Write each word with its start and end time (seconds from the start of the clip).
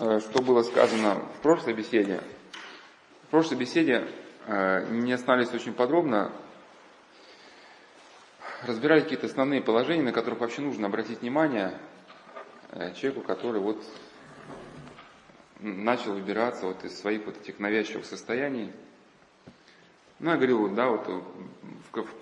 э, 0.00 0.20
что 0.20 0.42
было 0.42 0.62
сказано 0.62 1.16
в 1.38 1.42
прошлой 1.42 1.74
беседе. 1.74 2.20
В 3.24 3.30
прошлой 3.30 3.56
беседе 3.56 4.08
э, 4.46 4.86
не 4.90 5.12
остановились 5.12 5.52
очень 5.52 5.72
подробно, 5.72 6.32
разбирали 8.62 9.00
какие-то 9.00 9.26
основные 9.26 9.62
положения, 9.62 10.02
на 10.02 10.12
которых 10.12 10.40
вообще 10.40 10.62
нужно 10.62 10.86
обратить 10.86 11.20
внимание 11.20 11.78
э, 12.70 12.94
человеку, 12.94 13.22
который 13.22 13.60
вот 13.60 13.82
начал 15.60 16.12
выбираться 16.12 16.66
вот 16.66 16.84
из 16.84 16.98
своих 16.98 17.24
вот 17.24 17.40
этих 17.40 17.58
навязчивых 17.58 18.04
состояний. 18.04 18.72
Ну, 20.18 20.30
я 20.30 20.36
говорил, 20.36 20.68
да, 20.74 20.88
вот 20.88 21.24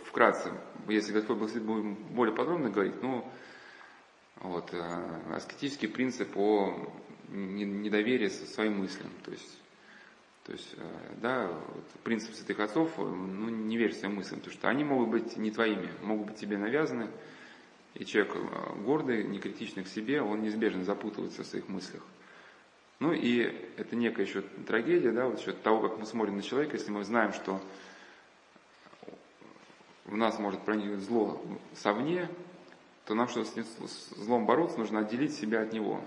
вкратце, 0.07 0.53
если 0.89 1.13
Господь 1.13 1.39
будем 1.39 1.95
более 1.95 2.35
подробно 2.35 2.71
говорить, 2.71 3.01
ну, 3.03 3.25
вот, 4.41 4.73
аскетический 5.33 5.89
принцип 5.89 6.37
о 6.37 6.93
недоверии 7.35 8.29
своим 8.29 8.79
мыслям. 8.79 9.11
То 9.25 9.31
есть, 9.31 9.59
то 10.45 10.53
есть 10.53 10.75
э, 10.77 11.15
да, 11.21 11.49
вот, 11.49 11.85
принцип 12.03 12.35
святых 12.35 12.61
отцов, 12.61 12.97
ну, 12.99 13.49
не 13.49 13.77
верь 13.77 13.95
своим 13.95 14.17
мыслям, 14.17 14.41
потому 14.41 14.57
что 14.57 14.69
они 14.69 14.85
могут 14.85 15.09
быть 15.09 15.37
не 15.37 15.51
твоими, 15.51 15.89
могут 16.03 16.29
быть 16.29 16.37
тебе 16.37 16.59
навязаны, 16.59 17.09
и 17.95 18.05
человек 18.05 18.35
э, 18.37 18.83
гордый, 18.83 19.25
некритичный 19.25 19.85
к 19.85 19.89
себе, 19.89 20.23
он 20.23 20.43
неизбежно 20.43 20.85
запутывается 20.85 21.43
в 21.43 21.47
своих 21.47 21.69
мыслях. 21.69 22.03
Ну 23.01 23.13
и 23.13 23.41
это 23.77 23.97
некая 23.97 24.25
еще 24.25 24.43
трагедия, 24.67 25.11
да, 25.11 25.27
вот 25.27 25.41
счет 25.41 25.63
того, 25.63 25.89
как 25.89 25.99
мы 25.99 26.07
смотрим 26.07 26.37
на 26.37 26.43
человека, 26.43 26.77
если 26.77 26.91
мы 26.91 27.05
знаем, 27.05 27.33
что 27.33 27.61
в 30.05 30.17
нас 30.17 30.39
может 30.39 30.65
проникнуть 30.65 31.01
зло 31.01 31.43
совне, 31.75 32.29
то 33.07 33.15
нам, 33.15 33.29
чтобы 33.29 33.47
с 33.47 34.15
злом 34.17 34.47
бороться, 34.47 34.79
нужно 34.79 35.01
отделить 35.01 35.35
себя 35.35 35.63
от 35.63 35.73
него. 35.73 36.03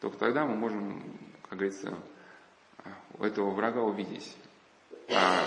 Только 0.00 0.16
тогда 0.16 0.44
мы 0.46 0.56
можем, 0.56 1.02
как 1.48 1.58
говорится, 1.58 1.94
этого 3.20 3.50
врага 3.50 3.82
увидеть. 3.82 4.36
А, 5.14 5.44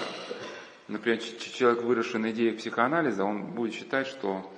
например, 0.88 1.19
человек, 1.19 1.83
выросший 1.83 2.19
на 2.19 2.31
идее 2.31 2.53
психоанализа, 2.53 3.23
он 3.23 3.53
будет 3.53 3.73
считать, 3.73 4.08
что 4.08 4.50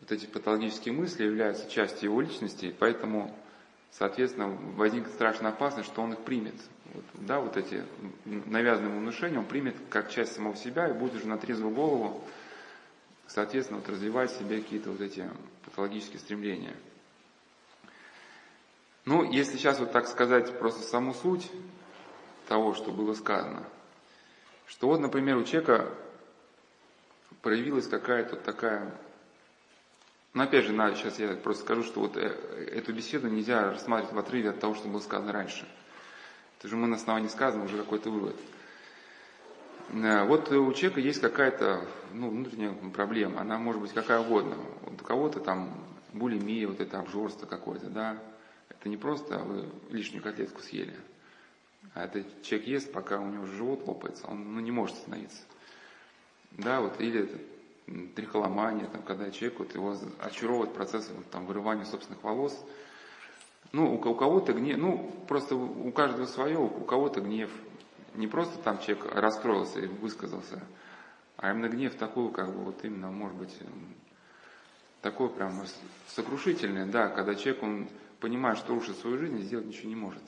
вот 0.00 0.12
эти 0.12 0.26
патологические 0.26 0.94
мысли 0.94 1.24
являются 1.24 1.68
частью 1.70 2.10
его 2.10 2.20
личности, 2.20 2.74
поэтому, 2.78 3.34
соответственно, 3.90 4.48
возникнет 4.48 5.12
страшная 5.12 5.50
опасность, 5.50 5.88
что 5.88 6.02
он 6.02 6.14
их 6.14 6.20
примет. 6.20 6.54
Вот, 6.94 7.04
да, 7.14 7.40
вот 7.40 7.56
эти 7.56 7.84
навязанные 8.24 8.98
внушения 8.98 9.38
он 9.38 9.46
примет 9.46 9.76
как 9.90 10.10
часть 10.10 10.34
самого 10.34 10.56
себя 10.56 10.88
и 10.88 10.92
будет 10.92 11.16
уже 11.16 11.26
на 11.26 11.38
трезвую 11.38 11.74
голову 11.74 12.24
соответственно, 13.26 13.80
вот 13.80 13.88
развивать 13.88 14.30
в 14.30 14.38
себе 14.38 14.60
какие-то 14.60 14.90
вот 14.90 15.00
эти 15.00 15.28
патологические 15.64 16.20
стремления. 16.20 16.74
Ну, 19.04 19.22
если 19.22 19.58
сейчас 19.58 19.80
вот 19.80 19.92
так 19.92 20.08
сказать 20.08 20.58
просто 20.58 20.82
саму 20.82 21.12
суть 21.12 21.50
того, 22.48 22.74
что 22.74 22.90
было 22.90 23.12
сказано, 23.14 23.64
что 24.66 24.88
вот, 24.88 25.00
например, 25.00 25.36
у 25.36 25.44
человека 25.44 25.92
проявилась 27.42 27.86
какая-то 27.86 28.36
такая... 28.36 28.94
Ну, 30.32 30.42
опять 30.42 30.64
же, 30.64 30.72
надо, 30.72 30.96
сейчас 30.96 31.18
я 31.18 31.28
просто 31.34 31.64
скажу, 31.64 31.84
что 31.84 32.00
вот 32.00 32.16
э, 32.16 32.22
эту 32.72 32.92
беседу 32.94 33.28
нельзя 33.28 33.70
рассматривать 33.70 34.14
в 34.14 34.18
отрыве 34.18 34.50
от 34.50 34.58
того, 34.58 34.74
что 34.74 34.88
было 34.88 35.00
сказано 35.00 35.32
раньше. 35.32 35.68
Это 36.58 36.68
же 36.68 36.76
мы 36.76 36.86
на 36.86 36.96
основании 36.96 37.28
сказанного 37.28 37.66
уже 37.66 37.76
какой-то 37.76 38.10
вывод. 38.10 38.36
Э, 39.90 40.24
вот 40.24 40.50
у 40.50 40.72
человека 40.72 41.00
есть 41.00 41.20
какая-то 41.20 41.86
ну, 42.14 42.30
внутренняя 42.30 42.72
проблема, 42.94 43.42
она 43.42 43.58
может 43.58 43.82
быть 43.82 43.92
какая 43.92 44.20
угодно. 44.20 44.56
Вот 44.80 45.00
у 45.00 45.04
кого-то 45.04 45.40
там 45.40 45.78
булимия, 46.14 46.66
вот 46.66 46.80
это 46.80 46.98
обжорство 46.98 47.46
какое-то, 47.46 47.90
да. 47.90 48.16
Это 48.84 48.90
не 48.90 48.98
просто 48.98 49.38
вы 49.38 49.66
лишнюю 49.88 50.22
котлетку 50.22 50.60
съели, 50.60 50.94
а 51.94 52.04
это 52.04 52.22
человек 52.42 52.68
ест, 52.68 52.92
пока 52.92 53.18
у 53.18 53.26
него 53.30 53.46
живот 53.46 53.88
лопается, 53.88 54.26
он 54.26 54.52
ну, 54.52 54.60
не 54.60 54.72
может 54.72 54.94
остановиться. 54.98 55.40
Да, 56.50 56.82
вот, 56.82 57.00
или 57.00 57.22
это 57.22 57.38
трихоломания, 58.14 58.86
там, 58.88 59.00
когда 59.00 59.30
человек, 59.30 59.58
вот 59.58 59.74
его 59.74 59.96
очаровывает 60.20 60.74
процесс 60.74 61.10
вот, 61.16 61.30
там, 61.30 61.46
вырывания 61.46 61.86
собственных 61.86 62.22
волос. 62.22 62.62
Ну, 63.72 63.90
у, 63.90 63.94
у 63.94 64.14
кого-то 64.14 64.52
гнев, 64.52 64.76
ну, 64.76 65.10
просто 65.28 65.56
у 65.56 65.90
каждого 65.90 66.26
свое, 66.26 66.58
у 66.58 66.84
кого-то 66.84 67.22
гнев, 67.22 67.50
не 68.14 68.26
просто 68.26 68.58
там 68.58 68.80
человек 68.80 69.14
расстроился 69.14 69.80
и 69.80 69.86
высказался, 69.86 70.62
а 71.38 71.52
именно 71.52 71.70
гнев 71.70 71.94
такой, 71.94 72.30
как 72.32 72.54
бы 72.54 72.64
вот 72.64 72.84
именно, 72.84 73.10
может 73.10 73.38
быть, 73.38 73.58
такой 75.00 75.30
прям 75.30 75.58
сокрушительный, 76.08 76.84
да, 76.84 77.08
когда 77.08 77.34
человек, 77.34 77.62
он 77.62 77.88
понимает, 78.24 78.56
что 78.56 78.74
рушит 78.74 78.96
свою 78.96 79.18
жизнь 79.18 79.38
сделать 79.42 79.66
ничего 79.66 79.90
не 79.90 79.96
может. 79.96 80.22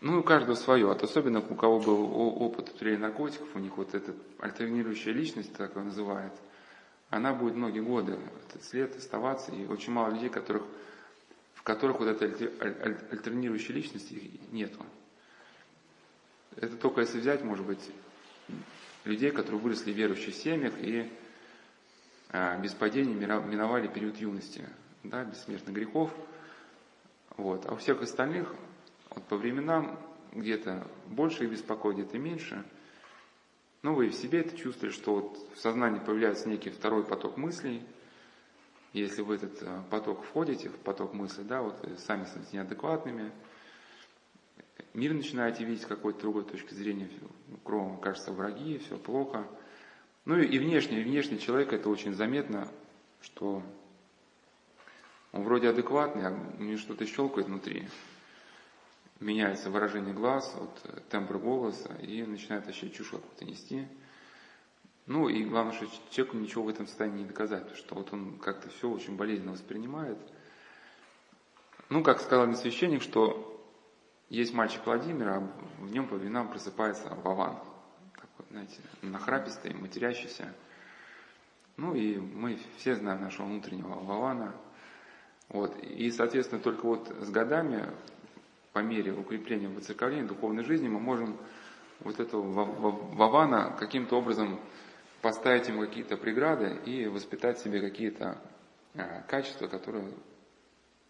Ну, 0.00 0.20
у 0.20 0.22
каждого 0.22 0.54
свое, 0.54 0.86
вот 0.86 1.02
особенно 1.02 1.40
у 1.40 1.54
кого 1.54 1.78
был 1.78 2.10
опыт 2.40 2.70
употребления 2.70 3.02
наркотиков, 3.02 3.48
у 3.54 3.58
них 3.58 3.76
вот 3.76 3.94
эта 3.94 4.14
альтернирующая 4.38 5.12
личность, 5.12 5.52
так 5.52 5.76
ее 5.76 5.82
называют, 5.82 6.32
она 7.10 7.34
будет 7.34 7.54
многие 7.54 7.80
годы, 7.80 8.18
этот 8.48 8.64
след 8.64 8.96
оставаться, 8.96 9.52
и 9.52 9.66
очень 9.66 9.92
мало 9.92 10.10
людей, 10.10 10.30
которых, 10.30 10.62
в 11.52 11.62
которых 11.64 11.98
вот 11.98 12.08
этой 12.08 12.30
альтернирующей 13.10 13.74
личности 13.74 14.40
нету. 14.50 14.80
Это 16.56 16.78
только 16.78 17.02
если 17.02 17.20
взять, 17.20 17.44
может 17.44 17.66
быть, 17.66 17.90
людей, 19.04 19.32
которые 19.32 19.60
выросли 19.60 19.92
в 19.92 19.96
верующих 19.96 20.34
семьях 20.34 20.72
и 20.78 21.12
а, 22.30 22.56
без 22.56 22.72
падений 22.72 23.12
миновали 23.12 23.86
период 23.86 24.16
юности, 24.16 24.64
да, 25.04 25.24
бессмертных 25.24 25.74
грехов. 25.74 26.10
Вот. 27.38 27.64
А 27.66 27.72
у 27.72 27.76
всех 27.76 28.02
остальных 28.02 28.54
вот 29.10 29.24
по 29.24 29.36
временам 29.36 29.98
где-то 30.32 30.86
больше 31.06 31.44
их 31.44 31.52
беспокоит, 31.52 31.96
где-то 31.96 32.18
меньше. 32.18 32.64
Ну, 33.82 33.94
вы 33.94 34.08
в 34.08 34.14
себе 34.14 34.40
это 34.40 34.56
чувствуете, 34.56 34.94
что 34.96 35.14
вот 35.14 35.38
в 35.54 35.58
сознании 35.60 36.00
появляется 36.00 36.48
некий 36.48 36.70
второй 36.70 37.04
поток 37.04 37.36
мыслей. 37.36 37.82
Если 38.92 39.22
вы 39.22 39.36
в 39.36 39.44
этот 39.44 39.62
а, 39.62 39.84
поток 39.88 40.24
входите, 40.24 40.68
в 40.68 40.76
поток 40.78 41.14
мыслей, 41.14 41.44
да, 41.44 41.62
вот 41.62 41.76
сами 41.98 42.24
становитесь 42.24 42.52
неадекватными, 42.52 43.30
мир 44.94 45.14
начинаете 45.14 45.64
видеть 45.64 45.82
с 45.82 45.86
какой-то 45.86 46.20
другой 46.20 46.44
точки 46.44 46.74
зрения, 46.74 47.08
кругом 47.62 48.00
кажется 48.00 48.32
враги, 48.32 48.78
все 48.78 48.96
плохо. 48.96 49.46
Ну 50.24 50.36
и 50.38 50.58
внешне, 50.58 51.00
и 51.00 51.04
внешне 51.04 51.38
человека 51.38 51.76
это 51.76 51.88
очень 51.88 52.14
заметно, 52.14 52.68
что 53.20 53.62
он 55.32 55.42
вроде 55.42 55.68
адекватный, 55.68 56.26
а 56.26 56.30
у 56.58 56.62
него 56.62 56.78
что-то 56.78 57.06
щелкает 57.06 57.48
внутри. 57.48 57.88
Меняется 59.20 59.70
выражение 59.70 60.14
глаз, 60.14 60.54
вот, 60.58 61.06
тембр 61.10 61.38
голоса, 61.38 61.92
и 61.96 62.22
начинает 62.22 62.66
вообще 62.66 62.88
чушь 62.90 63.10
какую-то 63.10 63.44
нести. 63.44 63.86
Ну 65.06 65.28
и 65.28 65.42
главное, 65.44 65.72
что 65.72 65.86
человеку 66.10 66.36
ничего 66.36 66.64
в 66.64 66.68
этом 66.68 66.86
состоянии 66.86 67.22
не 67.22 67.24
доказать, 67.24 67.62
потому 67.62 67.78
что 67.78 67.94
вот 67.94 68.12
он 68.12 68.38
как-то 68.38 68.68
все 68.68 68.88
очень 68.88 69.16
болезненно 69.16 69.52
воспринимает. 69.52 70.18
Ну, 71.88 72.02
как 72.02 72.20
сказал 72.20 72.46
мне 72.46 72.56
священник, 72.56 73.02
что 73.02 73.58
есть 74.28 74.52
мальчик 74.52 74.84
Владимир, 74.84 75.28
а 75.28 75.40
в 75.78 75.90
нем 75.90 76.06
по 76.06 76.16
временам 76.16 76.48
просыпается 76.48 77.08
Вован. 77.24 77.56
Такой, 78.14 78.46
знаете, 78.50 78.80
нахрапистый, 79.00 79.72
матерящийся. 79.72 80.54
Ну 81.78 81.94
и 81.94 82.18
мы 82.18 82.58
все 82.76 82.94
знаем 82.94 83.22
нашего 83.22 83.46
внутреннего 83.46 83.94
Вована. 83.94 84.54
Вот. 85.48 85.76
И, 85.82 86.10
соответственно, 86.10 86.60
только 86.60 86.86
вот 86.86 87.08
с 87.20 87.30
годами, 87.30 87.88
по 88.72 88.80
мере 88.80 89.12
укрепления 89.12 89.68
воцерковления 89.68 90.26
духовной 90.26 90.64
жизни, 90.64 90.88
мы 90.88 91.00
можем 91.00 91.38
вот 92.00 92.20
этого 92.20 92.42
Вована 92.42 93.74
каким-то 93.78 94.16
образом 94.16 94.60
поставить 95.22 95.68
ему 95.68 95.80
какие-то 95.80 96.16
преграды 96.16 96.78
и 96.84 97.06
воспитать 97.06 97.58
себе 97.58 97.80
какие-то 97.80 98.38
э, 98.94 99.22
качества, 99.26 99.66
которые 99.66 100.12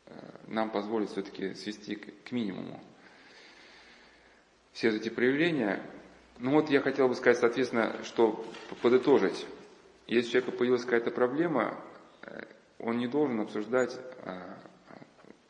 э, 0.06 0.12
нам 0.46 0.70
позволят 0.70 1.10
все-таки 1.10 1.54
свести 1.54 1.96
к 1.96 2.32
минимуму 2.32 2.80
все 4.78 4.90
эти 4.90 5.08
проявления. 5.08 5.82
Ну 6.38 6.52
вот 6.52 6.70
я 6.70 6.80
хотел 6.80 7.08
бы 7.08 7.16
сказать, 7.16 7.38
соответственно, 7.38 7.96
что 8.04 8.46
подытожить. 8.80 9.44
Если 10.06 10.28
у 10.28 10.30
человека 10.30 10.52
появилась 10.56 10.84
какая-то 10.84 11.10
проблема, 11.10 11.76
э, 12.22 12.44
он 12.78 12.98
не 12.98 13.08
должен 13.08 13.40
обсуждать, 13.40 13.98
э, 14.22 14.54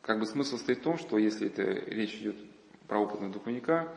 как 0.01 0.19
бы 0.19 0.25
смысл 0.25 0.57
стоит 0.57 0.79
в 0.79 0.83
том, 0.83 0.97
что 0.97 1.17
если 1.17 1.47
это 1.47 1.63
речь 1.63 2.15
идет 2.15 2.35
про 2.87 2.99
опытного 2.99 3.31
духовника, 3.31 3.93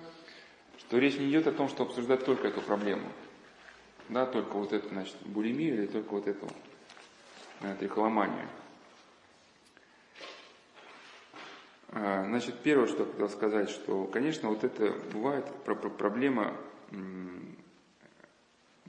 что 0.78 0.98
речь 0.98 1.18
не 1.18 1.30
идет 1.30 1.46
о 1.46 1.52
том, 1.52 1.68
что 1.68 1.84
обсуждать 1.84 2.24
только 2.24 2.48
эту 2.48 2.60
проблему, 2.60 3.10
да, 4.08 4.26
только 4.26 4.52
вот 4.56 4.72
эту, 4.72 4.88
значит, 4.88 5.16
булимию 5.24 5.74
или 5.74 5.86
только 5.86 6.10
вот 6.10 6.26
эту 6.26 6.46
э, 7.60 7.74
трихоломанию. 7.76 8.48
А, 11.94 12.24
значит, 12.24 12.58
первое, 12.62 12.86
что 12.86 13.04
я 13.04 13.10
хотел 13.10 13.28
сказать, 13.28 13.70
что, 13.70 14.06
конечно, 14.06 14.48
вот 14.48 14.64
это 14.64 14.92
бывает 15.12 15.46
проблема, 15.64 16.56
ну, 16.90 17.56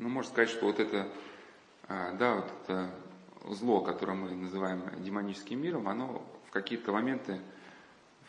можно 0.10 0.32
сказать, 0.32 0.50
что 0.50 0.66
вот 0.66 0.80
это, 0.80 1.10
а, 1.88 2.14
да, 2.14 2.36
вот 2.36 2.52
это 2.64 2.92
зло, 3.50 3.82
которое 3.82 4.14
мы 4.14 4.32
называем 4.32 4.84
демоническим 5.00 5.62
миром, 5.62 5.88
оно 5.88 6.24
в 6.48 6.52
какие-то 6.52 6.92
моменты 6.92 7.40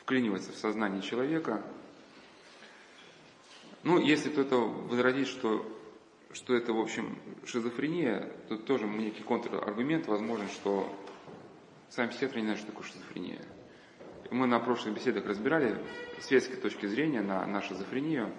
вклинивается 0.00 0.52
в 0.52 0.56
сознание 0.56 1.02
человека. 1.02 1.62
Ну, 3.82 3.98
если 3.98 4.30
кто-то 4.30 4.56
возразит, 4.56 5.28
что, 5.28 5.66
что 6.32 6.54
это, 6.54 6.72
в 6.72 6.80
общем, 6.80 7.18
шизофрения, 7.44 8.32
то 8.48 8.56
тоже 8.56 8.86
некий 8.86 9.22
контраргумент 9.22 10.06
возможен, 10.06 10.48
что 10.48 10.90
сами 11.90 12.08
психиатры 12.08 12.40
не 12.40 12.46
знают, 12.46 12.60
что 12.60 12.72
такое 12.72 12.86
шизофрения. 12.86 13.42
Мы 14.30 14.46
на 14.46 14.58
прошлых 14.58 14.94
беседах 14.94 15.26
разбирали 15.26 15.78
светской 16.20 16.56
точки 16.56 16.86
зрения 16.86 17.20
на, 17.20 17.46
на 17.46 17.60
шизофрению. 17.60 18.32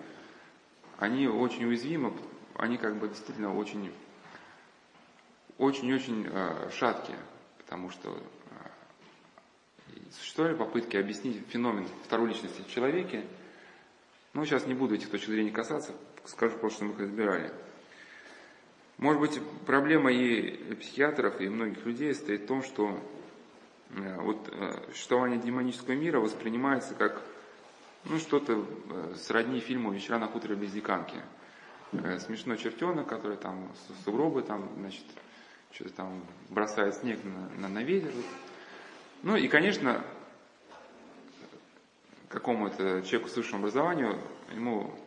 Они 0.98 1.28
очень 1.28 1.66
уязвимы, 1.66 2.14
они 2.56 2.78
как 2.78 2.98
бы 2.98 3.08
действительно 3.08 3.56
очень 3.56 3.92
очень-очень 5.58 6.28
э, 6.30 6.70
шаткие, 6.72 7.18
потому 7.58 7.90
что 7.90 8.10
э, 8.10 10.00
существовали 10.12 10.56
попытки 10.56 10.98
объяснить 10.98 11.46
феномен 11.48 11.88
второй 12.04 12.30
личности 12.30 12.62
в 12.62 12.70
человеке. 12.70 13.26
Но 14.34 14.44
сейчас 14.44 14.66
не 14.68 14.74
буду 14.74 14.96
этих 14.96 15.10
точек 15.10 15.30
зрения 15.30 15.52
касаться, 15.52 15.94
скажу 16.26 16.58
просто, 16.58 16.78
что 16.78 16.86
мы 16.86 16.94
их 16.94 17.00
разбирали. 17.00 17.54
Может 18.98 19.22
быть, 19.22 19.40
проблема 19.66 20.12
и 20.12 20.76
психиатров, 20.76 21.40
и 21.40 21.48
многих 21.48 21.86
людей 21.86 22.14
стоит 22.14 22.44
в 22.44 22.48
том, 22.48 22.62
что 22.62 23.00
э, 23.92 24.22
вот 24.22 24.54
существование 24.92 25.40
демонического 25.40 25.94
мира 25.94 26.20
воспринимается 26.20 26.96
как 26.96 27.22
ну, 28.04 28.20
что-то 28.20 28.64
сродни 29.16 29.60
фильму 29.60 29.92
«Вечера 29.92 30.20
на 30.20 30.28
хуторе 30.28 30.56
без 30.56 30.72
диканки». 30.72 31.18
Смешной 32.20 32.58
чертенок, 32.58 33.08
который 33.08 33.38
там 33.38 33.72
сугробы, 34.04 34.42
там, 34.42 34.70
значит, 34.78 35.06
что-то 35.76 35.94
там 35.94 36.24
бросает 36.50 36.96
снег 36.96 37.20
на, 37.26 37.50
на, 37.62 37.68
на 37.68 37.84
ветер. 37.84 38.12
Ну 39.24 39.36
и, 39.36 39.50
конечно, 39.50 40.06
какому-то 42.30 43.02
человеку 43.02 43.30
с 43.30 43.36
высшим 43.36 43.60
образованием, 43.60 44.18
ему, 44.54 44.98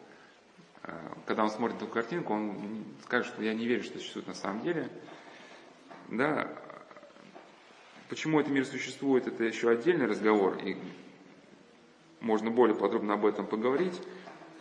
э, 0.82 0.92
когда 1.24 1.44
он 1.44 1.50
смотрит 1.50 1.78
эту 1.78 1.86
картинку, 1.86 2.34
он 2.34 2.84
скажет, 3.04 3.32
что 3.32 3.42
я 3.42 3.54
не 3.54 3.66
верю, 3.66 3.82
что 3.82 3.98
существует 3.98 4.26
на 4.26 4.34
самом 4.34 4.62
деле. 4.62 4.90
Да, 6.08 6.52
почему 8.10 8.38
этот 8.38 8.52
мир 8.52 8.66
существует, 8.66 9.26
это 9.26 9.44
еще 9.44 9.70
отдельный 9.70 10.06
разговор, 10.06 10.58
и 10.58 10.76
можно 12.20 12.50
более 12.50 12.76
подробно 12.76 13.14
об 13.14 13.24
этом 13.24 13.46
поговорить. 13.46 13.98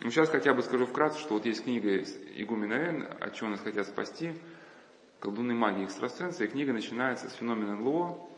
Но 0.00 0.10
сейчас 0.10 0.30
хотя 0.30 0.54
бы 0.54 0.62
скажу 0.62 0.86
вкратце, 0.86 1.18
что 1.18 1.34
вот 1.34 1.44
есть 1.44 1.64
книга 1.64 2.02
Игумена 2.36 2.74
Н, 2.74 3.08
«От 3.20 3.34
чего 3.34 3.50
нас 3.50 3.60
хотят 3.60 3.86
спасти», 3.86 4.32
колдуны 5.20 5.54
магии 5.54 5.84
экстрасенса, 5.84 6.44
и 6.44 6.48
книга 6.48 6.72
начинается 6.72 7.28
с 7.28 7.34
феномена 7.34 7.76
НЛО, 7.76 8.28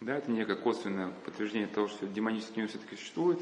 да, 0.00 0.16
это 0.16 0.30
некое 0.30 0.56
косвенное 0.56 1.10
подтверждение 1.24 1.68
того, 1.68 1.88
что 1.88 2.06
демонический 2.06 2.60
мир 2.60 2.68
все-таки 2.68 2.96
существует, 2.96 3.40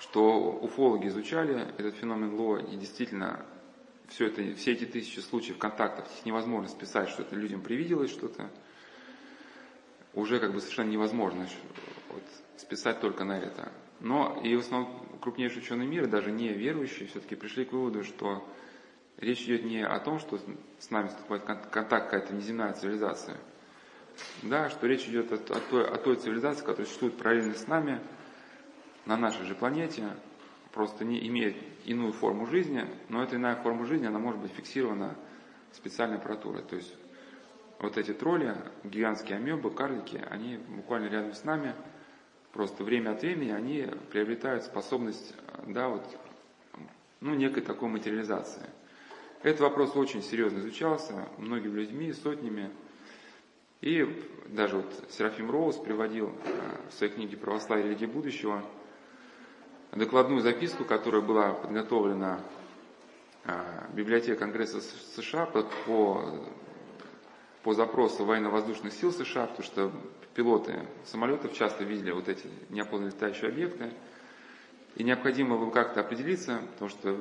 что 0.00 0.52
уфологи 0.52 1.06
изучали 1.08 1.72
этот 1.78 1.94
феномен 1.96 2.34
ЛО, 2.34 2.58
и 2.58 2.76
действительно 2.76 3.46
все, 4.08 4.26
это, 4.26 4.54
все 4.56 4.72
эти 4.72 4.86
тысячи 4.86 5.20
случаев 5.20 5.58
контактов, 5.58 6.06
их 6.18 6.26
невозможно 6.26 6.68
списать, 6.68 7.08
что 7.10 7.22
это 7.22 7.36
людям 7.36 7.60
привиделось 7.60 8.10
что-то, 8.10 8.50
уже 10.14 10.40
как 10.40 10.52
бы 10.52 10.60
совершенно 10.60 10.90
невозможно 10.90 11.46
вот, 12.10 12.22
списать 12.56 13.00
только 13.00 13.24
на 13.24 13.38
это. 13.38 13.72
Но 14.00 14.40
и 14.42 14.56
в 14.56 14.60
основном 14.60 15.06
крупнейшие 15.20 15.62
ученые 15.62 15.86
мира, 15.86 16.06
даже 16.06 16.32
не 16.32 16.48
верующие, 16.48 17.06
все-таки 17.08 17.36
пришли 17.36 17.64
к 17.64 17.72
выводу, 17.72 18.02
что 18.02 18.44
Речь 19.20 19.42
идет 19.42 19.64
не 19.64 19.84
о 19.84 19.98
том, 20.00 20.18
что 20.18 20.38
с 20.78 20.90
нами 20.90 21.08
вступает 21.08 21.44
контакт 21.44 21.90
какая-то 21.90 22.32
неземная 22.34 22.72
цивилизация, 22.72 23.36
да, 24.42 24.70
что 24.70 24.86
речь 24.86 25.06
идет 25.06 25.30
о, 25.32 25.34
о, 25.34 25.60
той, 25.60 25.86
о 25.86 25.96
той 25.98 26.16
цивилизации, 26.16 26.64
которая 26.64 26.86
существует 26.86 27.18
параллельно 27.18 27.54
с 27.54 27.66
нами, 27.66 28.00
на 29.04 29.18
нашей 29.18 29.44
же 29.44 29.54
планете, 29.54 30.08
просто 30.72 31.04
не 31.04 31.26
имеет 31.28 31.56
иную 31.84 32.12
форму 32.12 32.46
жизни, 32.46 32.86
но 33.08 33.22
эта 33.22 33.36
иная 33.36 33.56
форма 33.56 33.84
жизни, 33.84 34.06
она 34.06 34.18
может 34.18 34.40
быть 34.40 34.52
фиксирована 34.52 35.16
специальной 35.72 36.16
аппаратурой. 36.16 36.62
То 36.62 36.76
есть 36.76 36.94
вот 37.78 37.98
эти 37.98 38.14
тролли, 38.14 38.56
гигантские 38.84 39.36
амебы, 39.36 39.70
карлики, 39.70 40.22
они 40.30 40.56
буквально 40.56 41.08
рядом 41.08 41.34
с 41.34 41.44
нами, 41.44 41.74
просто 42.52 42.84
время 42.84 43.12
от 43.12 43.20
времени 43.20 43.50
они 43.50 43.86
приобретают 44.10 44.64
способность, 44.64 45.34
да, 45.66 45.88
вот, 45.88 46.04
ну, 47.20 47.34
некой 47.34 47.62
такой 47.62 47.88
материализации. 47.88 48.68
Этот 49.42 49.60
вопрос 49.60 49.96
очень 49.96 50.22
серьезно 50.22 50.58
изучался 50.58 51.26
многими 51.38 51.72
людьми, 51.72 52.12
сотнями. 52.12 52.70
И 53.80 54.06
даже 54.48 54.76
вот 54.76 54.92
Серафим 55.10 55.50
Роуз 55.50 55.76
приводил 55.76 56.28
э, 56.44 56.90
в 56.90 56.92
своей 56.92 57.10
книге 57.10 57.38
«Православие 57.38 57.86
и 57.86 57.88
религия 57.88 58.06
будущего» 58.06 58.62
докладную 59.92 60.42
записку, 60.42 60.84
которая 60.84 61.22
была 61.22 61.52
подготовлена 61.52 62.40
э, 63.44 63.52
библиотекой 63.94 64.36
Конгресса 64.36 64.82
США 65.16 65.46
по, 65.46 65.66
по 67.62 67.72
запросу 67.72 68.26
военно-воздушных 68.26 68.92
сил 68.92 69.10
США, 69.10 69.46
потому 69.46 69.64
что 69.64 69.92
пилоты 70.34 70.86
самолетов 71.04 71.54
часто 71.54 71.84
видели 71.84 72.10
вот 72.10 72.28
эти 72.28 72.46
летающие 72.68 73.48
объекты. 73.48 73.90
И 74.96 75.04
необходимо 75.04 75.56
было 75.56 75.70
как-то 75.70 76.00
определиться, 76.00 76.60
потому 76.72 76.90
что 76.90 77.16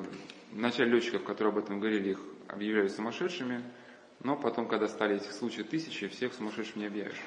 Вначале 0.52 0.90
летчиков, 0.90 1.24
которые 1.24 1.52
об 1.52 1.60
этом 1.60 1.80
говорили, 1.80 2.12
их 2.12 2.20
объявляли 2.48 2.88
сумасшедшими, 2.88 3.62
но 4.24 4.36
потом, 4.36 4.68
когда 4.68 4.88
стали 4.88 5.18
этих 5.18 5.32
случаев 5.32 5.68
тысячи, 5.68 6.08
всех 6.08 6.34
сумасшедшими 6.34 6.82
не 6.82 6.88
объявишь. 6.88 7.22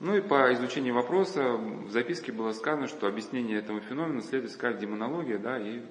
Ну 0.00 0.16
и 0.16 0.20
по 0.20 0.52
изучению 0.52 0.94
вопроса 0.94 1.52
в 1.52 1.90
записке 1.90 2.32
было 2.32 2.52
сказано, 2.52 2.88
что 2.88 3.06
объяснение 3.06 3.58
этому 3.58 3.80
феномену 3.80 4.22
следует 4.22 4.50
искать 4.50 4.76
в 4.76 4.80
демонологии 4.80 5.36
да, 5.36 5.58
и 5.58 5.82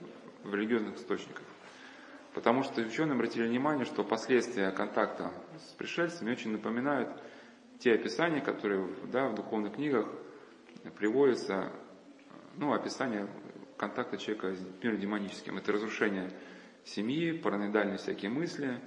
в 0.43 0.53
религиозных 0.53 0.97
источниках. 0.97 1.43
Потому 2.33 2.63
что 2.63 2.81
ученые 2.81 3.15
обратили 3.15 3.47
внимание, 3.47 3.85
что 3.85 4.03
последствия 4.03 4.71
контакта 4.71 5.31
с 5.57 5.71
пришельцами 5.71 6.31
очень 6.31 6.51
напоминают 6.51 7.09
те 7.79 7.93
описания, 7.93 8.41
которые 8.41 8.85
да, 9.05 9.29
в 9.29 9.35
духовных 9.35 9.75
книгах 9.75 10.05
приводятся, 10.97 11.71
ну, 12.57 12.73
описание 12.73 13.27
контакта 13.77 14.17
человека 14.17 14.53
с 14.53 14.83
миром 14.83 14.99
демоническим. 14.99 15.57
Это 15.57 15.71
разрушение 15.71 16.31
семьи, 16.83 17.31
параноидальные 17.31 17.97
всякие 17.97 18.31
мысли. 18.31 18.79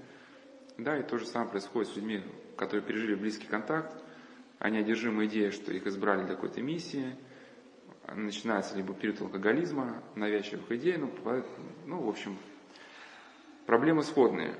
Да, 0.76 0.96
и 0.98 1.02
то 1.02 1.18
же 1.18 1.26
самое 1.26 1.50
происходит 1.50 1.90
с 1.90 1.96
людьми, 1.96 2.22
которые 2.56 2.82
пережили 2.82 3.14
близкий 3.14 3.46
контакт. 3.46 3.94
Они 4.58 4.78
одержимы 4.78 5.26
идеей, 5.26 5.50
что 5.50 5.72
их 5.72 5.86
избрали 5.86 6.24
для 6.24 6.34
какой-то 6.34 6.62
миссии. 6.62 7.16
Начинается 8.14 8.76
либо 8.76 8.94
период 8.94 9.20
алкоголизма, 9.20 10.02
навязчивых 10.14 10.70
идей. 10.72 10.96
Ну, 10.96 11.12
ну 11.86 12.00
в 12.00 12.08
общем, 12.08 12.38
проблемы 13.66 14.02
сходные. 14.02 14.54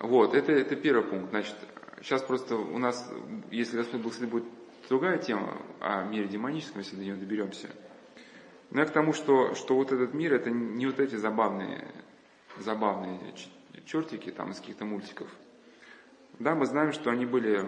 Вот, 0.00 0.34
это, 0.34 0.52
это 0.52 0.76
первый 0.76 1.04
пункт. 1.04 1.30
Значит, 1.30 1.56
сейчас 2.02 2.22
просто 2.22 2.56
у 2.56 2.78
нас, 2.78 3.10
если 3.50 3.78
Господь 3.78 4.02
Благословит, 4.02 4.30
будет 4.30 4.44
другая 4.88 5.18
тема 5.18 5.60
о 5.80 6.04
мире 6.04 6.28
демоническом, 6.28 6.80
если 6.80 6.96
до 6.96 7.02
нее 7.02 7.16
доберемся– 7.16 7.68
но 8.70 8.80
я 8.80 8.86
к 8.86 8.92
тому, 8.92 9.12
что, 9.12 9.54
что 9.54 9.74
вот 9.74 9.92
этот 9.92 10.14
мир, 10.14 10.34
это 10.34 10.50
не 10.50 10.86
вот 10.86 11.00
эти 11.00 11.16
забавные, 11.16 11.86
забавные 12.58 13.18
чертики 13.86 14.30
там 14.30 14.50
из 14.50 14.60
каких-то 14.60 14.84
мультиков. 14.84 15.28
Да, 16.38 16.54
мы 16.54 16.66
знаем, 16.66 16.92
что 16.92 17.10
они 17.10 17.24
были 17.24 17.66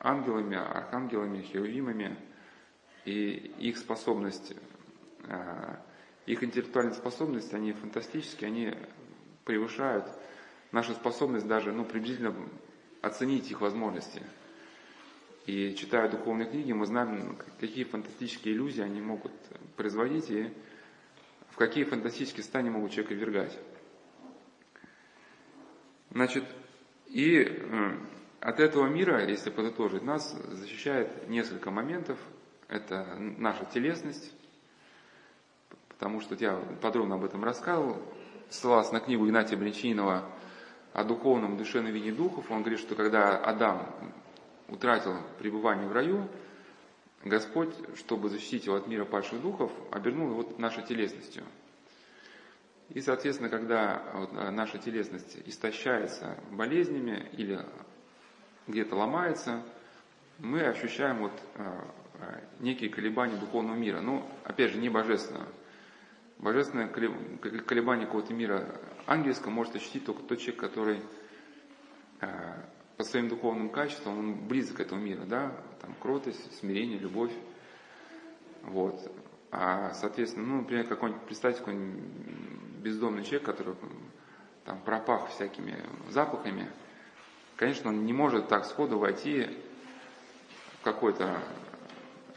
ангелами, 0.00 0.56
архангелами, 0.56 1.42
херувимами, 1.42 2.16
и 3.04 3.54
их 3.58 3.78
способность, 3.78 4.54
а, 5.28 5.78
их 6.26 6.42
интеллектуальная 6.42 6.94
способность, 6.94 7.54
они 7.54 7.72
фантастические, 7.72 8.48
они 8.48 8.74
превышают 9.44 10.04
нашу 10.72 10.92
способность 10.92 11.46
даже, 11.46 11.72
ну, 11.72 11.84
приблизительно 11.84 12.34
оценить 13.02 13.50
их 13.50 13.60
возможности. 13.60 14.22
И 15.46 15.74
читая 15.74 16.08
духовные 16.08 16.48
книги, 16.48 16.72
мы 16.72 16.86
знаем, 16.86 17.38
какие 17.58 17.84
фантастические 17.84 18.54
иллюзии 18.54 18.82
они 18.82 19.00
могут 19.00 19.32
производить 19.76 20.30
и 20.30 20.52
в 21.50 21.56
какие 21.56 21.84
фантастические 21.84 22.42
состояния 22.42 22.70
могут 22.70 22.92
человека 22.92 23.14
вергать. 23.14 23.58
Значит, 26.10 26.44
и 27.06 27.38
э, 27.38 27.98
от 28.40 28.60
этого 28.60 28.86
мира, 28.88 29.26
если 29.26 29.50
подытожить, 29.50 30.02
нас 30.02 30.32
защищает 30.48 31.28
несколько 31.28 31.70
моментов. 31.70 32.18
Это 32.68 33.16
наша 33.18 33.64
телесность, 33.64 34.32
потому 35.88 36.20
что 36.20 36.34
я 36.36 36.56
подробно 36.80 37.16
об 37.16 37.24
этом 37.24 37.42
рассказывал, 37.44 38.00
ссылался 38.48 38.92
на 38.92 39.00
книгу 39.00 39.26
Игнатия 39.26 39.56
Бринчинова 39.56 40.24
о 40.92 41.04
духовном 41.04 41.56
душевном 41.56 41.92
виде 41.92 42.12
духов. 42.12 42.50
Он 42.50 42.60
говорит, 42.60 42.80
что 42.80 42.94
когда 42.94 43.36
Адам 43.38 43.86
утратил 44.70 45.16
пребывание 45.38 45.88
в 45.88 45.92
раю, 45.92 46.28
Господь, 47.24 47.74
чтобы 47.96 48.30
защитить 48.30 48.66
его 48.66 48.76
от 48.76 48.86
мира 48.86 49.04
падших 49.04 49.42
духов, 49.42 49.70
обернул 49.90 50.30
его 50.30 50.58
нашей 50.58 50.82
телесностью. 50.84 51.44
И, 52.88 53.00
соответственно, 53.00 53.50
когда 53.50 54.02
вот 54.14 54.32
наша 54.32 54.78
телесность 54.78 55.38
истощается 55.46 56.36
болезнями 56.50 57.28
или 57.32 57.60
где-то 58.66 58.96
ломается, 58.96 59.62
мы 60.38 60.62
ощущаем 60.62 61.18
вот 61.18 61.32
а, 61.56 61.88
а, 62.20 62.40
некие 62.58 62.90
колебания 62.90 63.36
духовного 63.36 63.76
мира. 63.76 64.00
Ну, 64.00 64.26
опять 64.44 64.72
же, 64.72 64.78
не 64.78 64.88
божественного. 64.88 65.46
Божественное 66.38 66.88
колебание 66.88 68.06
какого-то 68.06 68.32
мира 68.32 68.80
ангельского 69.06 69.50
может 69.50 69.76
ощутить 69.76 70.06
только 70.06 70.22
тот 70.22 70.38
человек, 70.38 70.60
который 70.60 71.00
а, 72.20 72.64
по 73.00 73.04
своим 73.04 73.30
духовным 73.30 73.70
качествам, 73.70 74.18
он 74.18 74.34
близок 74.34 74.76
к 74.76 74.80
этому 74.80 75.00
миру, 75.00 75.22
да, 75.24 75.56
там 75.80 75.94
кротость, 76.02 76.58
смирение, 76.58 76.98
любовь, 76.98 77.32
вот. 78.60 79.10
А, 79.50 79.94
соответственно, 79.94 80.46
ну, 80.46 80.56
например, 80.58 80.86
какой-нибудь, 80.86 81.22
представьте, 81.22 81.60
какой-нибудь 81.60 82.02
бездомный 82.82 83.24
человек, 83.24 83.44
который 83.44 83.74
там 84.66 84.82
пропах 84.82 85.30
всякими 85.30 85.82
запахами, 86.10 86.70
конечно, 87.56 87.88
он 87.88 88.04
не 88.04 88.12
может 88.12 88.48
так 88.48 88.66
сходу 88.66 88.98
войти 88.98 89.46
в 90.78 90.84
какое-то 90.84 91.40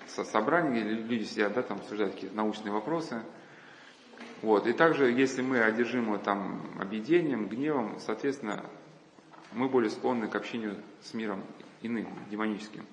собрание, 0.08 0.82
где 0.82 0.94
люди 0.94 1.26
сидят, 1.26 1.56
да, 1.56 1.64
там 1.64 1.80
обсуждают 1.80 2.14
какие-то 2.14 2.38
научные 2.38 2.72
вопросы. 2.72 3.22
Вот. 4.42 4.66
И 4.66 4.72
также, 4.72 5.12
если 5.12 5.42
мы 5.42 5.60
одержимы 5.60 6.20
там 6.20 6.62
объедением, 6.80 7.50
гневом, 7.50 8.00
соответственно, 8.00 8.64
мы 9.54 9.70
более 9.70 9.90
склонны 9.90 10.28
к 10.28 10.36
общению 10.36 10.82
с 11.02 11.14
миром 11.14 11.44
иным, 11.82 12.08
демоническим. 12.30 12.86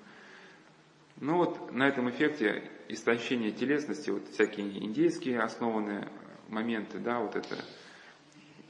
Ну 1.17 1.37
вот 1.37 1.71
на 1.71 1.87
этом 1.87 2.09
эффекте 2.09 2.69
истощения 2.87 3.51
телесности, 3.51 4.09
вот 4.09 4.27
всякие 4.29 4.83
индейские 4.83 5.41
основанные 5.41 6.07
моменты, 6.49 6.97
да, 6.99 7.19
вот 7.19 7.35
это 7.35 7.57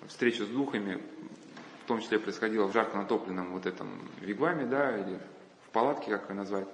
встреча 0.07 0.45
с 0.45 0.47
духами, 0.47 1.01
в 1.83 1.87
том 1.87 2.01
числе 2.01 2.19
происходила 2.19 2.67
в 2.67 2.73
жарко 2.73 2.97
натопленном 2.97 3.53
вот 3.53 3.65
этом 3.65 4.07
вигваме, 4.19 4.65
да, 4.65 4.97
или 4.97 5.19
в 5.65 5.69
палатке, 5.69 6.11
как 6.11 6.29
ее 6.29 6.35
назвать, 6.35 6.67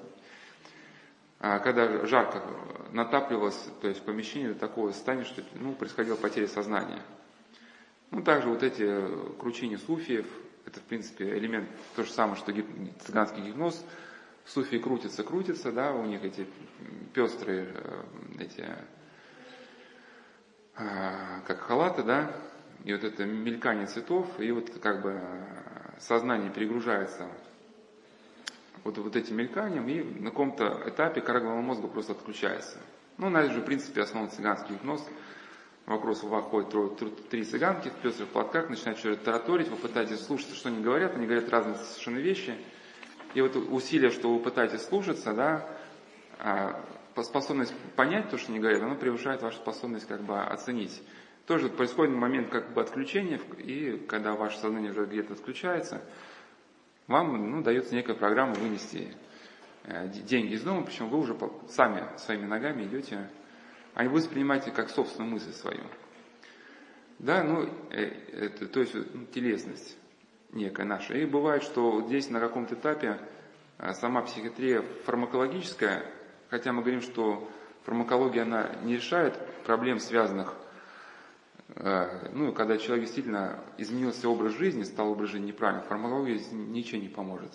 а 1.40 1.60
когда 1.60 2.06
жарко 2.06 2.42
натапливалось, 2.92 3.70
то 3.82 3.88
есть 3.88 4.04
помещение 4.04 4.54
до 4.54 4.60
такого 4.60 4.92
состояния, 4.92 5.26
что 5.26 5.44
ну, 5.54 5.74
происходила 5.74 6.16
потеря 6.16 6.48
сознания. 6.48 7.02
Ну, 8.10 8.24
также 8.24 8.50
вот 8.50 8.64
эти 8.64 9.38
кручения 9.38 9.78
суфиев, 9.78 10.26
это, 10.68 10.82
в 10.82 10.84
принципе, 10.84 11.38
элемент, 11.38 11.70
то 11.96 12.04
же 12.04 12.12
самое, 12.12 12.36
что 12.36 12.52
гип, 12.52 12.68
цыганский 13.00 13.42
гипноз, 13.42 13.84
суфии 14.46 14.78
крутятся, 14.78 15.24
крутятся, 15.24 15.72
да, 15.72 15.94
у 15.94 16.06
них 16.06 16.24
эти 16.24 16.46
пестрые, 17.14 17.70
э, 17.74 18.04
эти, 18.40 18.66
а, 20.76 21.40
как 21.48 21.62
халаты, 21.62 22.04
да, 22.04 22.32
и 22.84 22.94
вот 22.94 23.04
это 23.04 23.26
мелькание 23.26 23.88
цветов, 23.88 24.28
и 24.40 24.52
вот 24.52 24.70
как 24.80 25.02
бы 25.02 25.20
сознание 26.00 26.52
перегружается 26.52 27.28
вот, 28.84 28.98
вот 28.98 29.16
этим 29.16 29.38
мельканием, 29.38 29.88
и 29.88 30.04
на 30.22 30.32
каком-то 30.32 30.84
этапе 30.86 31.22
кора 31.22 31.40
головного 31.40 31.66
мозга 31.66 31.88
просто 31.88 32.12
отключается. 32.12 32.80
Ну, 33.18 33.30
на 33.30 33.44
же, 33.50 33.62
в 33.62 33.66
принципе, 33.66 34.02
основан 34.02 34.30
цыганский 34.30 34.76
гипноз. 34.76 35.04
Вокруг 35.88 36.22
вас 36.24 36.44
ходят 36.44 37.30
три 37.30 37.46
цыганки 37.46 37.88
в 37.88 37.94
пестрых 38.02 38.28
платках, 38.28 38.70
начинают 38.70 39.00
что-то 39.00 39.24
тараторить, 39.24 39.70
вы 39.70 39.78
пытаетесь 39.78 40.20
слушаться, 40.20 40.54
что 40.54 40.68
они 40.68 40.82
говорят, 40.82 41.16
они 41.16 41.26
говорят 41.26 41.50
разные 41.50 41.78
совершенно 41.78 42.18
вещи. 42.18 42.58
И 43.34 43.40
вот 43.40 43.56
усилие, 43.56 44.12
что 44.12 44.34
вы 44.34 44.44
пытаетесь 44.44 44.82
слушаться, 44.82 45.34
да, 45.34 45.66
а, 46.40 46.84
способность 47.24 47.74
понять 47.96 48.30
то, 48.30 48.38
что 48.38 48.52
они 48.52 48.60
говорят, 48.60 48.82
оно 48.82 48.96
превышает 48.96 49.42
вашу 49.42 49.60
способность 49.60 50.06
как 50.08 50.24
бы 50.24 50.38
оценить. 50.38 51.02
Тоже 51.46 51.70
происходит 51.70 52.14
момент 52.14 52.50
как 52.50 52.74
бы 52.74 52.82
отключения, 52.82 53.40
и 53.58 53.98
когда 54.10 54.34
ваше 54.34 54.58
сознание 54.60 54.92
уже 54.92 55.06
где-то 55.06 55.36
отключается, 55.36 56.02
вам 57.08 57.50
ну, 57.50 57.62
дается 57.64 57.96
некая 57.96 58.16
программа 58.16 58.56
вынести 58.56 59.16
э, 59.86 60.10
деньги 60.10 60.54
из 60.56 60.64
дома, 60.64 60.84
причем 60.84 61.08
вы 61.08 61.18
уже 61.18 61.38
сами 61.70 62.04
своими 62.18 62.46
ногами 62.46 62.84
идете, 62.84 63.30
а 63.98 64.04
не 64.04 64.10
вы 64.10 64.20
воспринимаете 64.20 64.72
как 64.72 64.90
собственную 64.90 65.34
мысль 65.34 65.52
свою. 65.52 65.84
Да, 67.20 67.44
ну, 67.44 67.68
э, 67.90 68.06
это, 68.32 68.68
то 68.68 68.80
есть 68.80 68.94
ну, 68.94 69.26
телесность 69.26 69.98
некая 70.54 70.86
наша. 70.86 71.18
И 71.18 71.26
бывает, 71.26 71.64
что 71.64 72.02
здесь 72.04 72.30
на 72.30 72.40
каком-то 72.40 72.76
этапе 72.76 73.20
э, 73.78 73.94
сама 73.94 74.22
психиатрия 74.22 74.84
фармакологическая, 75.06 76.06
хотя 76.50 76.72
мы 76.72 76.82
говорим, 76.82 77.02
что 77.02 77.50
фармакология 77.84 78.44
она 78.44 78.70
не 78.84 78.96
решает 78.96 79.38
проблем, 79.66 80.00
связанных 80.00 80.56
Э, 81.76 82.30
ну, 82.34 82.54
когда 82.54 82.78
человек 82.78 83.06
действительно 83.06 83.60
изменился 83.78 84.30
образ 84.30 84.54
жизни, 84.54 84.84
стал 84.84 85.12
образ 85.12 85.30
жизни 85.30 85.48
неправильным, 85.48 85.86
фармакология 85.86 86.40
ничего 86.52 87.02
не 87.02 87.10
поможет. 87.10 87.52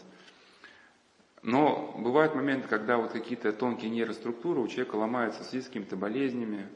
Но 1.43 1.95
бывают 1.99 2.35
моменты, 2.37 2.69
когда 2.69 2.99
вот 2.99 3.13
какие-то 3.13 3.53
тонкие 3.53 3.91
нейроструктуры 3.91 4.61
у 4.61 4.69
человека 4.69 4.95
ломаются 4.95 5.43
в 5.43 5.47
связи 5.47 5.65
с 5.65 5.67
какими-то 5.67 5.97
болезнями. 5.97 6.69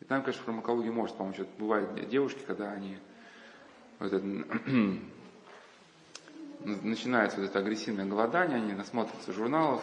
И 0.00 0.04
там, 0.04 0.22
конечно, 0.22 0.44
фармакология 0.44 0.92
может 0.92 1.16
помочь. 1.16 1.38
Вот 1.38 1.48
бывают 1.58 2.08
девушки, 2.08 2.40
когда 2.46 2.70
они 2.70 2.98
вот 3.98 4.12
это, 4.12 4.24
начинается 6.64 7.40
вот 7.40 7.46
это 7.46 7.58
агрессивное 7.58 8.06
голодание, 8.06 8.58
они 8.58 8.72
насмотрятся 8.72 9.32
журналов, 9.32 9.82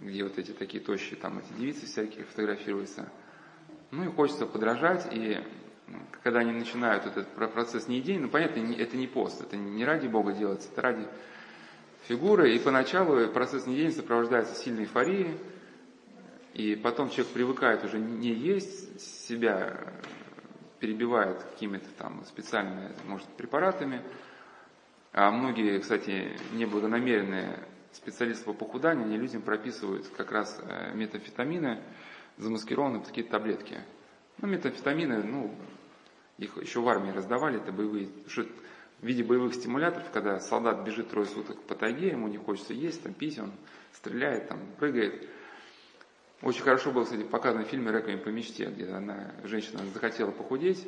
где 0.00 0.22
вот 0.22 0.38
эти 0.38 0.52
такие 0.52 0.82
тощие 0.82 1.18
там 1.18 1.38
эти 1.38 1.52
девицы 1.58 1.86
всякие 1.86 2.24
фотографируются. 2.24 3.10
Ну 3.90 4.04
и 4.04 4.08
хочется 4.08 4.46
подражать, 4.46 5.08
и 5.12 5.42
когда 6.22 6.40
они 6.40 6.52
начинают 6.52 7.06
этот 7.06 7.26
процесс 7.52 7.88
не 7.88 7.98
идей, 7.98 8.18
ну 8.18 8.28
понятно, 8.28 8.60
это 8.74 8.96
не 8.96 9.08
пост, 9.08 9.40
это 9.40 9.56
не 9.56 9.84
ради 9.84 10.06
Бога 10.06 10.32
делается, 10.32 10.68
это 10.70 10.82
ради 10.82 11.08
фигуры, 12.02 12.54
и 12.54 12.58
поначалу 12.58 13.28
процесс 13.28 13.66
неедения 13.66 13.92
сопровождается 13.92 14.54
сильной 14.54 14.84
эйфорией, 14.84 15.38
и 16.54 16.74
потом 16.76 17.10
человек 17.10 17.32
привыкает 17.32 17.84
уже 17.84 17.98
не 17.98 18.32
есть 18.32 19.00
себя, 19.00 19.94
перебивает 20.80 21.42
какими-то 21.42 21.88
там 21.96 22.24
специальными, 22.24 22.92
может, 23.06 23.28
препаратами, 23.28 24.02
а 25.12 25.30
многие, 25.30 25.78
кстати, 25.78 26.36
неблагонамеренные 26.52 27.66
специалисты 27.92 28.44
по 28.44 28.52
похуданию, 28.52 29.06
они 29.06 29.16
людям 29.16 29.42
прописывают 29.42 30.06
как 30.16 30.30
раз 30.30 30.60
э, 30.62 30.94
метамфетамины, 30.94 31.82
замаскированные 32.36 33.02
какие-то 33.02 33.32
таблетки. 33.32 33.80
Ну, 34.38 34.48
метамфетамины, 34.48 35.22
ну, 35.22 35.54
их 36.38 36.56
еще 36.56 36.80
в 36.80 36.88
армии 36.88 37.10
раздавали, 37.10 37.60
это 37.60 37.72
боевые, 37.72 38.08
что 38.28 38.46
в 39.00 39.06
виде 39.06 39.22
боевых 39.22 39.54
стимуляторов, 39.54 40.10
когда 40.12 40.40
солдат 40.40 40.84
бежит 40.84 41.08
трое 41.08 41.26
суток 41.26 41.60
по 41.62 41.74
тайге, 41.74 42.08
ему 42.08 42.28
не 42.28 42.36
хочется 42.36 42.74
есть, 42.74 43.02
там 43.02 43.14
пить, 43.14 43.38
он 43.38 43.52
стреляет, 43.92 44.48
там 44.48 44.58
прыгает. 44.78 45.28
Очень 46.42 46.62
хорошо 46.62 46.90
был, 46.90 47.04
кстати, 47.04 47.22
показан 47.22 47.64
в 47.64 47.68
фильме 47.68 47.92
«Реквием 47.92 48.20
по 48.20 48.28
мечте», 48.28 48.66
где 48.66 48.86
она, 48.86 49.34
женщина 49.44 49.80
захотела 49.92 50.30
похудеть, 50.30 50.86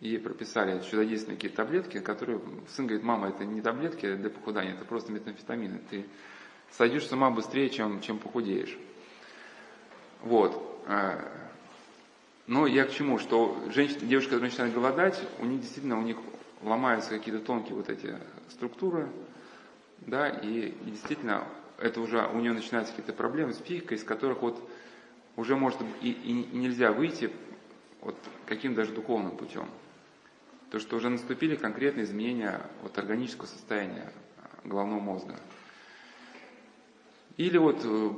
ей 0.00 0.18
прописали 0.18 0.80
чудодейственные 0.88 1.36
какие-то 1.36 1.56
таблетки, 1.56 1.98
которые 2.00 2.40
сын 2.68 2.86
говорит, 2.86 3.04
мама, 3.04 3.28
это 3.28 3.44
не 3.44 3.60
таблетки 3.60 4.14
для 4.14 4.30
похудания, 4.30 4.74
это 4.74 4.84
просто 4.84 5.10
метамфетамины. 5.10 5.80
Ты 5.90 6.06
сойдешь 6.70 7.06
с 7.06 7.12
ума 7.12 7.30
быстрее, 7.30 7.70
чем, 7.70 8.00
чем 8.00 8.18
похудеешь. 8.18 8.76
Вот. 10.22 10.80
А, 10.86 11.24
но 12.46 12.66
я 12.66 12.84
к 12.84 12.92
чему, 12.92 13.18
что 13.18 13.60
женщина, 13.72 14.06
девушка, 14.06 14.30
которая 14.30 14.50
начинает 14.50 14.74
голодать, 14.74 15.20
у 15.40 15.44
них 15.44 15.60
действительно 15.60 15.98
у 15.98 16.02
них 16.02 16.18
ломаются 16.62 17.10
какие-то 17.10 17.40
тонкие 17.40 17.74
вот 17.74 17.88
эти 17.88 18.16
структуры, 18.50 19.08
да, 20.00 20.28
и, 20.28 20.68
и 20.68 20.90
действительно 20.90 21.44
это 21.78 22.00
уже 22.00 22.26
у 22.26 22.38
нее 22.40 22.52
начинаются 22.52 22.92
какие-то 22.92 23.12
проблемы 23.12 23.52
с 23.52 23.58
психикой, 23.58 23.96
из 23.96 24.04
которых 24.04 24.42
вот 24.42 24.68
уже 25.36 25.56
может 25.56 25.80
и, 26.02 26.10
и, 26.10 26.42
и 26.42 26.56
нельзя 26.56 26.92
выйти 26.92 27.30
вот 28.00 28.16
каким 28.46 28.74
даже 28.74 28.92
духовным 28.92 29.36
путем. 29.36 29.68
То, 30.70 30.78
что 30.80 30.96
уже 30.96 31.08
наступили 31.08 31.56
конкретные 31.56 32.04
изменения 32.04 32.60
вот 32.82 32.98
органического 32.98 33.46
состояния 33.46 34.12
головного 34.64 35.00
мозга. 35.00 35.36
Или 37.36 37.56
вот, 37.56 37.80
э, 37.84 38.10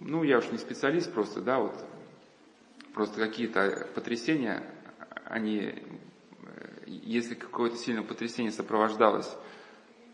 ну 0.00 0.22
я 0.22 0.38
уж 0.38 0.50
не 0.50 0.58
специалист 0.58 1.12
просто, 1.12 1.40
да, 1.42 1.58
вот 1.58 1.84
просто 2.94 3.20
какие-то 3.20 3.88
потрясения, 3.94 4.62
они, 5.26 5.74
если 7.02 7.34
какое-то 7.34 7.76
сильное 7.76 8.02
потрясение 8.02 8.52
сопровождалось, 8.52 9.30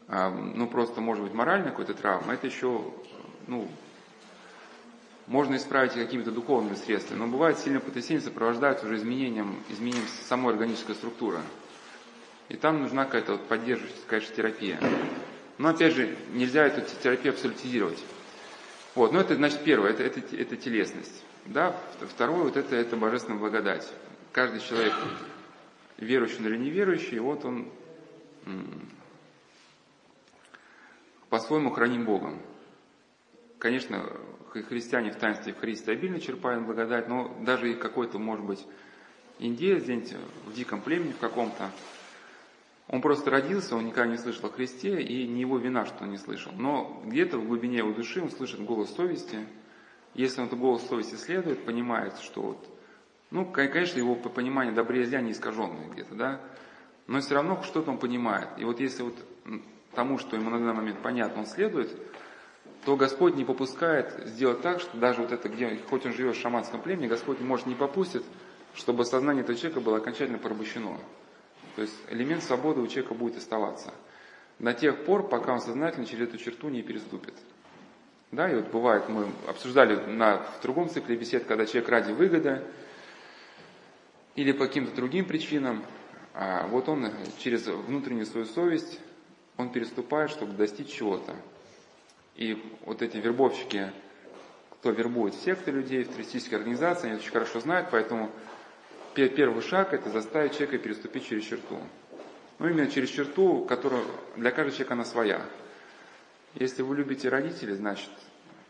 а, 0.08 0.30
ну 0.30 0.66
просто 0.66 1.00
может 1.00 1.24
быть 1.24 1.34
моральной 1.34 1.70
какой-то 1.70 1.94
травмой, 1.94 2.36
это 2.36 2.46
еще, 2.46 2.82
ну, 3.46 3.68
можно 5.26 5.56
исправить 5.56 5.92
какими-то 5.92 6.30
духовными 6.30 6.74
средствами, 6.74 7.18
но 7.18 7.26
бывает 7.26 7.58
сильное 7.58 7.80
потрясение 7.80 8.22
сопровождается 8.22 8.86
уже 8.86 8.96
изменением, 8.96 9.56
изменением 9.68 10.06
самой 10.26 10.54
органической 10.54 10.94
структуры. 10.94 11.38
И 12.48 12.56
там 12.56 12.80
нужна 12.80 13.04
какая-то 13.04 13.32
вот 13.32 13.46
поддерживающая, 13.46 13.98
конечно, 14.06 14.34
терапия. 14.34 14.80
Но 15.58 15.68
опять 15.68 15.92
же, 15.92 16.16
нельзя 16.32 16.64
эту 16.64 16.80
терапию 17.02 17.34
абсолютизировать. 17.34 18.02
Вот, 18.94 19.12
но 19.12 19.20
это, 19.20 19.34
значит, 19.34 19.62
первое, 19.64 19.90
это, 19.90 20.02
это, 20.02 20.20
это 20.34 20.56
телесность. 20.56 21.22
Да, 21.44 21.76
второе, 22.00 22.44
вот 22.44 22.56
это, 22.56 22.74
это 22.74 22.96
божественная 22.96 23.38
благодать. 23.38 23.86
Каждый 24.32 24.60
человек, 24.60 24.94
верующий 25.98 26.44
или 26.44 26.56
неверующий, 26.56 27.18
вот 27.18 27.44
он 27.44 27.70
по-своему 31.28 31.70
храним 31.70 32.04
Богом. 32.04 32.40
Конечно, 33.58 34.04
христиане 34.50 35.10
в 35.10 35.16
таинстве 35.16 35.52
в 35.52 35.58
Христе 35.58 35.92
обильно 35.92 36.20
черпают 36.20 36.64
благодать, 36.64 37.08
но 37.08 37.36
даже 37.44 37.72
и 37.72 37.74
какой-то, 37.74 38.18
может 38.18 38.44
быть, 38.44 38.64
индеец 39.38 39.82
где-нибудь 39.82 40.14
в 40.46 40.52
диком 40.54 40.80
племени 40.80 41.12
в 41.12 41.18
каком-то, 41.18 41.70
он 42.86 43.02
просто 43.02 43.30
родился, 43.30 43.76
он 43.76 43.84
никогда 43.84 44.10
не 44.10 44.16
слышал 44.16 44.46
о 44.46 44.50
Христе, 44.50 45.02
и 45.02 45.26
не 45.26 45.42
его 45.42 45.58
вина, 45.58 45.84
что 45.84 46.04
он 46.04 46.10
не 46.10 46.16
слышал. 46.16 46.52
Но 46.56 47.02
где-то 47.04 47.36
в 47.36 47.46
глубине 47.46 47.78
его 47.78 47.92
души 47.92 48.22
он 48.22 48.30
слышит 48.30 48.64
голос 48.64 48.94
совести. 48.94 49.46
Если 50.14 50.40
он 50.40 50.46
этот 50.46 50.58
голос 50.58 50.86
совести 50.86 51.16
следует, 51.16 51.64
понимает, 51.66 52.16
что 52.18 52.40
вот, 52.40 52.77
ну, 53.30 53.44
конечно, 53.44 53.98
его 53.98 54.14
понимание 54.14 54.74
добрее 54.74 55.04
зля 55.04 55.20
не 55.20 55.32
искаженное 55.32 55.88
где-то, 55.88 56.14
да, 56.14 56.40
но 57.06 57.20
все 57.20 57.34
равно 57.34 57.62
что-то 57.62 57.90
он 57.90 57.98
понимает. 57.98 58.48
И 58.56 58.64
вот 58.64 58.80
если 58.80 59.02
вот 59.02 59.14
тому, 59.94 60.18
что 60.18 60.36
ему 60.36 60.50
на 60.50 60.58
данный 60.58 60.74
момент 60.74 60.98
понятно, 61.02 61.40
он 61.40 61.46
следует, 61.46 61.90
то 62.84 62.96
Господь 62.96 63.34
не 63.34 63.44
попускает 63.44 64.14
сделать 64.26 64.62
так, 64.62 64.80
что 64.80 64.96
даже 64.96 65.22
вот 65.22 65.32
это, 65.32 65.48
где, 65.48 65.78
хоть 65.90 66.06
он 66.06 66.12
живет 66.12 66.36
в 66.36 66.40
шаманском 66.40 66.80
племени, 66.80 67.08
Господь, 67.08 67.40
может, 67.40 67.66
не 67.66 67.74
попустит, 67.74 68.22
чтобы 68.74 69.04
сознание 69.04 69.42
этого 69.42 69.58
человека 69.58 69.80
было 69.80 69.98
окончательно 69.98 70.38
порабощено. 70.38 70.98
То 71.76 71.82
есть 71.82 71.94
элемент 72.08 72.42
свободы 72.42 72.80
у 72.80 72.86
человека 72.86 73.14
будет 73.14 73.36
оставаться. 73.36 73.92
До 74.58 74.72
тех 74.72 75.04
пор, 75.04 75.28
пока 75.28 75.52
он 75.52 75.60
сознательно 75.60 76.06
через 76.06 76.28
эту 76.28 76.38
черту 76.38 76.68
не 76.68 76.82
переступит. 76.82 77.34
Да, 78.30 78.50
и 78.50 78.56
вот 78.56 78.70
бывает, 78.70 79.08
мы 79.08 79.26
обсуждали 79.46 79.96
на, 80.06 80.38
в 80.38 80.62
другом 80.62 80.88
цикле 80.90 81.16
бесед, 81.16 81.44
когда 81.44 81.64
человек 81.64 81.88
ради 81.88 82.12
выгоды 82.12 82.62
или 84.38 84.52
по 84.52 84.68
каким-то 84.68 84.94
другим 84.94 85.24
причинам, 85.24 85.84
а 86.32 86.68
вот 86.68 86.88
он 86.88 87.10
через 87.38 87.66
внутреннюю 87.66 88.24
свою 88.24 88.46
совесть, 88.46 89.00
он 89.56 89.70
переступает, 89.70 90.30
чтобы 90.30 90.52
достичь 90.52 90.92
чего-то. 90.92 91.34
И 92.36 92.56
вот 92.86 93.02
эти 93.02 93.16
вербовщики, 93.16 93.90
кто 94.70 94.90
вербует 94.90 95.34
секты 95.34 95.72
людей, 95.72 96.04
в 96.04 96.14
туристические 96.14 96.58
организации, 96.58 97.08
они 97.08 97.16
очень 97.18 97.32
хорошо 97.32 97.58
знают, 97.58 97.88
поэтому 97.90 98.30
первый 99.14 99.60
шаг– 99.60 99.92
это 99.92 100.08
заставить 100.08 100.52
человека 100.52 100.78
переступить 100.78 101.26
через 101.26 101.42
черту. 101.42 101.76
Ну, 102.60 102.68
именно 102.68 102.88
через 102.88 103.08
черту, 103.08 103.64
которая 103.64 104.04
для 104.36 104.52
каждого 104.52 104.70
человека 104.70 104.94
она 104.94 105.04
своя. 105.04 105.42
Если 106.54 106.82
вы 106.82 106.94
любите 106.94 107.28
родителей, 107.28 107.74
значит, 107.74 108.10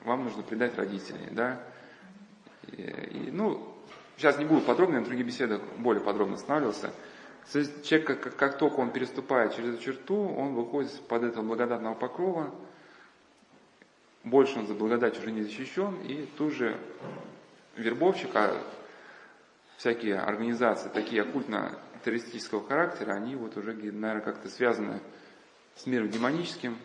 вам 0.02 0.24
нужно 0.24 0.42
предать 0.42 0.78
родителей, 0.78 1.28
да. 1.32 1.60
И, 2.72 2.80
и, 2.80 3.30
ну, 3.30 3.77
сейчас 4.18 4.38
не 4.38 4.44
буду 4.44 4.60
подробно, 4.60 4.96
я 4.96 5.00
на 5.00 5.06
других 5.06 5.26
беседах 5.26 5.62
более 5.78 6.02
подробно 6.02 6.34
останавливался. 6.34 6.92
Человек, 7.50 8.06
как, 8.06 8.36
как 8.36 8.58
только 8.58 8.80
он 8.80 8.90
переступает 8.90 9.56
через 9.56 9.74
эту 9.74 9.82
черту, 9.82 10.28
он 10.28 10.54
выходит 10.54 10.92
под 11.08 11.22
этого 11.22 11.42
благодатного 11.42 11.94
покрова– 11.94 12.54
больше 14.24 14.58
он 14.58 14.66
за 14.66 14.74
благодать 14.74 15.18
уже 15.18 15.30
не 15.30 15.42
защищен, 15.42 15.94
и 16.02 16.28
тут 16.36 16.52
же 16.52 16.76
вербовщик, 17.76 18.30
а 18.34 18.60
всякие 19.76 20.18
организации, 20.18 20.88
такие 20.88 21.22
оккультно-террористического 21.22 22.66
характера, 22.66 23.12
они 23.12 23.36
вот 23.36 23.56
уже, 23.56 23.72
наверное, 23.72 24.20
как-то 24.20 24.48
связаны 24.48 25.00
с 25.76 25.86
миром 25.86 26.08
демоническим. 26.10 26.76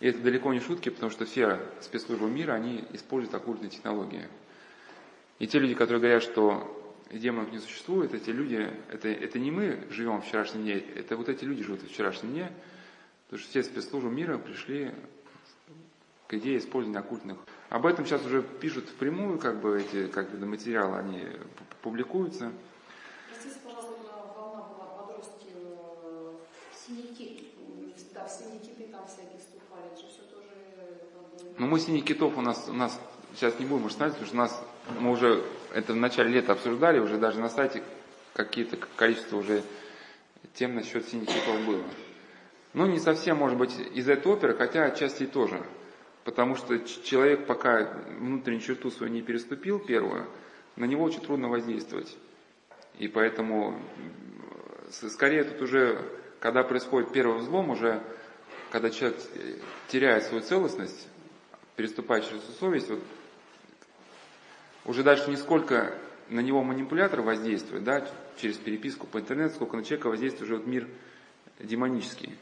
И 0.00 0.08
это 0.08 0.18
далеко 0.18 0.52
не 0.52 0.60
шутки, 0.60 0.90
потому 0.90 1.10
что 1.10 1.24
все 1.24 1.60
спецслужбы 1.80 2.28
мира, 2.28 2.52
они 2.52 2.84
используют 2.92 3.34
оккультные 3.34 3.70
технологии. 3.70 4.28
И 5.38 5.46
те 5.46 5.58
люди, 5.58 5.74
которые 5.74 6.00
говорят, 6.00 6.22
что 6.22 6.74
демонов 7.12 7.52
не 7.52 7.58
существует, 7.58 8.12
эти 8.12 8.30
люди, 8.30 8.70
это, 8.90 9.08
это 9.08 9.38
не 9.38 9.50
мы 9.50 9.86
живем 9.90 10.20
в 10.20 10.26
вчерашнем 10.26 10.62
дне, 10.62 10.78
это 10.78 11.16
вот 11.16 11.28
эти 11.28 11.44
люди 11.44 11.62
живут 11.62 11.82
в 11.82 11.88
вчерашнем 11.88 12.32
дне, 12.32 12.52
потому 13.26 13.40
что 13.40 13.50
все 13.50 13.62
спецслужбы 13.62 14.10
мира 14.10 14.36
пришли 14.38 14.92
к 16.26 16.34
идее 16.34 16.58
использования 16.58 16.98
оккультных. 17.00 17.38
Об 17.70 17.86
этом 17.86 18.04
сейчас 18.04 18.24
уже 18.26 18.42
пишут 18.42 18.88
впрямую, 18.88 19.38
как 19.38 19.60
бы 19.60 19.80
эти 19.80 20.08
как 20.08 20.30
бы, 20.30 20.44
материалы, 20.44 20.98
они 20.98 21.24
публикуются. 21.82 22.52
Простите, 23.30 23.60
пожалуйста, 23.64 23.94
волна 24.36 24.62
была 24.68 24.86
подростки 24.86 25.48
э, 25.54 26.32
синий 26.74 27.14
кит. 27.14 27.44
Да, 28.12 28.26
в 28.26 28.30
синие 28.30 28.58
киты 28.58 28.88
там 28.90 29.06
всякие 29.06 29.38
вступали, 29.38 29.86
это 29.92 30.00
же 30.00 30.08
все 30.08 30.22
тоже... 30.22 31.56
Ну, 31.58 31.66
мы 31.66 31.78
китов 32.00 32.36
у 32.36 32.40
нас, 32.40 32.68
у 32.68 32.72
нас 32.72 33.00
сейчас 33.34 33.58
не 33.58 33.66
будем 33.66 33.86
установить, 33.86 34.18
потому 34.18 34.26
что 34.26 34.36
у 34.36 34.40
нас, 34.40 34.64
мы 35.00 35.10
уже 35.10 35.42
это 35.74 35.92
в 35.92 35.96
начале 35.96 36.30
лета 36.30 36.52
обсуждали, 36.52 36.98
уже 36.98 37.18
даже 37.18 37.40
на 37.40 37.48
сайте 37.48 37.82
какие-то 38.34 38.76
количество 38.96 39.36
уже 39.36 39.62
тем 40.54 40.74
насчет 40.74 41.08
синих 41.08 41.28
китов 41.28 41.60
было. 41.66 41.82
Ну, 42.74 42.86
не 42.86 42.98
совсем, 42.98 43.38
может 43.38 43.58
быть, 43.58 43.74
из 43.94 44.08
этой 44.08 44.30
оперы, 44.30 44.54
хотя 44.54 44.84
отчасти 44.84 45.26
тоже. 45.26 45.62
Потому 46.24 46.56
что 46.56 46.78
человек, 46.78 47.46
пока 47.46 47.90
внутреннюю 48.18 48.60
черту 48.60 48.90
свою 48.90 49.12
не 49.12 49.22
переступил, 49.22 49.78
первую, 49.78 50.26
на 50.76 50.84
него 50.84 51.04
очень 51.04 51.20
трудно 51.20 51.48
воздействовать. 51.48 52.16
И 52.98 53.08
поэтому, 53.08 53.80
скорее 54.90 55.44
тут 55.44 55.62
уже, 55.62 55.98
когда 56.40 56.62
происходит 56.62 57.12
первый 57.12 57.38
взлом, 57.38 57.70
уже, 57.70 58.02
когда 58.70 58.90
человек 58.90 59.18
теряет 59.88 60.24
свою 60.24 60.42
целостность, 60.42 61.08
переступает 61.78 62.28
через 62.28 62.42
совесть, 62.58 62.90
вот, 62.90 62.98
уже 64.84 65.04
дальше 65.04 65.30
не 65.30 65.36
сколько 65.36 65.96
на 66.28 66.40
него 66.40 66.64
манипулятор 66.64 67.20
воздействует, 67.22 67.84
да, 67.84 68.04
через 68.36 68.56
переписку 68.56 69.06
по 69.06 69.20
интернету, 69.20 69.54
сколько 69.54 69.76
на 69.76 69.84
человека 69.84 70.08
воздействует 70.08 70.42
уже 70.42 70.56
вот 70.56 70.66
мир 70.66 70.88
демонический, 71.60 72.36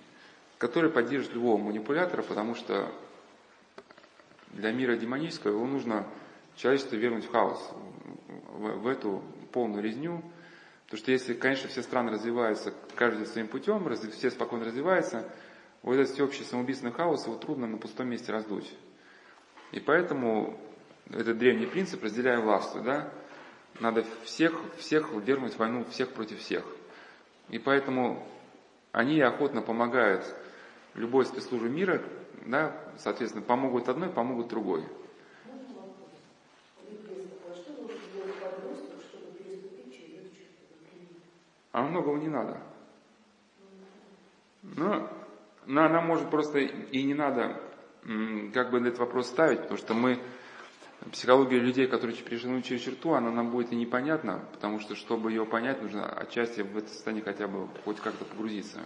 который 0.56 0.88
поддерживает 0.88 1.34
любого 1.34 1.58
манипулятора, 1.58 2.22
потому 2.22 2.54
что 2.54 2.90
для 4.52 4.72
мира 4.72 4.96
демонического 4.96 5.52
его 5.52 5.66
нужно 5.66 6.06
человечество 6.56 6.96
вернуть 6.96 7.26
в 7.26 7.30
хаос, 7.30 7.60
в, 8.54 8.78
в 8.78 8.86
эту 8.86 9.22
полную 9.52 9.82
резню. 9.84 10.22
Потому 10.86 10.98
что 10.98 11.12
если, 11.12 11.34
конечно, 11.34 11.68
все 11.68 11.82
страны 11.82 12.10
развиваются, 12.10 12.72
каждый 12.94 13.26
своим 13.26 13.48
путем, 13.48 13.86
все 14.12 14.30
спокойно 14.30 14.64
развиваются, 14.64 15.30
вот 15.82 15.96
этот 15.96 16.14
всеобщий 16.14 16.44
самоубийственный 16.44 16.92
хаос 16.92 17.26
его 17.26 17.36
трудно 17.36 17.66
на 17.66 17.76
пустом 17.76 18.08
месте 18.08 18.32
раздуть. 18.32 18.72
И 19.72 19.80
поэтому 19.80 20.58
этот 21.10 21.38
древний 21.38 21.66
принцип 21.66 22.02
разделяем 22.02 22.42
властвуй, 22.42 22.82
да? 22.82 23.12
Надо 23.80 24.04
всех, 24.24 24.52
всех 24.76 25.12
вернуть 25.12 25.54
в 25.54 25.58
войну, 25.58 25.84
всех 25.84 26.12
против 26.12 26.38
всех. 26.38 26.64
И 27.48 27.58
поэтому 27.58 28.26
они 28.92 29.20
охотно 29.20 29.60
помогают 29.60 30.24
любой 30.94 31.26
спецслужбе 31.26 31.68
мира, 31.68 32.02
да, 32.46 32.74
соответственно, 32.98 33.44
помогут 33.44 33.88
одной, 33.88 34.08
помогут 34.08 34.48
другой. 34.48 34.84
А 41.72 41.82
многого 41.82 42.16
не 42.16 42.28
надо. 42.28 42.58
Но, 44.62 45.10
но 45.66 45.88
нам 45.88 46.06
может 46.06 46.30
просто 46.30 46.60
и 46.60 47.02
не 47.02 47.12
надо 47.12 47.60
как 48.52 48.70
бы 48.70 48.78
этот 48.78 48.98
вопрос 48.98 49.26
ставить, 49.28 49.62
потому 49.62 49.78
что 49.78 49.94
мы, 49.94 50.18
психология 51.12 51.58
людей, 51.58 51.86
которые 51.86 52.16
перешли 52.16 52.62
через 52.62 52.82
черту, 52.82 53.14
она 53.14 53.30
нам 53.30 53.50
будет 53.50 53.72
и 53.72 53.76
непонятна, 53.76 54.44
потому 54.52 54.80
что, 54.80 54.94
чтобы 54.94 55.30
ее 55.30 55.44
понять, 55.44 55.82
нужно 55.82 56.06
отчасти 56.06 56.60
в 56.60 56.76
это 56.76 56.88
состояние 56.88 57.24
хотя 57.24 57.48
бы 57.48 57.68
хоть 57.84 58.00
как-то 58.00 58.24
погрузиться. 58.24 58.80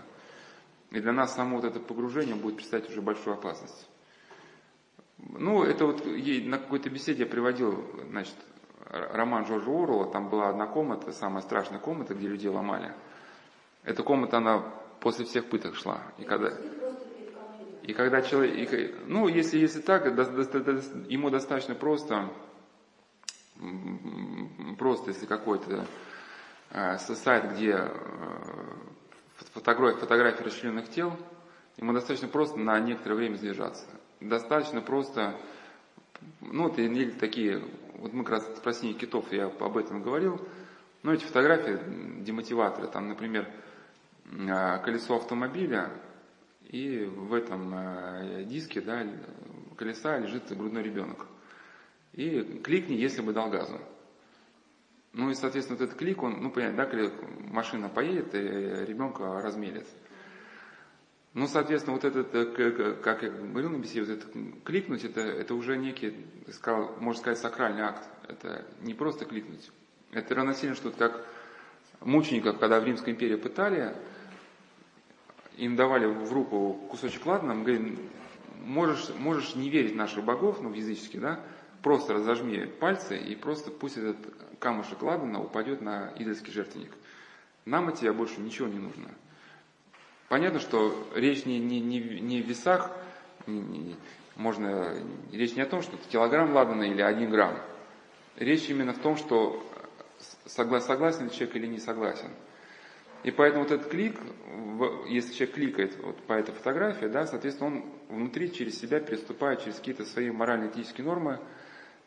И 0.90 1.00
для 1.00 1.12
нас 1.12 1.34
само 1.34 1.56
вот 1.56 1.64
это 1.64 1.80
погружение 1.80 2.34
будет 2.34 2.56
представлять 2.56 2.90
уже 2.90 3.00
большую 3.00 3.34
опасность. 3.34 3.88
Ну, 5.18 5.62
это 5.62 5.84
вот 5.84 6.04
на 6.04 6.58
какой-то 6.58 6.88
беседе 6.88 7.24
я 7.24 7.28
приводил, 7.28 7.84
значит, 8.08 8.34
роман 8.88 9.44
Джорджа 9.44 9.70
Оруэлла, 9.70 10.10
там 10.10 10.30
была 10.30 10.48
одна 10.48 10.66
комната, 10.66 11.12
самая 11.12 11.42
страшная 11.42 11.78
комната, 11.78 12.14
где 12.14 12.26
людей 12.26 12.48
ломали. 12.48 12.92
Эта 13.84 14.02
комната, 14.02 14.38
она 14.38 14.64
после 15.00 15.26
всех 15.26 15.46
пыток 15.46 15.76
шла. 15.76 16.02
И 16.18 16.24
когда, 16.24 16.52
и 17.90 17.92
когда 17.92 18.22
человек, 18.22 18.94
ну, 19.08 19.26
если, 19.26 19.58
если 19.58 19.80
так, 19.80 20.06
ему 20.06 21.28
достаточно 21.28 21.74
просто, 21.74 22.30
просто 24.78 25.10
если 25.10 25.26
какой-то 25.26 25.86
э, 26.70 26.98
сайт, 26.98 27.52
где 27.52 27.72
э, 27.78 27.88
фотографии, 29.54 29.98
фотографии 29.98 30.44
расчлененных 30.44 30.88
тел, 30.88 31.16
ему 31.78 31.92
достаточно 31.92 32.28
просто 32.28 32.60
на 32.60 32.78
некоторое 32.78 33.16
время 33.16 33.34
задержаться. 33.34 33.86
Достаточно 34.20 34.80
просто, 34.82 35.34
ну, 36.40 36.68
это 36.68 36.82
или 36.82 37.10
такие, 37.10 37.60
вот 37.96 38.12
мы 38.12 38.22
как 38.22 38.34
раз 38.34 38.44
про 38.62 38.72
синих 38.72 38.98
китов, 38.98 39.32
я 39.32 39.46
об 39.46 39.76
этом 39.76 40.00
говорил, 40.00 40.40
но 41.02 41.12
эти 41.12 41.24
фотографии, 41.24 41.76
демотиваторы, 42.22 42.86
там, 42.86 43.08
например, 43.08 43.48
а, 44.48 44.78
колесо 44.78 45.16
автомобиля, 45.16 45.90
и 46.70 47.04
в 47.04 47.34
этом 47.34 47.72
а, 47.74 48.44
диске 48.44 48.80
да, 48.80 49.04
колеса 49.76 50.18
лежит 50.18 50.56
грудной 50.56 50.84
ребенок. 50.84 51.26
И 52.12 52.60
кликни, 52.62 52.94
если 52.94 53.22
бы 53.22 53.32
дал 53.32 53.50
газу. 53.50 53.80
Ну 55.12 55.30
и, 55.30 55.34
соответственно, 55.34 55.78
вот 55.78 55.84
этот 55.84 55.98
клик, 55.98 56.22
он, 56.22 56.40
ну, 56.40 56.50
понятно, 56.52 56.76
да, 56.76 56.86
когда 56.86 57.10
машина 57.48 57.88
поедет, 57.88 58.34
и 58.34 58.38
ребенка 58.38 59.42
размелит. 59.42 59.86
Ну, 61.34 61.48
соответственно, 61.48 61.94
вот 61.94 62.04
этот, 62.04 62.32
э, 62.34 62.94
как 63.02 63.22
я 63.22 63.30
говорил 63.30 63.70
на 63.70 63.78
беседе, 63.78 64.02
вот 64.02 64.10
это 64.10 64.26
кликнуть, 64.64 65.04
это, 65.04 65.20
это 65.20 65.54
уже 65.54 65.76
некий, 65.76 66.24
сказал, 66.52 66.96
можно 67.00 67.20
сказать, 67.20 67.38
сакральный 67.38 67.82
акт. 67.82 68.08
Это 68.28 68.64
не 68.82 68.94
просто 68.94 69.24
кликнуть. 69.24 69.70
Это 70.12 70.36
равносильно, 70.36 70.76
что 70.76 70.92
как 70.92 71.24
мучеников, 72.00 72.58
когда 72.58 72.78
в 72.78 72.84
Римской 72.84 73.12
империи 73.12 73.36
пытали, 73.36 73.96
им 75.60 75.76
давали 75.76 76.06
в 76.06 76.32
руку 76.32 76.80
кусочек 76.90 77.26
ладана, 77.26 77.54
мы 77.54 77.64
говорим, 77.64 77.98
можешь, 78.64 79.10
можешь 79.18 79.54
не 79.54 79.68
верить 79.68 79.94
наших 79.94 80.24
богов, 80.24 80.60
ну, 80.62 80.70
в 80.70 80.74
языческих, 80.74 81.20
да, 81.20 81.40
просто 81.82 82.14
разожми 82.14 82.64
пальцы 82.64 83.18
и 83.18 83.36
просто 83.36 83.70
пусть 83.70 83.98
этот 83.98 84.16
камушек 84.58 85.02
ладана 85.02 85.42
упадет 85.42 85.82
на 85.82 86.12
идольский 86.16 86.52
жертвенник. 86.52 86.92
Нам 87.66 87.88
от 87.88 87.96
тебя 87.96 88.14
больше 88.14 88.40
ничего 88.40 88.68
не 88.68 88.78
нужно. 88.78 89.10
Понятно, 90.28 90.60
что 90.60 90.96
речь 91.14 91.44
не, 91.44 91.58
не, 91.58 91.80
не, 91.80 92.00
не 92.00 92.40
в 92.40 92.46
весах, 92.46 92.90
не, 93.46 93.60
не, 93.60 93.96
можно, 94.36 94.94
речь 95.30 95.56
не 95.56 95.62
о 95.62 95.66
том, 95.66 95.82
что 95.82 95.96
это 95.96 96.08
килограмм 96.08 96.54
ладана 96.54 96.84
или 96.84 97.02
один 97.02 97.30
грамм. 97.30 97.58
Речь 98.36 98.70
именно 98.70 98.94
в 98.94 98.98
том, 98.98 99.16
что 99.16 99.62
согласен 100.46 101.24
ли 101.24 101.30
человек 101.30 101.56
или 101.56 101.66
не 101.66 101.78
согласен. 101.78 102.30
И 103.22 103.30
поэтому 103.30 103.64
вот 103.64 103.72
этот 103.72 103.90
клик, 103.90 104.18
если 105.08 105.34
человек 105.34 105.54
кликает 105.54 105.98
вот 106.02 106.16
по 106.22 106.32
этой 106.32 106.54
фотографии, 106.54 107.06
да, 107.06 107.26
соответственно, 107.26 107.68
он 107.68 107.84
внутри 108.08 108.52
через 108.52 108.78
себя 108.80 109.00
переступает 109.00 109.62
через 109.62 109.76
какие-то 109.76 110.04
свои 110.04 110.30
морально-этические 110.30 111.04
нормы, 111.04 111.38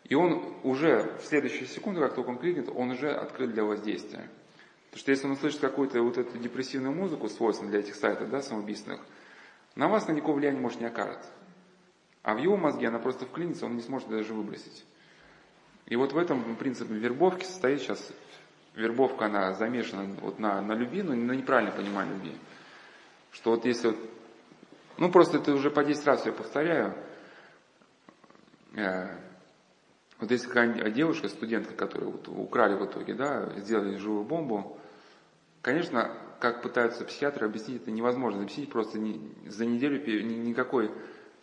и 0.04 0.16
он 0.16 0.44
уже 0.64 1.16
в 1.22 1.26
следующую 1.26 1.68
секунду, 1.68 2.02
как 2.02 2.16
только 2.16 2.30
он 2.30 2.38
кликнет, 2.38 2.70
он 2.74 2.92
уже 2.92 3.12
открыт 3.12 3.52
для 3.52 3.64
воздействия. 3.64 4.28
Потому 4.90 5.00
что 5.00 5.12
если 5.12 5.26
он 5.28 5.32
услышит 5.34 5.60
какую-то 5.60 6.02
вот 6.02 6.18
эту 6.18 6.38
депрессивную 6.38 6.94
музыку, 6.94 7.30
свойственную 7.30 7.72
для 7.72 7.80
этих 7.80 7.96
сайтов, 7.96 8.30
да, 8.30 8.42
самоубийственных, 8.42 9.02
на 9.76 9.88
вас 9.88 10.08
на 10.08 10.12
никакого 10.12 10.36
влияния 10.36 10.60
может 10.60 10.82
не 10.82 10.88
окажет. 10.88 11.20
А 12.22 12.36
в 12.36 12.38
его 12.38 12.58
мозге 12.58 12.88
она 12.88 13.00
просто 13.00 13.26
вклинится, 13.26 13.66
он 13.66 13.76
не 13.76 13.82
сможет 13.82 14.10
даже 14.10 14.34
выбросить. 14.34 14.86
И 15.88 15.96
вот 15.96 16.14
в 16.14 16.18
этом 16.18 16.56
принцип 16.56 16.90
вербовки 16.90 17.44
состоит 17.44 17.82
сейчас 17.82 18.12
вербовка, 18.76 19.26
она 19.26 19.54
замешана 19.54 20.06
вот 20.22 20.40
на, 20.40 20.62
на 20.62 20.74
любви, 20.74 21.04
но 21.04 21.14
на 21.14 21.34
неправильное 21.34 21.76
понимание 21.76 22.16
любви. 22.16 22.36
Что 23.32 23.52
вот 23.52 23.66
если 23.66 23.90
вот, 23.90 23.98
ну 24.98 25.12
просто 25.12 25.38
это 25.38 25.54
уже 25.54 25.70
по 25.70 25.84
10 25.84 26.06
раз 26.06 26.26
я 26.26 26.32
повторяю, 26.32 26.96
э, 28.76 29.08
вот 30.20 30.32
если 30.32 30.48
какая 30.48 30.92
девушка, 30.92 31.28
студентка, 31.28 31.74
которую 31.74 32.12
вот 32.12 32.28
украли 32.28 32.76
в 32.76 32.86
итоге, 32.86 33.14
да, 33.14 33.50
сделали 33.58 33.98
живую 33.98 34.24
бомбу, 34.24 34.78
конечно, 35.62 36.16
как 36.40 36.62
пытаются 36.62 37.06
психиатры 37.06 37.48
объяснить, 37.48 37.82
это 37.82 37.92
невозможно 37.92 38.42
объяснить, 38.42 38.70
просто 38.70 39.00
не, 39.00 39.20
за 39.48 39.66
неделю 39.66 40.02
никакой, 40.24 40.92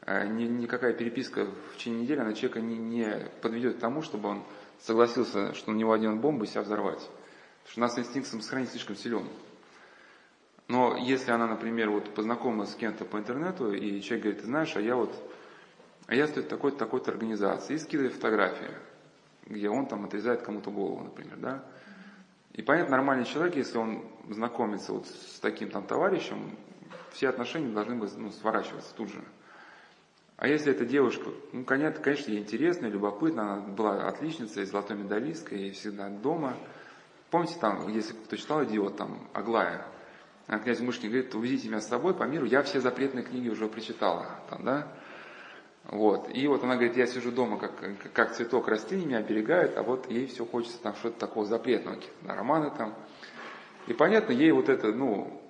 э, 0.07 0.27
ни, 0.29 0.45
никакая 0.45 0.93
переписка 0.93 1.47
в 1.47 1.77
течение 1.77 2.03
недели 2.03 2.21
она 2.21 2.33
человека 2.35 2.61
не, 2.61 2.77
не 2.77 3.29
подведет 3.43 3.77
к 3.77 3.81
тому, 3.81 4.03
чтобы 4.03 4.29
он 4.29 4.45
согласился, 4.81 5.55
что 5.55 5.73
на 5.73 5.77
него 5.77 5.93
один 5.93 6.21
бомбу 6.21 6.45
и 6.45 6.47
себя 6.47 6.63
взорвать. 6.63 7.09
Потому 7.65 7.71
что 7.71 7.81
у 7.81 7.83
нас 7.83 7.99
инстинкт 7.99 8.29
самосохранения 8.29 8.71
слишком 8.71 8.97
силен. 8.97 9.29
Но 10.71 10.97
если 10.97 11.33
она, 11.33 11.49
например, 11.49 11.91
вот 11.91 12.15
познакомилась 12.15 12.71
с 12.71 12.77
кем-то 12.77 13.05
по 13.05 13.19
интернету, 13.19 13.73
и 13.73 14.01
человек 14.01 14.23
говорит, 14.23 14.41
ты 14.43 14.47
знаешь, 14.47 14.77
а 14.77 14.81
я 14.81 14.95
вот, 14.95 15.13
а 16.07 16.15
я 16.15 16.29
стою 16.29 16.47
такой-то, 16.47 16.79
такой-то 16.79 17.11
организации, 17.11 17.75
и 17.75 17.79
скидывает 17.79 18.15
фотографии, 18.15 18.71
где 19.47 19.69
он 19.69 19.87
там 19.87 20.05
отрезает 20.05 20.43
кому-то 20.43 20.71
голову, 20.71 21.03
например, 21.03 21.37
да. 21.39 21.65
И 22.53 22.63
понятно, 22.63 22.93
нормальный 22.97 23.25
человек, 23.25 23.57
если 23.57 23.79
он 23.79 24.05
знакомится 24.29 24.93
вот 24.93 25.09
с 25.09 25.41
таким 25.41 25.71
там 25.71 25.85
товарищем, 25.85 26.57
все 27.11 27.29
отношения 27.29 27.75
должны 27.75 27.97
быть 27.97 28.17
ну, 28.17 28.31
сворачиваться 28.31 28.95
тут 28.95 29.09
же. 29.09 29.25
А 30.37 30.47
если 30.47 30.71
эта 30.71 30.85
девушка, 30.85 31.31
ну, 31.53 31.65
конечно, 31.65 32.01
конечно, 32.01 32.31
ей 32.31 32.41
интересно, 32.41 32.87
любопытно, 32.87 33.55
она 33.55 33.61
была 33.63 34.07
отличницей, 34.07 34.67
золотой 34.67 34.97
медалисткой, 34.97 35.67
и 35.67 35.71
всегда 35.73 36.09
дома– 36.11 36.57
Помните 37.31 37.57
там, 37.61 37.89
если 37.89 38.13
кто 38.13 38.37
читал 38.37 38.65
«Идиот», 38.65 38.97
там 38.97 39.29
Аглая, 39.33 39.87
князь 40.47 40.81
Мышкин 40.81 41.11
говорит, 41.11 41.35
увезите 41.35 41.69
меня 41.69 41.81
с 41.81 41.89
собой 41.89 42.15
по 42.15 42.25
миру, 42.25 42.45
я 42.45 42.63
все 42.63 42.81
запретные 42.81 43.25
книги 43.25 43.49
уже 43.49 43.69
прочитала. 43.69 44.27
Там, 44.49 44.65
да? 44.65 44.93
Вот. 45.85 46.29
И 46.35 46.47
вот 46.49 46.65
она 46.65 46.75
говорит, 46.75 46.97
я 46.97 47.07
сижу 47.07 47.31
дома, 47.31 47.59
как, 47.59 48.13
как 48.13 48.35
цветок 48.35 48.69
растений 48.69 49.07
меня 49.07 49.19
оберегает, 49.19 49.77
а 49.77 49.83
вот 49.83 50.11
ей 50.11 50.27
все 50.27 50.45
хочется 50.45 50.81
там 50.83 50.95
что-то 50.97 51.19
такого 51.21 51.47
запретного, 51.47 51.97
какие-то 51.97 52.35
романы 52.35 52.71
там. 52.77 52.95
И 53.87 53.93
понятно, 53.93 54.33
ей 54.33 54.51
вот 54.51 54.69
это, 54.69 54.93
ну, 54.93 55.41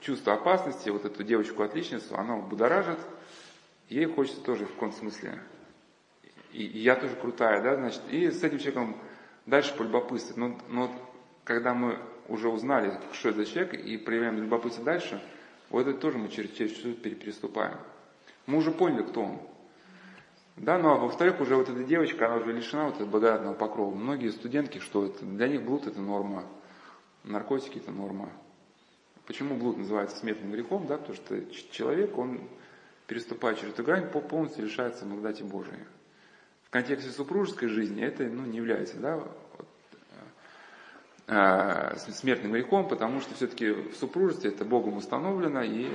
чувство 0.00 0.34
опасности, 0.34 0.90
вот 0.90 1.04
эту 1.04 1.24
девочку-отличницу, 1.24 2.16
оно 2.16 2.40
будоражит, 2.40 2.98
ей 3.88 4.06
хочется 4.06 4.42
тоже 4.42 4.66
в 4.66 4.74
каком 4.74 4.92
смысле. 4.92 5.42
И, 6.52 6.64
и 6.64 6.78
я 6.78 6.96
тоже 6.96 7.16
крутая, 7.16 7.62
да, 7.62 7.76
значит, 7.76 8.02
и 8.10 8.30
с 8.30 8.42
этим 8.42 8.58
человеком 8.58 8.96
Дальше 9.48 9.74
по 9.74 9.82
любопытству. 9.82 10.38
Но, 10.38 10.58
но 10.68 10.90
когда 11.44 11.72
мы 11.72 11.98
уже 12.28 12.50
узнали, 12.50 13.00
что 13.12 13.30
это 13.30 13.46
человек, 13.46 13.72
и 13.72 13.96
проявляем 13.96 14.36
любопытство 14.36 14.84
дальше, 14.84 15.22
вот 15.70 15.86
это 15.86 15.98
тоже 15.98 16.18
мы 16.18 16.28
через, 16.28 16.50
через 16.50 16.76
что-то 16.76 17.08
переступаем. 17.08 17.78
Мы 18.44 18.58
уже 18.58 18.72
поняли, 18.72 19.04
кто 19.04 19.22
он. 19.22 19.40
Да, 20.56 20.76
ну 20.76 20.90
а 20.90 20.96
во-вторых, 20.96 21.40
уже 21.40 21.56
вот 21.56 21.70
эта 21.70 21.82
девочка, 21.82 22.26
она 22.26 22.36
уже 22.36 22.52
лишена 22.52 22.86
вот 22.86 22.96
этого 22.96 23.08
благодатного 23.08 23.54
покрова. 23.54 23.94
Многие 23.94 24.28
студентки, 24.32 24.80
что 24.80 25.06
это, 25.06 25.24
для 25.24 25.48
них 25.48 25.62
блуд 25.62 25.86
это 25.86 26.02
норма, 26.02 26.44
наркотики 27.24 27.78
это 27.78 27.90
норма. 27.90 28.28
Почему 29.26 29.56
блуд 29.56 29.78
называется 29.78 30.18
смертным 30.18 30.52
грехом? 30.52 30.86
Да, 30.86 30.98
потому 30.98 31.16
что 31.16 31.40
человек, 31.70 32.18
он 32.18 32.42
переступая 33.06 33.54
через 33.54 33.72
эту 33.72 33.82
грань, 33.82 34.10
полностью 34.10 34.66
лишается 34.66 35.06
благодати 35.06 35.42
Божией 35.42 35.84
в 36.68 36.70
контексте 36.70 37.10
супружеской 37.10 37.68
жизни 37.68 38.02
это 38.02 38.24
ну, 38.24 38.44
не 38.44 38.58
является 38.58 38.98
да, 38.98 39.22
э, 41.26 41.96
смертным 42.10 42.52
грехом, 42.52 42.88
потому 42.88 43.22
что 43.22 43.34
все-таки 43.34 43.70
в 43.70 43.94
супружестве 43.96 44.50
это 44.50 44.66
Богом 44.66 44.98
установлено, 44.98 45.62
и 45.62 45.88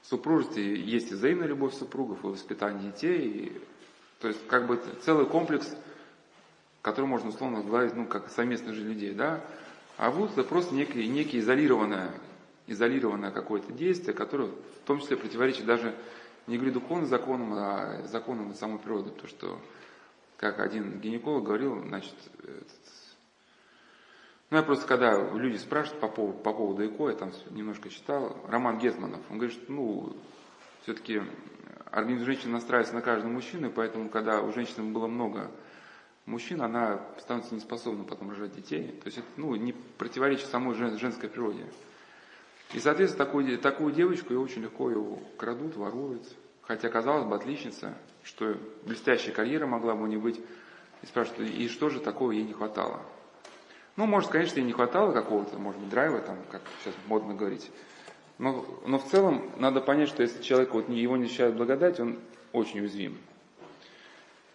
в 0.00 0.06
супружестве 0.06 0.80
есть 0.80 1.10
и 1.10 1.14
взаимная 1.14 1.46
любовь 1.46 1.74
супругов, 1.74 2.24
и 2.24 2.28
воспитание 2.28 2.90
детей, 2.90 3.28
и, 3.28 3.60
то 4.20 4.28
есть 4.28 4.46
как 4.46 4.66
бы 4.66 4.80
целый 5.02 5.26
комплекс, 5.26 5.76
который 6.80 7.06
можно 7.06 7.28
условно 7.28 7.62
говорить, 7.62 7.94
ну, 7.94 8.06
как 8.06 8.30
совместная 8.30 8.72
жизнь 8.72 8.88
людей, 8.88 9.12
да, 9.12 9.44
а 9.98 10.10
вот 10.10 10.32
это 10.32 10.42
просто 10.42 10.74
некое, 10.74 11.06
некое 11.06 11.40
изолированное, 11.40 12.12
изолированное 12.66 13.30
какое-то 13.30 13.74
действие, 13.74 14.14
которое 14.14 14.48
в 14.48 14.86
том 14.86 15.00
числе 15.00 15.18
противоречит 15.18 15.66
даже 15.66 15.94
не 16.46 16.56
говорю 16.56 16.74
духовным 16.74 17.06
законам, 17.06 17.52
а 17.54 18.02
законам 18.04 18.54
самой 18.54 18.78
природы. 18.78 19.10
То, 19.10 19.26
что, 19.26 19.60
как 20.36 20.60
один 20.60 21.00
гинеколог 21.00 21.44
говорил, 21.44 21.82
значит, 21.82 22.14
этот, 22.38 22.68
ну, 24.50 24.58
я 24.58 24.62
просто, 24.62 24.86
когда 24.86 25.18
люди 25.34 25.56
спрашивают 25.56 26.00
по 26.00 26.08
поводу, 26.08 26.38
по 26.38 26.52
поводу 26.52 26.86
ЭКО, 26.86 27.08
я 27.08 27.16
там 27.16 27.32
немножко 27.50 27.88
читал, 27.88 28.36
Роман 28.48 28.78
Гетманов, 28.78 29.20
он 29.30 29.38
говорит, 29.38 29.56
что, 29.56 29.72
ну, 29.72 30.16
все-таки 30.82 31.22
организм 31.90 32.24
женщины 32.24 32.52
настраивается 32.52 32.94
на 32.94 33.00
каждого 33.00 33.32
мужчину, 33.32 33.70
поэтому, 33.70 34.10
когда 34.10 34.42
у 34.42 34.52
женщины 34.52 34.92
было 34.92 35.06
много 35.06 35.50
мужчин, 36.26 36.60
она 36.60 37.00
становится 37.18 37.54
неспособна 37.54 38.04
потом 38.04 38.30
рожать 38.30 38.54
детей. 38.54 38.88
То 39.02 39.06
есть 39.06 39.18
это, 39.18 39.26
ну, 39.36 39.54
не 39.54 39.72
противоречит 39.72 40.46
самой 40.46 40.74
женской 40.74 41.28
природе. 41.28 41.64
И, 42.72 42.80
соответственно, 42.80 43.24
такую, 43.24 43.58
такую 43.58 43.92
девочку 43.92 44.32
ее 44.32 44.40
очень 44.40 44.62
легко 44.62 44.90
ее 44.90 45.18
крадут, 45.36 45.76
воруют. 45.76 46.26
Хотя, 46.62 46.88
казалось 46.88 47.26
бы, 47.26 47.34
отличница, 47.34 47.94
что 48.22 48.56
блестящая 48.84 49.34
карьера 49.34 49.66
могла 49.66 49.94
бы 49.94 50.04
у 50.04 50.06
нее 50.06 50.18
быть. 50.18 50.40
И 51.02 51.06
спрашивают, 51.06 51.50
и 51.50 51.68
что 51.68 51.90
же 51.90 52.00
такого 52.00 52.30
ей 52.30 52.44
не 52.44 52.52
хватало? 52.52 53.02
Ну, 53.96 54.06
может, 54.06 54.30
конечно, 54.30 54.58
ей 54.58 54.64
не 54.64 54.72
хватало 54.72 55.12
какого-то, 55.12 55.58
может 55.58 55.80
быть, 55.80 55.90
драйва, 55.90 56.20
там, 56.20 56.38
как 56.50 56.62
сейчас 56.82 56.94
модно 57.08 57.34
говорить. 57.34 57.70
Но, 58.38 58.64
но 58.86 58.98
в 58.98 59.04
целом 59.04 59.50
надо 59.58 59.80
понять, 59.80 60.08
что 60.08 60.22
если 60.22 60.42
человек, 60.42 60.72
вот, 60.72 60.88
его 60.88 61.16
не 61.16 61.24
ощущает 61.24 61.54
благодать, 61.54 62.00
он 62.00 62.18
очень 62.52 62.80
уязвим. 62.80 63.18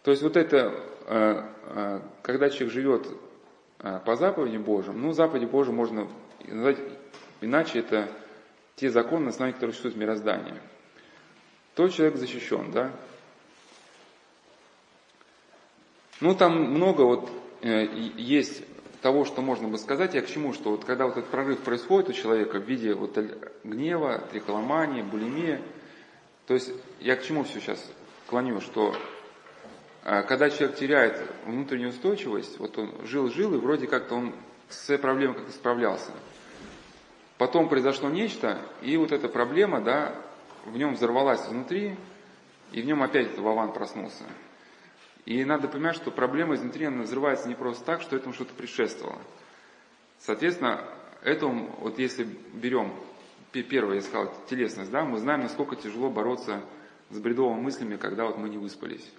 То 0.04 0.12
есть 0.12 0.24
вот 0.24 0.38
это, 0.38 0.74
э, 1.06 1.44
э, 1.66 2.02
когда 2.24 2.50
человек 2.50 2.74
живет 2.74 3.08
э, 3.80 4.00
по 4.06 4.16
заповеди 4.16 4.58
Божьим, 4.58 5.02
ну, 5.02 5.12
заповеди 5.12 5.46
Божьи 5.46 5.72
можно 5.72 6.08
назвать 6.46 6.78
Иначе 7.42 7.80
это 7.80 8.10
те 8.76 8.90
законы, 8.90 9.26
на 9.26 9.30
основании 9.30 9.54
которых 9.54 9.76
существует 9.76 9.98
мироздание. 9.98 10.62
То 11.76 11.90
человек 11.90 12.18
защищен, 12.18 12.72
да? 12.72 12.92
Ну, 16.20 16.36
там 16.36 16.54
много 16.74 17.04
вот 17.04 17.30
э, 17.62 17.86
есть 18.18 18.64
того, 19.02 19.26
что 19.26 19.42
можно 19.42 19.68
бы 19.68 19.78
сказать, 19.78 20.16
я 20.16 20.22
к 20.22 20.28
чему, 20.28 20.54
что 20.54 20.72
вот 20.72 20.86
когда 20.86 21.06
вот 21.06 21.18
этот 21.18 21.30
прорыв 21.30 21.60
происходит 21.60 22.10
у 22.10 22.14
человека 22.14 22.60
в 22.60 22.64
виде 22.64 22.94
вот 22.94 23.18
гнева, 23.64 24.24
трихоломании, 24.32 25.04
булимии, 25.04 25.62
то 26.48 26.56
есть 26.56 26.72
я 27.00 27.16
к 27.16 27.24
чему 27.24 27.44
все 27.44 27.60
сейчас 27.60 27.84
клоню, 28.26 28.60
что 28.62 28.96
э, 30.04 30.24
когда 30.24 30.50
человек 30.50 30.78
теряет 30.78 31.22
внутреннюю 31.46 31.90
устойчивость, 31.90 32.58
вот 32.58 32.78
он 32.78 33.06
жил-жил, 33.06 33.54
и 33.54 33.58
вроде 33.58 33.86
как-то 33.86 34.16
он 34.16 34.34
с 34.70 34.86
своей 34.86 35.00
проблемой 35.00 35.36
как-то 35.36 35.52
справлялся. 35.52 36.12
Потом 37.38 37.70
произошло 37.70 38.10
нечто, 38.10 38.60
и 38.82 38.98
вот 38.98 39.12
эта 39.12 39.30
проблема, 39.30 39.82
да, 39.82 40.16
в 40.66 40.76
нем 40.76 40.96
взорвалась 40.96 41.48
внутри, 41.48 41.96
и 42.72 42.82
в 42.82 42.86
нем 42.86 43.04
опять 43.04 43.28
этот 43.28 43.40
Вован 43.40 43.74
проснулся. 43.74 44.24
И 45.26 45.44
надо 45.46 45.68
понимать, 45.68 45.96
что 45.96 46.10
проблема 46.10 46.56
изнутри, 46.56 46.86
она 46.86 47.04
взрывается 47.04 47.48
не 47.48 47.56
просто 47.56 47.86
так, 47.86 48.02
что 48.02 48.16
этому 48.16 48.34
что-то 48.34 48.54
предшествовало. 48.54 49.22
Соответственно, 50.20 50.84
этому, 51.22 51.76
вот 51.80 52.00
если 52.00 52.24
берем, 52.54 52.94
первое, 53.52 53.96
я 53.96 54.02
сказал, 54.02 54.34
телесность, 54.50 54.90
да, 54.90 55.04
мы 55.04 55.18
знаем, 55.20 55.42
насколько 55.42 55.76
тяжело 55.76 56.10
бороться 56.10 56.62
с 57.10 57.20
бредовыми 57.20 57.62
мыслями, 57.62 57.98
когда 57.98 58.26
вот 58.26 58.38
мы 58.38 58.50
не 58.50 58.58
выспались. 58.58 59.12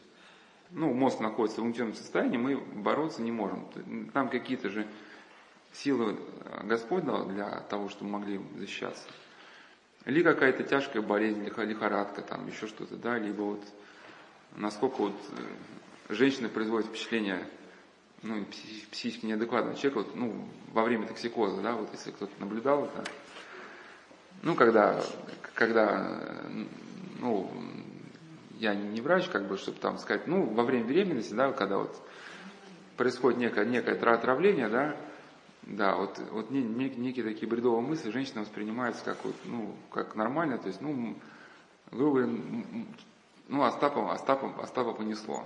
Ну, 0.71 0.93
мозг 0.93 1.21
находится 1.21 1.61
в 1.61 1.65
угнетенном 1.65 1.95
состоянии, 1.95 2.37
мы 2.37 2.57
бороться 2.57 3.23
не 3.23 3.33
можем. 3.33 3.69
Там 4.13 4.29
какие-то 4.29 4.69
же 4.69 4.87
силы 5.79 6.19
Господь 6.65 7.05
дал 7.05 7.27
для 7.27 7.61
того, 7.71 7.89
чтобы 7.89 8.11
могли 8.11 8.41
защищаться. 8.57 9.09
Или 10.05 10.23
какая-то 10.23 10.65
тяжкая 10.65 11.03
болезнь, 11.03 11.45
лихорадка, 11.45 12.23
там 12.23 12.47
еще 12.47 12.67
что-то, 12.67 12.97
да, 12.97 13.19
либо 13.19 13.43
вот 13.43 13.65
насколько 14.57 14.97
вот 15.03 15.17
э, 16.09 16.15
женщина 16.15 16.49
производит 16.49 16.89
впечатление 16.89 17.47
ну, 18.23 18.45
психически 18.47 19.27
неадекватного 19.27 19.77
человека, 19.77 19.99
вот, 19.99 20.17
ну, 20.17 20.49
во 20.73 20.83
время 20.83 21.07
токсикоза, 21.07 21.61
да, 21.61 21.75
вот 21.75 21.91
если 21.93 22.11
кто-то 22.11 22.33
наблюдал 22.41 22.87
это, 22.87 23.05
ну, 24.43 24.55
когда, 24.55 25.03
когда, 25.55 26.21
ну, 27.21 27.51
я 28.59 28.75
не 28.75 29.01
врач, 29.01 29.29
как 29.29 29.47
бы, 29.47 29.57
чтобы 29.57 29.79
там 29.79 29.99
сказать, 29.99 30.27
ну, 30.27 30.47
во 30.47 30.65
время 30.65 30.85
беременности, 30.85 31.35
да, 31.35 31.53
когда 31.53 31.79
вот 31.79 31.97
происходит 32.97 33.39
некое, 33.39 33.65
некое 33.67 33.95
отравление, 33.95 34.69
да, 34.69 34.97
да, 35.69 35.97
вот, 35.97 36.19
вот 36.31 36.51
не, 36.51 36.63
не, 36.63 36.89
некие 36.89 37.25
такие 37.25 37.47
бредовые 37.47 37.83
мысли 37.83 38.11
женщина 38.11 38.41
воспринимается 38.41 39.05
как, 39.05 39.19
вот, 39.25 39.35
ну, 39.45 39.75
как 39.91 40.17
нормально, 40.17 40.59
то 40.59 40.69
есть, 40.69 40.81
ну, 40.81 41.15
грубо 41.93 42.23
говоря, 42.23 42.33
ну, 43.49 43.63
Остапа, 43.65 44.13
Остапа, 44.13 44.63
Остапа 44.63 44.93
понесло. 44.93 45.45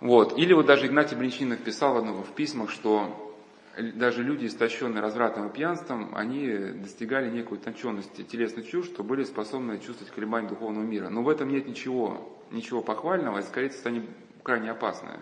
Вот. 0.00 0.38
Или 0.38 0.52
вот 0.52 0.66
даже 0.66 0.86
Игнатий 0.86 1.16
Бринчинов 1.16 1.60
писал 1.60 2.02
в 2.02 2.32
письмах, 2.34 2.70
что 2.70 3.34
даже 3.78 4.22
люди, 4.22 4.46
истощенные 4.46 5.00
развратом 5.00 5.48
и 5.48 5.52
пьянством, 5.52 6.14
они 6.14 6.48
достигали 6.74 7.30
некой 7.30 7.58
утонченности 7.58 8.22
телесной 8.22 8.64
чувств, 8.64 8.92
что 8.92 9.02
были 9.02 9.24
способны 9.24 9.78
чувствовать 9.78 10.12
колебания 10.12 10.48
духовного 10.48 10.84
мира. 10.84 11.08
Но 11.08 11.22
в 11.22 11.28
этом 11.28 11.48
нет 11.48 11.66
ничего, 11.66 12.38
ничего 12.50 12.82
похвального, 12.82 13.38
это 13.38 13.48
скорее 13.48 13.70
состояние 13.70 14.06
крайне 14.42 14.70
опасное, 14.70 15.20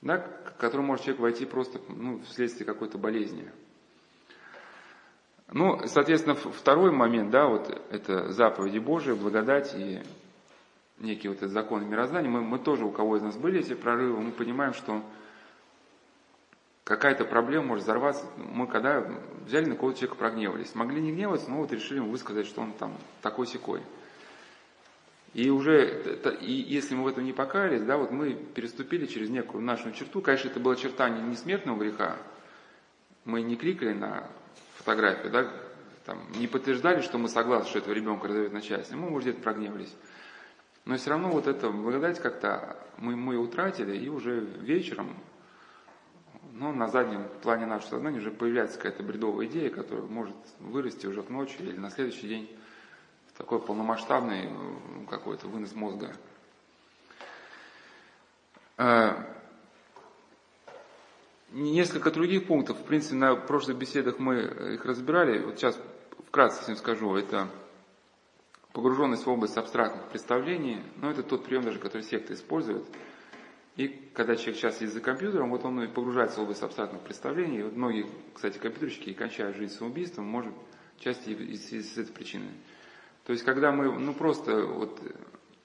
да, 0.00 0.18
к 0.18 0.56
которому 0.58 0.88
может 0.88 1.04
человек 1.04 1.20
войти 1.20 1.44
просто 1.44 1.80
ну, 1.88 2.20
вследствие 2.20 2.66
какой-то 2.66 2.98
болезни. 2.98 3.50
Ну, 5.50 5.80
соответственно, 5.86 6.34
второй 6.34 6.92
момент, 6.92 7.30
да, 7.30 7.46
вот 7.46 7.70
это 7.90 8.32
заповеди 8.32 8.78
Божии, 8.78 9.12
благодать 9.12 9.74
и 9.74 10.02
некие 10.98 11.30
вот 11.32 11.42
эти 11.42 11.50
законы 11.50 11.86
мироздания. 11.86 12.28
Мы, 12.28 12.42
мы 12.42 12.58
тоже, 12.58 12.84
у 12.84 12.90
кого 12.90 13.16
из 13.16 13.22
нас 13.22 13.36
были 13.36 13.60
эти 13.60 13.74
прорывы, 13.74 14.20
мы 14.20 14.32
понимаем, 14.32 14.74
что 14.74 15.02
какая-то 16.84 17.24
проблема 17.24 17.68
может 17.68 17.84
взорваться. 17.84 18.26
Мы 18.36 18.66
когда 18.66 19.06
взяли 19.46 19.66
на 19.66 19.76
кого-то 19.76 19.98
человека, 19.98 20.18
прогневались. 20.18 20.74
Могли 20.74 21.00
не 21.00 21.12
гневаться, 21.12 21.50
но 21.50 21.58
вот 21.58 21.72
решили 21.72 22.00
высказать, 22.00 22.46
что 22.46 22.60
он 22.60 22.72
там 22.72 22.92
такой-сякой. 23.22 23.80
И 25.34 25.50
уже, 25.50 26.18
и 26.40 26.52
если 26.52 26.94
мы 26.94 27.04
в 27.04 27.08
этом 27.08 27.24
не 27.24 27.32
покаялись, 27.32 27.82
да, 27.82 27.96
вот 27.96 28.10
мы 28.10 28.32
переступили 28.32 29.06
через 29.06 29.28
некую 29.28 29.62
нашу 29.62 29.92
черту. 29.92 30.20
Конечно, 30.22 30.48
это 30.48 30.60
была 30.60 30.74
черта 30.74 31.08
не 31.08 31.36
смертного 31.36 31.78
греха. 31.78 32.16
Мы 33.24 33.42
не 33.42 33.56
кликали 33.56 33.92
на 33.92 34.28
фотографию, 34.76 35.30
да, 35.30 35.52
там, 36.06 36.18
не 36.36 36.46
подтверждали, 36.46 37.02
что 37.02 37.18
мы 37.18 37.28
согласны, 37.28 37.68
что 37.68 37.78
этого 37.80 37.92
ребенка 37.92 38.28
разорвет 38.28 38.52
на 38.52 38.62
части. 38.62 38.94
Мы, 38.94 39.10
может, 39.10 39.28
где-то 39.28 39.42
прогневались. 39.42 39.94
Но 40.86 40.96
все 40.96 41.10
равно 41.10 41.28
вот 41.28 41.46
это 41.46 41.68
благодать 41.68 42.18
как-то 42.20 42.78
мы, 42.96 43.14
мы 43.14 43.36
утратили, 43.36 43.96
и 43.96 44.08
уже 44.08 44.40
вечером 44.40 45.14
но 46.58 46.72
на 46.72 46.88
заднем 46.88 47.28
плане 47.42 47.66
нашего 47.66 47.90
сознания 47.90 48.18
уже 48.18 48.32
появляется 48.32 48.78
какая-то 48.78 49.04
бредовая 49.04 49.46
идея, 49.46 49.70
которая 49.70 50.06
может 50.06 50.34
вырасти 50.58 51.06
уже 51.06 51.22
к 51.22 51.28
ночи 51.28 51.54
или 51.60 51.76
на 51.76 51.90
следующий 51.90 52.26
день 52.26 52.50
в 52.57 52.57
такой 53.38 53.60
полномасштабный 53.60 54.50
ну, 54.50 55.06
какой-то 55.08 55.48
вынос 55.48 55.74
мозга. 55.74 56.14
А, 58.76 59.24
несколько 61.52 62.10
других 62.10 62.46
пунктов, 62.46 62.78
в 62.78 62.84
принципе, 62.84 63.16
на 63.16 63.34
прошлых 63.36 63.78
беседах 63.78 64.18
мы 64.18 64.40
их 64.74 64.84
разбирали. 64.84 65.38
Вот 65.38 65.58
сейчас 65.58 65.80
вкратце 66.26 66.62
всем 66.62 66.76
скажу. 66.76 67.16
Это 67.16 67.48
погруженность 68.72 69.24
в 69.24 69.30
область 69.30 69.56
абстрактных 69.56 70.08
представлений, 70.10 70.82
но 70.96 71.10
это 71.10 71.22
тот 71.22 71.44
прием 71.44 71.62
даже, 71.62 71.78
который 71.78 72.02
секта 72.02 72.34
использует– 72.34 72.84
и 73.78 73.86
когда 74.12 74.34
человек 74.34 74.56
сейчас 74.56 74.80
есть 74.80 74.92
за 74.92 75.00
компьютером, 75.00 75.50
вот 75.50 75.64
он 75.64 75.80
и 75.84 75.86
погружается 75.86 76.40
в 76.40 76.42
область 76.42 76.64
абстрактных 76.64 77.00
представлений. 77.02 77.60
И 77.60 77.62
вот 77.62 77.76
многие, 77.76 78.06
кстати, 78.34 78.58
компьютерщики 78.58 79.12
кончают 79.12 79.56
жизнь 79.56 79.72
самоубийством, 79.72 80.26
может, 80.26 80.52
части 80.98 81.30
из, 81.30 81.72
из, 81.72 81.92
из 81.92 81.96
этой 81.96 82.12
причины. 82.12 82.48
То 83.28 83.32
есть, 83.32 83.44
когда 83.44 83.72
мы, 83.72 83.92
ну 83.92 84.14
просто, 84.14 84.64
вот, 84.64 85.02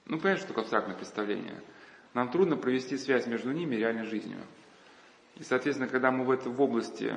ну 0.04 0.18
понимаешь, 0.18 0.40
что 0.40 0.48
такое 0.48 0.64
абстрактное 0.64 0.94
представление? 0.94 1.62
Нам 2.12 2.30
трудно 2.30 2.58
провести 2.58 2.98
связь 2.98 3.26
между 3.26 3.52
ними 3.52 3.74
и 3.74 3.78
реальной 3.78 4.04
жизнью. 4.04 4.36
И, 5.36 5.44
соответственно, 5.44 5.88
когда 5.88 6.10
мы 6.10 6.26
в, 6.26 6.30
это, 6.30 6.50
в 6.50 6.60
области 6.60 7.14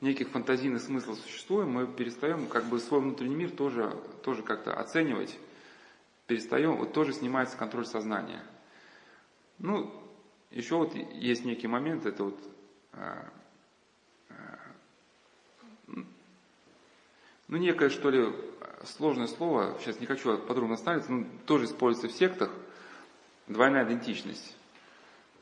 неких 0.00 0.30
фантазийных 0.30 0.80
смыслов 0.80 1.18
существуем, 1.18 1.70
мы 1.70 1.86
перестаем 1.86 2.46
как 2.46 2.64
бы 2.64 2.78
свой 2.78 3.02
внутренний 3.02 3.36
мир 3.36 3.50
тоже, 3.50 3.94
тоже 4.24 4.42
как-то 4.42 4.72
оценивать 4.72 5.38
перестаем, 6.26 6.78
вот 6.78 6.94
тоже 6.94 7.12
снимается 7.12 7.58
контроль 7.58 7.84
сознания. 7.84 8.42
Ну, 9.58 9.92
еще 10.50 10.76
вот 10.76 10.94
есть 10.94 11.44
некий 11.44 11.66
момент, 11.66 12.06
это 12.06 12.24
вот 12.24 12.40
а, 12.94 13.28
а, 14.30 14.58
ну, 17.48 17.56
некое, 17.56 17.88
что 17.88 18.10
ли, 18.10 18.32
сложное 18.84 19.26
слово, 19.26 19.76
сейчас 19.80 20.00
не 20.00 20.06
хочу 20.06 20.38
подробно 20.38 20.76
ставить, 20.76 21.08
но 21.08 21.24
тоже 21.46 21.64
используется 21.64 22.14
в 22.14 22.18
сектах, 22.18 22.50
двойная 23.46 23.84
идентичность. 23.84 24.56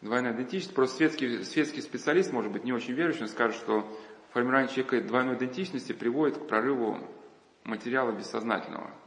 Двойная 0.00 0.32
идентичность, 0.34 0.74
просто 0.74 0.96
светский, 0.96 1.44
светский 1.44 1.82
специалист, 1.82 2.32
может 2.32 2.52
быть, 2.52 2.64
не 2.64 2.72
очень 2.72 2.94
верующий, 2.94 3.28
скажет, 3.28 3.56
что 3.56 3.86
формирование 4.32 4.68
человека 4.68 5.00
двойной 5.02 5.36
идентичности 5.36 5.92
приводит 5.92 6.38
к 6.38 6.46
прорыву 6.46 6.98
материала 7.64 8.12
бессознательного– 8.12 8.90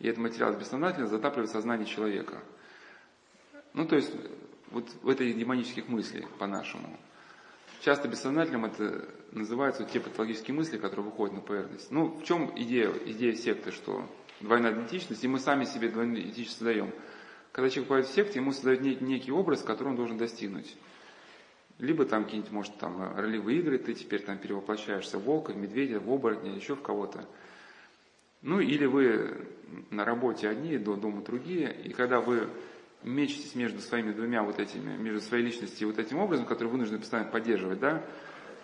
и 0.00 0.08
этот 0.08 0.18
материал 0.18 0.54
бессознательно 0.54 1.06
затапливает 1.06 1.50
сознание 1.50 1.86
человека. 1.86 2.42
Ну, 3.74 3.86
то 3.86 3.96
есть, 3.96 4.12
вот 4.70 4.88
в 5.02 5.08
этой 5.08 5.32
демонических 5.32 5.88
мыслей, 5.88 6.26
по-нашему. 6.38 6.98
Часто 7.80 8.08
бессознательным 8.08 8.66
это 8.66 9.08
называются 9.32 9.84
те 9.84 10.00
патологические 10.00 10.54
мысли, 10.54 10.76
которые 10.76 11.06
выходят 11.06 11.34
на 11.34 11.40
поверхность. 11.40 11.90
Ну, 11.90 12.08
в 12.08 12.24
чем 12.24 12.52
идея, 12.56 12.92
идея 13.06 13.34
секты, 13.34 13.72
что 13.72 14.06
двойная 14.40 14.72
идентичность, 14.72 15.24
и 15.24 15.28
мы 15.28 15.38
сами 15.38 15.64
себе 15.64 15.88
двойную 15.88 16.20
идентичность 16.20 16.58
создаем. 16.58 16.92
Когда 17.52 17.70
человек 17.70 17.88
попадает 17.88 18.08
в 18.08 18.14
секту, 18.14 18.38
ему 18.38 18.52
создают 18.52 18.82
нек- 18.82 19.02
некий 19.02 19.32
образ, 19.32 19.62
который 19.62 19.88
он 19.88 19.96
должен 19.96 20.18
достигнуть. 20.18 20.76
Либо 21.78 22.04
там 22.04 22.24
какие-нибудь, 22.24 22.52
может, 22.52 22.76
там 22.76 23.16
ролевые 23.16 23.60
игры, 23.60 23.78
ты 23.78 23.94
теперь 23.94 24.20
там 24.20 24.36
перевоплощаешься 24.36 25.18
в 25.18 25.22
волка, 25.22 25.52
в 25.52 25.56
медведя, 25.56 26.00
в 26.00 26.12
оборотня, 26.12 26.54
еще 26.54 26.76
в 26.76 26.82
кого-то. 26.82 27.26
Ну 28.42 28.60
или 28.60 28.84
вы 28.84 29.48
на 29.88 30.04
работе 30.04 30.50
одни, 30.50 30.76
до 30.76 30.96
дома 30.96 31.22
другие, 31.22 31.74
и 31.82 31.94
когда 31.94 32.20
вы 32.20 32.46
мечетесь 33.02 33.54
между 33.54 33.80
своими 33.80 34.12
двумя 34.12 34.42
вот 34.42 34.58
этими, 34.58 34.96
между 34.96 35.20
своей 35.20 35.44
личностью 35.44 35.88
и 35.88 35.90
вот 35.90 35.98
этим 35.98 36.18
образом, 36.18 36.46
который 36.46 36.68
вы 36.68 36.78
нужно 36.78 36.98
постоянно 36.98 37.30
поддерживать, 37.30 37.80
да, 37.80 38.04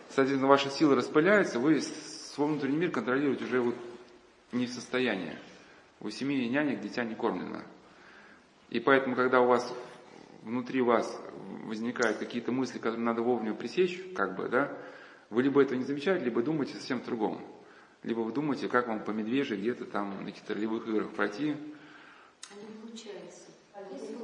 соответственно, 0.09 0.49
ваши 0.49 0.71
силы 0.71 0.95
распыляются, 0.95 1.59
вы 1.59 1.81
свой 1.81 2.49
внутренний 2.49 2.77
мир 2.77 2.91
контролировать 2.91 3.43
уже 3.43 3.61
вот 3.61 3.77
не 4.53 4.67
в 4.67 4.71
состоянии. 4.71 5.39
У 6.01 6.11
семьи 6.11 6.49
нянек 6.49 6.81
дитя 6.81 7.05
не 7.05 7.15
кормлено. 7.15 7.63
И 8.69 8.81
поэтому, 8.81 9.17
когда 9.17 9.41
у 9.41 9.47
вас 9.47 9.75
внутри 10.43 10.83
вас 10.83 11.21
возникают 11.65 12.19
какие-то 12.19 12.53
мысли, 12.53 12.79
которые 12.79 13.05
надо 13.05 13.23
вовремя 13.23 13.55
пресечь, 13.55 14.01
как 14.15 14.37
бы, 14.37 14.49
да, 14.49 14.77
вы 15.31 15.43
либо 15.43 15.63
этого 15.63 15.79
не 15.79 15.85
замечаете, 15.85 16.25
либо 16.25 16.43
думаете 16.43 16.75
совсем 16.75 17.03
другом 17.03 17.43
либо 18.07 18.21
вы 18.21 18.33
думаете, 18.33 18.69
как 18.69 18.87
вам 18.87 19.05
по 19.05 19.11
медвежьи 19.11 19.57
где-то 19.57 19.85
там 19.85 20.21
на 20.21 20.27
каких-то 20.27 20.55
ролевых 20.55 20.87
играх 20.87 21.11
пройти. 21.11 21.57
А 22.51 22.55
не 22.55 22.81
получается. 22.81 23.46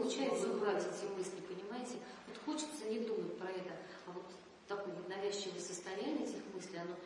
Получается 0.03 0.49
убрать 0.49 0.83
эти 0.83 1.09
мысли, 1.17 1.39
понимаете? 1.47 1.99
Вот 2.27 2.37
хочется 2.45 2.91
не 2.91 2.99
думать 3.07 3.39
про 3.39 3.49
это, 3.49 3.71
а 4.09 4.11
вот 4.13 4.25
такое 4.67 4.93
вот 4.95 5.09
навязчивое 5.09 5.61
состояние 5.61 6.25
этих 6.25 6.43
мыслей, 6.53 6.81
оно 6.81 6.97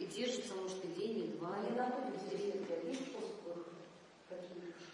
и 0.00 0.06
держится, 0.06 0.54
может, 0.60 0.84
и 0.84 0.88
день, 1.00 1.26
и 1.26 1.38
два, 1.38 1.56
и 1.58 1.78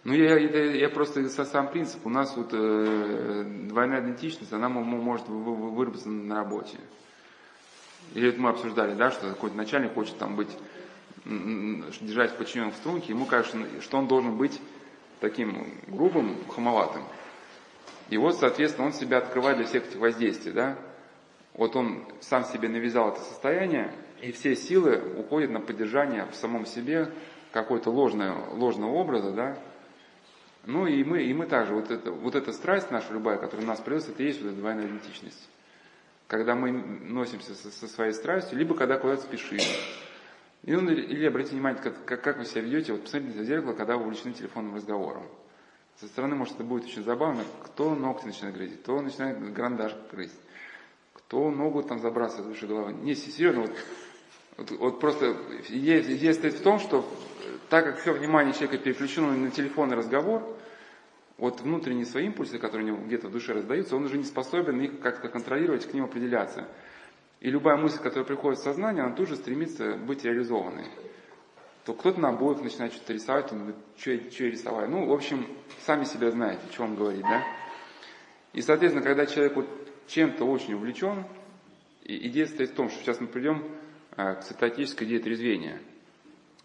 ну, 0.04 0.12
я, 0.12 0.36
я, 0.36 0.72
я 0.72 0.88
просто 0.90 1.26
сам 1.30 1.70
принцип. 1.70 2.04
У 2.04 2.10
нас 2.10 2.36
вот 2.36 2.50
э, 2.52 3.44
двойная 3.70 4.02
идентичность, 4.02 4.52
она 4.52 4.68
может 4.68 5.26
выработаться 5.26 6.10
на 6.10 6.34
работе. 6.34 6.76
Или 8.12 8.28
это 8.28 8.38
мы 8.38 8.50
обсуждали, 8.50 8.94
да, 8.94 9.10
что 9.10 9.30
какой-то 9.30 9.56
начальник 9.56 9.94
хочет 9.94 10.18
там 10.18 10.36
быть, 10.36 10.50
держать 11.24 12.36
подчиненных 12.36 12.74
в 12.74 12.76
струнке, 12.76 13.12
ему 13.14 13.24
кажется, 13.24 13.56
что 13.80 13.96
он 13.96 14.06
должен 14.08 14.36
быть 14.36 14.60
таким 15.24 15.66
грубым, 15.86 16.36
хамоватым. 16.48 17.02
И 18.10 18.18
вот, 18.18 18.36
соответственно, 18.36 18.88
он 18.88 18.92
себя 18.92 19.18
открывает 19.18 19.56
для 19.56 19.66
всех 19.66 19.86
этих 19.86 19.98
воздействий, 19.98 20.52
да. 20.52 20.76
Вот 21.54 21.76
он 21.76 22.04
сам 22.20 22.44
себе 22.44 22.68
навязал 22.68 23.10
это 23.10 23.20
состояние, 23.20 23.90
и 24.20 24.32
все 24.32 24.54
силы 24.54 25.00
уходят 25.18 25.50
на 25.50 25.60
поддержание 25.60 26.26
в 26.26 26.34
самом 26.34 26.66
себе 26.66 27.10
какой-то 27.52 27.90
ложного, 27.90 28.54
ложного 28.54 28.90
образа, 28.92 29.30
да. 29.32 29.58
Ну 30.66 30.86
и 30.86 31.02
мы, 31.04 31.22
и 31.22 31.32
мы 31.32 31.46
также, 31.46 31.74
вот, 31.74 31.90
это, 31.90 32.10
вот 32.10 32.34
эта 32.34 32.52
страсть 32.52 32.90
наша 32.90 33.12
любая, 33.12 33.38
которая 33.38 33.66
нас 33.66 33.80
привез, 33.80 34.08
это 34.08 34.22
и 34.22 34.26
есть 34.26 34.42
вот 34.42 34.48
эта 34.48 34.58
двойная 34.58 34.86
идентичность. 34.86 35.48
Когда 36.26 36.54
мы 36.54 36.72
носимся 36.72 37.54
со, 37.54 37.70
со 37.70 37.88
своей 37.88 38.12
страстью, 38.12 38.58
либо 38.58 38.74
когда 38.74 38.98
куда-то 38.98 39.22
спешим. 39.22 39.60
И, 40.64 40.72
ну, 40.72 40.90
или 40.90 41.26
обратите 41.26 41.56
внимание, 41.56 41.82
как, 41.82 42.04
как, 42.06 42.22
как 42.22 42.38
вы 42.38 42.46
себя 42.46 42.62
ведете, 42.62 42.92
вот 42.92 43.02
посмотрите 43.02 43.38
в 43.38 43.44
зеркало, 43.44 43.74
когда 43.74 43.98
вы 43.98 44.04
увлечены 44.04 44.32
телефонным 44.32 44.74
разговором. 44.74 45.24
Со 46.00 46.06
стороны, 46.06 46.36
может, 46.36 46.54
это 46.54 46.64
будет 46.64 46.84
очень 46.84 47.04
забавно, 47.04 47.44
кто 47.62 47.94
ногти 47.94 48.24
начинает 48.24 48.56
грызть, 48.56 48.80
кто 48.80 49.00
начинает 49.00 49.52
грандаж 49.52 49.94
грызть, 50.10 50.40
кто 51.12 51.50
ногу 51.50 51.82
там 51.82 52.00
забрасывает 52.00 52.46
выше 52.46 52.66
головы. 52.66 52.94
Не, 52.94 53.14
серьезно, 53.14 53.62
вот, 53.62 53.72
вот, 54.56 54.70
вот 54.70 55.00
просто 55.00 55.36
идея, 55.68 56.00
идея 56.00 56.32
стоит 56.32 56.54
в 56.54 56.62
том, 56.62 56.78
что 56.78 57.06
так 57.68 57.84
как 57.84 57.98
все 57.98 58.12
внимание 58.12 58.54
человека 58.54 58.78
переключено 58.78 59.32
на 59.32 59.50
телефонный 59.50 59.96
разговор, 59.96 60.56
вот 61.36 61.60
внутренние 61.60 62.06
свои 62.06 62.26
импульсы, 62.26 62.58
которые 62.58 62.90
у 62.90 62.94
него 62.94 63.04
где-то 63.04 63.28
в 63.28 63.32
душе 63.32 63.52
раздаются, 63.52 63.96
он 63.96 64.04
уже 64.04 64.16
не 64.16 64.24
способен 64.24 64.80
их 64.80 65.00
как-то 65.00 65.28
контролировать, 65.28 65.86
к 65.86 65.92
ним 65.92 66.04
определяться. 66.04 66.68
И 67.44 67.50
любая 67.50 67.76
мысль, 67.76 67.98
которая 67.98 68.24
приходит 68.24 68.58
в 68.58 68.62
сознание, 68.64 69.04
она 69.04 69.14
тут 69.14 69.28
же 69.28 69.36
стремится 69.36 69.96
быть 69.96 70.24
реализованной 70.24 70.86
то 71.84 71.92
кто-то 71.92 72.18
на 72.18 72.30
обоих 72.30 72.62
начинает 72.62 72.92
что-то 72.92 73.12
рисовать, 73.12 73.52
он 73.52 73.58
говорит, 73.58 73.76
что 73.96 74.12
я, 74.12 74.30
что 74.30 74.44
я 74.44 74.50
рисовать. 74.50 74.88
Ну, 74.88 75.06
в 75.06 75.12
общем, 75.12 75.46
сами 75.84 76.04
себя 76.04 76.30
знаете, 76.30 76.62
что 76.72 76.84
он 76.84 76.94
говорит, 76.94 77.22
да? 77.22 77.44
И, 78.54 78.62
соответственно, 78.62 79.04
когда 79.04 79.26
человек 79.26 79.56
вот 79.56 79.68
чем-то 80.06 80.44
очень 80.44 80.74
увлечен, 80.74 81.26
идея 82.04 82.46
стоит 82.46 82.70
в 82.70 82.74
том, 82.74 82.88
что 82.88 83.00
сейчас 83.00 83.20
мы 83.20 83.26
придем 83.26 83.64
а, 84.16 84.34
к 84.34 84.44
цитатической 84.44 85.06
идее 85.06 85.18
трезвения. 85.18 85.80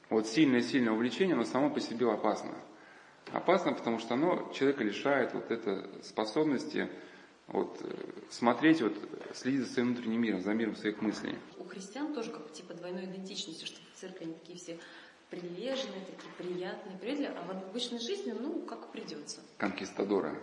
Вот 0.10 0.28
сильное-сильное 0.28 0.94
увлечение, 0.94 1.36
оно 1.36 1.44
само 1.44 1.70
по 1.70 1.82
себе 1.82 2.10
опасно. 2.10 2.56
Опасно, 3.34 3.74
потому 3.74 4.00
что 4.00 4.14
оно 4.14 4.52
человека 4.54 4.84
лишает 4.84 5.34
вот 5.34 5.52
этой 5.52 5.84
способности 6.04 6.90
вот, 7.52 7.78
э, 7.82 7.94
смотреть, 8.30 8.82
вот, 8.82 8.94
следить 9.34 9.62
за 9.62 9.74
своим 9.74 9.94
внутренним 9.94 10.22
миром, 10.22 10.42
за 10.42 10.54
миром 10.54 10.76
своих 10.76 11.02
мыслей. 11.02 11.38
У 11.58 11.64
христиан 11.64 12.14
тоже 12.14 12.32
как 12.32 12.52
типа 12.52 12.74
двойной 12.74 13.06
идентичности, 13.06 13.66
что 13.66 13.80
в 13.94 14.00
церкви 14.00 14.26
они 14.26 14.34
такие 14.34 14.58
все 14.58 14.80
прилежные, 15.30 16.02
такие 16.06 16.34
приятные, 16.38 16.98
приятные, 16.98 17.30
а 17.30 17.46
в 17.46 17.70
обычной 17.70 18.00
жизни, 18.00 18.34
ну, 18.38 18.62
как 18.62 18.92
придется. 18.92 19.42
Конкистадоры. 19.58 20.38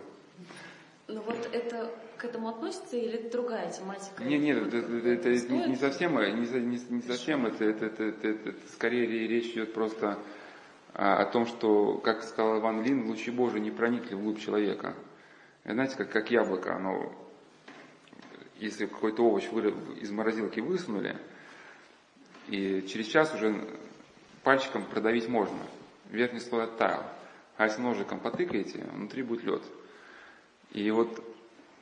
Ну 1.07 1.21
вот 1.21 1.49
это 1.53 1.89
к 2.17 2.25
этому 2.25 2.49
относится 2.49 2.97
или 2.97 3.13
это 3.13 3.31
другая 3.31 3.71
тематика? 3.71 4.23
Нет, 4.23 4.41
нет, 4.41 4.57
это, 4.67 4.77
это, 4.77 5.09
это, 5.09 5.29
это 5.29 5.53
не, 5.53 5.67
не 5.67 5.75
совсем, 5.77 6.15
не, 6.15 6.59
не, 6.59 6.79
не 6.89 7.01
совсем 7.01 7.45
это, 7.45 7.63
это, 7.63 7.85
это, 7.85 8.03
это, 8.03 8.27
это, 8.27 8.49
это 8.49 8.67
скорее 8.73 9.05
речь 9.05 9.53
идет 9.53 9.73
просто 9.73 10.19
о, 10.93 11.21
о 11.21 11.25
том, 11.25 11.45
что, 11.45 11.97
как 11.99 12.23
сказал 12.23 12.59
Иван 12.59 12.83
Лин, 12.83 13.07
лучи 13.07 13.31
Божии 13.31 13.59
не 13.59 13.71
проникли 13.71 14.15
в 14.15 14.21
глубь 14.21 14.39
человека. 14.39 14.95
Знаете, 15.73 15.97
как, 15.97 16.09
как 16.11 16.31
яблоко, 16.31 16.75
оно, 16.75 17.13
если 18.55 18.85
какой-то 18.85 19.23
овощ 19.23 19.49
вы, 19.51 19.73
из 19.99 20.09
морозилки 20.11 20.61
высунули, 20.61 21.17
и 22.47 22.85
через 22.87 23.07
час 23.07 23.35
уже 23.35 23.67
пальчиком 24.43 24.85
продавить 24.85 25.27
можно. 25.27 25.59
Верхний 26.09 26.39
слой 26.39 26.63
оттаял. 26.63 27.03
А 27.57 27.65
если 27.65 27.81
ножиком 27.81 28.21
потыкаете, 28.21 28.85
внутри 28.93 29.23
будет 29.23 29.43
лед. 29.43 29.61
И 30.71 30.89
вот 30.89 31.21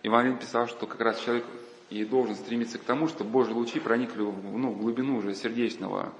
Иван 0.02 0.26
Ильин 0.26 0.40
писал, 0.40 0.68
что 0.68 0.88
как 0.88 1.02
раз 1.02 1.20
человек 1.20 1.46
и 1.92 2.04
должен 2.06 2.34
стремиться 2.36 2.80
к 2.80 2.84
тому, 2.84 3.08
чтобы 3.08 3.30
Божьи 3.30 3.54
лучи 3.54 3.80
проникли 3.80 4.24
в, 4.24 4.58
ну, 4.58 4.72
в 4.72 4.80
глубину 4.80 5.18
уже 5.18 5.36
сердечного, 5.36 6.12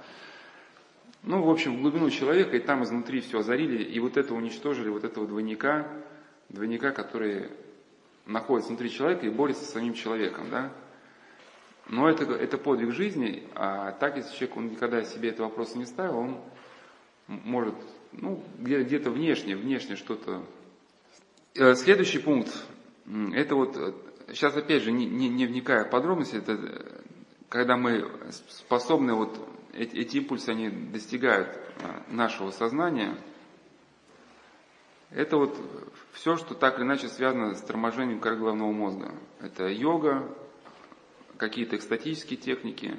ну, 1.24 1.42
в 1.42 1.50
общем, 1.50 1.76
в 1.76 1.80
глубину 1.80 2.10
человека, 2.10 2.56
и 2.56 2.60
там 2.60 2.84
изнутри 2.84 3.20
все 3.20 3.40
озарили, 3.40 3.82
и 3.82 3.98
вот 3.98 4.16
это 4.16 4.34
уничтожили, 4.34 4.88
вот 4.88 5.02
этого 5.02 5.26
двойника, 5.26 5.88
двойника, 6.48 6.92
который 6.92 7.50
находится 8.26 8.70
внутри 8.70 8.90
человека 8.90 9.26
и 9.26 9.30
борется 9.30 9.64
с 9.64 9.72
самим 9.72 9.94
человеком, 9.94 10.50
да. 10.50 10.72
Но 11.88 12.08
это, 12.08 12.24
это 12.32 12.58
подвиг 12.58 12.92
жизни, 12.92 13.44
а 13.54 13.92
так, 13.92 14.16
если 14.16 14.34
человек 14.34 14.56
он 14.56 14.68
никогда 14.70 15.02
себе 15.04 15.30
этого 15.30 15.48
вопроса 15.48 15.78
не 15.78 15.86
ставил, 15.86 16.18
он 16.18 16.40
может, 17.28 17.74
ну, 18.12 18.42
где-то 18.58 19.10
внешне, 19.10 19.56
внешне 19.56 19.94
что-то. 19.94 20.44
Э, 21.54 21.74
следующий 21.74 22.18
пункт, 22.18 22.52
это 23.34 23.54
вот, 23.54 23.76
сейчас 24.28 24.56
опять 24.56 24.82
же, 24.82 24.90
не, 24.90 25.06
не, 25.06 25.28
не 25.28 25.46
вникая 25.46 25.84
в 25.84 25.90
подробности, 25.90 26.36
это 26.36 27.04
когда 27.48 27.76
мы 27.76 28.10
способны, 28.48 29.14
вот 29.14 29.38
эти, 29.72 29.96
эти 29.96 30.16
импульсы, 30.18 30.48
они 30.50 30.68
достигают 30.68 31.48
э, 31.48 32.12
нашего 32.12 32.50
сознания, 32.50 33.16
это 35.10 35.36
вот 35.36 35.56
все, 36.12 36.36
что 36.36 36.54
так 36.54 36.78
или 36.78 36.84
иначе 36.84 37.08
связано 37.08 37.54
с 37.54 37.62
торможением 37.62 38.20
коры 38.20 38.36
головного 38.36 38.72
мозга. 38.72 39.14
Это 39.40 39.68
йога, 39.68 40.28
какие-то 41.36 41.76
экстатические 41.76 42.38
техники. 42.38 42.98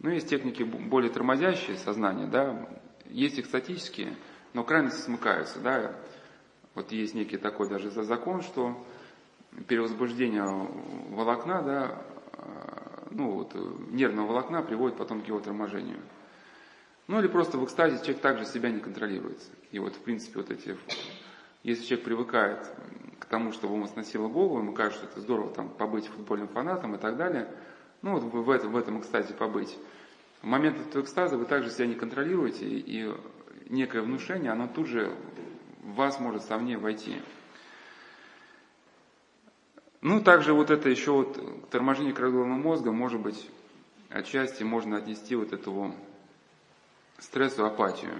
Ну, 0.00 0.10
есть 0.10 0.28
техники 0.28 0.62
более 0.62 1.10
тормозящие 1.10 1.76
сознание, 1.76 2.26
да, 2.26 2.68
есть 3.06 3.38
экстатические, 3.38 4.16
но 4.54 4.64
крайности 4.64 5.02
смыкаются, 5.02 5.60
да. 5.60 5.94
Вот 6.74 6.92
есть 6.92 7.14
некий 7.14 7.36
такой 7.36 7.68
даже 7.68 7.90
закон, 7.90 8.42
что 8.42 8.86
перевозбуждение 9.66 10.44
волокна, 11.10 11.62
да, 11.62 12.04
а, 12.34 13.08
ну 13.10 13.32
вот, 13.32 13.54
нервного 13.90 14.28
волокна 14.28 14.62
приводит 14.62 14.96
потом 14.96 15.22
к 15.22 15.28
его 15.28 15.40
торможению. 15.40 16.00
Ну 17.08 17.18
или 17.18 17.26
просто 17.26 17.58
в 17.58 17.64
экстазе 17.64 17.98
человек 17.98 18.20
также 18.20 18.44
себя 18.44 18.70
не 18.70 18.78
контролирует. 18.78 19.42
И 19.72 19.78
вот 19.80 19.96
в 19.96 20.00
принципе 20.00 20.38
вот 20.38 20.50
эти, 20.50 20.78
если 21.62 21.84
человек 21.84 22.04
привыкает 22.04 22.66
к 23.18 23.26
тому, 23.26 23.52
чтобы 23.52 23.74
ему 23.74 23.86
сносило 23.86 24.28
голову, 24.28 24.58
ему 24.58 24.72
кажется, 24.72 25.04
что 25.04 25.12
это 25.12 25.20
здорово 25.20 25.52
там 25.52 25.68
побыть 25.68 26.06
футбольным 26.06 26.48
фанатом 26.48 26.94
и 26.94 26.98
так 26.98 27.16
далее, 27.16 27.48
ну 28.02 28.18
вот 28.18 28.22
в 28.22 28.50
этом, 28.50 28.72
в 28.72 28.76
этом 28.76 29.00
экстазе 29.00 29.34
побыть. 29.34 29.76
В 30.42 30.46
момент 30.46 30.78
этого 30.80 31.02
экстаза 31.02 31.36
вы 31.36 31.44
также 31.44 31.70
себя 31.70 31.86
не 31.86 31.94
контролируете, 31.94 32.66
и 32.66 33.14
некое 33.68 34.00
внушение, 34.00 34.52
оно 34.52 34.68
тут 34.68 34.86
же 34.86 35.14
в 35.82 35.94
вас 35.94 36.18
может 36.18 36.42
совне 36.44 36.78
войти. 36.78 37.20
Ну, 40.00 40.22
также 40.22 40.54
вот 40.54 40.70
это 40.70 40.88
еще 40.88 41.12
вот 41.12 41.68
торможение 41.68 42.14
головного 42.14 42.58
мозга, 42.58 42.90
может 42.90 43.20
быть, 43.20 43.50
отчасти 44.08 44.62
можно 44.62 44.96
отнести 44.96 45.36
вот 45.36 45.52
эту 45.52 45.94
стрессу, 47.18 47.66
апатию. 47.66 48.12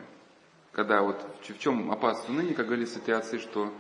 Когда 0.73 1.03
вот 1.03 1.25
в 1.41 1.59
чем 1.59 1.91
опасность 1.91 2.29
уныния, 2.29 2.55
как 2.55 2.67
говорили 2.67 2.87
святые 2.87 3.21
что 3.39 3.73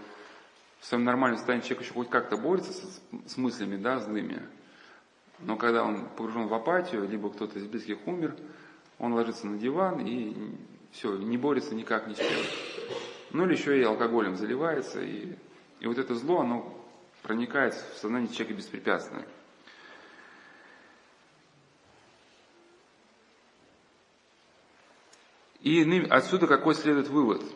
в 0.80 0.86
своем 0.86 1.04
нормальном 1.04 1.38
состоянии 1.38 1.64
человек 1.64 1.84
еще 1.84 1.94
хоть 1.94 2.10
как-то 2.10 2.36
борется 2.36 2.72
с, 2.72 3.00
с 3.26 3.36
мыслями, 3.36 3.76
да, 3.76 4.00
злыми. 4.00 4.42
Но 5.38 5.56
когда 5.56 5.84
он 5.84 6.06
погружен 6.16 6.48
в 6.48 6.54
апатию, 6.54 7.08
либо 7.08 7.30
кто-то 7.30 7.58
из 7.58 7.66
близких 7.66 7.98
умер, 8.06 8.34
он 8.98 9.12
ложится 9.14 9.46
на 9.46 9.58
диван 9.58 10.00
и 10.00 10.56
все, 10.92 11.16
не 11.16 11.36
борется 11.36 11.74
никак 11.74 12.06
ни 12.06 12.14
с 12.14 12.18
чем. 12.18 12.42
Ну 13.32 13.44
или 13.44 13.52
еще 13.52 13.78
и 13.78 13.82
алкоголем 13.84 14.36
заливается, 14.36 15.00
и, 15.00 15.34
и 15.78 15.86
вот 15.86 15.98
это 15.98 16.14
зло, 16.14 16.40
оно 16.40 16.76
проникает 17.22 17.74
в 17.74 17.98
сознание 17.98 18.28
человека 18.28 18.54
беспрепятственно. 18.54 19.24
И 25.62 26.06
отсюда 26.08 26.46
какой 26.46 26.74
следует 26.74 27.08
вывод– 27.08 27.42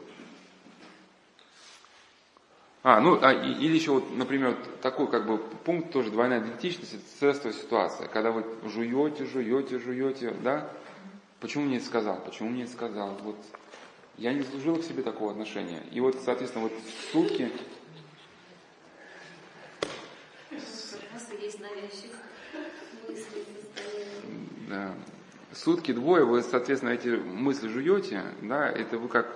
а, 2.86 3.00
ну, 3.00 3.18
а, 3.22 3.32
или 3.32 3.74
еще 3.74 3.92
вот, 3.92 4.14
например, 4.14 4.58
такой 4.82 5.10
как 5.10 5.26
бы 5.26 5.38
пункт 5.38 5.90
тоже 5.90 6.10
двойная 6.10 6.40
идентичность, 6.40 6.92
это 6.92 7.02
стрессовая 7.16 7.54
ситуация, 7.54 8.08
когда 8.08 8.30
вы 8.30 8.44
жуете, 8.68 9.24
жуете, 9.24 9.78
жуете, 9.78 10.32
да? 10.42 10.70
Почему 11.40 11.64
мне 11.64 11.78
это 11.78 11.86
сказал? 11.86 12.20
Почему 12.20 12.50
мне 12.50 12.64
это 12.64 12.72
сказал? 12.72 13.16
Вот 13.22 13.38
я 14.18 14.34
не 14.34 14.42
заслужил 14.42 14.76
к 14.76 14.84
себе 14.84 15.02
такого 15.02 15.30
отношения. 15.30 15.82
И 15.92 16.00
вот, 16.00 16.20
соответственно, 16.22 16.64
вот 16.64 16.74
сутки... 17.10 17.50
Да. 24.68 24.94
Сутки, 25.54 25.92
двое, 25.92 26.24
вы, 26.24 26.42
соответственно, 26.42 26.90
эти 26.90 27.08
мысли 27.08 27.68
жуете, 27.68 28.24
да, 28.42 28.68
это 28.68 28.98
вы 28.98 29.08
как 29.08 29.32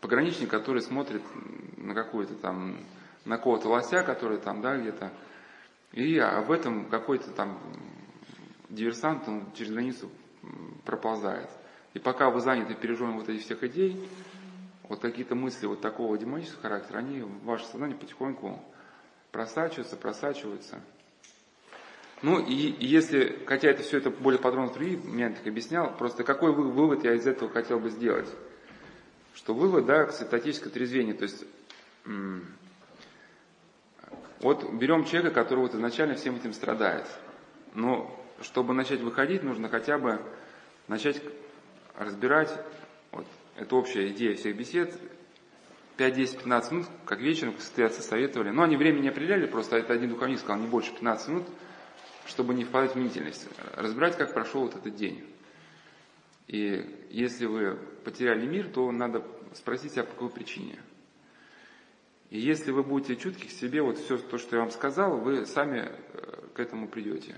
пограничник, 0.00 0.48
который 0.48 0.82
смотрит 0.82 1.22
на 1.76 1.94
какую-то 1.94 2.34
там, 2.34 2.76
на 3.24 3.36
кого-то 3.36 3.68
лося, 3.68 4.04
который 4.04 4.38
там, 4.38 4.60
да, 4.60 4.76
где-то, 4.76 5.10
и 5.92 6.16
а 6.18 6.42
в 6.42 6.52
этом 6.52 6.88
какой-то 6.88 7.30
там 7.32 7.58
диверсант, 8.68 9.26
он 9.26 9.50
через 9.54 9.72
границу 9.72 10.10
проползает. 10.84 11.50
И 11.94 11.98
пока 11.98 12.30
вы 12.30 12.40
заняты 12.40 12.74
переживанием 12.74 13.18
вот 13.18 13.28
этих 13.28 13.42
всех 13.42 13.64
идей, 13.64 14.08
вот 14.84 15.00
какие-то 15.00 15.34
мысли 15.34 15.66
вот 15.66 15.80
такого 15.80 16.16
демонического 16.16 16.62
характера, 16.62 16.98
они 16.98 17.22
в 17.22 17.44
ваше 17.44 17.64
сознание 17.64 17.96
потихоньку 17.96 18.62
просачиваются, 19.32 19.96
просачиваются. 19.96 20.80
Ну 22.26 22.40
и, 22.40 22.74
если, 22.84 23.38
хотя 23.46 23.70
это 23.70 23.84
все 23.84 23.98
это 23.98 24.10
более 24.10 24.40
подробно 24.40 24.72
в 24.72 24.74
других 24.74 25.04
моментах 25.04 25.46
объяснял, 25.46 25.96
просто 25.96 26.24
какой 26.24 26.50
вывод 26.50 27.04
я 27.04 27.14
из 27.14 27.24
этого 27.24 27.48
хотел 27.48 27.78
бы 27.78 27.88
сделать? 27.88 28.28
Что 29.36 29.54
вывод, 29.54 29.86
да, 29.86 30.06
к 30.06 30.10
статическое 30.10 30.72
трезвение, 30.72 31.14
то 31.14 31.22
есть 31.22 31.44
вот 34.40 34.72
берем 34.72 35.04
человека, 35.04 35.30
который 35.30 35.60
вот 35.60 35.76
изначально 35.76 36.16
всем 36.16 36.34
этим 36.34 36.52
страдает. 36.52 37.06
Но 37.74 38.12
чтобы 38.42 38.74
начать 38.74 39.02
выходить, 39.02 39.44
нужно 39.44 39.68
хотя 39.68 39.96
бы 39.96 40.20
начать 40.88 41.22
разбирать, 41.96 42.52
вот, 43.12 43.26
это 43.54 43.76
общая 43.76 44.08
идея 44.08 44.34
всех 44.34 44.56
бесед, 44.56 44.92
5, 45.96 46.12
10, 46.12 46.38
15 46.38 46.72
минут, 46.72 46.86
как 47.04 47.20
вечером 47.20 47.54
состояться 47.56 48.02
советовали. 48.02 48.50
Но 48.50 48.64
они 48.64 48.76
времени 48.76 49.02
не 49.02 49.10
определяли, 49.10 49.46
просто 49.46 49.76
это 49.76 49.92
один 49.92 50.10
духовник 50.10 50.40
сказал, 50.40 50.58
не 50.58 50.66
больше 50.66 50.90
15 50.90 51.28
минут, 51.28 51.46
чтобы 52.26 52.54
не 52.54 52.64
впадать 52.64 52.92
в 52.92 52.96
мнительность. 52.96 53.48
Разбирать, 53.74 54.16
как 54.16 54.34
прошел 54.34 54.62
вот 54.62 54.76
этот 54.76 54.94
день. 54.94 55.24
И 56.46 57.08
если 57.10 57.46
вы 57.46 57.76
потеряли 58.04 58.46
мир, 58.46 58.68
то 58.68 58.90
надо 58.92 59.24
спросить 59.54 59.92
себя, 59.92 60.04
по 60.04 60.12
какой 60.12 60.30
причине. 60.30 60.78
И 62.30 62.38
если 62.38 62.70
вы 62.72 62.82
будете 62.82 63.16
чутки 63.16 63.46
к 63.46 63.50
себе, 63.50 63.82
вот 63.82 63.98
все 63.98 64.18
то, 64.18 64.38
что 64.38 64.56
я 64.56 64.62
вам 64.62 64.70
сказал, 64.70 65.18
вы 65.18 65.46
сами 65.46 65.90
э, 66.12 66.42
к 66.54 66.60
этому 66.60 66.88
придете. 66.88 67.36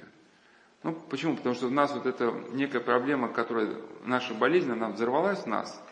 Ну, 0.82 0.94
почему? 0.94 1.36
Потому 1.36 1.54
что 1.54 1.66
у 1.66 1.70
нас 1.70 1.92
вот 1.92 2.06
эта 2.06 2.30
некая 2.52 2.80
проблема, 2.80 3.28
которая, 3.28 3.76
наша 4.04 4.32
болезнь, 4.34 4.70
она 4.70 4.88
взорвалась 4.88 5.40
в 5.40 5.46
нас, 5.46 5.82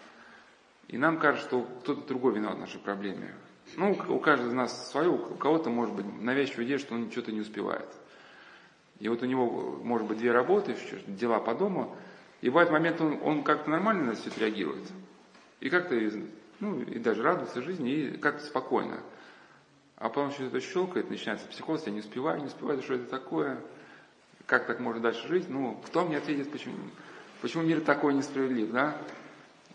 и 0.89 0.97
нам 0.97 1.19
кажется, 1.19 1.49
что 1.49 1.63
кто-то 1.83 2.07
другой 2.07 2.35
виноват 2.35 2.57
в 2.57 2.61
нашей 2.61 2.81
проблеме. 2.81 3.35
Ну, 3.77 3.99
у 4.09 4.21
каждого 4.21 4.49
из 4.49 4.55
нас 4.55 4.91
свое, 4.91 5.11
у 5.11 5.35
кого-то 5.35 5.71
может 5.71 5.95
быть 5.95 6.07
навязчивая 6.21 6.65
идея, 6.67 6.79
что 6.79 6.95
он 6.95 7.11
что-то 7.11 7.33
не 7.33 7.41
успевает. 7.41 7.89
И 8.99 9.09
вот 9.09 9.23
у 9.23 9.27
него 9.27 9.79
может 9.83 10.07
быть 10.07 10.19
две 10.19 10.33
работы, 10.33 10.77
дела 11.07 11.39
по 11.39 11.55
дому, 11.55 11.97
и 12.41 12.49
бывает 12.49 12.71
момент, 12.71 13.01
он, 13.01 13.19
он 13.23 13.43
как-то 13.43 13.71
нормально 13.71 14.05
на 14.05 14.15
все 14.15 14.31
реагирует. 14.39 14.85
И 15.61 15.69
как-то, 15.69 15.99
ну, 16.61 16.81
и 16.81 16.99
даже 16.99 17.23
радуется 17.23 17.63
жизни, 17.63 17.93
и 17.93 18.17
как-то 18.17 18.45
спокойно. 18.45 19.01
А 19.97 20.09
потом 20.09 20.31
что-то 20.31 20.61
щелкает, 20.61 21.11
начинается 21.11 21.47
психоз, 21.49 21.87
я 21.87 21.93
не 21.93 22.01
успеваю, 22.01 22.41
не 22.41 22.47
успеваю, 22.47 22.83
что 22.83 22.95
это 22.95 23.07
такое, 23.07 23.61
как 24.47 24.67
так 24.67 24.81
может 24.81 25.03
дальше 25.03 25.27
жить? 25.29 25.49
Ну, 25.49 25.81
кто 25.87 26.05
мне 26.05 26.19
ответит, 26.19 26.53
почему, 26.53 26.75
почему 27.41 27.63
мир 27.63 27.81
такой 27.81 28.15
несправедлив, 28.15 28.71
да? 28.71 28.97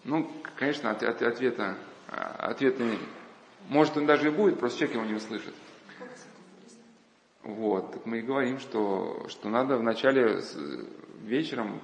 Ну, 0.03 0.31
конечно, 0.57 0.91
от, 0.91 1.03
от, 1.03 1.21
ответа, 1.21 1.75
ответа 2.07 2.83
может 3.69 3.97
он 3.97 4.05
даже 4.05 4.27
и 4.27 4.31
будет, 4.31 4.59
просто 4.59 4.79
человек 4.79 4.95
его 4.97 5.05
не 5.05 5.15
услышит. 5.15 5.53
Вот, 7.43 7.91
так 7.91 8.05
мы 8.05 8.19
и 8.19 8.21
говорим, 8.21 8.59
что, 8.59 9.25
что 9.29 9.49
надо 9.49 9.77
вначале 9.77 10.41
вечером 11.23 11.81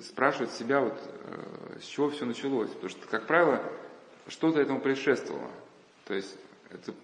спрашивать 0.00 0.50
себя, 0.52 0.80
вот, 0.80 0.94
э, 0.94 1.78
с 1.80 1.84
чего 1.84 2.08
все 2.10 2.24
началось. 2.24 2.70
Потому 2.70 2.88
что, 2.88 3.06
как 3.08 3.26
правило, 3.26 3.62
что-то 4.28 4.60
этому 4.60 4.80
предшествовало. 4.80 5.50
То 6.06 6.14
есть 6.14 6.36
это, 6.70 6.94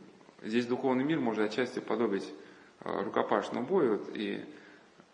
здесь 0.42 0.66
духовный 0.66 1.04
мир 1.04 1.20
может 1.20 1.44
отчасти 1.44 1.80
подобить 1.80 2.32
э, 2.80 3.02
рукопашному 3.02 3.66
бою. 3.66 3.98
Вот, 3.98 4.10
и 4.14 4.44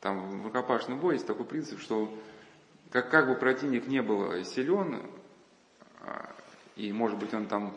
там 0.01 0.41
в 0.41 0.45
рукопашном 0.45 1.01
бою 1.01 1.15
есть 1.15 1.27
такой 1.27 1.47
принцип, 1.47 1.81
что 1.81 2.13
как, 2.91 3.11
как 3.11 3.27
бы 3.27 3.35
противник 3.35 3.89
не 3.89 4.03
был 4.03 4.45
силен, 4.45 5.03
а, 6.01 6.31
и 6.77 6.93
может 6.93 7.19
быть 7.19 7.35
он 7.35 7.47
там 7.47 7.77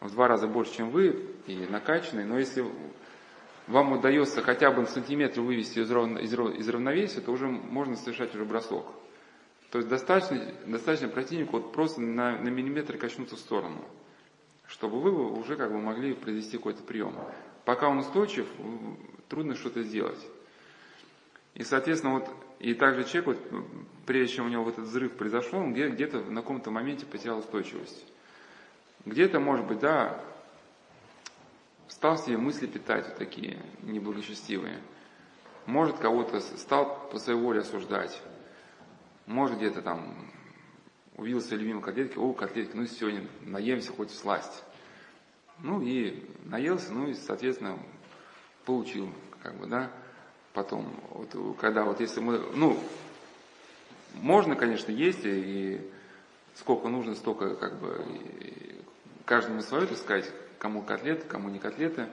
в 0.00 0.10
два 0.10 0.28
раза 0.28 0.46
больше, 0.46 0.74
чем 0.74 0.90
вы, 0.90 1.34
и 1.46 1.66
накачанный, 1.70 2.24
но 2.24 2.38
если 2.38 2.64
вам 3.68 3.92
удается 3.92 4.42
хотя 4.42 4.70
бы 4.70 4.80
на 4.80 4.86
сантиметр 4.86 5.40
вывести 5.40 5.80
из, 5.80 5.90
равно, 5.90 6.18
из, 6.18 6.32
из 6.32 6.68
равновесия, 6.68 7.20
то 7.20 7.32
уже 7.32 7.46
можно 7.46 7.96
совершать 7.96 8.34
уже 8.34 8.44
бросок. 8.44 8.86
То 9.70 9.78
есть 9.78 9.90
достаточно, 9.90 10.54
достаточно 10.66 11.08
противнику 11.08 11.58
вот 11.58 11.72
просто 11.72 12.00
на, 12.00 12.38
на 12.38 12.48
миллиметр 12.48 12.96
качнуться 12.96 13.36
в 13.36 13.40
сторону, 13.40 13.84
чтобы 14.66 15.00
вы 15.00 15.12
уже 15.38 15.56
как 15.56 15.70
бы 15.70 15.78
могли 15.78 16.14
произвести 16.14 16.56
какой-то 16.56 16.82
прием. 16.82 17.14
Пока 17.66 17.88
он 17.88 17.98
устойчив, 17.98 18.46
трудно 19.28 19.54
что-то 19.54 19.82
сделать. 19.82 20.26
И, 21.54 21.62
соответственно, 21.64 22.14
вот, 22.14 22.30
и 22.60 22.72
также 22.72 23.04
человек, 23.04 23.26
вот, 23.26 23.62
прежде 24.06 24.36
чем 24.36 24.46
у 24.46 24.48
него 24.48 24.64
вот 24.64 24.74
этот 24.74 24.86
взрыв 24.86 25.12
произошел, 25.12 25.60
он 25.60 25.74
где-то 25.74 26.20
на 26.20 26.40
каком-то 26.40 26.70
моменте 26.70 27.04
потерял 27.04 27.40
устойчивость. 27.40 28.06
Где-то, 29.04 29.40
может 29.40 29.66
быть, 29.66 29.80
да, 29.80 30.24
стал 31.98 32.16
себе 32.16 32.36
мысли 32.36 32.68
питать 32.68 33.08
вот 33.08 33.16
такие 33.16 33.60
неблагочестивые. 33.82 34.78
Может, 35.66 35.98
кого-то 35.98 36.38
стал 36.38 37.08
по 37.10 37.18
своей 37.18 37.36
воле 37.36 37.62
осуждать. 37.62 38.22
Может, 39.26 39.56
где-то 39.56 39.82
там 39.82 40.30
увидел 41.16 41.40
свои 41.40 41.58
любимые 41.58 41.82
котлетки, 41.82 42.16
о, 42.16 42.32
котлетки, 42.34 42.76
ну 42.76 42.86
сегодня 42.86 43.26
наемся 43.40 43.90
хоть 43.90 44.10
в 44.10 44.14
сласть. 44.14 44.62
Ну 45.58 45.82
и 45.82 46.24
наелся, 46.44 46.92
ну 46.92 47.08
и, 47.08 47.14
соответственно, 47.14 47.76
получил, 48.64 49.12
как 49.42 49.56
бы, 49.56 49.66
да, 49.66 49.90
потом, 50.52 50.94
вот, 51.10 51.58
когда 51.58 51.82
вот 51.82 51.98
если 51.98 52.20
мы, 52.20 52.38
ну, 52.54 52.78
можно, 54.14 54.54
конечно, 54.54 54.92
есть, 54.92 55.22
и 55.24 55.80
сколько 56.54 56.86
нужно, 56.86 57.16
столько, 57.16 57.56
как 57.56 57.80
бы, 57.80 58.06
каждому 59.24 59.62
свое, 59.62 59.88
так 59.88 59.98
сказать, 59.98 60.32
кому 60.58 60.82
котлеты, 60.82 61.26
кому 61.26 61.48
не 61.48 61.58
котлеты. 61.58 62.08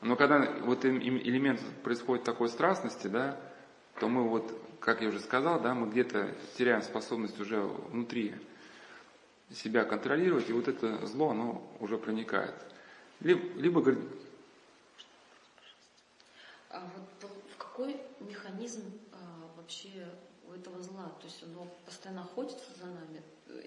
Но 0.00 0.16
когда 0.16 0.50
вот 0.62 0.84
элемент 0.84 1.60
происходит 1.82 2.24
такой 2.24 2.48
страстности, 2.48 3.06
да, 3.06 3.38
то 3.98 4.08
мы 4.08 4.28
вот, 4.28 4.50
как 4.80 5.02
я 5.02 5.08
уже 5.08 5.20
сказал, 5.20 5.60
да, 5.60 5.74
мы 5.74 5.90
где-то 5.90 6.34
теряем 6.56 6.82
способность 6.82 7.38
уже 7.38 7.60
внутри 7.60 8.34
себя 9.54 9.84
контролировать, 9.84 10.48
и 10.48 10.52
вот 10.52 10.68
это 10.68 11.06
зло, 11.06 11.30
оно 11.30 11.62
уже 11.80 11.98
проникает. 11.98 12.54
Либо, 13.20 13.60
либо 13.60 13.82
говорит... 13.82 14.04
А 16.70 16.88
вот 16.96 17.30
какой 17.58 17.96
механизм 18.20 18.82
а, 19.12 19.50
вообще 19.56 20.06
у 20.48 20.52
этого 20.52 20.80
зла? 20.80 21.08
То 21.20 21.26
есть 21.26 21.42
оно 21.42 21.66
постоянно 21.84 22.22
охотится 22.22 22.70
за 22.78 22.86
нами? 22.86 23.22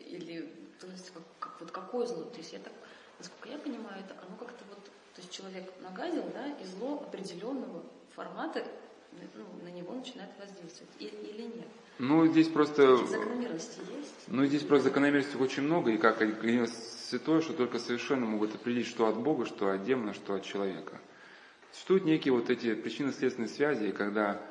Или, 0.08 0.50
то 0.80 0.88
есть, 0.88 1.12
как, 1.12 1.24
как, 1.40 1.62
вот 1.62 1.72
какое 1.72 2.08
зло? 2.08 2.24
То 2.24 2.38
есть 2.38 2.54
я 2.54 2.60
так 2.60 2.74
насколько 3.20 3.50
я 3.50 3.58
понимаю, 3.58 4.04
это 4.04 4.16
оно 4.26 4.36
как-то 4.38 4.64
вот, 4.70 4.84
то 4.84 5.22
есть 5.22 5.32
человек 5.32 5.72
нагадил, 5.82 6.24
да, 6.34 6.48
и 6.48 6.66
зло 6.66 7.06
определенного 7.08 7.84
формата 8.16 8.66
ну, 9.36 9.46
на 9.64 9.70
него 9.70 9.94
начинает 9.94 10.32
воздействовать, 10.40 10.92
или, 11.00 11.16
или 11.16 11.42
нет. 11.44 11.68
Ну, 12.00 12.26
здесь 12.28 12.48
просто... 12.48 12.98
Закономерности 13.06 13.80
есть? 13.96 14.14
Ну, 14.28 14.46
здесь 14.46 14.64
просто 14.64 14.90
закономерностей 14.90 15.40
очень 15.40 15.64
много, 15.64 15.92
и 15.92 15.98
как 15.98 16.18
говорил 16.18 16.68
святой, 16.68 17.42
что 17.42 17.54
только 17.54 17.80
совершенно 17.80 18.26
могут 18.26 18.56
определить, 18.56 18.88
что 18.88 19.08
от 19.08 19.18
Бога, 19.18 19.46
что 19.46 19.70
от 19.70 19.84
демона, 19.84 20.14
что 20.14 20.34
от 20.34 20.44
человека. 20.44 21.00
Существуют 21.72 22.06
некие 22.06 22.34
вот 22.34 22.50
эти 22.50 22.74
причинно-следственные 22.74 23.50
связи, 23.50 23.92
когда 23.92 24.42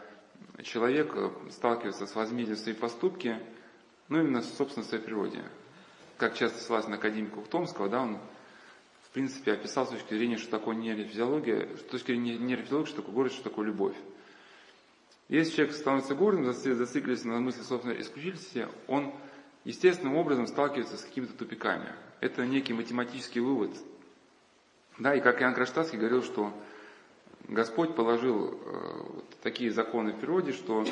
человек 0.63 1.15
сталкивается 1.51 2.07
с 2.07 2.15
возмездием 2.15 2.59
своей 2.59 2.77
поступки, 2.77 3.39
ну, 4.09 4.21
именно, 4.21 4.43
собственно, 4.43 4.85
в 4.85 4.89
своей 4.89 5.03
природе. 5.03 5.43
Как 6.19 6.35
часто 6.35 6.61
ссылаясь 6.61 6.87
на 6.87 6.97
академика 6.97 7.39
Ухтомского, 7.39 7.89
да, 7.89 8.03
он 8.03 8.19
принципе, 9.13 9.53
описал 9.53 9.87
с 9.87 9.91
точки 9.91 10.15
зрения, 10.15 10.39
что 10.39 10.51
такое 10.51 10.75
нейрофизиология, 10.75 11.77
с 11.77 11.83
точки 11.83 12.09
зрения 12.09 12.39
нейрофизиологии, 12.39 12.89
что 12.89 12.97
такое 12.97 13.15
гордость, 13.15 13.37
что 13.37 13.51
такое 13.51 13.67
любовь. 13.67 13.97
Если 15.29 15.57
человек 15.57 15.75
становится 15.75 16.15
гордым, 16.15 16.53
зацикливается 16.53 17.29
на 17.29 17.41
мысли 17.41 17.63
собственной 17.63 18.01
исключительности, 18.01 18.69
он 18.87 19.15
естественным 19.65 20.17
образом 20.17 20.47
сталкивается 20.47 20.97
с 20.97 21.05
какими-то 21.05 21.35
тупиками. 21.35 21.93
Это 22.21 22.45
некий 22.47 22.73
математический 22.73 23.41
вывод. 23.41 23.71
Да, 24.99 25.15
и 25.15 25.21
как 25.21 25.41
Иоанн 25.41 25.55
Кронштадтский 25.55 25.99
говорил, 25.99 26.23
что 26.23 26.53
Господь 27.49 27.95
положил 27.95 28.61
э, 28.65 29.21
такие 29.43 29.71
законы 29.73 30.13
в 30.13 30.21
природе, 30.21 30.53
что 30.53 30.85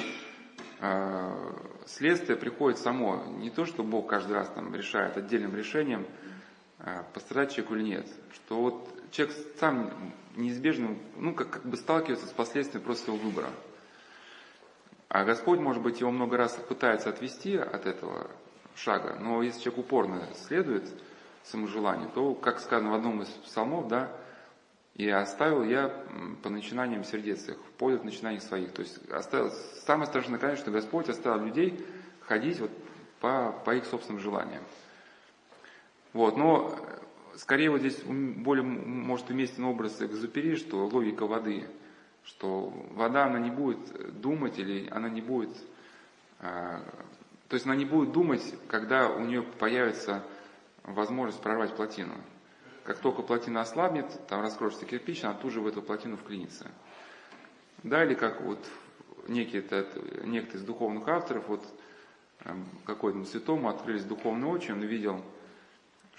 э, 0.81 1.53
следствие 1.87 2.37
приходит 2.37 2.79
само. 2.79 3.25
Не 3.39 3.51
то, 3.51 3.67
что 3.67 3.83
Бог 3.83 4.09
каждый 4.09 4.33
раз 4.33 4.49
там 4.51 4.75
решает 4.75 5.17
отдельным 5.17 5.55
решением, 5.55 6.07
пострадать 7.13 7.53
человеку 7.53 7.75
или 7.77 7.83
нет. 7.83 8.07
Что 8.35 8.61
вот 8.61 8.89
человек 9.11 9.37
сам 9.59 9.91
неизбежно, 10.37 10.97
ну, 11.17 11.35
как, 11.35 11.51
как 11.51 11.63
бы 11.65 11.77
сталкивается 11.77 12.27
с 12.27 12.33
последствиями 12.33 12.85
просто 12.85 13.07
своего 13.07 13.23
выбора. 13.23 13.51
А 15.09 15.25
Господь, 15.25 15.59
может 15.59 15.83
быть, 15.83 16.01
его 16.01 16.11
много 16.11 16.37
раз 16.37 16.53
пытается 16.69 17.11
отвести 17.11 17.57
от 17.57 17.87
этого 17.87 18.31
шага, 18.77 19.17
но 19.21 19.43
если 19.43 19.61
человек 19.61 19.85
упорно 19.85 20.29
следует 20.47 20.89
своему 21.43 21.67
желанию, 21.67 22.09
то, 22.15 22.35
как 22.35 22.61
сказано 22.61 22.93
в 22.93 22.95
одном 22.95 23.23
из 23.23 23.29
псалмов, 23.29 23.89
да, 23.89 24.13
и 24.95 25.09
оставил 25.09 25.65
я 25.65 25.89
по 26.43 26.51
начинаниям 26.51 27.05
сердец 27.05 27.49
их, 27.49 27.57
в 27.57 27.73
поле 27.79 27.99
начинаний 28.03 28.41
своих. 28.41 28.73
То 28.73 28.83
есть 28.83 28.99
оставил, 29.11 29.51
самое 29.87 30.07
страшное, 30.07 30.39
конечно, 30.39 30.63
что 30.63 30.71
Господь 30.71 31.09
оставил 31.09 31.45
людей 31.45 31.85
ходить 32.21 32.61
вот 32.61 32.71
по, 33.21 33.53
по 33.65 33.75
их 33.75 33.87
собственным 33.87 34.21
желаниям. 34.21 34.63
Вот, 36.13 36.37
но 36.37 36.77
скорее 37.37 37.71
вот 37.71 37.81
здесь 37.81 38.01
более 38.03 38.65
может 38.65 39.31
уместен 39.31 39.65
образ 39.65 40.01
экзупери, 40.03 40.57
что 40.57 40.87
логика 40.87 41.27
воды, 41.27 41.67
что 42.25 42.73
вода, 42.93 43.27
она 43.27 43.39
не 43.39 43.51
будет 43.51 44.21
думать 44.21 44.59
или 44.59 44.89
она 44.91 45.09
не 45.09 45.21
будет, 45.21 45.51
а, 46.41 46.83
то 47.49 47.55
есть 47.55 47.67
она 47.67 47.77
не 47.77 47.85
будет 47.85 48.13
думать, 48.13 48.55
когда 48.69 49.09
у 49.11 49.21
нее 49.21 49.43
появится 49.43 50.25
возможность 50.85 51.41
прорвать 51.43 51.75
плотину. 51.75 52.15
Как 52.85 52.99
только 52.99 53.23
плотина 53.23 53.61
ослабнет, 53.61 54.07
там 54.29 54.41
раскроется 54.41 54.85
кирпич, 54.85 55.25
она 55.25 55.35
тут 55.35 55.53
же 55.53 55.61
в 55.61 55.67
эту 55.67 55.83
плотину 55.83 56.17
вклинится. 56.17 56.71
Да, 57.83 58.05
или 58.05 58.15
как 58.15 58.41
вот 58.41 58.59
некий, 59.29 59.59
это, 59.59 59.87
некто 60.25 60.57
из 60.57 60.63
духовных 60.63 61.07
авторов, 61.09 61.49
вот 61.49 61.65
эм, 62.45 62.67
какой-то 62.85 63.25
святому 63.25 63.69
открылись 63.69 64.05
духовные 64.05 64.51
очи, 64.51 64.71
он 64.71 64.81
увидел, 64.81 65.25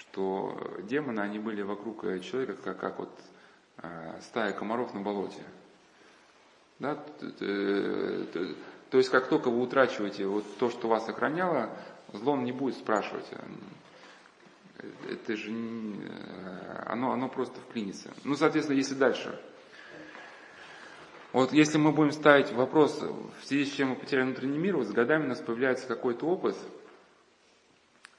что 0.01 0.57
демоны, 0.83 1.21
они 1.21 1.39
были 1.39 1.61
вокруг 1.61 2.01
человека, 2.21 2.55
как, 2.63 2.79
как 2.79 2.99
вот 2.99 3.19
э, 3.77 4.19
стая 4.21 4.53
комаров 4.53 4.93
на 4.93 5.01
болоте. 5.01 5.43
Да? 6.79 6.95
То 7.39 8.97
есть, 8.97 9.09
как 9.09 9.29
только 9.29 9.49
вы 9.49 9.61
утрачиваете 9.61 10.25
вот 10.25 10.43
то, 10.57 10.69
что 10.69 10.87
вас 10.87 11.07
охраняло, 11.07 11.69
зло 12.13 12.35
не 12.35 12.51
будет 12.51 12.75
спрашивать 12.75 13.27
это 15.09 15.35
же 15.35 15.51
э, 15.51 16.83
оно, 16.87 17.11
оно 17.11 17.29
просто 17.29 17.59
вклинится. 17.61 18.11
Ну, 18.23 18.35
соответственно, 18.35 18.77
если 18.77 18.95
дальше. 18.95 19.39
Вот 21.33 21.53
если 21.53 21.77
мы 21.77 21.91
будем 21.91 22.11
ставить 22.11 22.51
вопрос, 22.51 23.01
в 23.01 23.45
связи 23.45 23.65
с 23.65 23.73
чем 23.73 23.89
мы 23.89 23.95
потеряли 23.95 24.25
внутренний 24.25 24.57
мир, 24.57 24.75
вот 24.75 24.87
с 24.87 24.91
годами 24.91 25.25
у 25.25 25.29
нас 25.29 25.39
появляется 25.39 25.87
какой-то 25.87 26.25
опыт, 26.25 26.57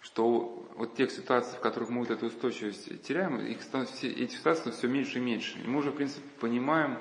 что 0.03 0.69
вот 0.77 0.97
тех 0.97 1.11
ситуаций, 1.11 1.57
в 1.57 1.61
которых 1.61 1.89
мы 1.89 2.01
вот 2.01 2.11
эту 2.11 2.27
устойчивость 2.27 3.03
теряем, 3.03 3.41
их 3.41 3.63
становится, 3.63 4.07
эти 4.07 4.35
ситуации 4.35 4.71
все 4.73 4.89
меньше 4.89 5.19
и 5.19 5.23
меньше. 5.23 5.59
И 5.59 5.67
мы 5.67 5.79
уже, 5.79 5.91
в 5.91 5.95
принципе, 5.95 6.27
понимаем, 6.41 6.99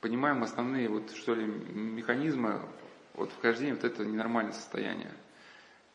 понимаем 0.00 0.42
основные 0.42 0.88
вот, 0.88 1.10
что 1.12 1.34
ли, 1.34 1.44
механизмы 1.44 2.62
вот, 3.12 3.30
вхождения 3.32 3.74
вот 3.74 3.84
этого 3.84 4.06
ненормального 4.06 4.54
состояния. 4.54 5.12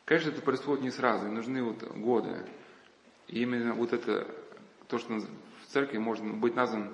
Конечно, 0.05 0.29
это 0.29 0.41
происходит 0.41 0.83
не 0.83 0.91
сразу, 0.91 1.27
нужны 1.27 1.63
вот 1.63 1.83
годы. 1.97 2.45
И 3.27 3.41
именно 3.41 3.73
вот 3.73 3.93
это, 3.93 4.27
то, 4.87 4.99
что 4.99 5.15
в 5.15 5.25
церкви 5.67 5.97
можно 5.97 6.33
быть 6.33 6.55
назван 6.55 6.93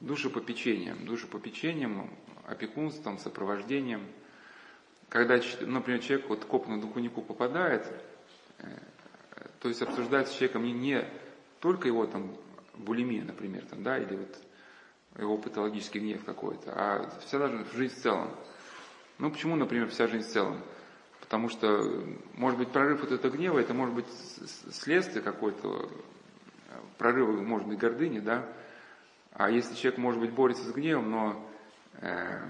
душепопечением, 0.00 1.04
душепопечением, 1.04 2.10
опекунством, 2.46 3.18
сопровождением. 3.18 4.06
Когда, 5.08 5.40
например, 5.62 6.00
человек 6.00 6.28
вот 6.28 6.44
к 6.44 6.52
опытному 6.54 6.80
духовнику 6.80 7.22
попадает, 7.22 7.90
то 9.60 9.68
есть 9.68 9.82
обсуждается 9.82 10.32
с 10.32 10.36
человеком 10.36 10.64
не, 10.64 10.72
не 10.72 11.04
только 11.60 11.88
его 11.88 12.06
там 12.06 12.36
булимия, 12.74 13.24
например, 13.24 13.64
там, 13.66 13.82
да, 13.82 13.98
или 13.98 14.16
вот 14.16 14.38
его 15.18 15.36
патологический 15.36 16.00
гнев 16.00 16.24
какой-то, 16.24 16.72
а 16.74 17.10
вся 17.26 17.38
даже 17.38 17.64
жизнь 17.74 17.94
в 17.94 18.02
целом. 18.02 18.30
Ну, 19.18 19.30
почему, 19.30 19.56
например, 19.56 19.88
вся 19.88 20.06
жизнь 20.06 20.28
в 20.28 20.32
целом? 20.32 20.62
Потому 21.20 21.48
что, 21.48 22.06
может 22.34 22.58
быть, 22.58 22.70
прорыв 22.70 23.00
вот 23.00 23.12
этого 23.12 23.30
гнева, 23.30 23.58
это 23.58 23.74
может 23.74 23.94
быть 23.94 24.06
следствие 24.70 25.22
какой-то, 25.22 25.90
прорыва, 26.96 27.32
может 27.42 27.66
быть, 27.66 27.78
гордыни, 27.78 28.20
да. 28.20 28.48
А 29.32 29.50
если 29.50 29.74
человек, 29.74 29.98
может 29.98 30.20
быть, 30.20 30.32
борется 30.32 30.64
с 30.64 30.72
гневом, 30.72 31.10
но 31.10 31.50
э, 32.00 32.40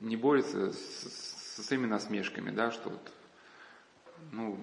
не 0.00 0.16
борется 0.16 0.72
с, 0.72 0.78
с 0.78 1.66
своими 1.66 1.86
насмешками, 1.86 2.50
да, 2.50 2.70
что 2.70 2.90
вот, 2.90 3.12
ну, 4.32 4.58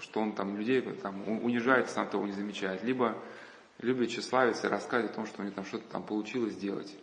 что 0.00 0.20
он 0.20 0.32
там 0.32 0.56
людей 0.56 0.80
там, 0.80 1.28
унижает, 1.44 1.90
сам 1.90 2.08
того 2.08 2.26
не 2.26 2.32
замечает, 2.32 2.82
либо 2.82 3.16
любит 3.80 4.10
тщеславиться 4.10 4.66
и 4.66 4.70
рассказывать 4.70 5.12
о 5.12 5.14
том, 5.14 5.26
что 5.26 5.42
у 5.42 5.44
него 5.44 5.54
там 5.54 5.64
что-то 5.64 5.84
там 5.90 6.02
получилось 6.02 6.54
сделать. 6.54 6.94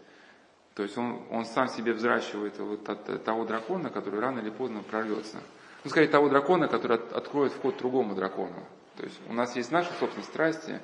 То 0.76 0.84
есть 0.84 0.98
он, 0.98 1.22
он 1.30 1.46
сам 1.46 1.68
себе 1.68 1.94
взращивает 1.94 2.58
вот 2.60 2.88
от, 2.88 3.10
от 3.10 3.24
того 3.24 3.46
дракона, 3.46 3.90
который 3.90 4.20
рано 4.20 4.40
или 4.40 4.50
поздно 4.50 4.82
прорвется. 4.84 5.38
Ну, 5.84 5.90
скорее, 5.90 6.08
того 6.08 6.30
дракона, 6.30 6.68
который 6.68 6.98
от, 6.98 7.12
откроет 7.14 7.52
вход 7.52 7.78
другому 7.78 8.16
дракону. 8.16 8.66
То 8.96 9.04
есть 9.04 9.20
у 9.28 9.34
нас 9.34 9.56
есть 9.56 9.72
наши, 9.72 9.92
собственно, 10.00 10.26
страсти, 10.26 10.80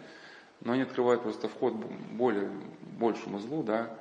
но 0.62 0.74
они 0.74 0.82
открывают 0.82 1.22
просто 1.22 1.48
вход 1.48 1.74
более, 1.74 2.50
большему 3.00 3.40
злу, 3.40 3.64
да. 3.64 3.96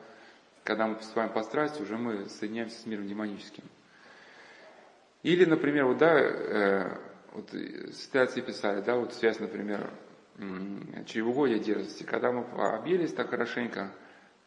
Когда 0.64 0.86
мы 0.86 0.96
поступаем 0.96 1.30
по 1.30 1.42
страсти, 1.42 1.82
уже 1.82 1.96
мы 1.96 2.28
соединяемся 2.28 2.80
с 2.80 2.86
миром 2.86 3.07
демоническим. 3.07 3.62
Или, 5.27 5.45
например, 5.45 5.87
вот, 5.87 5.99
да, 5.99 6.20
э, 6.20 6.99
вот 7.33 7.51
ситуации 7.93 8.41
писали, 8.41 8.81
да, 8.81 8.95
вот 8.95 9.12
связь, 9.12 9.41
например, 9.41 9.91
чревугодия 11.05 11.59
дерзости. 11.59 12.05
Когда 12.05 12.31
мы 12.31 12.45
объелись 12.77 13.12
так 13.12 13.31
хорошенько, 13.31 13.91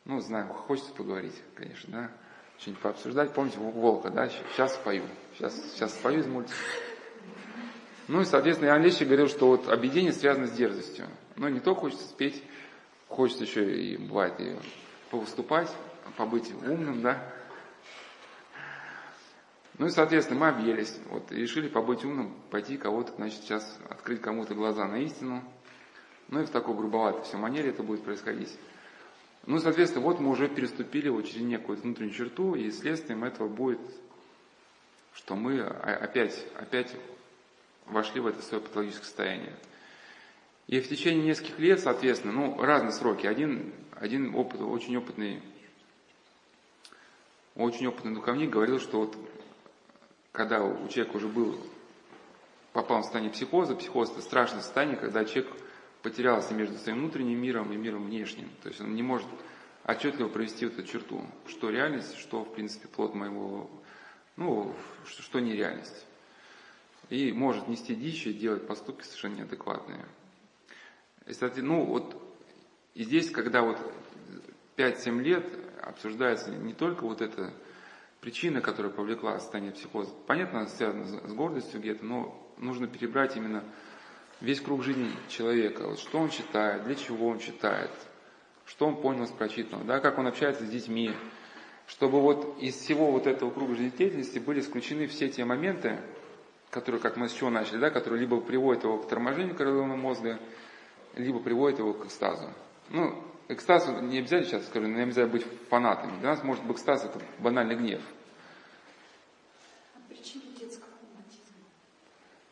ну, 0.06 0.22
знаю, 0.22 0.48
хочется 0.48 0.94
поговорить, 0.94 1.36
конечно, 1.54 1.92
да. 1.92 2.12
Что-нибудь 2.60 2.82
пообсуждать. 2.82 3.34
Помните 3.34 3.60
Волка, 3.60 4.10
да? 4.10 4.30
Сейчас 4.30 4.76
спою. 4.76 5.04
Сейчас, 5.34 5.54
сейчас 5.74 5.94
спою 5.96 6.22
из 6.22 6.28
мультика. 6.28 6.56
Ну 8.08 8.22
и, 8.22 8.26
соответственно, 8.26 8.70
Иоанн 8.70 8.82
Лещик 8.82 9.08
говорил, 9.08 9.28
что 9.28 9.48
вот 9.50 9.68
объединение 9.68 10.14
связано 10.14 10.48
с 10.48 10.52
дерзостью. 10.52 11.08
Но 11.36 11.50
не 11.50 11.60
только 11.60 11.82
хочется 11.82 12.08
спеть, 12.08 12.42
хочется 13.10 13.44
еще 13.44 13.70
и, 13.70 13.98
бывает, 13.98 14.40
и 14.40 14.56
повыступать, 15.12 15.70
побыть 16.16 16.54
умным, 16.54 17.02
да. 17.02 17.22
Ну 19.80 19.88
и, 19.88 19.90
соответственно, 19.90 20.42
мы 20.42 20.50
объелись, 20.50 21.00
вот, 21.10 21.32
и 21.32 21.38
решили 21.38 21.70
побыть 21.70 22.04
умным, 22.04 22.36
пойти 22.52 22.76
кого-то, 22.76 23.14
значит, 23.16 23.44
сейчас 23.44 23.80
открыть 23.90 24.20
кому-то 24.20 24.54
глаза 24.54 24.86
на 24.86 24.98
истину. 25.00 25.42
Ну 26.28 26.42
и 26.42 26.46
в 26.46 26.50
такой 26.50 26.76
грубоватой 26.76 27.24
все 27.24 27.38
манере 27.38 27.70
это 27.70 27.82
будет 27.82 28.04
происходить. 28.04 28.54
Ну, 29.46 29.58
соответственно, 29.58 30.04
вот 30.04 30.20
мы 30.20 30.32
уже 30.32 30.50
переступили 30.50 31.08
вот 31.08 31.26
через 31.28 31.44
некую 31.44 31.78
внутреннюю 31.78 32.14
черту, 32.14 32.56
и 32.56 32.70
следствием 32.72 33.24
этого 33.24 33.48
будет, 33.48 33.80
что 35.14 35.38
мы 35.38 35.62
опять, 35.62 36.46
опять 36.58 36.94
вошли 37.86 38.20
в 38.20 38.28
это 38.28 38.42
свое 38.42 38.62
патологическое 38.62 39.06
состояние. 39.06 39.56
И 40.68 40.82
в 40.82 40.90
течение 40.90 41.26
нескольких 41.26 41.58
лет, 41.58 41.80
соответственно, 41.80 42.34
ну, 42.34 42.62
разные 42.62 42.92
сроки. 42.92 43.26
Один, 43.28 43.74
один 43.96 44.36
опыт, 44.36 44.60
очень 44.60 44.98
опытный, 44.98 45.42
очень 47.56 47.88
опытный 47.88 48.14
духовник 48.14 48.50
говорил, 48.50 48.80
что 48.80 49.00
вот 49.00 49.18
когда 50.32 50.64
у 50.64 50.88
человека 50.88 51.18
уже 51.18 51.28
был, 51.28 51.60
попал 52.74 53.00
в 53.00 53.04
состояние 53.04 53.32
психоза, 53.32 53.76
психоз 53.76 54.12
это 54.12 54.22
страшное 54.22 54.62
состояние, 54.62 54.98
когда 54.98 55.26
человек 55.26 55.52
потерялся 56.02 56.54
между 56.54 56.78
своим 56.78 57.00
внутренним 57.00 57.42
миром 57.42 57.72
и 57.74 57.78
миром 57.78 58.06
внешним. 58.06 58.50
То 58.64 58.70
есть 58.70 58.80
он 58.82 58.94
не 58.96 59.04
может 59.04 59.28
отчетливо 59.84 60.30
провести 60.30 60.66
эту 60.66 60.84
черту, 60.84 61.26
что 61.48 61.70
реальность, 61.70 62.18
что, 62.18 62.44
в 62.44 62.54
принципе, 62.54 62.88
плод 62.88 63.16
моего, 63.16 63.70
ну, 64.38 64.74
что, 65.06 65.24
что 65.24 65.40
не 65.40 65.54
реальность. 65.54 66.06
И 67.10 67.32
может 67.32 67.68
нести 67.68 67.96
дичь 67.96 68.28
и 68.28 68.34
делать 68.34 68.68
поступки 68.68 69.04
совершенно 69.04 69.38
неадекватные. 69.38 70.06
И, 71.26 71.62
ну, 71.62 71.86
вот 71.86 72.16
и 72.94 73.04
здесь, 73.04 73.30
когда 73.32 73.62
вот 73.62 73.78
5-7 74.78 75.22
лет 75.22 75.46
обсуждается 75.82 76.52
не 76.52 76.74
только 76.74 77.04
вот 77.04 77.22
эта 77.22 77.54
причина, 78.22 78.61
которая 78.61 78.91
повлекла 78.91 79.39
состояние 79.39 79.74
психоза. 79.74 80.11
Понятно, 80.28 80.67
связана 80.67 81.05
с 81.05 81.34
гордостью 81.34 81.80
где-то, 81.80 82.05
но 82.05 82.53
нужно 82.57 82.88
перебрать 82.88 83.36
именно 83.38 83.63
весь 84.41 84.61
круг 84.61 84.84
жизни 84.84 85.11
человека, 85.28 85.88
вот 85.88 85.99
что 85.99 86.20
он 86.20 86.30
читает, 86.30 86.84
для 86.84 86.95
чего 86.95 87.28
он 87.28 87.39
читает, 87.39 87.91
что 88.65 88.88
он 88.88 89.01
понял 89.01 89.28
с 89.28 89.32
прочитанного, 89.32 89.86
да, 89.86 89.99
как 89.99 90.17
он 90.17 90.28
общается 90.28 90.65
с 90.65 90.70
детьми, 90.70 91.11
чтобы 91.88 92.22
вот 92.22 92.57
из 92.61 92.76
всего 92.76 93.11
вот 93.11 93.28
этого 93.28 93.49
круга 93.51 93.76
жизнедеятельности 93.76 94.39
были 94.39 94.59
исключены 94.61 95.07
все 95.07 95.28
те 95.28 95.43
моменты, 95.43 95.99
которые, 96.70 97.01
как 97.01 97.17
мы 97.17 97.30
с 97.30 97.34
чего 97.34 97.49
начали, 97.49 97.80
да, 97.80 97.89
которые 97.89 98.22
либо 98.22 98.39
приводят 98.39 98.84
его 98.84 98.99
к 98.99 99.07
торможению 99.07 99.55
коррелионного 99.55 99.97
мозга, 99.97 100.39
либо 101.15 101.39
приводят 101.39 101.80
его 101.80 101.93
к 101.93 102.05
экстазу. 102.05 102.49
Ну, 102.89 103.24
экстаз 103.50 103.88
не 103.88 104.20
обязательно, 104.20 104.45
сейчас 104.45 104.68
скажу, 104.68 104.88
не 104.88 105.02
обязательно 105.02 105.34
быть 105.34 105.45
фанатами. 105.70 106.20
Для 106.20 106.30
нас 106.30 106.43
может 106.43 106.64
быть 106.64 106.78
экстаз 106.78 107.04
это 107.04 107.20
банальный 107.39 107.76
гнев. 107.76 108.02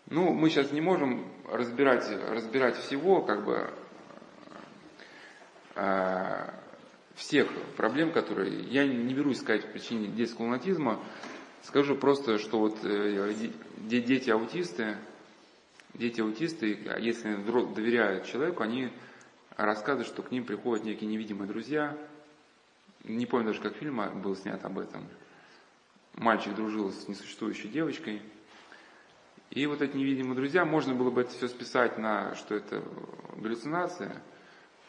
Ну, 0.09 0.33
мы 0.33 0.49
сейчас 0.49 0.71
не 0.71 0.79
можем 0.79 1.29
разбирать, 1.51 2.09
разбирать 2.29 2.77
всего, 2.77 3.21
как 3.21 3.43
бы, 3.43 3.69
э, 5.75 6.49
всех 7.15 7.51
проблем, 7.75 8.13
которые... 8.13 8.61
Я 8.61 8.87
не 8.87 9.13
берусь 9.13 9.39
сказать 9.39 9.69
причине 9.71 10.07
детского 10.07 10.45
лунатизма, 10.45 11.03
скажу 11.63 11.95
просто, 11.97 12.37
что 12.37 12.59
вот 12.59 12.77
э, 12.83 13.33
дети 13.75 14.29
аутисты, 14.29 14.95
дети 15.93 16.21
аутисты, 16.21 16.79
если 16.99 17.35
доверяют 17.35 18.25
человеку, 18.25 18.63
они 18.63 18.89
рассказывает, 19.57 20.07
что 20.07 20.21
к 20.21 20.31
ним 20.31 20.45
приходят 20.45 20.85
некие 20.85 21.09
невидимые 21.09 21.47
друзья. 21.47 21.97
Не 23.03 23.25
помню 23.25 23.47
даже, 23.47 23.61
как 23.61 23.75
фильм 23.75 24.01
был 24.21 24.35
снят 24.35 24.63
об 24.63 24.79
этом. 24.79 25.07
Мальчик 26.13 26.55
дружил 26.55 26.91
с 26.91 27.07
несуществующей 27.07 27.69
девочкой. 27.69 28.21
И 29.49 29.65
вот 29.65 29.81
эти 29.81 29.95
невидимые 29.95 30.35
друзья, 30.35 30.65
можно 30.65 30.93
было 30.93 31.09
бы 31.09 31.21
это 31.21 31.31
все 31.31 31.47
списать 31.47 31.97
на, 31.97 32.35
что 32.35 32.55
это 32.55 32.83
галлюцинация, 33.37 34.21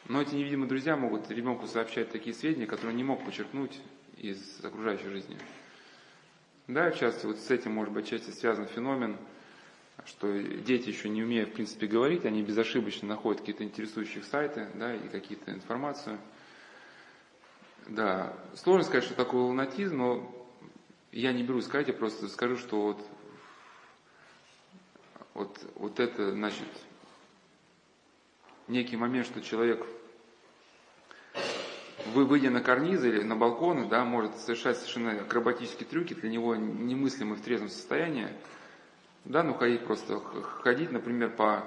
но 0.06 0.20
эти 0.20 0.34
невидимые 0.34 0.68
друзья 0.68 0.96
могут 0.96 1.30
ребенку 1.30 1.66
сообщать 1.66 2.10
такие 2.10 2.34
сведения, 2.34 2.66
которые 2.66 2.90
он 2.90 2.96
не 2.96 3.04
мог 3.04 3.24
подчеркнуть 3.24 3.80
из 4.16 4.64
окружающей 4.64 5.08
жизни. 5.08 5.38
Да, 6.66 6.90
часто 6.90 7.28
вот 7.28 7.38
с 7.38 7.50
этим 7.50 7.72
может 7.72 7.94
быть 7.94 8.08
часто 8.08 8.32
связан 8.32 8.66
феномен, 8.66 9.16
что 10.07 10.40
дети 10.40 10.88
еще 10.88 11.09
не 11.09 11.22
умея 11.22 11.46
в 11.46 11.53
принципе 11.53 11.86
говорить, 11.86 12.24
они 12.24 12.42
безошибочно 12.42 13.09
находят 13.09 13.40
какие-то 13.40 13.64
интересующие 13.64 14.22
сайты, 14.22 14.68
да, 14.74 14.94
и 14.94 15.09
какие-то 15.09 15.53
информацию. 15.53 16.18
Да, 17.86 18.34
сложно 18.55 18.84
сказать, 18.84 19.05
что 19.05 19.14
такое 19.14 19.42
лунатизм, 19.42 19.96
но 19.96 20.49
я 21.12 21.32
не 21.32 21.42
берусь 21.42 21.64
сказать, 21.64 21.88
я 21.88 21.94
просто 21.94 22.28
скажу, 22.28 22.57
что 22.57 22.82
вот, 22.82 23.07
вот, 25.34 25.59
вот 25.74 26.01
это, 26.01 26.32
значит, 26.32 26.68
некий 28.66 28.96
момент, 28.96 29.26
что 29.26 29.40
человек, 29.40 29.86
вы, 32.12 32.24
выйдя 32.24 32.51
на 32.51 32.61
карнизы 32.61 33.09
или 33.09 33.22
на 33.22 33.36
балконы, 33.36 33.88
да, 33.88 34.05
может 34.05 34.36
совершать 34.38 34.76
совершенно 34.76 35.12
акробатические 35.22 35.88
трюки, 35.88 36.14
для 36.14 36.28
него 36.28 36.55
немыслимы 36.57 37.36
в 37.36 37.40
трезвом 37.40 37.70
состоянии, 37.70 38.28
да, 39.28 39.42
ну 39.42 39.54
ходить 39.54 39.84
просто, 39.84 40.20
ходить, 40.62 40.90
например, 40.90 41.30
по 41.30 41.64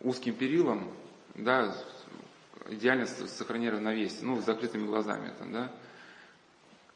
узким 0.00 0.34
перилам, 0.34 0.90
да, 1.36 1.72
идеально 2.68 3.06
сохраняя 3.06 3.72
равновесие, 3.72 4.24
ну, 4.24 4.40
с 4.40 4.44
закрытыми 4.44 4.84
глазами, 4.84 5.32
там, 5.38 5.52
да. 5.52 5.72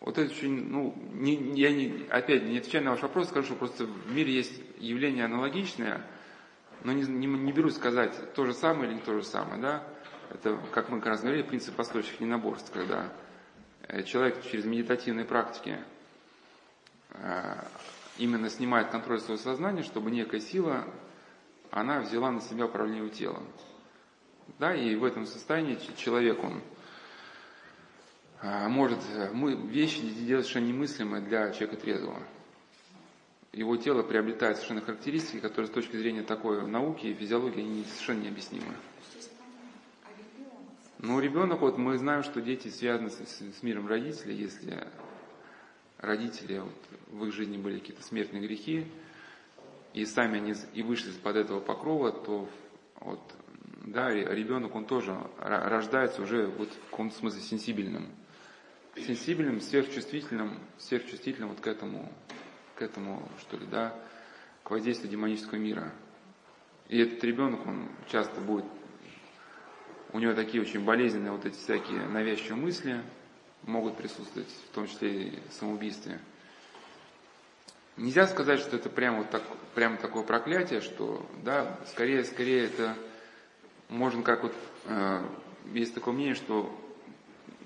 Вот 0.01 0.19
это 0.19 0.33
очень, 0.33 0.69
ну, 0.69 0.95
не, 1.13 1.37
я 1.55 1.73
не, 1.73 2.07
опять 2.11 2.43
не 2.45 2.59
отвечая 2.59 2.83
на 2.83 2.91
ваш 2.91 3.03
вопрос, 3.03 3.29
скажу, 3.29 3.47
что 3.47 3.55
просто 3.55 3.85
в 3.85 4.13
мире 4.13 4.35
есть 4.35 4.61
явление 4.79 5.27
аналогичное, 5.27 6.05
но 6.83 6.93
не, 6.93 7.03
не, 7.03 7.27
не 7.27 7.53
берусь 7.53 7.77
сказать, 7.77 8.35
то 8.35 8.47
же 8.47 8.55
самое 8.55 8.89
или 8.89 8.95
не 8.95 9.03
то 9.03 9.15
же 9.15 9.23
самое, 9.23 9.61
да. 9.61 9.85
Это, 10.31 10.59
как 10.73 10.89
мы 10.89 10.99
как 10.99 11.11
раз 11.11 11.21
говорили, 11.21 11.43
принцип 11.43 11.77
постойчих 11.77 12.19
ненаборств, 12.19 12.73
когда 12.73 13.13
э, 13.87 14.03
человек 14.03 14.43
через 14.51 14.65
медитативные 14.65 15.27
практики 15.27 15.79
э, 17.11 17.55
именно 18.21 18.51
снимает 18.51 18.91
контроль 18.91 19.21
своего 19.21 19.43
сознания, 19.43 19.83
чтобы 19.83 20.11
некая 20.11 20.41
сила, 20.41 20.87
она 21.71 22.01
взяла 22.01 22.31
на 22.31 22.41
себя 22.41 22.67
управление 22.67 23.09
телом. 23.09 23.47
Да, 24.59 24.75
и 24.75 24.95
в 24.95 25.05
этом 25.05 25.27
состоянии 25.27 25.79
человек, 25.97 26.43
он 26.45 26.61
а, 28.43 28.69
может 28.69 28.99
мы, 29.33 29.55
вещи 29.55 30.01
делать 30.01 30.45
совершенно 30.45 30.67
немыслимые 30.67 31.23
для 31.23 31.51
человека 31.53 31.77
трезвого. 31.77 32.23
Его 33.53 33.77
тело 33.77 34.03
приобретает 34.03 34.57
совершенно 34.57 34.83
характеристики, 34.83 35.41
которые 35.41 35.69
с 35.69 35.75
точки 35.75 35.97
зрения 35.97 36.23
такой 36.23 36.67
науки 36.67 37.07
и 37.07 37.15
физиологии 37.15 37.61
они 37.61 37.85
совершенно 37.85 38.23
необъяснимы. 38.23 38.75
Ну, 40.99 41.19
ребенок, 41.19 41.61
вот 41.61 41.79
мы 41.79 41.97
знаем, 41.97 42.23
что 42.23 42.43
дети 42.43 42.69
связаны 42.69 43.09
с, 43.09 43.17
с 43.17 43.63
миром 43.63 43.89
родителей, 43.89 44.37
если 44.37 44.87
родители, 46.01 46.59
вот, 46.59 46.75
в 47.09 47.27
их 47.27 47.35
жизни 47.35 47.59
были 47.59 47.79
какие-то 47.79 48.03
смертные 48.03 48.43
грехи, 48.43 48.87
и 49.93 50.05
сами 50.05 50.39
они 50.39 50.55
и 50.73 50.83
вышли 50.83 51.11
из-под 51.11 51.37
этого 51.37 51.61
покрова, 51.61 52.13
то 52.13 52.49
вот, 53.01 53.21
да, 53.85 54.11
ребенок, 54.11 54.75
он 54.75 54.87
тоже 54.87 55.17
рождается 55.39 56.23
уже 56.23 56.47
вот 56.47 56.69
в 56.69 56.91
каком-то 56.91 57.17
смысле 57.17 57.41
сенсибельным. 57.41 58.09
Сенсибельным, 58.97 59.61
сверхчувствительным, 59.61 60.59
сверхчувствительным 60.79 61.51
вот 61.51 61.61
к 61.61 61.67
этому, 61.67 62.13
к 62.77 62.83
этому, 62.83 63.29
что 63.41 63.57
ли, 63.57 63.67
да, 63.67 63.95
к 64.63 64.71
воздействию 64.71 65.11
демонического 65.11 65.59
мира. 65.59 65.93
И 66.89 66.99
этот 66.99 67.23
ребенок, 67.23 67.67
он 67.67 67.89
часто 68.09 68.41
будет, 68.41 68.65
у 70.13 70.19
него 70.19 70.35
такие 70.35 70.61
очень 70.63 70.85
болезненные 70.85 71.33
вот 71.33 71.47
эти 71.47 71.55
всякие 71.57 72.07
навязчивые 72.09 72.61
мысли 72.61 73.01
могут 73.63 73.97
присутствовать, 73.97 74.49
в 74.71 74.75
том 74.75 74.87
числе 74.87 75.23
и 75.23 75.39
самоубийстве. 75.59 76.21
Нельзя 77.97 78.27
сказать, 78.27 78.61
что 78.61 78.77
это 78.77 78.89
прямо, 78.89 79.19
вот 79.19 79.31
так, 79.31 79.43
прямо 79.75 79.97
такое 79.97 80.23
проклятие, 80.23 80.81
что, 80.81 81.27
да, 81.43 81.79
скорее, 81.89 82.25
скорее 82.25 82.65
это 82.65 82.97
можно 83.89 84.23
как 84.23 84.45
вот, 84.45 84.55
э, 84.87 85.23
есть 85.73 85.95
такое 85.95 86.15
мнение, 86.15 86.35
что 86.35 86.75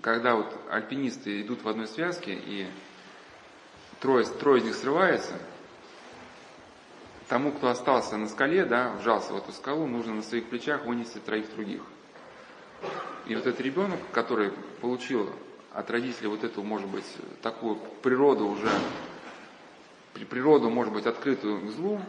когда 0.00 0.34
вот 0.34 0.52
альпинисты 0.70 1.40
идут 1.42 1.62
в 1.62 1.68
одной 1.68 1.86
связке 1.86 2.34
и 2.34 2.66
трое, 4.00 4.24
трое 4.24 4.60
из 4.60 4.64
них 4.64 4.74
срывается, 4.74 5.34
тому, 7.28 7.52
кто 7.52 7.68
остался 7.68 8.16
на 8.16 8.28
скале, 8.28 8.64
да, 8.64 8.92
вжался 8.98 9.32
в 9.32 9.36
эту 9.36 9.52
скалу, 9.52 9.86
нужно 9.86 10.14
на 10.14 10.22
своих 10.22 10.48
плечах 10.48 10.84
вынести 10.84 11.18
троих 11.18 11.50
других. 11.54 11.82
И 13.26 13.34
вот 13.34 13.46
этот 13.46 13.60
ребенок, 13.60 13.98
который 14.12 14.52
получил 14.80 15.30
от 15.74 15.90
родителей 15.90 16.28
вот 16.28 16.44
эту, 16.44 16.62
может 16.62 16.88
быть, 16.88 17.06
такую 17.42 17.76
природу 18.02 18.46
уже 18.46 18.68
природу, 20.14 20.70
может 20.70 20.92
быть, 20.92 21.06
открытую 21.06 21.66
к 21.66 21.70
злу, 21.70 22.00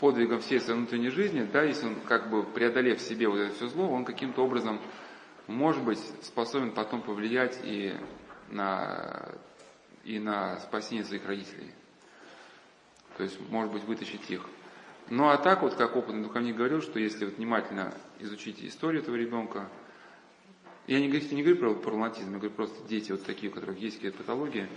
подвигом 0.00 0.40
всей 0.40 0.60
своей 0.60 0.78
внутренней 0.78 1.10
жизни, 1.10 1.46
да, 1.52 1.62
если 1.62 1.86
он 1.86 1.96
как 2.06 2.30
бы 2.30 2.42
преодолев 2.42 2.98
в 2.98 3.02
себе 3.02 3.28
вот 3.28 3.38
это 3.38 3.54
все 3.54 3.68
зло, 3.68 3.90
он 3.90 4.04
каким-то 4.04 4.42
образом, 4.42 4.80
может 5.46 5.82
быть, 5.82 5.98
способен 6.22 6.72
потом 6.72 7.02
повлиять 7.02 7.58
и 7.64 7.94
на, 8.50 9.28
и 10.04 10.18
на 10.18 10.58
спасение 10.60 11.04
своих 11.04 11.26
родителей. 11.26 11.72
То 13.16 13.24
есть, 13.24 13.38
может 13.50 13.72
быть, 13.72 13.84
вытащить 13.84 14.30
их. 14.30 14.46
Ну 15.10 15.28
а 15.28 15.36
так 15.38 15.62
вот, 15.62 15.74
как 15.74 15.96
опытный 15.96 16.22
духовник 16.22 16.56
говорил, 16.56 16.82
что 16.82 16.98
если 16.98 17.24
вот 17.24 17.36
внимательно 17.36 17.94
изучить 18.20 18.62
историю 18.62 19.02
этого 19.02 19.16
ребенка, 19.16 19.68
я 20.88 21.00
не, 21.00 21.08
не 21.08 21.42
говорю 21.42 21.76
про, 21.76 21.92
лунатизм, 21.92 22.32
я 22.32 22.38
говорю 22.38 22.54
просто 22.54 22.88
дети 22.88 23.12
вот 23.12 23.22
такие, 23.24 23.52
у 23.52 23.54
которых 23.54 23.78
есть 23.78 23.96
какие-то 23.96 24.18
патологии, 24.18 24.68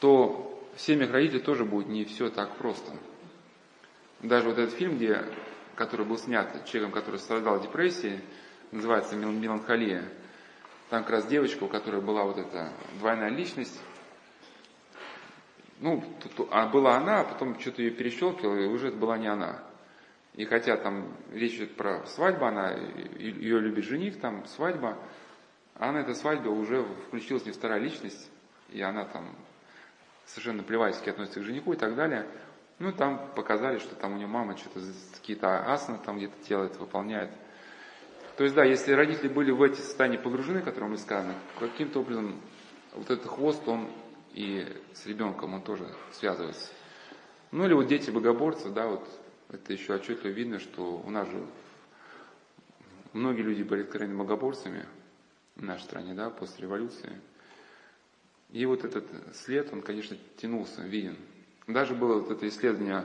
то 0.00 0.64
в 0.76 0.80
семьях 0.80 1.10
родителей 1.10 1.40
тоже 1.40 1.64
будет 1.64 1.88
не 1.88 2.04
все 2.04 2.30
так 2.30 2.56
просто. 2.56 2.92
Даже 4.20 4.48
вот 4.48 4.58
этот 4.58 4.74
фильм, 4.74 4.96
где, 4.96 5.24
который 5.74 6.06
был 6.06 6.16
снят 6.16 6.64
человеком, 6.64 6.92
который 6.92 7.18
страдал 7.18 7.60
депрессией, 7.60 8.20
называется 8.70 9.16
«Меланхолия», 9.16 10.04
там 10.90 11.02
как 11.02 11.10
раз 11.10 11.26
девочка, 11.26 11.64
у 11.64 11.68
которой 11.68 12.00
была 12.00 12.22
вот 12.22 12.38
эта 12.38 12.72
двойная 13.00 13.30
личность, 13.30 13.80
ну, 15.80 16.04
а 16.52 16.68
была 16.68 16.98
она, 16.98 17.20
а 17.20 17.24
потом 17.24 17.58
что-то 17.58 17.82
ее 17.82 17.90
перещелкивало, 17.90 18.56
и 18.56 18.66
уже 18.66 18.88
это 18.88 18.96
была 18.96 19.18
не 19.18 19.26
она. 19.26 19.60
И 20.36 20.44
хотя 20.44 20.76
там 20.76 21.16
речь 21.32 21.54
идет 21.54 21.76
про 21.76 22.04
свадьбу, 22.06 22.44
она, 22.44 22.72
ее 23.18 23.58
любит 23.58 23.84
жених, 23.84 24.20
там 24.20 24.46
свадьба, 24.46 24.98
а 25.74 25.92
на 25.92 25.98
этой 25.98 26.14
свадьбе 26.14 26.50
уже 26.50 26.84
включилась 27.08 27.46
не 27.46 27.52
вторая 27.52 27.80
личность, 27.80 28.30
и 28.68 28.80
она 28.82 29.06
там 29.06 29.34
совершенно 30.26 30.62
плевательски 30.62 31.08
относится 31.08 31.40
к 31.40 31.44
жениху 31.44 31.72
и 31.72 31.76
так 31.76 31.94
далее. 31.94 32.26
Ну, 32.78 32.92
там 32.92 33.30
показали, 33.34 33.78
что 33.78 33.94
там 33.94 34.12
у 34.12 34.16
нее 34.16 34.26
мама 34.26 34.56
что-то 34.56 34.80
какие-то 35.14 35.72
асаны 35.72 35.98
там 36.04 36.18
где-то 36.18 36.46
делает, 36.46 36.76
выполняет. 36.76 37.30
То 38.36 38.44
есть, 38.44 38.54
да, 38.54 38.64
если 38.64 38.92
родители 38.92 39.28
были 39.28 39.50
в 39.50 39.62
эти 39.62 39.80
состояния 39.80 40.18
погружены, 40.18 40.60
которые 40.60 40.90
мы 40.90 40.98
сказали, 40.98 41.34
каким-то 41.58 42.00
образом 42.00 42.38
вот 42.94 43.10
этот 43.10 43.26
хвост, 43.26 43.66
он 43.66 43.88
и 44.34 44.66
с 44.92 45.06
ребенком 45.06 45.54
он 45.54 45.62
тоже 45.62 45.88
связывается. 46.12 46.70
Ну 47.50 47.64
или 47.64 47.72
вот 47.72 47.86
дети 47.86 48.10
богоборцы, 48.10 48.68
да, 48.68 48.86
вот 48.86 49.08
это 49.50 49.72
еще 49.72 49.94
отчетливо 49.94 50.32
видно, 50.32 50.58
что 50.58 51.02
у 51.04 51.10
нас 51.10 51.28
же 51.28 51.46
многие 53.12 53.42
люди 53.42 53.62
были 53.62 53.82
откровенными 53.82 54.18
богоборцами 54.18 54.86
в 55.54 55.62
нашей 55.62 55.84
стране, 55.84 56.14
да, 56.14 56.30
после 56.30 56.62
революции. 56.62 57.20
И 58.50 58.64
вот 58.66 58.84
этот 58.84 59.06
след, 59.34 59.72
он, 59.72 59.82
конечно, 59.82 60.16
тянулся, 60.36 60.82
виден. 60.82 61.16
Даже 61.66 61.94
было 61.94 62.20
вот 62.20 62.30
это 62.30 62.48
исследование, 62.48 63.04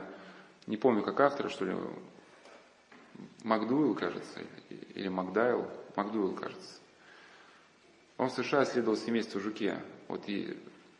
не 0.66 0.76
помню, 0.76 1.02
как 1.02 1.18
автора, 1.20 1.48
что 1.48 1.64
ли, 1.64 1.74
Макдуэлл, 3.42 3.94
кажется, 3.94 4.40
или 4.94 5.08
Макдайл, 5.08 5.68
Макдуэлл, 5.96 6.34
кажется. 6.34 6.80
Он 8.18 8.28
в 8.28 8.32
США 8.32 8.62
исследовал 8.64 8.96
семейство 8.96 9.40
Жуке. 9.40 9.82
Вот 10.06 10.28
и 10.28 10.56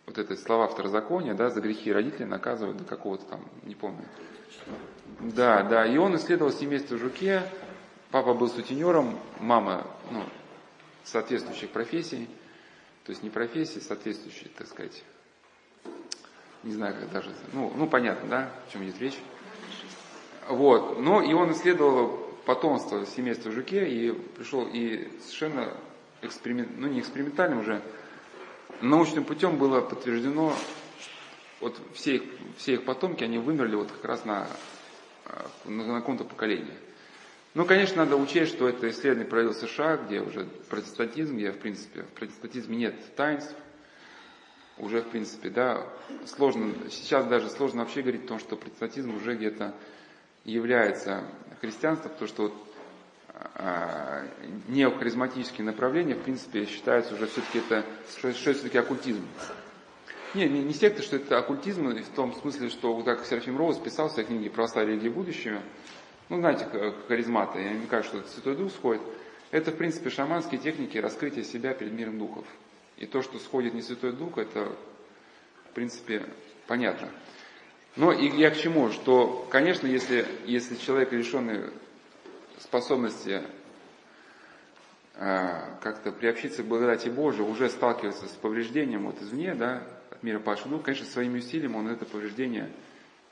вот 0.07 0.19
это 0.19 0.37
слова 0.37 0.69
второзакония, 0.69 1.35
да, 1.35 1.51
за 1.51 1.61
грехи 1.61 1.93
родителей 1.93 2.27
наказывают 2.27 2.79
до 2.79 2.85
какого-то 2.85 3.25
там, 3.25 3.45
не 3.63 3.75
помню. 3.75 4.05
Да, 5.21 5.63
да, 5.63 5.87
и 5.87 5.97
он 5.97 6.17
исследовал 6.17 6.53
семейство 6.53 6.97
Жуке, 6.99 7.43
папа 8.11 8.35
был 8.35 8.49
сутенером, 8.49 9.19
мама, 9.41 9.87
ну, 10.11 10.23
соответствующих 11.05 11.71
профессий– 11.71 12.29
то 13.05 13.11
есть 13.11 13.23
не 13.23 13.31
профессии 13.31 13.81
соответствующие, 13.81 14.49
так 14.57 14.69
сказать, 14.69 15.03
не 16.63 16.73
знаю, 16.73 16.95
как 16.95 17.11
даже, 17.11 17.31
ну, 17.53 17.73
ну 17.75 17.89
понятно, 17.89 18.29
да, 18.29 18.53
о 18.67 18.73
чем 18.73 18.85
идет 18.85 19.01
речь. 19.01 19.19
Вот, 20.49 21.01
но 21.01 21.21
и 21.21 21.33
он 21.33 21.53
исследовал 21.53 22.19
потомство 22.45 23.05
семейства 23.07 23.51
Жуке 23.51 23.89
и 23.89 24.13
пришел 24.13 24.67
и 24.67 25.11
совершенно 25.21 25.77
эксперимент, 26.21 26.71
ну 26.77 26.87
не 26.87 27.01
экспериментальным 27.01 27.61
уже, 27.61 27.83
научным 28.81 29.25
путем 29.25 29.59
было 29.59 29.81
подтверждено, 29.81 30.55
вот 31.61 31.81
все 31.95 32.17
их, 32.17 32.23
все 32.57 32.75
их 32.75 32.85
потомки, 32.85 33.25
они 33.25 33.39
вымерли 33.39 33.77
вот 33.77 33.91
как 33.91 34.05
раз 34.05 34.25
на, 34.25 34.49
на, 35.65 35.87
на 35.87 36.01
каком-то 36.01 36.25
поколении. 36.25 36.77
Ну, 37.55 37.67
конечно, 37.67 38.05
надо 38.05 38.17
учесть, 38.17 38.53
что 38.53 38.69
это 38.69 38.89
исследование 38.89 39.27
провел 39.27 39.53
США, 39.53 39.99
где 39.99 40.21
уже 40.21 40.47
протестантизм, 40.71 41.37
где, 41.37 41.53
в 41.53 41.59
принципе, 41.59 42.03
в 42.03 42.09
протестантизме 42.19 42.77
нет 42.77 43.15
таинств, 43.15 43.55
уже, 44.79 45.03
в 45.03 45.11
принципе, 45.11 45.51
да, 45.51 45.87
сложно, 46.25 46.73
сейчас 46.91 47.27
даже 47.27 47.51
сложно 47.51 47.83
вообще 47.83 48.01
говорить 48.01 48.25
о 48.25 48.29
том, 48.29 48.39
что 48.39 48.57
протестантизм 48.57 49.15
уже 49.15 49.37
где-то 49.37 49.75
является 50.45 51.25
христианством, 51.61 52.13
потому 52.13 52.29
что 52.29 52.43
вот, 52.45 52.72
неохаризматические 54.69 55.65
направления, 55.65 56.15
в 56.15 56.23
принципе, 56.23 56.67
считаются 56.67 57.15
уже 57.15 57.27
все-таки 57.27 57.59
это, 57.59 57.85
что, 58.11 58.33
что 58.33 58.53
все-таки 58.55 58.79
оккультизм. 58.79 59.25
Не, 60.35 60.49
не, 60.49 60.63
не 60.63 60.73
секта, 60.73 61.03
что 61.03 61.17
это 61.17 61.39
оккультизм 61.39 61.89
в 61.89 62.17
том 62.17 62.35
смысле, 62.35 62.71
что 62.71 62.95
вот 62.95 63.05
как 63.05 63.27
Серафим 63.27 63.59
Роуз 63.59 63.79
писал 63.79 64.09
в 64.09 64.13
своей 64.13 64.27
книге 64.27 64.51
«Православие 64.51 64.97
религии 64.97 65.11
будущего», 65.11 65.61
ну, 66.29 66.39
знаете, 66.39 66.67
харизматы, 67.09 67.61
я 67.61 67.73
не 67.75 67.87
кажу, 67.87 68.09
что 68.09 68.19
это 68.19 68.29
Святой 68.29 68.57
Дух 68.57 68.73
сходит, 68.73 69.03
это, 69.51 69.71
в 69.71 69.77
принципе, 69.77 70.09
шаманские 70.09 70.59
техники 70.59 70.97
раскрытия 70.97 71.45
себя 71.45 71.75
перед 71.75 71.93
миром 71.93 72.19
духов. 72.19 72.47
И 72.97 73.05
то, 73.05 73.21
что 73.21 73.39
сходит 73.39 73.75
не 73.75 73.83
Святой 73.83 74.13
Дух, 74.13 74.39
это, 74.39 74.73
в 75.71 75.75
принципе, 75.75 76.25
понятно. 76.67 77.11
Но 77.97 78.13
и 78.13 78.29
я 78.29 78.51
к 78.51 78.57
чему? 78.57 78.91
Что, 78.91 79.47
конечно, 79.51 79.87
если, 79.87 80.25
если 80.47 80.77
человек 80.77 81.13
лишенный 81.13 81.71
способности 82.63 83.43
э, 85.15 85.79
как-то 85.81 86.13
приобщиться 86.13 86.63
к 86.63 86.67
благодати 86.67 87.09
Божией, 87.09 87.49
уже 87.49 87.69
сталкивается 87.69 88.27
с 88.27 88.33
повреждением 88.33 89.07
вот 89.07 89.21
извне, 89.21 89.55
да, 89.55 89.83
от 90.11 90.23
мира 90.23 90.39
падшего, 90.39 90.69
ну, 90.71 90.79
конечно, 90.81 91.07
своими 91.07 91.39
усилиями 91.39 91.77
он 91.77 91.89
это 91.89 92.05
повреждение 92.05 92.71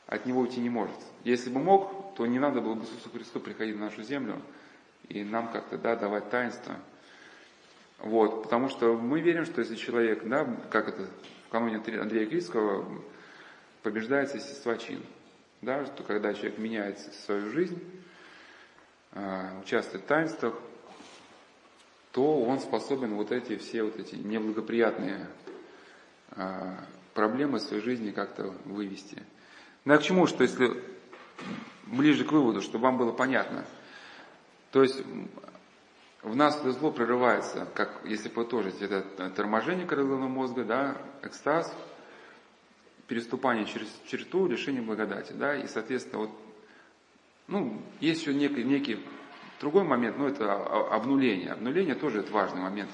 от 0.06 0.26
него 0.26 0.40
уйти 0.40 0.60
не 0.60 0.70
может. 0.70 0.96
Если 1.24 1.50
бы 1.50 1.60
мог, 1.60 2.14
то 2.16 2.26
не 2.26 2.38
надо 2.38 2.60
было 2.60 2.74
бы 2.74 2.82
Иисусу 2.82 3.10
Христу 3.10 3.40
приходить 3.40 3.76
на 3.76 3.86
нашу 3.86 4.02
землю 4.02 4.42
и 5.08 5.22
нам 5.22 5.52
как-то, 5.52 5.78
да, 5.78 5.96
давать 5.96 6.30
таинство– 6.30 6.76
вот, 8.00 8.44
потому 8.44 8.70
что 8.70 8.96
мы 8.96 9.20
верим, 9.20 9.44
что 9.44 9.60
если 9.60 9.74
человек, 9.76 10.24
да, 10.24 10.46
как 10.70 10.88
это 10.88 11.06
в 11.46 11.50
каноне 11.50 11.76
Андрея 12.00 12.26
Критского, 12.26 13.02
побеждается 13.82 14.38
естества 14.38 14.76
чин. 14.76 15.02
Да, 15.60 15.84
что 15.84 16.02
когда 16.02 16.32
человек 16.32 16.58
меняет 16.58 16.98
свою 16.98 17.50
жизнь, 17.50 17.78
участвует 19.12 20.04
в 20.04 20.06
таинствах, 20.06 20.54
то 22.12 22.42
он 22.42 22.61
способен 22.61 23.14
вот 23.14 23.32
эти 23.32 23.56
все 23.56 23.82
вот 23.82 23.96
эти 23.98 24.14
неблагоприятные 24.16 25.28
а, 26.32 26.76
проблемы 27.14 27.61
своей 27.61 27.82
жизни 27.82 28.11
как-то 28.11 28.54
вывести. 28.64 29.22
Ну 29.84 29.94
а 29.94 29.98
к 29.98 30.02
чему, 30.02 30.26
что 30.26 30.42
если 30.42 30.82
ближе 31.86 32.24
к 32.24 32.32
выводу, 32.32 32.62
чтобы 32.62 32.84
вам 32.84 32.98
было 32.98 33.12
понятно. 33.12 33.64
То 34.70 34.82
есть 34.82 35.02
в 36.22 36.36
нас 36.36 36.58
это 36.58 36.72
зло 36.72 36.90
прорывается, 36.90 37.66
как 37.74 38.02
если 38.04 38.28
подытожить, 38.28 38.80
это 38.80 39.02
торможение 39.30 39.86
крылного 39.86 40.28
мозга, 40.28 40.64
да, 40.64 40.96
экстаз, 41.22 41.74
переступание 43.06 43.66
через 43.66 43.88
черту, 44.06 44.46
лишение 44.46 44.82
благодати, 44.82 45.32
да, 45.32 45.56
и, 45.56 45.66
соответственно, 45.66 46.18
вот, 46.18 46.30
ну, 47.51 47.82
есть 48.01 48.22
еще 48.22 48.32
некий, 48.32 48.64
некий 48.64 48.98
другой 49.61 49.84
момент, 49.84 50.16
но 50.16 50.28
это 50.28 50.55
обнуление. 50.55 51.53
Обнуление 51.53 51.94
тоже 51.94 52.20
это 52.20 52.32
важный 52.32 52.62
момент. 52.62 52.90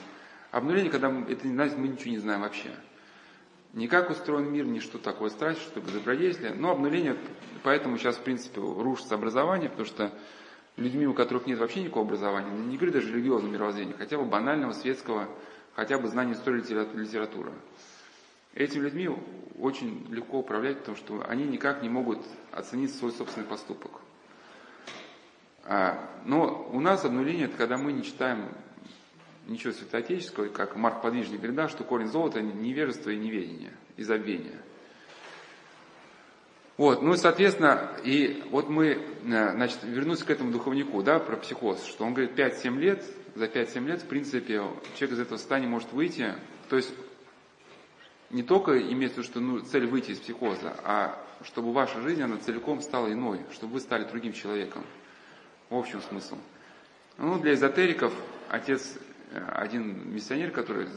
Обнуление, 0.51 0.91
когда 0.91 1.11
это 1.29 1.47
значит, 1.47 1.79
мы 1.79 1.89
ничего 1.89 2.11
не 2.11 2.19
знаем 2.19 2.41
вообще. 2.41 2.71
Не 3.75 3.89
как 3.89 4.11
устроен 4.11 4.51
мир, 4.51 4.65
ни 4.65 4.79
что 4.79 4.99
такое 4.99 5.29
страсть, 5.29 5.61
что 5.61 5.75
такое 5.75 5.95
добродействие. 5.95 6.55
Но 6.55 6.71
обнуление, 6.71 7.17
поэтому 7.63 7.99
сейчас, 7.99 8.17
в 8.17 8.23
принципе, 8.23 8.61
рушится 8.61 9.15
образование, 9.15 9.69
потому 9.69 9.87
что 9.87 10.11
людьми, 10.77 11.07
у 11.07 11.13
которых 11.13 11.47
нет 11.47 11.59
вообще 11.59 11.83
никакого 11.83 12.07
образования, 12.07 12.51
не 12.51 12.77
говорю 12.77 12.95
даже 12.95 13.13
религиозного 13.13 13.53
мировоззрения, 13.53 13.95
хотя 13.95 14.17
бы 14.17 14.25
банального, 14.25 14.73
светского, 14.73 15.29
хотя 15.75 15.99
бы 15.99 16.09
знания 16.09 16.33
истории 16.33 16.61
литературы. 16.61 17.53
Этими 18.55 18.85
людьми 18.85 19.11
очень 19.59 20.07
легко 20.11 20.39
управлять, 20.39 20.79
потому 20.79 20.97
что 20.97 21.23
они 21.29 21.45
никак 21.45 21.83
не 21.83 21.91
могут 21.91 22.21
оценить 22.53 22.95
свой 22.95 23.13
собственный 23.13 23.47
поступок. 23.47 24.01
А, 25.69 26.09
но 26.25 26.69
у 26.73 26.81
нас 26.81 27.05
обнуление– 27.05 27.45
это 27.47 27.57
когда 27.57 27.77
мы 27.77 27.93
не 27.93 28.03
читаем 28.03 28.49
ничего 29.47 29.73
святоотеческого, 29.73 30.49
как 30.49 30.77
Марк 30.77 31.03
Подвижник 31.03 31.39
говорит, 31.39 31.57
да, 31.57 31.69
что 31.69 31.85
корень 31.85 32.09
золота– 32.09 32.41
невежество 32.43 33.11
и 33.11 33.17
неведение, 33.17 33.73
и 33.97 34.03
забвение– 34.03 34.61
вот, 36.77 37.01
ну 37.01 37.15
и, 37.15 37.17
соответственно, 37.17 37.91
и 38.05 38.43
вот 38.51 38.69
мы, 38.69 38.87
э, 38.89 38.99
значит, 39.25 39.79
вернусь 39.83 40.23
к 40.23 40.29
этому 40.29 40.53
духовнику, 40.53 41.03
да, 41.03 41.19
про 41.19 41.37
психоз, 41.37 41.83
что 41.87 42.05
он 42.05 42.13
говорит, 42.13 42.39
5-7 42.39 42.79
лет, 42.79 43.03
за 43.35 43.47
5-7 43.47 43.87
лет, 43.87 44.03
в 44.03 44.07
принципе, 44.07 44.63
человек 44.95 45.17
из 45.17 45.21
этого 45.21 45.39
состояния 45.39 45.69
может 45.69 45.91
выйти, 45.93 46.35
то 46.69 46.77
есть 46.77 46.93
не 48.29 48.43
только 48.43 48.79
имеется 48.93 49.23
в 49.23 49.25
что 49.25 49.41
ну, 49.41 49.61
цель 49.61 49.87
выйти 49.87 50.11
из 50.11 50.19
психоза, 50.19 50.77
а 50.85 51.19
чтобы 51.45 51.73
ваша 51.73 52.03
жизнь, 52.03 52.23
она 52.23 52.37
целиком 52.37 52.83
стала 52.83 53.11
иной, 53.11 53.41
чтобы 53.53 53.75
вы 53.75 53.81
стали 53.81 54.05
другим 54.05 54.35
человеком. 54.35 54.85
В 55.71 55.77
общем 55.77 56.01
смысл. 56.03 56.39
Ну, 57.19 57.39
для 57.39 57.55
эзотериков 57.55 58.13
отец, 58.49 58.99
э, 59.33 59.45
один 59.55 60.13
миссионер, 60.13 60.51
который 60.51 60.89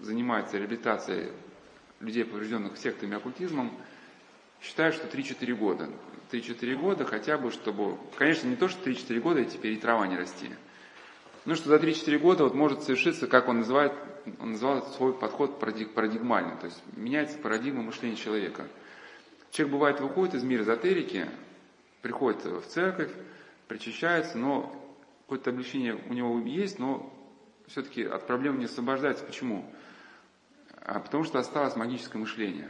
занимается 0.00 0.58
реабилитацией 0.58 1.32
людей, 2.00 2.24
поврежденных 2.24 2.76
сектами 2.76 3.16
оккультизмом, 3.16 3.72
Считаю, 4.64 4.92
что 4.92 5.06
3-4 5.06 5.54
года. 5.54 5.90
3-4 6.32 6.74
года 6.76 7.04
хотя 7.04 7.36
бы, 7.36 7.50
чтобы... 7.50 7.98
Конечно, 8.16 8.48
не 8.48 8.56
то, 8.56 8.68
что 8.68 8.88
3-4 8.88 9.20
года 9.20 9.40
и 9.40 9.44
теперь 9.44 9.72
и 9.72 9.76
трава 9.76 10.06
не 10.06 10.16
расти. 10.16 10.48
Ну, 11.44 11.54
что 11.54 11.68
за 11.68 11.76
3-4 11.76 12.18
года 12.18 12.44
вот 12.44 12.54
может 12.54 12.82
совершиться, 12.82 13.26
как 13.26 13.48
он 13.48 13.58
называет, 13.58 13.92
он 14.40 14.52
называл 14.52 14.82
свой 14.96 15.12
подход 15.12 15.60
парадигмальный, 15.60 16.56
то 16.56 16.64
есть 16.64 16.82
меняется 16.96 17.36
парадигма 17.36 17.82
мышления 17.82 18.16
человека. 18.16 18.66
Человек 19.50 19.72
бывает 19.74 20.00
выходит 20.00 20.34
из 20.34 20.42
мира 20.42 20.62
эзотерики, 20.62 21.26
приходит 22.00 22.42
в 22.46 22.62
церковь, 22.62 23.10
причащается, 23.68 24.38
но 24.38 24.74
какое-то 25.22 25.50
облегчение 25.50 25.94
у 26.08 26.12
него 26.12 26.38
есть, 26.40 26.78
но 26.78 27.12
все-таки 27.66 28.04
от 28.04 28.26
проблем 28.26 28.58
не 28.58 28.66
освобождается. 28.66 29.24
Почему? 29.24 29.64
А 30.80 31.00
потому 31.00 31.24
что 31.24 31.38
осталось 31.38 31.76
магическое 31.76 32.18
мышление 32.18 32.68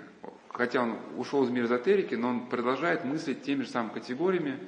хотя 0.55 0.83
он 0.83 0.99
ушел 1.17 1.45
из 1.45 1.51
мира 1.51 1.67
эзотерики, 1.67 2.15
но 2.15 2.29
он 2.29 2.47
продолжает 2.47 3.05
мыслить 3.05 3.43
теми 3.43 3.63
же 3.63 3.69
самыми 3.69 3.93
категориями, 3.93 4.59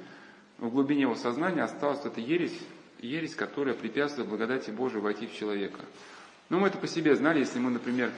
в 0.57 0.69
глубине 0.69 1.01
его 1.01 1.15
сознания 1.15 1.63
осталась 1.63 2.03
эта 2.03 2.19
ересь, 2.19 2.59
ересь, 2.99 3.35
которая 3.35 3.73
препятствует 3.73 4.27
благодати 4.27 4.69
Божией 4.69 5.01
войти 5.01 5.27
в 5.27 5.33
человека. 5.33 5.79
Ну, 6.49 6.59
мы 6.59 6.67
это 6.67 6.77
по 6.77 6.87
себе 6.87 7.15
знали, 7.15 7.39
если 7.39 7.59
мы, 7.59 7.69
например, 7.69 8.11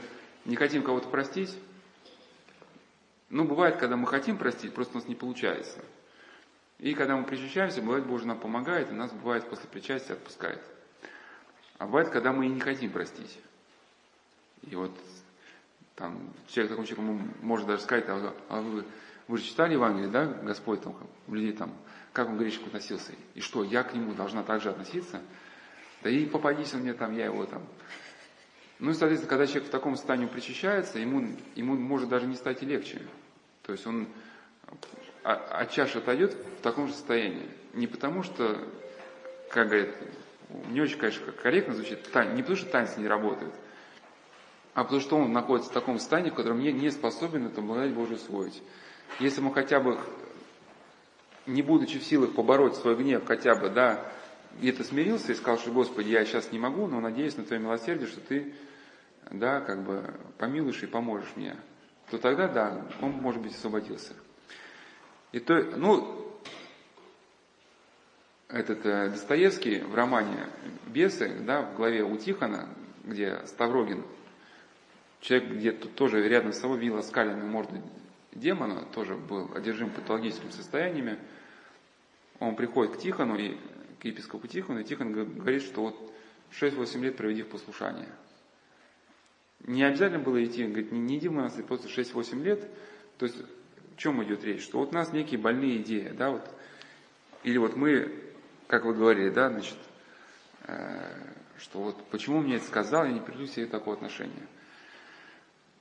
не 0.45 0.55
хотим 0.55 0.84
кого-то 0.84 1.10
простить, 1.10 1.55
ну, 3.30 3.43
бывает, 3.43 3.78
когда 3.78 3.95
мы 3.95 4.07
хотим 4.07 4.38
простить, 4.38 4.74
просто 4.74 4.97
у 4.97 4.99
нас 4.99 5.07
не 5.07 5.16
получается. 5.16 5.80
И 6.80 6.94
когда 6.94 7.18
мы 7.18 7.26
причащаемся, 7.26 7.82
бывает, 7.82 8.06
Боже 8.06 8.26
нам 8.26 8.40
помогает, 8.40 8.90
и 8.90 8.94
нас 8.94 9.12
бывает 9.12 9.50
после 9.50 9.68
причастия 9.68 10.14
отпускает. 10.14 10.62
А 11.78 11.86
бывает, 11.86 12.10
когда 12.10 12.32
мы 12.32 12.46
и 12.46 12.50
не 12.50 12.62
хотим 12.62 12.92
простить. 12.92 13.38
И 14.64 14.76
вот 14.76 14.92
там, 15.96 16.34
человек 16.48 16.72
такому 16.72 16.88
человеку 16.88 17.30
может 17.42 17.68
даже 17.68 17.84
сказать, 17.84 18.06
а, 18.08 18.34
а 18.48 18.62
вы, 18.62 18.86
вы 19.28 19.38
же 19.38 19.44
читали 19.44 19.74
Евангелие, 19.74 20.10
да, 20.10 20.26
Господь 20.26 20.82
там, 20.82 20.96
людей 21.28 21.52
там, 21.52 21.76
как 22.14 22.30
он 22.30 22.38
к 22.38 22.40
грешнику 22.40 22.68
относился, 22.68 23.12
и 23.36 23.42
что, 23.42 23.64
я 23.64 23.84
к 23.84 23.94
нему 23.94 24.14
должна 24.14 24.44
так 24.44 24.62
же 24.62 24.70
относиться? 24.70 25.22
Да 26.02 26.10
и 26.10 26.26
попадись 26.26 26.74
он 26.74 26.82
мне 26.82 26.94
там, 26.94 27.16
я 27.16 27.26
его 27.26 27.46
там. 27.46 27.62
Ну 28.80 28.92
и, 28.92 28.94
соответственно, 28.94 29.30
когда 29.30 29.46
человек 29.46 29.68
в 29.68 29.72
таком 29.72 29.98
состоянии 29.98 30.28
причащается, 30.28 31.00
ему, 31.00 31.36
ему 31.56 31.76
может 31.76 32.08
даже 32.08 32.26
не 32.28 32.36
стать 32.36 32.64
и 32.64 32.66
легче. 32.66 33.02
То 33.64 33.74
есть 33.74 33.86
он 33.86 34.08
а, 35.24 35.34
а 35.51 35.65
чаши 35.65 35.97
отойдет 35.97 36.34
в 36.34 36.61
таком 36.61 36.88
же 36.88 36.93
состоянии. 36.93 37.49
Не 37.74 37.88
потому 37.88 38.24
что, 38.24 38.57
как 39.49 39.67
говорят, 39.67 39.95
не 40.70 40.82
очень, 40.82 40.97
конечно, 40.97 41.32
корректно 41.32 41.76
звучит, 41.76 41.99
не 42.34 42.41
потому 42.41 42.55
что 42.55 42.70
танцы 42.72 42.99
не 42.99 43.07
работают, 43.07 43.53
а 44.74 44.84
потому 44.84 45.01
что 45.01 45.17
он 45.17 45.32
находится 45.32 45.70
в 45.72 45.74
таком 45.74 45.99
состоянии, 45.99 46.30
в 46.30 46.36
котором 46.36 46.59
не, 46.59 46.72
не 46.72 46.89
способен 46.89 47.47
эту 47.47 47.61
благодать 47.61 47.93
Божию 47.93 48.17
усвоить. 48.17 48.61
Если 49.20 49.41
мы 49.41 49.53
хотя 49.53 49.80
бы, 49.80 49.99
не 51.45 51.61
будучи 51.61 51.99
в 51.99 52.03
силах 52.03 52.34
побороть 52.34 52.76
свой 52.76 52.95
гнев, 52.95 53.26
хотя 53.26 53.55
бы, 53.55 53.70
да, 53.70 54.05
где-то 54.59 54.84
смирился 54.84 55.32
и 55.32 55.36
сказал, 55.36 55.59
что, 55.59 55.72
Господи, 55.72 56.09
я 56.09 56.26
сейчас 56.26 56.51
не 56.51 56.59
могу, 56.59 56.88
но 56.88 56.99
надеюсь 56.99 57.38
на 57.38 57.43
Твое 57.43 57.61
милосердие, 57.61 58.07
что 58.07 58.22
Ты, 58.22 58.53
да, 59.32 59.61
как 59.61 59.84
бы 59.84 60.13
помилуешь 60.38 60.82
и 60.84 60.88
поможешь 60.88 61.30
мне, 61.36 61.55
то 62.09 62.17
тогда, 62.17 62.47
да, 62.47 62.86
он, 63.01 63.11
может 63.11 63.41
быть, 63.41 63.53
освободился. 63.53 64.13
И 65.32 65.40
то, 65.40 65.62
ну, 65.76 66.20
этот 68.48 68.86
э, 68.86 69.10
Достоевский 69.10 69.80
в 69.80 69.94
романе 69.94 70.48
«Бесы», 70.88 71.40
да, 71.42 71.62
в 71.62 71.76
главе 71.76 72.04
у 72.04 72.18
Тихона, 72.18 72.68
где 73.04 73.46
Ставрогин, 73.46 74.04
человек, 75.22 75.52
где 75.52 75.72
тоже 75.72 76.28
рядом 76.28 76.52
с 76.52 76.60
собой 76.60 76.80
видел 76.80 76.98
оскаленную 76.98 77.48
морду 77.48 77.82
демона, 78.34 78.86
тоже 78.94 79.16
был 79.16 79.52
одержим 79.56 79.92
патологическими 79.92 80.50
состояниями, 80.50 81.20
он 82.40 82.56
приходит 82.56 82.96
к 82.96 83.00
Тихону, 83.00 83.38
и, 83.38 83.56
к 84.00 84.06
епископу 84.06 84.48
Тихону, 84.48 84.80
и 84.80 84.84
Тихон 84.84 85.12
говорит, 85.12 85.62
что 85.62 85.82
вот 85.82 86.14
6-8 86.60 87.02
лет 87.02 87.18
проведи 87.18 87.44
в 87.44 87.50
послушании. 87.50 88.08
Не 89.66 89.84
обязательно 89.84 90.24
было 90.24 90.44
идти, 90.44 90.64
он 90.64 90.72
говорит, 90.72 90.92
не, 90.92 91.00
не 91.00 91.18
иди 91.18 91.28
в 91.28 91.34
монастырь, 91.34 91.66
просто 91.66 91.88
6-8 91.88 92.42
лет. 92.44 92.68
То 93.18 93.26
есть, 93.26 93.38
о 94.00 94.02
чем 94.02 94.24
идет 94.24 94.45
речь? 94.45 94.64
Что 94.64 94.80
вот 94.80 94.91
у 94.91 94.95
нас 94.95 95.12
некие 95.12 95.38
больные 95.38 95.82
идеи, 95.82 96.14
да, 96.18 96.30
вот, 96.30 96.50
или 97.43 97.58
вот 97.58 97.76
мы, 97.76 98.10
как 98.68 98.86
вы 98.86 98.93
говорили, 98.93 99.30
да, 99.30 99.50
значит, 99.50 99.76
э, 100.68 101.02
что 101.58 101.80
вот 101.80 102.02
почему 102.10 102.39
мне 102.39 102.56
это 102.56 102.66
сказал, 102.66 103.04
я 103.04 103.12
не 103.12 103.20
приду 103.20 103.45
себе 103.45 103.66
такого 103.66 103.97
отношения. 103.97 104.47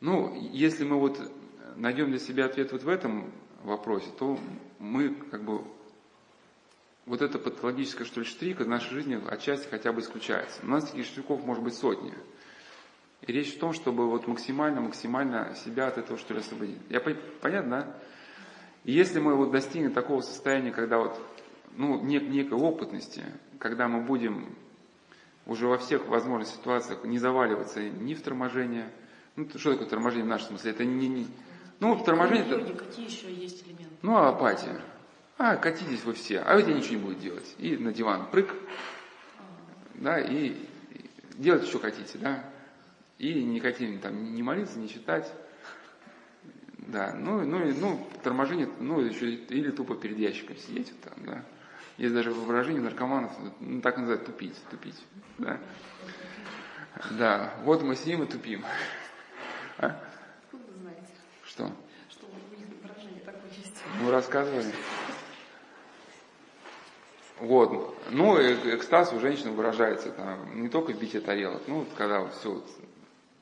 Ну, 0.01 0.35
если 0.51 0.83
мы 0.85 0.99
вот 0.99 1.21
найдем 1.77 2.11
для 2.11 2.19
себя 2.19 2.47
ответ 2.47 2.73
вот 2.73 2.83
в 2.83 2.89
этом 2.89 3.33
вопросе, 3.63 4.09
то 4.19 4.37
мы 4.81 5.15
как 5.15 5.45
бы 5.45 5.63
вот 7.07 7.23
эта 7.23 7.39
патологическая 7.39 8.05
что 8.05 8.21
ли 8.21 8.27
штрик 8.27 8.61
из 8.61 8.67
нашей 8.67 8.95
жизни 8.95 9.23
отчасти 9.29 9.69
хотя 9.69 9.93
бы 9.93 10.01
исключается. 10.01 10.59
У 10.65 10.67
нас 10.67 10.91
таких 10.91 11.07
штриков 11.07 11.45
может 11.45 11.63
быть 11.63 11.75
сотни. 11.75 12.13
И 13.23 13.33
речь 13.33 13.55
в 13.55 13.59
том, 13.61 13.73
чтобы 13.73 14.09
вот 14.09 14.27
максимально, 14.27 14.81
максимально 14.81 15.55
себя 15.55 15.87
от 15.87 15.99
этого 15.99 16.19
что 16.19 16.35
ли 16.35 16.41
освободить. 16.41 16.79
Я 16.89 17.01
понятно, 17.41 17.71
да? 17.71 17.99
И 18.85 18.93
если 18.93 19.21
мы 19.21 19.35
вот 19.35 19.51
достигнем 19.51 19.93
такого 19.93 20.21
состояния, 20.21 20.71
когда 20.71 20.99
вот, 20.99 21.21
ну, 21.77 22.01
нет 22.01 22.29
некой 22.29 22.59
опытности, 22.59 23.25
когда 23.59 23.89
мы 23.89 24.01
будем 24.03 24.55
уже 25.47 25.67
во 25.67 25.79
всех 25.79 26.07
возможных 26.09 26.49
ситуациях 26.49 27.05
не 27.05 27.19
заваливаться 27.19 27.81
ни 27.89 28.15
в 28.15 28.23
торможение, 28.23 28.91
ну, 29.37 29.49
что 29.57 29.73
такое 29.73 29.89
торможение 29.89 30.25
в 30.25 30.29
нашем 30.29 30.49
смысле? 30.49 30.71
Это 30.73 30.85
не, 30.85 31.09
не 31.09 31.27
ну, 31.81 31.97
торможение... 32.03 32.47
Йоги, 32.49 32.73
какие 32.73 33.07
еще 33.07 33.33
есть 33.33 33.67
элементы? 33.67 33.95
Ну, 34.03 34.17
апатия. 34.17 34.81
А, 35.37 35.57
катитесь 35.57 36.05
вы 36.05 36.15
все, 36.15 36.41
а 36.41 36.57
ведь 36.57 36.67
я 36.67 36.75
ничего 36.75 36.95
не 36.95 37.01
буду 37.01 37.15
делать. 37.15 37.55
И 37.59 37.77
на 37.77 37.93
диван 37.93 38.29
прыг, 38.29 38.53
да, 39.95 40.19
и, 40.19 40.49
и 40.49 41.11
делать 41.37 41.65
что 41.67 41.79
хотите, 41.79 42.19
да. 42.19 42.45
И 43.19 43.45
не 43.45 43.61
хотим 43.61 44.01
там 44.01 44.35
не 44.35 44.43
молиться, 44.43 44.79
не 44.79 44.89
читать. 44.89 45.33
Да, 46.89 47.13
ну, 47.15 47.45
ну, 47.45 47.59
ну, 47.75 48.09
торможение, 48.23 48.67
ну, 48.81 49.01
еще 49.01 49.31
или 49.31 49.71
тупо 49.71 49.95
перед 49.95 50.17
ящиком 50.17 50.57
сидеть 50.57 50.91
вот 50.91 51.01
там, 51.03 51.27
да. 51.27 51.45
Есть 51.99 52.15
даже 52.15 52.31
выражение 52.31 52.81
наркоманов, 52.81 53.31
ну, 53.61 53.83
так 53.83 53.99
называют, 53.99 54.25
тупить, 54.25 54.57
тупить, 54.71 54.97
да. 55.37 55.61
Да, 57.11 57.53
вот 57.65 57.83
мы 57.83 57.95
сидим 57.95 58.23
и 58.23 58.27
тупим. 58.27 58.65
А? 59.77 60.03
Что? 61.45 61.71
Что 62.09 62.27
у 62.27 62.59
них 62.59 62.69
выражение 62.83 63.21
такое 63.21 63.51
есть. 63.51 63.83
Ну, 64.01 64.11
рассказывали. 64.11 64.73
Вот. 67.39 67.99
Ну, 68.11 68.39
экстаз 68.39 69.13
у 69.13 69.21
женщин 69.21 69.53
выражается 69.53 70.11
там, 70.11 70.63
не 70.63 70.71
только 70.71 70.93
в 70.93 70.99
битье 70.99 71.21
тарелок, 71.21 71.63
ну, 71.67 71.87
когда 71.99 72.27
все 72.29 72.55
вот, 72.55 72.71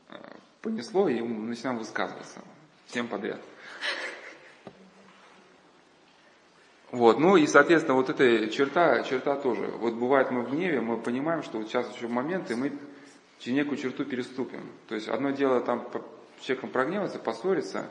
э, 0.08 0.16
понесло, 0.62 1.08
и 1.08 1.20
мы 1.20 1.46
начинаем 1.46 1.78
высказываться 1.78 2.40
всем 2.86 3.08
подряд. 3.08 3.40
Вот, 6.92 7.18
ну 7.18 7.36
и, 7.36 7.46
соответственно, 7.46 7.96
вот 7.96 8.08
эта 8.08 8.48
черта, 8.48 9.02
черта 9.02 9.36
тоже. 9.36 9.66
Вот 9.66 9.94
бывает 9.94 10.30
мы 10.30 10.42
в 10.42 10.50
гневе, 10.50 10.80
мы 10.80 10.96
понимаем, 10.96 11.42
что 11.42 11.58
вот 11.58 11.68
сейчас 11.68 11.94
еще 11.94 12.08
момент, 12.08 12.50
и 12.50 12.54
мы 12.54 12.72
через 13.38 13.56
некую 13.56 13.76
черту 13.76 14.04
переступим. 14.04 14.60
То 14.88 14.94
есть 14.94 15.08
одно 15.08 15.30
дело 15.30 15.60
там 15.60 15.86
человеком 16.40 16.70
прогневаться, 16.70 17.18
поссориться, 17.18 17.90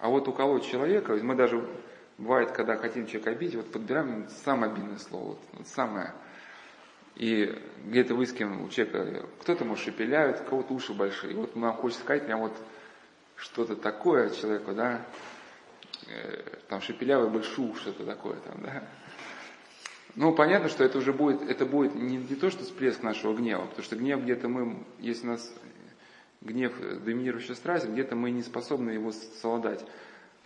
а 0.00 0.08
вот 0.08 0.28
уколоть 0.28 0.66
человека, 0.66 1.14
мы 1.22 1.34
даже 1.36 1.64
бывает, 2.18 2.50
когда 2.50 2.76
хотим 2.76 3.06
человека 3.06 3.30
обидеть, 3.30 3.56
вот 3.56 3.72
подбираем 3.72 4.28
самое 4.44 4.72
обидное 4.72 4.98
слово, 4.98 5.38
вот, 5.52 5.66
самое. 5.66 6.12
И 7.14 7.56
где-то 7.86 8.14
выискиваем 8.14 8.64
у 8.64 8.68
человека, 8.68 9.26
кто-то, 9.40 9.64
может, 9.64 9.84
шепеляют, 9.84 10.40
кого-то 10.40 10.74
уши 10.74 10.92
большие. 10.92 11.32
И 11.32 11.36
вот 11.36 11.54
нам 11.54 11.72
хочется 11.74 12.02
сказать 12.02 12.26
прям 12.26 12.40
вот 12.40 12.52
что-то 13.36 13.76
такое 13.76 14.30
человеку, 14.30 14.72
да, 14.72 15.04
э, 16.08 16.58
там 16.68 16.80
шепелявый 16.80 17.30
большой 17.30 17.70
уши, 17.70 17.82
что-то 17.82 18.04
такое 18.04 18.36
там, 18.36 18.62
да. 18.62 18.84
Ну, 20.16 20.32
понятно, 20.32 20.68
что 20.68 20.84
это 20.84 20.98
уже 20.98 21.12
будет, 21.12 21.42
это 21.42 21.66
будет 21.66 21.94
не, 21.94 22.18
не 22.18 22.36
то, 22.36 22.50
что 22.50 22.62
всплеск 22.62 23.02
нашего 23.02 23.34
гнева, 23.34 23.66
потому 23.66 23.82
что 23.82 23.96
гнев 23.96 24.22
где-то 24.22 24.48
мы, 24.48 24.84
если 25.00 25.26
у 25.26 25.30
нас 25.30 25.52
гнев 26.40 26.72
доминирующая 27.04 27.56
страсть, 27.56 27.88
где-то 27.88 28.14
мы 28.14 28.30
не 28.30 28.42
способны 28.42 28.90
его 28.90 29.10
совладать. 29.12 29.84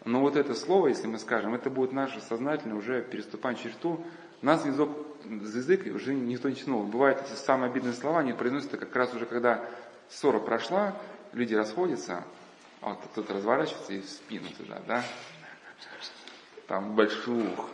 Но 0.05 0.21
вот 0.21 0.37
это 0.37 0.55
слово, 0.55 0.89
если 0.89 1.07
мы 1.07 1.19
скажем, 1.19 1.55
это 1.55 1.71
будет 1.71 1.93
наше 1.93 2.21
сознательное 2.21 2.77
уже 2.77 3.03
переступание 3.03 3.63
черту. 3.63 4.05
Нас 4.41 4.65
язык, 4.65 4.89
язык 5.25 5.95
уже 5.95 6.15
никто 6.15 6.49
не 6.49 6.55
тянул. 6.55 6.85
Бывает, 6.85 7.21
эти 7.21 7.37
самые 7.37 7.71
обидные 7.71 7.93
слова, 7.93 8.21
они 8.21 8.33
произносятся 8.33 8.77
как 8.77 8.95
раз 8.95 9.13
уже, 9.13 9.27
когда 9.27 9.69
ссора 10.09 10.39
прошла, 10.39 10.97
люди 11.33 11.55
расходятся, 11.55 12.25
вот 12.81 12.99
кто-то 13.13 13.35
разворачивается 13.35 13.93
и 13.93 14.01
в 14.01 14.09
спину 14.09 14.49
туда, 14.57 14.81
да? 14.87 15.05
Там 16.67 16.95
большух. 16.95 17.71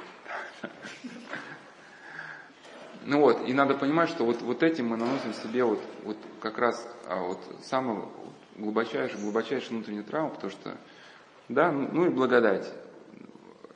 Ну 3.07 3.21
вот, 3.21 3.47
и 3.47 3.53
надо 3.53 3.75
понимать, 3.75 4.09
что 4.09 4.25
вот, 4.25 4.41
вот 4.41 4.63
этим 4.63 4.89
мы 4.89 4.97
наносим 4.97 5.35
себе 5.35 5.65
вот, 5.65 5.83
вот 6.05 6.17
как 6.41 6.57
раз 6.57 6.89
а 7.07 7.23
вот 7.23 7.39
самую 7.63 8.09
глубочайшую, 8.57 9.21
глубочайшую 9.21 9.77
внутреннюю 9.77 10.05
травму, 10.05 10.31
потому 10.31 10.51
что 10.51 10.77
да, 11.49 11.71
ну 11.71 12.07
и 12.07 12.09
благодать, 12.09 12.73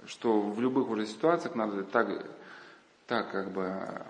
что 0.07 0.41
в 0.41 0.61
любых 0.61 0.89
уже 0.89 1.05
ситуациях 1.07 1.55
надо 1.55 1.83
так, 1.83 2.25
так 3.07 3.31
как 3.31 3.51
бы 3.53 4.03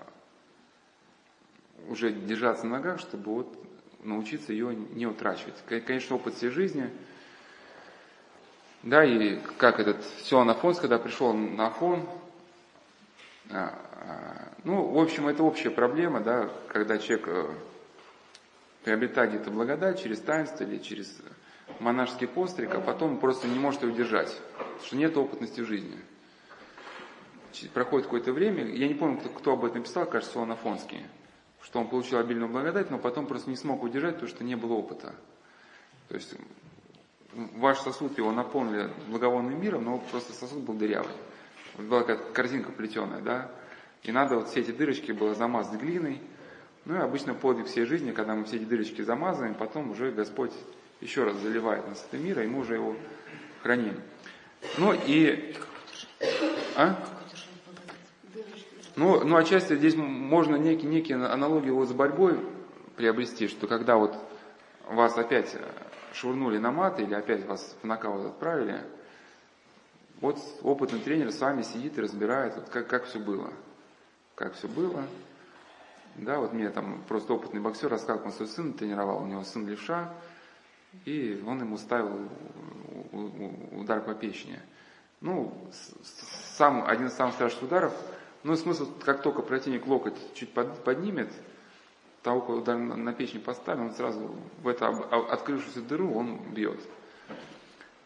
уже 1.89 2.11
держаться 2.11 2.65
на 2.65 2.77
ногах, 2.77 2.99
чтобы 2.99 3.33
вот 3.33 3.65
научиться 4.03 4.53
ее 4.53 4.73
не 4.73 5.05
утрачивать. 5.05 5.55
Конечно, 5.85 6.15
опыт 6.15 6.35
всей 6.35 6.49
жизни, 6.49 6.89
да, 8.83 9.03
и 9.03 9.39
как 9.57 9.79
этот 9.79 10.03
Сион 10.23 10.49
Афонс, 10.49 10.79
когда 10.79 10.97
пришел 10.99 11.33
на 11.33 11.67
Афон, 11.67 12.07
а, 13.51 13.73
а, 14.01 14.53
ну, 14.63 14.83
в 14.83 14.97
общем, 14.97 15.27
это 15.27 15.43
общая 15.43 15.69
проблема, 15.69 16.21
да, 16.21 16.49
когда 16.69 16.97
человек 16.97 17.27
э, 17.27 17.53
приобретает 18.83 19.31
где-то 19.31 19.51
благодать 19.51 20.01
через 20.01 20.19
таинство 20.19 20.63
или 20.63 20.77
через 20.77 21.17
монашеский 21.79 22.27
постриг, 22.27 22.73
а 22.73 22.79
потом 22.79 23.17
просто 23.17 23.47
не 23.47 23.59
может 23.59 23.83
ее 23.83 23.91
удержать, 23.91 24.33
потому 24.57 24.85
что 24.85 24.95
нет 24.95 25.17
опытности 25.17 25.61
в 25.61 25.67
жизни. 25.67 25.97
Проходит 27.73 28.05
какое-то 28.05 28.31
время, 28.31 28.63
я 28.63 28.87
не 28.87 28.93
помню, 28.93 29.17
кто, 29.17 29.29
кто 29.29 29.53
об 29.53 29.65
этом 29.65 29.83
писал, 29.83 30.05
кажется, 30.05 30.39
он 30.39 30.51
Афонский, 30.51 31.05
что 31.61 31.79
он 31.79 31.89
получил 31.89 32.19
обильную 32.19 32.49
благодать, 32.49 32.89
но 32.91 32.97
потом 32.97 33.27
просто 33.27 33.49
не 33.49 33.57
смог 33.57 33.83
удержать, 33.83 34.13
потому 34.15 34.29
что 34.29 34.43
не 34.43 34.55
было 34.55 34.73
опыта. 34.73 35.13
То 36.07 36.15
есть 36.15 36.33
ваш 37.33 37.79
сосуд 37.79 38.17
его 38.17 38.31
наполнили 38.31 38.89
благовонным 39.07 39.59
миром, 39.61 39.85
но 39.85 39.97
просто 40.11 40.33
сосуд 40.33 40.63
был 40.63 40.73
дырявый. 40.73 41.11
Вот 41.75 41.85
была 41.85 42.01
какая-то 42.01 42.31
корзинка 42.33 42.71
плетеная, 42.71 43.21
да, 43.21 43.51
и 44.03 44.11
надо 44.11 44.35
вот 44.35 44.49
все 44.49 44.61
эти 44.61 44.71
дырочки 44.71 45.11
было 45.11 45.35
замазать 45.35 45.79
глиной. 45.79 46.21
Ну 46.85 46.95
и 46.95 46.99
обычно 46.99 47.33
подвиг 47.33 47.67
всей 47.67 47.85
жизни, 47.85 48.11
когда 48.11 48.33
мы 48.33 48.45
все 48.45 48.55
эти 48.55 48.63
дырочки 48.63 49.01
замазываем, 49.01 49.53
потом 49.53 49.91
уже 49.91 50.11
Господь 50.11 50.53
еще 51.01 51.23
раз 51.23 51.35
заливает 51.37 51.87
нас 51.87 52.05
это 52.09 52.21
мира, 52.21 52.43
и 52.43 52.47
мы 52.47 52.59
уже 52.59 52.75
его 52.75 52.95
храним. 53.61 53.99
Ну 54.77 54.93
и... 54.93 55.55
А? 56.75 56.97
Ну, 58.95 59.23
ну, 59.23 59.37
отчасти 59.37 59.75
здесь 59.75 59.95
можно 59.95 60.55
некие, 60.55 60.89
некие 60.89 61.23
аналогии 61.23 61.69
вот 61.69 61.89
с 61.89 61.93
борьбой 61.93 62.39
приобрести, 62.97 63.47
что 63.47 63.67
когда 63.67 63.95
вот 63.95 64.17
вас 64.89 65.17
опять 65.17 65.55
швырнули 66.19 66.57
на 66.57 66.71
мат 66.71 66.99
или 66.99 67.13
опять 67.13 67.45
вас 67.45 67.75
в 67.81 67.87
нокаут 67.87 68.25
отправили, 68.25 68.83
вот 70.21 70.37
опытный 70.63 70.99
тренер 70.99 71.31
с 71.31 71.39
вами 71.39 71.61
сидит 71.61 71.97
и 71.97 72.01
разбирает, 72.01 72.55
вот 72.55 72.69
как, 72.69 72.87
как 72.87 73.05
все 73.05 73.19
было. 73.19 73.53
Как 74.35 74.53
все 74.53 74.67
было. 74.67 75.05
Да, 76.15 76.39
вот 76.39 76.53
мне 76.53 76.69
там 76.69 77.01
просто 77.07 77.33
опытный 77.33 77.61
боксер 77.61 77.89
рассказал, 77.89 78.25
он 78.25 78.33
свой 78.33 78.49
сын 78.49 78.73
тренировал, 78.73 79.23
у 79.23 79.27
него 79.27 79.43
сын 79.43 79.65
левша, 79.67 80.13
и 81.05 81.41
он 81.47 81.61
ему 81.61 81.77
ставил 81.77 82.27
удар 83.71 84.01
по 84.01 84.13
печени. 84.13 84.59
Ну, 85.21 85.53
сам, 86.57 86.83
один 86.85 87.07
из 87.07 87.13
самых 87.13 87.35
страшных 87.35 87.63
ударов, 87.63 87.93
ну, 88.43 88.55
смысл, 88.55 88.89
как 89.05 89.21
только 89.21 89.41
противник 89.41 89.85
локоть 89.85 90.17
чуть 90.33 90.53
под, 90.53 90.83
поднимет, 90.83 91.31
того, 92.23 92.41
кого 92.41 92.57
удар 92.59 92.77
на, 92.77 92.95
на 92.95 93.13
печень 93.13 93.41
поставил, 93.41 93.83
он 93.83 93.93
сразу 93.93 94.35
в 94.61 94.67
эту 94.67 94.85
открывшуюся 94.85 95.81
дыру 95.81 96.13
он 96.13 96.37
бьет. 96.53 96.79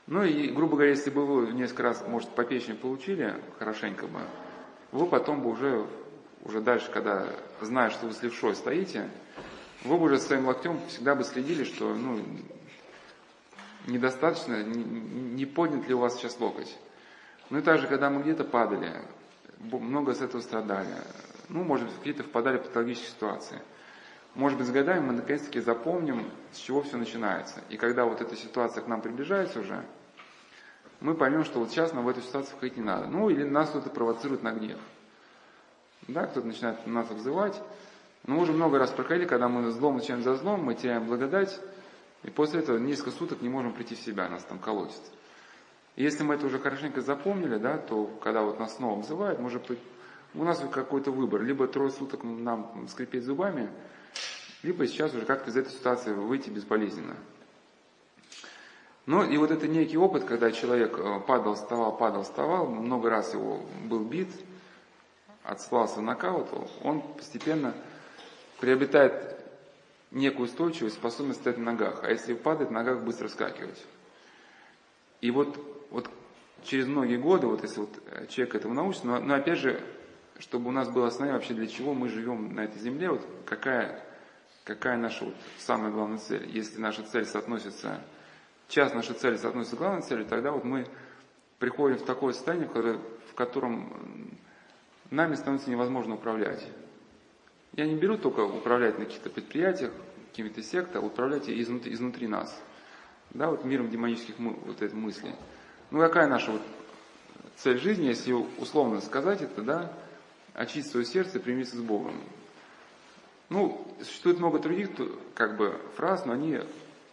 Ну 0.07 0.23
и, 0.23 0.49
грубо 0.49 0.75
говоря, 0.75 0.91
если 0.91 1.09
бы 1.09 1.25
вы 1.25 1.53
несколько 1.53 1.83
раз, 1.83 2.03
может, 2.07 2.29
по 2.29 2.43
печени 2.43 2.75
получили 2.75 3.35
хорошенько 3.57 4.07
бы, 4.07 4.19
вы 4.91 5.07
потом 5.07 5.41
бы 5.41 5.49
уже 5.49 5.85
уже 6.43 6.61
дальше, 6.61 6.91
когда 6.91 7.27
зная, 7.61 7.89
что 7.89 8.07
вы 8.07 8.13
с 8.13 8.21
левшой 8.21 8.55
стоите, 8.55 9.09
вы 9.83 9.97
бы 9.97 10.05
уже 10.05 10.19
своим 10.19 10.47
локтем 10.47 10.79
всегда 10.87 11.15
бы 11.15 11.23
следили, 11.23 11.63
что 11.63 11.93
ну, 11.93 12.19
недостаточно, 13.87 14.63
не, 14.63 14.83
не 14.83 15.45
поднят 15.45 15.87
ли 15.87 15.93
у 15.93 15.99
вас 15.99 16.15
сейчас 16.15 16.39
локоть. 16.39 16.77
Ну 17.49 17.59
и 17.59 17.61
также, 17.61 17.87
когда 17.87 18.09
мы 18.09 18.21
где-то 18.21 18.43
падали, 18.43 18.91
много 19.59 20.13
с 20.13 20.21
этого 20.21 20.41
страдали, 20.41 20.95
ну, 21.49 21.63
может 21.63 21.87
быть, 21.87 21.97
какие-то 21.97 22.23
впадали 22.23 22.57
в 22.57 22.63
патологические 22.63 23.11
ситуации. 23.11 23.61
Может 24.35 24.57
быть, 24.57 24.67
с 24.67 24.71
годами 24.71 24.99
мы 24.99 25.13
наконец-таки 25.13 25.59
запомним, 25.59 26.29
с 26.51 26.57
чего 26.57 26.81
все 26.81 26.97
начинается. 26.97 27.61
И 27.69 27.77
когда 27.77 28.05
вот 28.05 28.21
эта 28.21 28.35
ситуация 28.35 28.83
к 28.83 28.87
нам 28.87 29.01
приближается 29.01 29.59
уже, 29.59 29.83
мы 31.01 31.13
поймем, 31.13 31.43
что 31.43 31.59
вот 31.59 31.69
сейчас 31.69 31.93
нам 31.93 32.05
в 32.05 32.09
эту 32.09 32.21
ситуацию 32.21 32.55
входить 32.55 32.77
не 32.77 32.83
надо. 32.83 33.07
Ну, 33.07 33.29
или 33.29 33.43
нас 33.43 33.69
кто-то 33.69 33.89
провоцирует 33.89 34.41
на 34.41 34.51
гнев. 34.51 34.79
Да, 36.07 36.25
кто-то 36.25 36.47
начинает 36.47 36.85
нас 36.87 37.11
обзывать. 37.11 37.61
Но 38.25 38.35
мы 38.35 38.41
уже 38.41 38.53
много 38.53 38.79
раз 38.79 38.89
проходили, 38.89 39.27
когда 39.27 39.49
мы 39.49 39.69
злом 39.71 39.97
начинаем 39.97 40.23
за 40.23 40.35
злом, 40.35 40.63
мы 40.63 40.75
теряем 40.75 41.05
благодать, 41.05 41.59
и 42.23 42.29
после 42.29 42.61
этого 42.61 42.77
несколько 42.77 43.11
суток 43.11 43.41
не 43.41 43.49
можем 43.49 43.73
прийти 43.73 43.95
в 43.95 43.99
себя, 43.99 44.29
нас 44.29 44.43
там 44.43 44.59
колотит. 44.59 45.01
И 45.97 46.03
если 46.03 46.23
мы 46.23 46.35
это 46.35 46.45
уже 46.45 46.57
хорошенько 46.57 47.01
запомнили, 47.01 47.57
да, 47.57 47.77
то 47.77 48.05
когда 48.23 48.41
вот 48.41 48.59
нас 48.59 48.77
снова 48.77 48.97
обзывают, 48.97 49.39
может 49.39 49.67
быть, 49.67 49.79
у 50.33 50.43
нас 50.43 50.63
какой-то 50.71 51.11
выбор. 51.11 51.41
Либо 51.41 51.67
трое 51.67 51.91
суток 51.91 52.23
нам 52.23 52.87
скрипеть 52.89 53.23
зубами, 53.23 53.69
либо 54.61 54.87
сейчас 54.87 55.13
уже 55.13 55.25
как-то 55.25 55.49
из 55.49 55.57
этой 55.57 55.71
ситуации 55.71 56.13
выйти 56.13 56.49
безболезненно. 56.49 57.15
Ну 59.05 59.23
и 59.23 59.35
вот 59.37 59.51
это 59.51 59.67
некий 59.67 59.97
опыт, 59.97 60.23
когда 60.23 60.51
человек 60.51 60.97
э, 60.97 61.19
падал, 61.27 61.55
вставал, 61.55 61.97
падал, 61.97 62.23
вставал, 62.23 62.67
много 62.67 63.09
раз 63.09 63.33
его 63.33 63.61
был 63.83 63.99
бит, 64.05 64.29
отслался 65.43 65.99
нокаут, 65.99 66.47
он 66.83 67.01
постепенно 67.01 67.73
приобретает 68.61 69.37
некую 70.11 70.45
устойчивость, 70.45 70.95
способность 70.95 71.41
стоять 71.41 71.57
на 71.57 71.73
ногах. 71.73 72.03
А 72.03 72.11
если 72.11 72.33
падает, 72.33 72.71
на 72.71 72.81
ногах 72.83 73.03
быстро 73.03 73.27
вскакивать. 73.27 73.83
И 75.19 75.31
вот, 75.31 75.57
вот 75.89 76.09
через 76.63 76.85
многие 76.87 77.17
годы, 77.17 77.47
вот 77.47 77.61
если 77.63 77.81
вот 77.81 77.89
человек 78.29 78.55
этому 78.55 78.73
научится, 78.73 79.07
но, 79.07 79.19
но 79.19 79.33
опять 79.35 79.59
же, 79.59 79.81
чтобы 80.39 80.69
у 80.69 80.71
нас 80.71 80.89
было 80.89 81.07
основание 81.07 81.37
вообще 81.37 81.53
для 81.53 81.67
чего 81.67 81.93
мы 81.93 82.09
живем 82.09 82.53
на 82.53 82.61
этой 82.61 82.79
земле, 82.79 83.09
вот 83.09 83.21
какая, 83.45 84.03
какая 84.63 84.97
наша 84.97 85.25
вот 85.25 85.35
самая 85.57 85.91
главная 85.91 86.17
цель. 86.17 86.49
Если 86.49 86.79
наша 86.79 87.03
цель 87.03 87.25
соотносится, 87.25 88.01
часть 88.67 88.95
нашей 88.95 89.15
цели 89.15 89.37
соотносится 89.37 89.75
к 89.75 89.79
главной 89.79 90.01
цели, 90.01 90.23
тогда 90.23 90.51
вот 90.51 90.63
мы 90.63 90.87
приходим 91.59 91.97
в 91.97 92.05
такое 92.05 92.33
состояние, 92.33 92.67
в 92.67 93.33
котором 93.35 94.37
нами 95.09 95.35
становится 95.35 95.69
невозможно 95.69 96.15
управлять. 96.15 96.67
Я 97.73 97.85
не 97.85 97.95
беру 97.95 98.17
только 98.17 98.41
управлять 98.41 98.99
на 98.99 99.05
каких-то 99.05 99.29
предприятиях, 99.29 99.91
какими-то 100.31 100.61
сектами, 100.61 101.03
управлять 101.03 101.49
изнутри, 101.49 101.93
изнутри 101.93 102.27
нас. 102.27 102.59
Да, 103.31 103.49
вот 103.49 103.65
миром 103.65 103.89
демонических 103.89 104.35
вот 104.37 104.81
этой 104.81 104.95
мысли. 104.95 105.33
Ну 105.89 105.99
какая 105.99 106.27
наша 106.27 106.51
вот 106.51 106.61
цель 107.57 107.79
жизни, 107.79 108.05
если 108.05 108.31
условно 108.31 109.01
сказать 109.01 109.41
это, 109.41 109.61
да, 109.61 109.93
очистить 110.53 110.91
свое 110.91 111.05
сердце 111.05 111.37
и 111.37 111.41
примириться 111.41 111.77
с 111.77 111.81
Богом. 111.81 112.15
Ну, 113.49 113.85
существует 114.01 114.39
много 114.39 114.59
других 114.59 114.89
как 115.35 115.57
бы 115.57 115.79
фраз, 115.95 116.25
но 116.25 116.33
они 116.33 116.59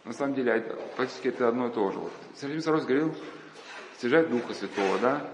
на 0.05 0.13
самом 0.13 0.33
деле 0.33 0.75
практически 0.95 1.27
это 1.27 1.47
одно 1.47 1.67
и 1.67 1.73
то 1.73 1.91
же. 1.91 1.99
Вот 1.99 2.11
Сергей 2.35 2.61
Сарос 2.61 2.85
говорил, 2.85 3.13
стяжать 3.97 4.29
Духа 4.29 4.53
Святого, 4.53 4.97
да. 4.99 5.29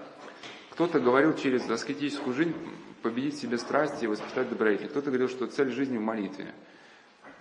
Кто-то 0.71 0.99
говорил 0.99 1.33
через 1.35 1.69
аскетическую 1.69 2.35
жизнь 2.35 2.53
победить 3.01 3.35
в 3.35 3.41
себе 3.41 3.57
страсти 3.57 4.03
и 4.03 4.07
воспитать 4.07 4.49
добродетель. 4.49 4.89
Кто-то 4.89 5.07
говорил, 5.07 5.29
что 5.29 5.47
цель 5.47 5.71
жизни 5.71 5.97
в 5.97 6.01
молитве. 6.01 6.53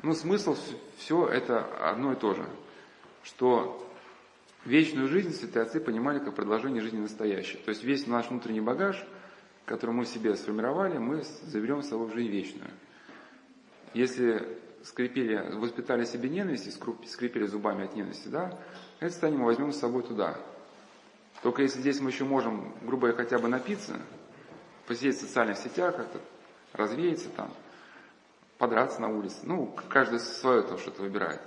Ну, 0.03 0.14
смысл 0.14 0.57
все 0.99 1.27
это 1.27 1.64
одно 1.91 2.12
и 2.12 2.17
то 2.17 2.35
же. 2.35 2.47
Что 3.25 3.85
вечную 4.64 5.09
жизнь 5.09 5.33
святые 5.33 5.64
отцы 5.64 5.81
понимали 5.81 6.19
как 6.19 6.35
продолжение 6.35 6.81
жизни 6.83 6.99
настоящей. 6.99 7.59
То 7.59 7.71
есть 7.71 7.83
весь 7.83 8.07
наш 8.07 8.31
внутренний 8.31 8.61
багаж, 8.61 9.05
который 9.67 9.91
мы 9.91 10.07
себе 10.07 10.35
сформировали, 10.37 10.97
мы 10.97 11.23
заберем 11.43 11.83
с 11.83 11.89
собой 11.89 12.07
в 12.07 12.14
жизнь 12.14 12.31
вечную. 12.31 12.71
Если 13.93 14.59
скрепили, 14.85 15.37
воспитали 15.57 16.05
себе 16.05 16.29
ненависть 16.29 16.69
и 16.69 17.07
скрепили 17.07 17.47
зубами 17.47 17.85
от 17.85 17.95
ненависти, 17.97 18.29
да, 18.29 18.59
это 19.01 19.11
состояние 19.11 19.41
мы 19.41 19.47
возьмем 19.47 19.73
с 19.73 19.79
собой 19.79 20.05
туда. 20.05 20.39
Только 21.43 21.62
если 21.62 21.81
здесь 21.81 22.01
мы 22.01 22.11
еще 22.11 22.25
можем, 22.25 22.73
грубо 22.83 23.09
говоря, 23.09 23.17
хотя 23.17 23.39
бы 23.39 23.49
напиться, 23.49 24.01
посидеть 24.87 25.17
в 25.17 25.21
социальных 25.21 25.59
сетях, 25.59 25.97
как-то 25.97 26.21
развеяться 26.73 27.29
там, 27.31 27.53
подраться 28.59 29.01
на 29.01 29.09
улице. 29.09 29.39
Ну, 29.43 29.75
каждый 29.89 30.21
свое 30.21 30.62
то 30.62 30.79
что-то 30.79 31.03
выбирает. 31.03 31.41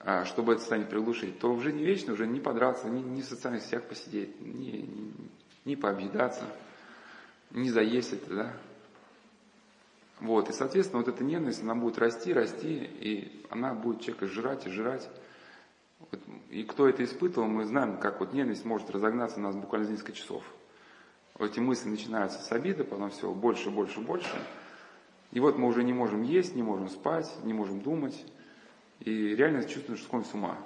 А, 0.00 0.24
чтобы 0.24 0.52
это 0.52 0.60
состояние 0.60 0.88
приглушить, 0.88 1.38
то 1.40 1.52
в 1.52 1.62
жизни 1.62 1.82
вечно 1.82 2.12
уже 2.12 2.26
не 2.26 2.38
подраться, 2.38 2.88
ни, 2.88 3.00
ни 3.00 3.22
в 3.22 3.24
социальных 3.24 3.62
сетях 3.62 3.84
посидеть, 3.84 4.40
ни, 4.40 4.70
ни, 4.70 5.30
ни 5.66 5.74
пообъедаться, 5.74 6.44
не 7.50 7.70
заесть 7.70 8.14
это, 8.14 8.34
да. 8.34 8.52
Вот, 10.20 10.48
и, 10.48 10.52
соответственно, 10.52 11.02
вот 11.02 11.08
эта 11.08 11.22
ненависть, 11.22 11.62
она 11.62 11.74
будет 11.74 11.98
расти, 11.98 12.32
расти, 12.32 12.74
и 13.00 13.44
она 13.50 13.74
будет 13.74 14.00
человека 14.00 14.26
жрать 14.26 14.66
и 14.66 14.70
жрать. 14.70 15.06
Вот, 15.98 16.20
и 16.48 16.62
кто 16.62 16.88
это 16.88 17.04
испытывал, 17.04 17.48
мы 17.48 17.66
знаем, 17.66 17.98
как 17.98 18.20
вот 18.20 18.32
ненависть 18.32 18.64
может 18.64 18.88
разогнаться 18.90 19.38
у 19.38 19.42
нас 19.42 19.54
буквально 19.54 19.86
за 19.86 19.92
несколько 19.92 20.12
часов. 20.12 20.42
Эти 21.38 21.60
мысли 21.60 21.90
начинаются 21.90 22.38
с 22.38 22.50
обиды, 22.50 22.84
потом 22.84 23.10
все 23.10 23.30
больше, 23.30 23.68
больше, 23.68 24.00
больше. 24.00 24.40
И 25.32 25.40
вот 25.40 25.58
мы 25.58 25.68
уже 25.68 25.84
не 25.84 25.92
можем 25.92 26.22
есть, 26.22 26.54
не 26.54 26.62
можем 26.62 26.88
спать, 26.88 27.30
не 27.44 27.52
можем 27.52 27.80
думать. 27.80 28.24
И 29.00 29.34
реально 29.36 29.64
чувствуем, 29.64 29.98
что 29.98 30.06
сходим 30.06 30.24
с 30.24 30.32
ума. 30.32 30.56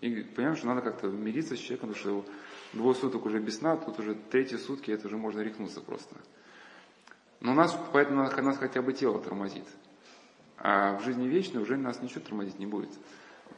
И 0.00 0.22
понимаем, 0.22 0.56
что 0.56 0.66
надо 0.66 0.82
как-то 0.82 1.06
мириться 1.06 1.56
с 1.56 1.58
человеком, 1.58 1.94
потому 1.94 2.22
что 2.22 2.32
двое 2.72 2.94
суток 2.94 3.26
уже 3.26 3.38
без 3.38 3.58
сна, 3.58 3.76
тут 3.76 3.98
уже 3.98 4.14
третьи 4.14 4.56
сутки, 4.56 4.90
это 4.90 5.06
уже 5.06 5.16
можно 5.16 5.40
рехнуться 5.40 5.80
просто. 5.80 6.14
Но 7.40 7.54
нас, 7.54 7.76
поэтому 7.92 8.22
нас 8.22 8.58
хотя 8.58 8.82
бы 8.82 8.92
тело 8.92 9.20
тормозит. 9.20 9.64
А 10.58 10.98
в 10.98 11.04
жизни 11.04 11.26
вечной 11.26 11.62
уже 11.62 11.76
нас 11.76 12.02
ничего 12.02 12.20
тормозить 12.20 12.58
не 12.58 12.66
будет. 12.66 12.90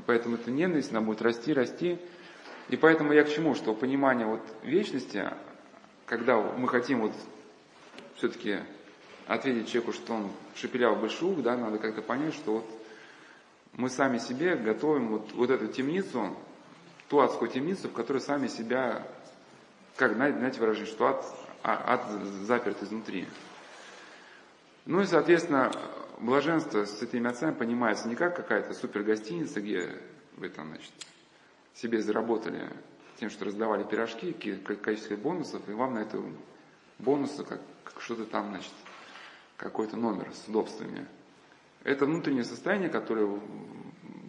Поэтому 0.06 0.36
эта 0.36 0.50
ненависть, 0.50 0.92
она 0.92 1.00
будет 1.00 1.20
расти, 1.20 1.52
расти. 1.52 1.98
И 2.68 2.76
поэтому 2.76 3.12
я 3.12 3.24
к 3.24 3.30
чему, 3.30 3.54
что 3.54 3.74
понимание 3.74 4.26
вот 4.26 4.40
вечности, 4.62 5.28
когда 6.06 6.40
мы 6.40 6.68
хотим 6.68 7.00
вот 7.00 7.12
все-таки 8.16 8.60
ответить 9.26 9.68
человеку, 9.68 9.92
что 9.92 10.14
он 10.14 10.30
шепелял 10.54 10.94
большую, 10.94 11.42
да, 11.42 11.56
надо 11.56 11.78
как-то 11.78 12.02
понять, 12.02 12.34
что 12.34 12.54
вот 12.54 12.70
мы 13.72 13.88
сами 13.88 14.18
себе 14.18 14.54
готовим 14.54 15.08
вот, 15.08 15.32
вот 15.32 15.50
эту 15.50 15.66
темницу, 15.66 16.36
ту 17.12 17.20
адскую 17.20 17.50
темницу, 17.50 17.90
в 17.90 17.92
которой 17.92 18.22
сами 18.22 18.46
себя, 18.46 19.06
как, 19.96 20.14
знаете 20.14 20.58
выражение, 20.58 20.90
что 20.90 21.08
ад, 21.08 21.22
а, 21.62 21.92
ад 21.92 22.10
заперт 22.46 22.82
изнутри. 22.82 23.28
Ну 24.86 25.02
и, 25.02 25.04
соответственно, 25.04 25.70
блаженство 26.20 26.86
с 26.86 27.02
этими 27.02 27.28
отцами 27.28 27.52
понимается 27.52 28.08
не 28.08 28.14
как 28.14 28.34
какая-то 28.34 28.72
супер 28.72 29.02
гостиница, 29.02 29.60
где 29.60 30.00
вы 30.38 30.48
там, 30.48 30.68
значит, 30.68 30.90
себе 31.74 32.00
заработали 32.00 32.70
тем, 33.20 33.28
что 33.28 33.44
раздавали 33.44 33.84
пирожки, 33.84 34.32
количество 34.32 35.14
бонусов, 35.16 35.68
и 35.68 35.72
вам 35.72 35.92
на 35.92 35.98
это 35.98 36.18
бонусы, 36.98 37.44
как, 37.44 37.60
как 37.84 38.00
что-то 38.00 38.24
там, 38.24 38.48
значит, 38.48 38.72
какой-то 39.58 39.98
номер 39.98 40.32
с 40.32 40.48
удобствами. 40.48 41.06
Это 41.84 42.06
внутреннее 42.06 42.44
состояние, 42.44 42.88
которое 42.88 43.38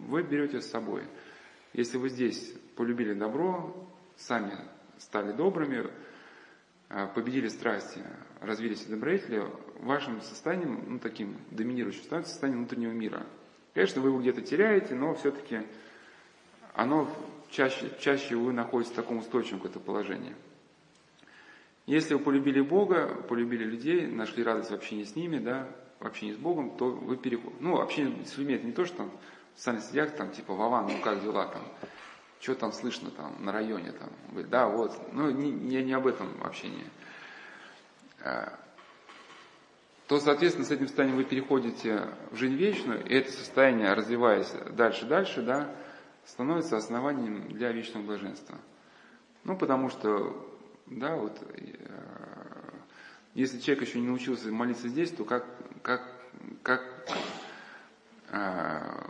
вы 0.06 0.22
берете 0.22 0.60
с 0.60 0.70
собой. 0.70 1.04
Если 1.72 1.96
вы 1.96 2.10
здесь 2.10 2.52
полюбили 2.76 3.14
добро, 3.14 3.74
сами 4.16 4.52
стали 4.98 5.32
добрыми, 5.32 5.90
а, 6.88 7.06
победили 7.06 7.48
страсти, 7.48 8.00
развились 8.40 8.84
добродетели, 8.84 9.44
вашим 9.80 10.20
состоянием, 10.20 10.84
ну, 10.86 10.98
таким 10.98 11.36
доминирующим, 11.50 12.02
становится 12.02 12.32
состояние 12.32 12.58
внутреннего 12.58 12.92
мира. 12.92 13.26
Конечно, 13.74 14.00
вы 14.00 14.10
его 14.10 14.20
где-то 14.20 14.42
теряете, 14.42 14.94
но 14.94 15.14
все-таки 15.14 15.62
оно 16.74 17.08
чаще, 17.50 17.90
чаще 18.00 18.36
вы 18.36 18.52
находитесь 18.52 18.92
в 18.92 18.96
таком 18.96 19.18
устойчивом 19.18 19.58
какое-то 19.58 19.80
положении. 19.80 20.34
Если 21.86 22.14
вы 22.14 22.20
полюбили 22.20 22.60
Бога, 22.60 23.08
полюбили 23.28 23.64
людей, 23.64 24.06
нашли 24.06 24.42
радость 24.42 24.70
в 24.70 24.74
общении 24.74 25.04
с 25.04 25.16
ними, 25.16 25.38
да, 25.38 25.68
в 26.00 26.06
общении 26.06 26.32
с 26.32 26.38
Богом, 26.38 26.76
то 26.76 26.90
вы 26.90 27.16
переходите. 27.16 27.56
Ну, 27.60 27.80
общение 27.80 28.24
с 28.24 28.38
людьми 28.38 28.54
это 28.54 28.66
не 28.66 28.72
то, 28.72 28.84
что 28.84 28.96
там 28.98 29.10
в 29.54 29.60
социальных 29.60 30.16
там, 30.16 30.30
типа, 30.30 30.54
Вован, 30.54 30.86
ну 30.86 31.00
как 31.02 31.22
дела 31.22 31.46
там, 31.46 31.62
что 32.44 32.54
там 32.54 32.72
слышно 32.72 33.10
там 33.10 33.42
на 33.42 33.52
районе 33.52 33.92
там. 33.92 34.10
Говорит, 34.30 34.50
да, 34.50 34.68
вот. 34.68 34.92
Ну, 35.14 35.30
не, 35.30 35.50
не, 35.50 35.82
не 35.82 35.94
об 35.94 36.06
этом 36.06 36.28
общении. 36.44 36.84
А, 38.22 38.52
то, 40.08 40.20
соответственно, 40.20 40.66
с 40.66 40.70
этим 40.70 40.86
состоянием 40.86 41.16
вы 41.16 41.24
переходите 41.24 42.10
в 42.30 42.36
жизнь 42.36 42.56
вечную, 42.56 43.02
и 43.06 43.14
это 43.14 43.32
состояние, 43.32 43.94
развиваясь 43.94 44.52
дальше-дальше, 44.72 45.40
да, 45.40 45.74
становится 46.26 46.76
основанием 46.76 47.48
для 47.48 47.72
вечного 47.72 48.04
блаженства. 48.04 48.58
Ну, 49.44 49.56
потому 49.56 49.88
что, 49.88 50.46
да, 50.84 51.16
вот, 51.16 51.40
э, 51.48 51.76
если 53.32 53.58
человек 53.58 53.88
еще 53.88 54.00
не 54.00 54.08
научился 54.08 54.52
молиться 54.52 54.88
здесь, 54.88 55.10
то 55.12 55.24
как, 55.24 55.46
как, 55.82 56.02
как 56.62 56.82
а, 58.30 59.06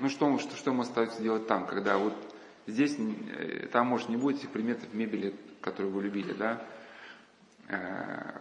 ну 0.00 0.08
что, 0.08 0.38
что, 0.38 0.56
что 0.56 0.70
ему 0.70 0.82
остается 0.82 1.22
делать 1.22 1.46
там, 1.46 1.66
когда 1.66 1.98
вот 1.98 2.14
здесь, 2.66 2.96
э, 2.98 3.66
там, 3.72 3.86
может, 3.86 4.08
не 4.08 4.16
будет 4.16 4.38
этих 4.38 4.50
предметов 4.50 4.92
мебели, 4.92 5.34
которые 5.60 5.92
вы 5.92 6.02
любили, 6.02 6.32
да, 6.32 6.62
э, 7.68 8.40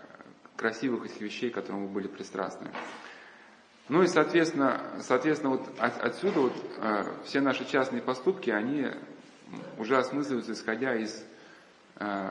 красивых 0.56 1.06
этих 1.06 1.22
вещей, 1.22 1.49
к 1.49 1.56
которым 1.56 1.88
вы 1.88 1.93
были 1.93 2.08
пристрастны. 2.08 2.72
Ну 3.89 4.01
и, 4.01 4.08
соответственно, 4.08 4.82
соответственно 5.01 5.58
вот 5.58 5.68
от, 5.78 6.01
отсюда 6.01 6.39
вот 6.39 6.54
э, 6.78 7.04
все 7.26 7.41
наши 7.41 7.66
частные 7.66 8.01
поступки, 8.01 8.49
они 8.49 8.88
уже 9.78 9.97
осмысливаются, 9.97 10.54
исходя 10.54 10.95
из 10.95 11.24
э, 11.97 12.30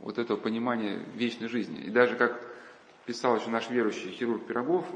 вот 0.00 0.18
этого 0.18 0.36
понимания 0.36 1.04
вечной 1.14 1.48
жизни. 1.48 1.82
И 1.82 1.90
даже 1.90 2.16
как 2.16 2.40
писал 3.06 3.36
еще 3.36 3.48
наш 3.48 3.70
верующий 3.70 4.10
хирург 4.10 4.46
Пирогов, 4.46 4.86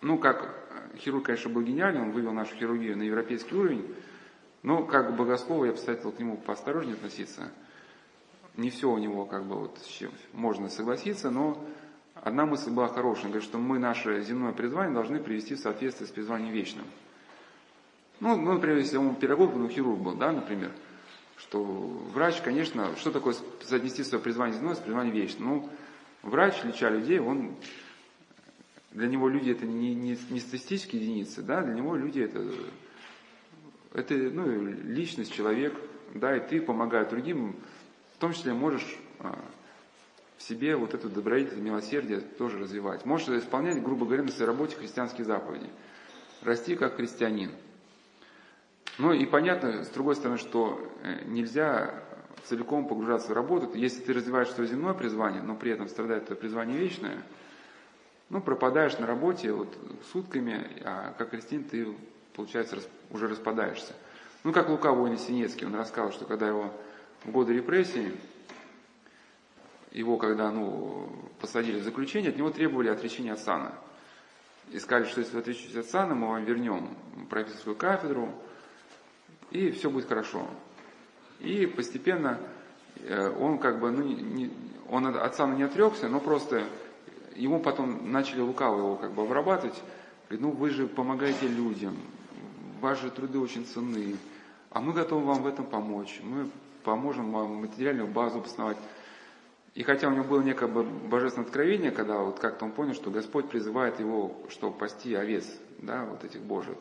ну, 0.00 0.16
как 0.16 0.59
хирург, 0.96 1.26
конечно, 1.26 1.50
был 1.50 1.62
гениальный, 1.62 2.02
он 2.02 2.12
вывел 2.12 2.32
нашу 2.32 2.54
хирургию 2.56 2.96
на 2.96 3.02
европейский 3.02 3.54
уровень, 3.54 3.94
но 4.62 4.84
как 4.84 5.16
богослову 5.16 5.64
я 5.64 5.72
посоветовал 5.72 6.12
к 6.12 6.18
нему 6.18 6.36
поосторожнее 6.36 6.94
относиться. 6.94 7.50
Не 8.56 8.70
все 8.70 8.90
у 8.90 8.98
него 8.98 9.24
как 9.24 9.44
бы 9.44 9.56
вот 9.56 9.78
с 9.78 9.86
чем 9.86 10.10
можно 10.32 10.68
согласиться, 10.68 11.30
но 11.30 11.64
одна 12.14 12.46
мысль 12.46 12.70
была 12.70 12.88
хорошая. 12.88 13.26
Он 13.26 13.30
говорит, 13.30 13.48
что 13.48 13.58
мы 13.58 13.78
наше 13.78 14.20
земное 14.22 14.52
призвание 14.52 14.94
должны 14.94 15.20
привести 15.20 15.54
в 15.54 15.60
соответствие 15.60 16.08
с 16.08 16.10
призванием 16.10 16.52
вечным. 16.52 16.84
Ну, 18.20 18.36
ну 18.36 18.52
например, 18.52 18.78
если 18.78 18.98
он 18.98 19.14
педагог, 19.14 19.54
ну, 19.54 19.68
хирург 19.68 19.98
был, 19.98 20.14
да, 20.14 20.30
например, 20.30 20.72
что 21.38 21.62
врач, 21.62 22.42
конечно, 22.42 22.94
что 22.96 23.10
такое 23.10 23.34
соотнести 23.62 24.04
свое 24.04 24.22
призвание 24.22 24.58
земное 24.58 24.74
с 24.74 24.78
призванием 24.78 25.14
вечным? 25.14 25.48
Ну, 25.48 25.70
врач, 26.22 26.62
леча 26.64 26.90
людей, 26.90 27.18
он 27.18 27.56
для 28.92 29.06
него 29.06 29.28
люди 29.28 29.50
это 29.50 29.66
не, 29.66 29.94
не, 29.94 30.18
не 30.30 30.40
статистические 30.40 31.02
единицы, 31.02 31.42
да, 31.42 31.62
для 31.62 31.74
него 31.74 31.94
люди 31.94 32.20
это, 32.20 32.44
это 33.94 34.14
ну, 34.14 34.50
личность, 34.66 35.32
человек, 35.32 35.74
да, 36.14 36.36
и 36.36 36.46
ты, 36.46 36.60
помогая 36.60 37.08
другим, 37.08 37.56
в 38.16 38.18
том 38.18 38.32
числе 38.32 38.52
можешь 38.52 38.98
а, 39.20 39.38
в 40.36 40.42
себе 40.42 40.74
вот 40.74 40.94
эту 40.94 41.08
добродетель, 41.08 41.60
милосердие 41.60 42.20
тоже 42.20 42.58
развивать. 42.58 43.04
Можешь 43.04 43.28
исполнять, 43.28 43.80
грубо 43.82 44.06
говоря, 44.06 44.24
на 44.24 44.30
своей 44.30 44.46
работе 44.46 44.76
христианские 44.76 45.24
заповеди. 45.24 45.70
Расти 46.42 46.74
как 46.74 46.96
христианин. 46.96 47.52
Ну 48.98 49.12
и 49.12 49.24
понятно, 49.24 49.84
с 49.84 49.88
другой 49.88 50.16
стороны, 50.16 50.38
что 50.38 50.92
э, 51.02 51.24
нельзя 51.26 52.02
целиком 52.44 52.88
погружаться 52.88 53.28
в 53.28 53.34
работу. 53.34 53.70
Если 53.74 54.00
ты 54.00 54.12
развиваешь 54.12 54.48
свое 54.48 54.68
земное 54.68 54.94
призвание, 54.94 55.42
но 55.42 55.54
при 55.54 55.70
этом 55.70 55.88
страдает 55.88 56.26
твое 56.26 56.40
призвание 56.40 56.76
вечное– 56.76 57.22
ну, 58.30 58.40
пропадаешь 58.40 58.96
на 58.98 59.06
работе 59.06 59.52
вот 59.52 59.76
сутками, 60.12 60.66
а 60.84 61.12
как 61.18 61.30
крестин 61.30 61.64
ты, 61.64 61.94
получается, 62.34 62.78
уже 63.10 63.26
распадаешься. 63.26 63.94
Ну, 64.44 64.52
как 64.52 64.68
Лука 64.68 64.92
Войни 64.92 65.16
Синецкий, 65.16 65.66
он 65.66 65.74
рассказал, 65.74 66.12
что 66.12 66.24
когда 66.24 66.48
его 66.48 66.72
в 67.24 67.30
годы 67.30 67.52
репрессий, 67.52 68.14
его, 69.90 70.16
когда 70.16 70.50
ну, 70.50 71.12
посадили 71.40 71.80
в 71.80 71.84
заключение, 71.84 72.30
от 72.30 72.36
него 72.36 72.50
требовали 72.50 72.88
отречения 72.88 73.32
от 73.32 73.40
сана. 73.40 73.72
И 74.70 74.78
сказали, 74.78 75.08
что 75.08 75.20
если 75.20 75.34
вы 75.34 75.40
отречетесь 75.40 75.76
от 75.76 75.86
сана, 75.86 76.14
мы 76.14 76.28
вам 76.28 76.44
вернем 76.44 76.96
профессорскую 77.28 77.74
кафедру, 77.74 78.32
и 79.50 79.72
все 79.72 79.90
будет 79.90 80.08
хорошо. 80.08 80.48
И 81.40 81.66
постепенно 81.66 82.38
э, 83.02 83.28
он 83.28 83.58
как 83.58 83.80
бы, 83.80 83.90
ну, 83.90 84.02
не, 84.02 84.52
он 84.88 85.06
от 85.06 85.34
сана 85.34 85.54
не 85.54 85.64
отрекся, 85.64 86.08
но 86.08 86.20
просто 86.20 86.62
ему 87.40 87.60
потом 87.60 88.12
начали 88.12 88.40
лукаво 88.40 88.78
его 88.78 88.96
как 88.96 89.12
бы 89.12 89.22
обрабатывать. 89.22 89.80
Говорит, 90.28 90.40
ну 90.40 90.50
вы 90.52 90.70
же 90.70 90.86
помогаете 90.86 91.48
людям, 91.48 91.96
ваши 92.80 93.10
труды 93.10 93.38
очень 93.38 93.64
ценны, 93.64 94.16
а 94.70 94.80
мы 94.80 94.92
готовы 94.92 95.24
вам 95.26 95.42
в 95.42 95.46
этом 95.46 95.66
помочь. 95.66 96.20
Мы 96.22 96.50
поможем 96.84 97.32
вам 97.32 97.56
материальную 97.62 98.08
базу 98.08 98.38
обосновать. 98.38 98.76
И 99.74 99.82
хотя 99.82 100.08
у 100.08 100.12
него 100.12 100.24
было 100.24 100.42
некое 100.42 100.68
божественное 100.68 101.46
откровение, 101.46 101.90
когда 101.90 102.18
вот 102.18 102.38
как-то 102.38 102.64
он 102.64 102.72
понял, 102.72 102.94
что 102.94 103.10
Господь 103.10 103.48
призывает 103.48 104.00
его, 104.00 104.36
чтобы 104.48 104.76
пасти 104.76 105.14
овец, 105.14 105.46
да, 105.78 106.04
вот 106.04 106.24
этих 106.24 106.40
Божьих. 106.42 106.76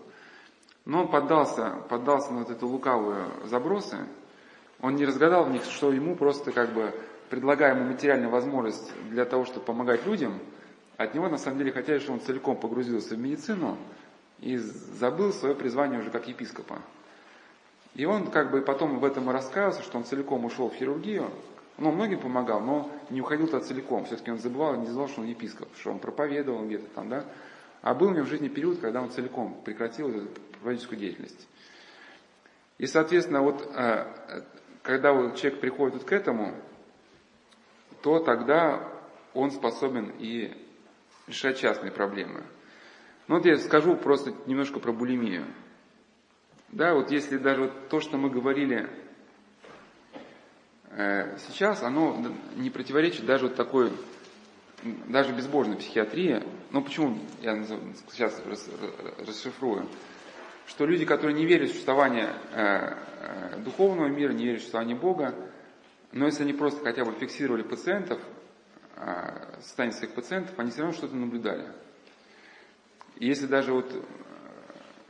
Но 0.85 1.03
он 1.03 1.07
поддался, 1.09 1.83
поддался 1.87 2.33
на 2.33 2.39
вот 2.39 2.49
эту 2.49 2.67
лукавую 2.67 3.27
забросы, 3.45 3.97
он 4.81 4.95
не 4.95 5.05
разгадал 5.05 5.45
в 5.45 5.51
них, 5.51 5.63
что 5.65 5.91
ему 5.91 6.15
просто 6.15 6.51
как 6.51 6.73
бы 6.73 6.93
предлагая 7.29 7.75
ему 7.75 7.85
материальную 7.85 8.29
возможность 8.29 8.91
для 9.09 9.25
того, 9.25 9.45
чтобы 9.45 9.65
помогать 9.65 10.05
людям, 10.05 10.39
от 10.97 11.13
него 11.13 11.29
на 11.29 11.37
самом 11.37 11.59
деле 11.59 11.71
хотели, 11.71 11.99
чтобы 11.99 12.19
он 12.19 12.25
целиком 12.25 12.57
погрузился 12.57 13.15
в 13.15 13.19
медицину 13.19 13.77
и 14.39 14.57
забыл 14.57 15.31
свое 15.31 15.55
призвание 15.55 15.99
уже 15.99 16.09
как 16.09 16.27
епископа. 16.27 16.79
И 17.95 18.05
он 18.05 18.27
как 18.27 18.51
бы 18.51 18.61
потом 18.61 18.99
в 18.99 19.05
этом 19.05 19.29
и 19.29 19.33
раскаялся, 19.33 19.81
что 19.81 19.97
он 19.97 20.05
целиком 20.05 20.45
ушел 20.45 20.69
в 20.69 20.75
хирургию. 20.75 21.29
Ну, 21.77 21.91
многим 21.91 22.19
помогал, 22.19 22.59
но 22.59 22.91
не 23.09 23.21
уходил 23.21 23.47
туда 23.47 23.61
целиком. 23.61 24.05
Все-таки 24.05 24.31
он 24.31 24.39
забывал, 24.39 24.75
не 24.75 24.87
знал, 24.87 25.07
что 25.07 25.21
он 25.21 25.27
епископ, 25.27 25.69
что 25.79 25.91
он 25.91 25.99
проповедовал 25.99 26.65
где-то 26.65 26.87
там, 26.93 27.09
да. 27.09 27.25
А 27.81 27.93
был 27.93 28.07
у 28.07 28.11
него 28.11 28.25
в 28.25 28.29
жизни 28.29 28.49
период, 28.49 28.79
когда 28.79 29.01
он 29.01 29.09
целиком 29.09 29.61
прекратил 29.63 30.09
эту 30.09 30.27
пророческую 30.61 30.99
деятельность. 30.99 31.47
И, 32.77 32.85
соответственно, 32.85 33.41
вот 33.41 33.69
э, 33.73 34.05
когда 34.83 35.11
человек 35.31 35.61
приходит 35.61 35.95
вот 35.95 36.03
к 36.03 36.11
этому, 36.11 36.53
то 38.01 38.19
тогда 38.19 38.87
он 39.33 39.51
способен 39.51 40.11
и 40.19 40.51
решать 41.27 41.59
частные 41.59 41.91
проблемы. 41.91 42.43
Ну 43.27 43.35
вот 43.35 43.45
я 43.45 43.57
скажу 43.57 43.95
просто 43.95 44.33
немножко 44.47 44.79
про 44.79 44.91
булимию. 44.91 45.45
Да, 46.69 46.93
вот 46.93 47.11
если 47.11 47.37
даже 47.37 47.61
вот 47.61 47.89
то, 47.89 47.99
что 47.99 48.17
мы 48.17 48.29
говорили 48.29 48.89
э, 50.91 51.37
сейчас, 51.47 51.83
оно 51.83 52.17
не 52.55 52.69
противоречит 52.69 53.25
даже 53.25 53.47
вот 53.47 53.55
такой, 53.55 53.91
даже 55.07 55.33
безбожной 55.33 55.77
психиатрии. 55.77 56.43
Ну 56.71 56.83
почему 56.83 57.17
я 57.41 57.63
сейчас 58.11 58.41
расшифрую? 59.25 59.87
Что 60.67 60.85
люди, 60.85 61.05
которые 61.05 61.35
не 61.35 61.45
верят 61.45 61.69
в 61.69 61.73
существование 61.73 62.29
э, 62.53 62.93
э, 63.21 63.57
духовного 63.57 64.07
мира, 64.07 64.31
не 64.31 64.45
верят 64.45 64.59
в 64.59 64.61
существование 64.61 64.95
Бога, 64.95 65.33
но 66.11 66.25
если 66.25 66.43
они 66.43 66.53
просто 66.53 66.83
хотя 66.83 67.05
бы 67.05 67.13
фиксировали 67.13 67.61
пациентов, 67.61 68.19
а, 68.95 69.59
состояние 69.61 69.97
своих 69.97 70.13
пациентов, 70.13 70.57
они 70.57 70.71
все 70.71 70.81
равно 70.81 70.95
что-то 70.95 71.15
наблюдали. 71.15 71.71
Если 73.17 73.45
даже 73.47 73.73
вот, 73.73 73.93
э, 73.93 74.01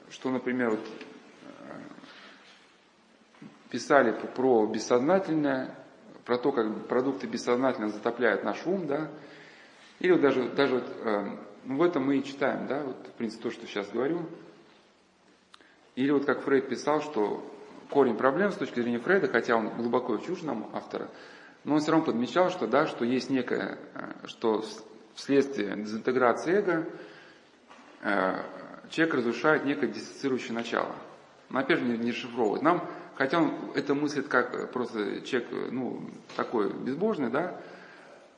что, 0.10 0.30
например, 0.30 0.72
вот, 0.72 0.80
э, 0.82 1.80
писали 3.70 4.12
про 4.36 4.66
бессознательное, 4.68 5.76
про 6.26 6.38
то, 6.38 6.52
как 6.52 6.88
продукты 6.88 7.28
бессознательно 7.28 7.90
затопляют 7.90 8.44
наш 8.44 8.66
ум, 8.66 8.88
да, 8.88 9.10
или 10.00 10.12
вот 10.12 10.22
даже, 10.22 10.50
даже 10.50 10.76
вот, 10.76 10.86
э, 10.88 11.38
ну, 11.66 11.78
в 11.78 11.84
этом 11.84 12.06
мы 12.06 12.18
и 12.18 12.24
читаем, 12.24 12.68
да, 12.68 12.84
вот, 12.84 13.08
в 13.08 13.12
принципе, 13.14 13.44
то, 13.44 13.52
что 13.52 13.66
сейчас 13.68 13.90
говорю. 13.90 14.28
Или 15.96 16.12
вот 16.12 16.26
как 16.26 16.42
Фрейд 16.42 16.70
писал, 16.70 17.02
что 17.02 17.44
корень 17.90 18.16
проблем 18.16 18.52
с 18.52 18.56
точки 18.56 18.80
зрения 18.80 19.00
Фрейда, 19.00 19.28
хотя 19.28 19.56
он 19.56 19.70
глубоко 19.70 20.18
чужд 20.18 20.44
нам 20.44 20.70
автора, 20.74 21.10
но 21.64 21.76
он 21.76 21.82
все 21.82 21.92
равно 21.92 22.06
подмечал, 22.06 22.50
что 22.50 22.68
да, 22.68 22.88
что 22.88 23.06
есть 23.06 23.30
некое, 23.30 23.78
э, 23.94 24.28
что 24.28 24.64
вследствие 25.16 25.76
дезинтеграции 25.76 26.54
эго 26.54 26.90
э, 28.02 28.42
человек 28.90 29.16
разрушает 29.16 29.66
некое 29.66 29.88
диссоциирующее 29.88 30.54
начало. 30.54 30.96
Но 31.50 31.60
опять 31.60 31.80
же 31.80 31.86
не, 31.86 31.98
не 31.98 32.12
шифровывает. 32.12 32.62
Нам, 32.62 32.88
хотя 33.16 33.40
он 33.40 33.54
это 33.76 33.96
мыслит 33.96 34.28
как 34.28 34.72
просто 34.72 35.22
человек, 35.22 35.50
ну, 35.72 36.10
такой 36.36 36.72
безбожный, 36.72 37.30
да, 37.30 37.60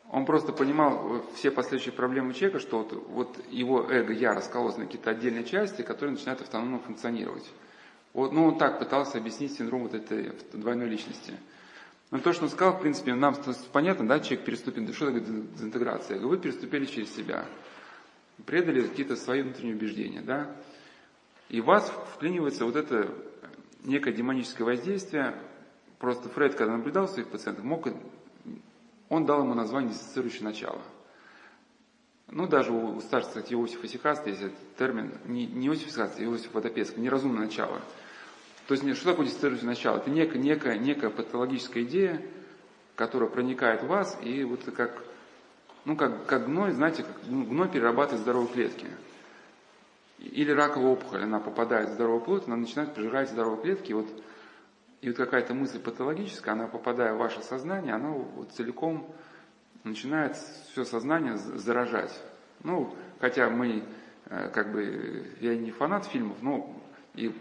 он 0.09 0.25
просто 0.25 0.51
понимал 0.51 1.23
все 1.35 1.51
последующие 1.51 1.93
проблемы 1.93 2.33
человека, 2.33 2.59
что 2.59 2.79
вот, 2.79 2.93
вот 3.07 3.37
его 3.49 3.89
эго, 3.89 4.11
я 4.11 4.33
раскололось 4.33 4.77
на 4.77 4.85
какие-то 4.85 5.11
отдельные 5.11 5.45
части, 5.45 5.83
которые 5.83 6.11
начинают 6.11 6.41
автономно 6.41 6.79
функционировать. 6.79 7.49
Вот, 8.13 8.33
ну, 8.33 8.47
он 8.47 8.57
так 8.57 8.79
пытался 8.79 9.17
объяснить 9.17 9.53
синдром 9.53 9.83
вот 9.83 9.93
этой 9.93 10.33
двойной 10.53 10.89
личности. 10.89 11.33
Но 12.09 12.19
то, 12.19 12.33
что 12.33 12.43
он 12.43 12.49
сказал, 12.49 12.77
в 12.77 12.81
принципе, 12.81 13.15
нам 13.15 13.35
понятно, 13.71 14.05
да, 14.05 14.19
человек 14.19 14.45
переступит, 14.45 14.85
да 14.85 14.93
что 14.93 15.05
такое 15.05 15.21
дезинтеграция? 15.21 16.19
Вы 16.19 16.37
переступили 16.37 16.85
через 16.85 17.15
себя, 17.15 17.45
предали 18.45 18.81
какие-то 18.81 19.15
свои 19.15 19.41
внутренние 19.41 19.75
убеждения, 19.75 20.21
да, 20.21 20.53
и 21.47 21.61
в 21.61 21.65
вас 21.65 21.89
вклинивается 22.15 22.65
вот 22.65 22.75
это 22.75 23.13
некое 23.83 24.13
демоническое 24.13 24.65
воздействие. 24.65 25.35
Просто 25.99 26.29
Фред, 26.29 26.55
когда 26.55 26.77
наблюдал 26.77 27.07
своих 27.07 27.27
пациентов, 27.27 27.63
мог, 27.63 27.87
он 29.09 29.25
дал 29.25 29.43
ему 29.43 29.53
название 29.53 29.91
диссоциирующее 29.91 30.43
начало. 30.43 30.81
Ну, 32.27 32.47
даже 32.47 32.71
у 32.71 32.99
старшего, 33.01 33.29
кстати, 33.29 33.53
Иосифа 33.53 33.87
Сихаста 33.87 34.29
есть 34.29 34.41
этот 34.41 34.75
термин, 34.77 35.11
не, 35.25 35.45
не 35.45 35.67
Иосиф 35.67 35.91
Сихаста, 35.91 36.21
а 36.21 36.25
Иосиф 36.25 36.53
Водопецкий, 36.53 37.01
неразумное 37.01 37.45
начало. 37.45 37.81
То 38.67 38.75
есть, 38.75 38.97
что 38.97 39.11
такое 39.11 39.25
диссоциирующее 39.25 39.67
начало? 39.67 39.97
Это 39.97 40.09
некая, 40.09 40.39
некая, 40.39 40.77
некая 40.77 41.09
патологическая 41.09 41.83
идея, 41.83 42.21
которая 42.95 43.29
проникает 43.29 43.83
в 43.83 43.87
вас, 43.87 44.17
и 44.21 44.43
вот 44.43 44.63
как, 44.75 45.03
ну, 45.85 45.95
как, 45.95 46.25
как 46.25 46.45
гной, 46.45 46.71
знаете, 46.71 47.03
как 47.03 47.27
гной 47.27 47.67
перерабатывает 47.69 48.21
здоровые 48.21 48.53
клетки. 48.53 48.87
Или 50.19 50.51
раковая 50.51 50.91
опухоль, 50.91 51.23
она 51.23 51.39
попадает 51.39 51.89
в 51.89 51.93
здоровую 51.93 52.21
плоть, 52.21 52.43
она 52.45 52.55
начинает 52.55 52.93
пожирать 52.93 53.29
здоровые 53.29 53.63
клетки, 53.63 53.91
и 53.91 53.93
вот, 53.95 54.07
и 55.01 55.07
вот 55.07 55.17
какая-то 55.17 55.55
мысль 55.55 55.79
патологическая, 55.79 56.53
она 56.53 56.67
попадая 56.67 57.15
в 57.15 57.17
ваше 57.17 57.41
сознание, 57.41 57.95
она 57.95 58.11
вот 58.11 58.51
целиком 58.51 59.11
начинает 59.83 60.37
все 60.71 60.85
сознание 60.85 61.37
заражать. 61.37 62.15
Ну, 62.63 62.95
хотя 63.19 63.49
мы, 63.49 63.83
э, 64.25 64.49
как 64.49 64.71
бы, 64.71 65.25
я 65.39 65.55
не 65.55 65.71
фанат 65.71 66.05
фильмов, 66.05 66.37
но 66.41 66.71
и 67.15 67.33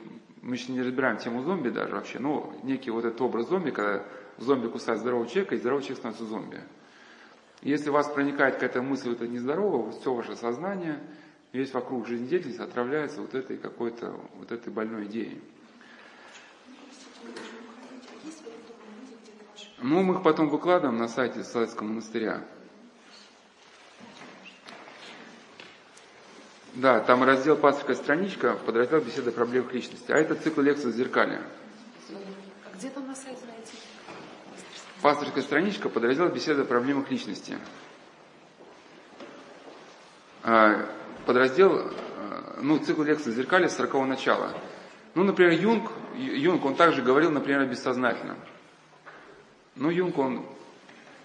мы 0.42 0.54
еще 0.54 0.72
не 0.72 0.80
разбираем 0.80 1.18
тему 1.18 1.42
зомби 1.42 1.68
даже 1.68 1.94
вообще, 1.94 2.18
но 2.18 2.54
некий 2.62 2.90
вот 2.90 3.04
этот 3.04 3.20
образ 3.20 3.48
зомби, 3.48 3.70
когда 3.70 4.04
зомби 4.38 4.68
кусает 4.68 5.00
здорового 5.00 5.28
человека, 5.28 5.54
и 5.54 5.58
здоровый 5.58 5.82
человек 5.82 5.98
становится 5.98 6.24
зомби. 6.24 6.60
Если 7.62 7.90
у 7.90 7.92
вас 7.92 8.08
проникает 8.08 8.54
какая-то 8.54 8.80
мысль, 8.80 9.12
это 9.12 9.28
нездорово, 9.28 9.90
все 9.92 10.14
ваше 10.14 10.34
сознание, 10.36 10.98
весь 11.52 11.74
вокруг 11.74 12.06
жизнедеятельности 12.06 12.62
отравляется 12.62 13.20
вот 13.20 13.34
этой 13.34 13.58
какой-то, 13.58 14.18
вот 14.38 14.50
этой 14.50 14.72
больной 14.72 15.04
идеей. 15.04 15.42
Ну, 19.82 20.02
мы 20.02 20.14
их 20.14 20.22
потом 20.22 20.48
выкладываем 20.48 20.98
на 20.98 21.08
сайте 21.08 21.42
Советского 21.42 21.86
монастыря. 21.86 22.44
Да, 26.74 27.00
там 27.00 27.24
раздел 27.24 27.56
«Пасторская 27.56 27.96
страничка», 27.96 28.54
подраздел 28.54 29.00
«Беседа 29.00 29.30
о 29.30 29.32
проблемах 29.32 29.72
личности». 29.72 30.12
А 30.12 30.16
это 30.16 30.36
цикл 30.36 30.60
лекций 30.60 30.92
«Зеркалья». 30.92 31.42
А 32.08 32.76
где 32.76 32.90
там 32.90 33.08
на 33.08 33.14
сайте 33.14 33.44
найти? 33.46 33.76
Пасторская 35.02 35.42
страничка, 35.42 35.88
подраздел 35.88 36.28
«Беседа 36.28 36.62
о 36.62 36.64
проблемах 36.64 37.10
личности». 37.10 37.58
А, 40.44 40.86
подраздел, 41.26 41.76
а, 41.76 42.60
ну, 42.62 42.78
цикл 42.78 43.02
лекций 43.02 43.32
«Зеркалья» 43.32 43.68
с 43.68 43.76
40 43.76 44.06
начала. 44.06 44.52
Ну, 45.16 45.24
например, 45.24 45.52
Юнг, 45.52 45.90
Юнг, 46.14 46.64
он 46.64 46.76
также 46.76 47.02
говорил, 47.02 47.32
например, 47.32 47.62
о 47.62 47.66
бессознательном. 47.66 48.36
Ну, 49.74 49.90
Юнг, 49.90 50.16
он 50.16 50.46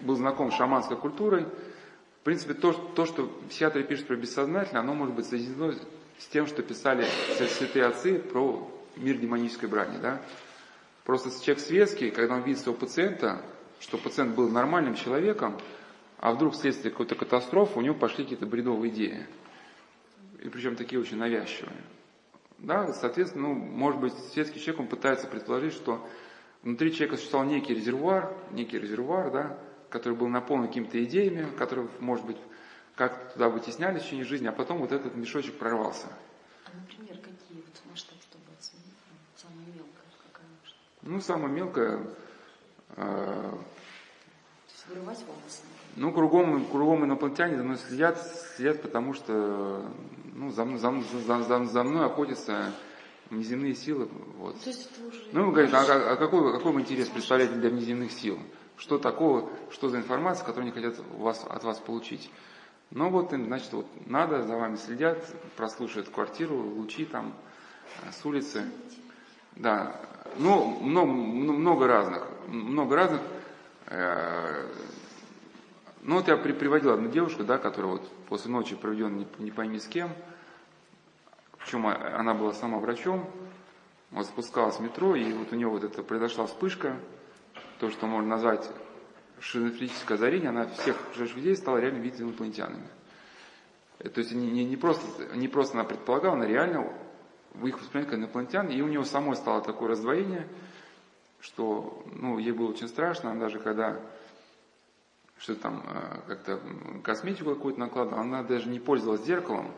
был 0.00 0.16
знаком 0.16 0.50
с 0.50 0.56
шаманской 0.56 0.96
культурой, 0.96 1.46
принципе, 2.26 2.54
то, 2.54 2.72
то, 2.72 3.06
что 3.06 3.28
психиатры 3.48 3.84
пишут 3.84 4.08
про 4.08 4.16
бессознательное, 4.16 4.82
оно 4.82 4.94
может 4.94 5.14
быть 5.14 5.26
соединено 5.26 5.72
с 6.18 6.26
тем, 6.26 6.48
что 6.48 6.60
писали 6.64 7.06
святые 7.56 7.84
отцы 7.84 8.18
про 8.18 8.68
мир 8.96 9.16
демонической 9.18 9.68
брани. 9.68 9.98
Да? 9.98 10.20
Просто 11.04 11.30
человек 11.40 11.60
светский, 11.60 12.10
когда 12.10 12.34
он 12.34 12.42
видит 12.42 12.60
своего 12.60 12.76
пациента, 12.76 13.42
что 13.78 13.96
пациент 13.96 14.34
был 14.34 14.48
нормальным 14.48 14.96
человеком, 14.96 15.56
а 16.18 16.32
вдруг 16.32 16.54
вследствие 16.54 16.90
какой-то 16.90 17.14
катастрофы 17.14 17.78
у 17.78 17.82
него 17.82 17.94
пошли 17.94 18.24
какие-то 18.24 18.46
бредовые 18.46 18.92
идеи. 18.92 19.24
И 20.42 20.48
причем 20.48 20.74
такие 20.74 21.00
очень 21.00 21.18
навязчивые. 21.18 21.76
Да, 22.58 22.92
соответственно, 22.92 23.50
ну, 23.50 23.54
может 23.54 24.00
быть, 24.00 24.14
светский 24.32 24.58
человек, 24.58 24.80
он 24.80 24.88
пытается 24.88 25.28
предположить, 25.28 25.74
что 25.74 26.04
внутри 26.64 26.92
человека 26.92 27.18
существовал 27.18 27.46
некий 27.46 27.72
резервуар, 27.72 28.36
некий 28.50 28.80
резервуар, 28.80 29.30
да, 29.30 29.58
который 29.96 30.14
был 30.14 30.28
наполнен 30.28 30.68
какими-то 30.68 31.02
идеями, 31.04 31.48
которые, 31.56 31.88
может 32.00 32.26
быть, 32.26 32.36
как 32.96 33.32
туда 33.32 33.48
вытеснялись 33.48 34.02
в 34.02 34.04
течение 34.04 34.26
жизни, 34.26 34.46
а 34.46 34.52
потом 34.52 34.78
вот 34.78 34.92
этот 34.92 35.16
мешочек 35.16 35.58
прорвался. 35.58 36.08
А, 36.66 36.70
например, 36.76 37.16
какие 37.16 37.62
вот 37.62 37.90
масштаб, 37.90 38.18
чтобы 38.20 38.44
оценить? 38.58 38.84
Ну, 39.10 39.20
самая 39.40 39.66
мелкая, 39.66 40.06
какая 40.32 40.46
масштаб? 40.60 40.78
Ну, 41.02 41.20
самая 41.20 41.50
мелкая... 41.50 42.00
Э, 42.96 43.52
То 43.52 44.72
есть 44.72 44.86
вырывать 44.88 45.18
волосы? 45.26 45.62
Ну, 45.96 46.12
кругом, 46.12 46.66
кругом 46.66 47.04
инопланетяне 47.06 47.56
за 47.56 47.64
мной 47.64 47.78
следят, 47.78 48.18
следят, 48.54 48.82
потому 48.82 49.14
что 49.14 49.90
ну, 50.34 50.50
за, 50.50 50.66
за, 50.76 50.92
за, 51.26 51.42
за, 51.42 51.64
за 51.64 51.84
мной 51.84 52.04
охотятся 52.04 52.74
неземные 53.30 53.74
силы. 53.74 54.08
Вот. 54.36 54.60
То 54.60 54.68
есть 54.68 54.90
это 54.92 55.06
уже... 55.06 55.22
Ну, 55.32 55.46
вы 55.46 55.52
говорите, 55.52 55.74
а, 55.74 56.12
а 56.12 56.16
какой, 56.16 56.52
какой 56.52 56.72
вы 56.72 56.80
интерес 56.82 57.08
представляете 57.08 57.54
для 57.54 57.70
неземных 57.70 58.12
сил? 58.12 58.38
Что 58.76 58.98
такого, 58.98 59.48
что 59.70 59.88
за 59.88 59.98
информация, 59.98 60.44
которую 60.44 60.70
они 60.70 60.72
хотят 60.72 61.02
вас, 61.16 61.44
от 61.48 61.64
вас 61.64 61.78
получить. 61.78 62.30
Ну 62.90 63.10
вот, 63.10 63.30
значит, 63.30 63.72
вот 63.72 63.86
надо, 64.06 64.42
за 64.42 64.56
вами 64.56 64.76
следят, 64.76 65.18
прослушивают 65.56 66.08
квартиру, 66.08 66.56
лучи 66.56 67.04
там 67.04 67.34
э, 68.02 68.12
с 68.12 68.24
улицы. 68.24 68.64
Да, 69.56 70.00
ну, 70.38 70.78
много, 70.80 71.10
много 71.10 71.86
разных, 71.86 72.28
много 72.46 72.96
разных. 72.96 73.20
Э, 73.86 74.66
ну 76.02 76.16
вот 76.16 76.28
я 76.28 76.36
при, 76.36 76.52
приводил 76.52 76.92
одну 76.92 77.08
девушку, 77.08 77.42
да, 77.42 77.58
которая 77.58 77.92
вот 77.92 78.08
после 78.28 78.50
ночи 78.50 78.76
проведенной 78.76 79.26
не, 79.38 79.44
не 79.44 79.50
пойми 79.50 79.80
с 79.80 79.86
кем, 79.88 80.10
причем 81.58 81.86
она 81.86 82.34
была 82.34 82.52
сама 82.52 82.78
врачом, 82.78 83.28
вот 84.12 84.26
спускалась 84.26 84.76
в 84.76 84.80
метро, 84.80 85.16
и 85.16 85.32
вот 85.32 85.52
у 85.52 85.56
нее 85.56 85.66
вот 85.66 85.82
это 85.82 86.04
произошла 86.04 86.46
вспышка, 86.46 86.96
то, 87.78 87.90
что 87.90 88.06
можно 88.06 88.30
назвать 88.30 88.70
шизофреническое 89.40 90.16
озарение, 90.16 90.48
она 90.48 90.66
всех 90.66 90.96
живых 91.14 91.36
людей 91.36 91.56
стала 91.56 91.78
реально 91.78 91.98
видеть 91.98 92.20
инопланетянами. 92.20 92.88
Э, 93.98 94.08
то 94.08 94.20
есть 94.20 94.32
не, 94.32 94.50
не, 94.50 94.64
не, 94.64 94.76
просто, 94.76 95.36
не 95.36 95.48
просто 95.48 95.78
она 95.78 95.84
предполагала, 95.84 96.36
она 96.36 96.46
реально 96.46 96.92
в 97.54 97.66
их 97.66 97.80
воспринимает 97.80 98.10
как 98.10 98.18
инопланетян, 98.18 98.68
и 98.68 98.80
у 98.80 98.88
нее 98.88 99.04
самой 99.04 99.36
стало 99.36 99.62
такое 99.62 99.90
раздвоение, 99.90 100.46
что 101.40 102.04
ну, 102.12 102.38
ей 102.38 102.52
было 102.52 102.70
очень 102.70 102.88
страшно, 102.88 103.30
она 103.30 103.40
даже 103.40 103.58
когда 103.58 104.00
что 105.38 105.54
там 105.54 105.84
э, 105.86 106.20
как-то 106.28 106.60
косметику 107.02 107.54
какую-то 107.54 107.78
накладывала, 107.78 108.22
она 108.22 108.42
даже 108.42 108.68
не 108.68 108.80
пользовалась 108.80 109.24
зеркалом, 109.24 109.70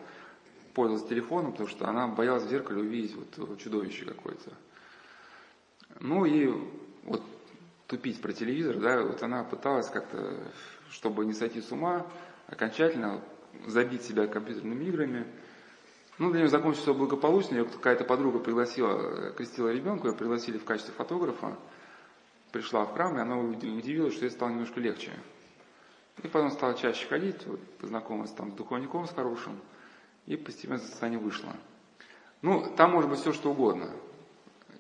пользовалась 0.73 1.09
телефоном, 1.09 1.53
потому 1.53 1.69
что 1.69 1.89
она 1.89 2.07
боялась 2.07 2.45
в 2.45 2.49
зеркале 2.49 2.81
увидеть 2.81 3.17
вот 3.17 3.59
чудовище 3.59 4.05
какое-то. 4.05 4.53
Ну 5.99 6.25
и 6.25 6.47
вот 7.03 7.23
тупить 7.89 8.21
про 8.21 8.33
телевизор, 8.33 8.79
да, 8.79 9.03
вот 9.03 9.23
она 9.23 9.43
пыталась 9.43 9.89
как-то, 9.89 10.39
чтобы 10.91 11.25
не 11.25 11.33
сойти 11.33 11.61
с 11.61 11.73
ума, 11.73 12.07
окончательно 12.47 13.23
забить 13.67 14.03
себя 14.03 14.27
компьютерными 14.27 14.85
играми. 14.85 15.27
Ну, 16.19 16.31
для 16.31 16.41
нее 16.41 16.49
закончилось 16.49 16.83
все 16.83 16.95
благополучно, 16.95 17.57
ее 17.57 17.65
какая-то 17.65 18.05
подруга 18.05 18.41
пригласила, 18.41 19.33
крестила 19.33 19.73
ребенка, 19.73 20.09
ее 20.09 20.15
пригласили 20.15 20.59
в 20.59 20.65
качестве 20.65 20.93
фотографа, 20.93 21.57
пришла 22.53 22.85
в 22.85 22.93
храм, 22.93 23.17
и 23.17 23.21
она 23.21 23.39
удивилась, 23.39 24.15
что 24.15 24.27
ей 24.27 24.31
стало 24.31 24.51
немножко 24.51 24.81
легче. 24.81 25.13
И 26.23 26.29
потом 26.29 26.51
стала 26.51 26.75
чаще 26.75 27.07
ходить, 27.07 27.47
вот, 27.47 27.61
познакомилась 27.79 28.33
там 28.33 28.51
с 28.51 28.55
духовником 28.55 29.07
с 29.07 29.15
хорошим, 29.15 29.59
и 30.27 30.37
постепенно 30.37 30.81
состояние 30.81 31.21
вышло. 31.21 31.55
Ну, 32.43 32.71
там 32.77 32.93
может 32.93 33.09
быть 33.09 33.21
все 33.21 33.33
что 33.33 33.53
угодно. 33.53 33.91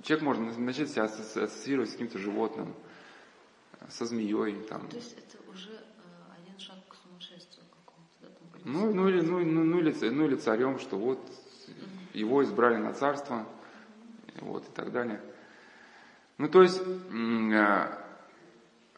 Человек 0.02 0.24
может 0.24 0.58
начать 0.58 0.90
себя 0.90 1.04
ассоциировать 1.04 1.88
с 1.88 1.92
каким-то 1.92 2.18
животным– 2.18 2.74
со 3.88 4.06
змеей. 4.06 4.62
Там. 4.68 4.88
То 4.88 4.96
есть 4.96 5.16
это 5.16 5.50
уже 5.50 5.72
э, 5.72 6.40
один 6.40 6.58
шаг 6.58 6.76
к 6.88 6.94
сумасшествию 6.94 7.66
какому-то, 7.70 8.14
да? 8.20 8.28
Там, 8.28 8.72
ну, 8.72 8.94
ну, 8.94 9.08
или, 9.08 9.20
ну, 9.20 9.38
ну, 9.44 9.64
ну, 9.64 9.78
или, 9.80 10.10
ну 10.10 10.26
или 10.26 10.36
царем, 10.36 10.78
что 10.78 10.96
вот 10.98 11.18
его 12.14 12.42
избрали 12.42 12.76
на 12.76 12.92
царство, 12.92 13.46
вот, 14.40 14.68
и 14.68 14.72
так 14.72 14.92
далее. 14.92 15.20
Ну, 16.38 16.48
то 16.48 16.62
есть, 16.62 16.80
э, 16.80 18.04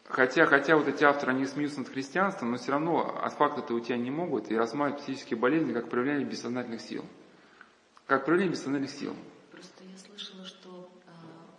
хотя, 0.04 0.46
хотя 0.46 0.76
вот 0.76 0.88
эти 0.88 1.04
авторы, 1.04 1.32
они 1.32 1.46
смеются 1.46 1.80
над 1.80 1.88
христианством, 1.88 2.50
но 2.50 2.56
все 2.58 2.72
равно 2.72 3.18
от 3.22 3.32
факта-то 3.34 3.74
у 3.74 3.80
тебя 3.80 3.96
не 3.96 4.10
могут 4.10 4.50
и 4.50 4.56
рассматривают 4.56 5.02
психические 5.02 5.38
болезни 5.38 5.72
как 5.72 5.88
проявление 5.88 6.26
бессознательных 6.26 6.80
сил. 6.80 7.04
Как 8.06 8.24
проявление 8.24 8.52
бессознательных 8.52 8.90
сил. 8.90 9.16
Просто 9.50 9.84
я 9.84 9.96
слышала, 9.96 10.44
что 10.44 10.90
э, 11.06 11.10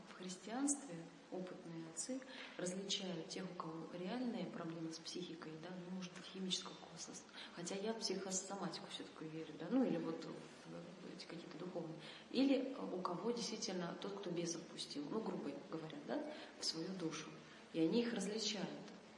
в 0.10 0.18
христианстве 0.18 0.96
опытные 1.32 1.86
отцы 1.94 2.20
различаю 2.62 3.24
тех, 3.28 3.44
у 3.44 3.56
кого 3.56 3.74
реальные 3.94 4.46
проблемы 4.46 4.94
с 4.94 5.00
психикой, 5.00 5.52
да, 5.64 5.70
ну, 5.90 5.96
может 5.96 6.12
химического 6.34 6.76
класса. 6.76 7.12
Хотя 7.56 7.76
я 7.76 7.94
в 7.94 8.00
психосоматику 8.00 8.86
все-таки 8.92 9.26
верю, 9.34 9.54
да, 9.60 9.66
ну, 9.72 9.84
или 9.84 9.98
вот 9.98 10.24
в 10.24 11.16
эти 11.16 11.26
какие-то 11.26 11.58
духовные. 11.58 11.98
Или 12.32 12.76
у 12.94 13.02
кого 13.02 13.32
действительно 13.32 13.96
тот, 14.00 14.14
кто 14.20 14.30
без 14.30 14.56
отпустил, 14.56 15.04
ну, 15.10 15.20
грубо 15.22 15.52
говоря, 15.70 15.98
да, 16.08 16.24
в 16.60 16.66
свою 16.66 16.90
душу. 17.00 17.30
И 17.74 17.82
они 17.82 18.02
их 18.02 18.14
различают. 18.14 18.70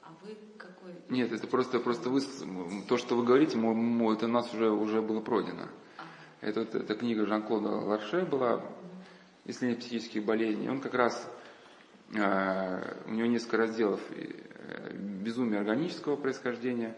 А 0.02 0.14
вы 0.22 0.38
какой? 0.58 0.94
Нет, 1.10 1.32
это 1.32 1.48
просто, 1.48 1.80
просто 1.80 2.10
вы, 2.10 2.22
то, 2.88 2.98
что 2.98 3.16
вы 3.16 3.24
говорите, 3.24 3.58
это 3.58 4.26
у 4.26 4.30
нас 4.30 4.54
уже, 4.54 4.70
уже 4.70 5.02
было 5.02 5.22
пройдено. 5.22 5.70
А. 5.98 6.04
Это, 6.42 6.62
это 6.62 6.96
книга 6.96 7.26
Жан-Клода 7.26 7.70
Ларше 7.70 8.26
была, 8.26 8.66
если 9.46 9.68
не 9.68 9.76
психических 9.76 10.26
болезней. 10.26 10.70
Он 10.70 10.82
как 10.82 10.94
раз 10.94 11.26
Э, 11.26 11.43
у 12.16 13.12
него 13.12 13.28
несколько 13.28 13.58
разделов. 13.58 14.02
Э, 14.64 14.94
безумие 14.94 15.60
органического 15.60 16.16
происхождения, 16.16 16.96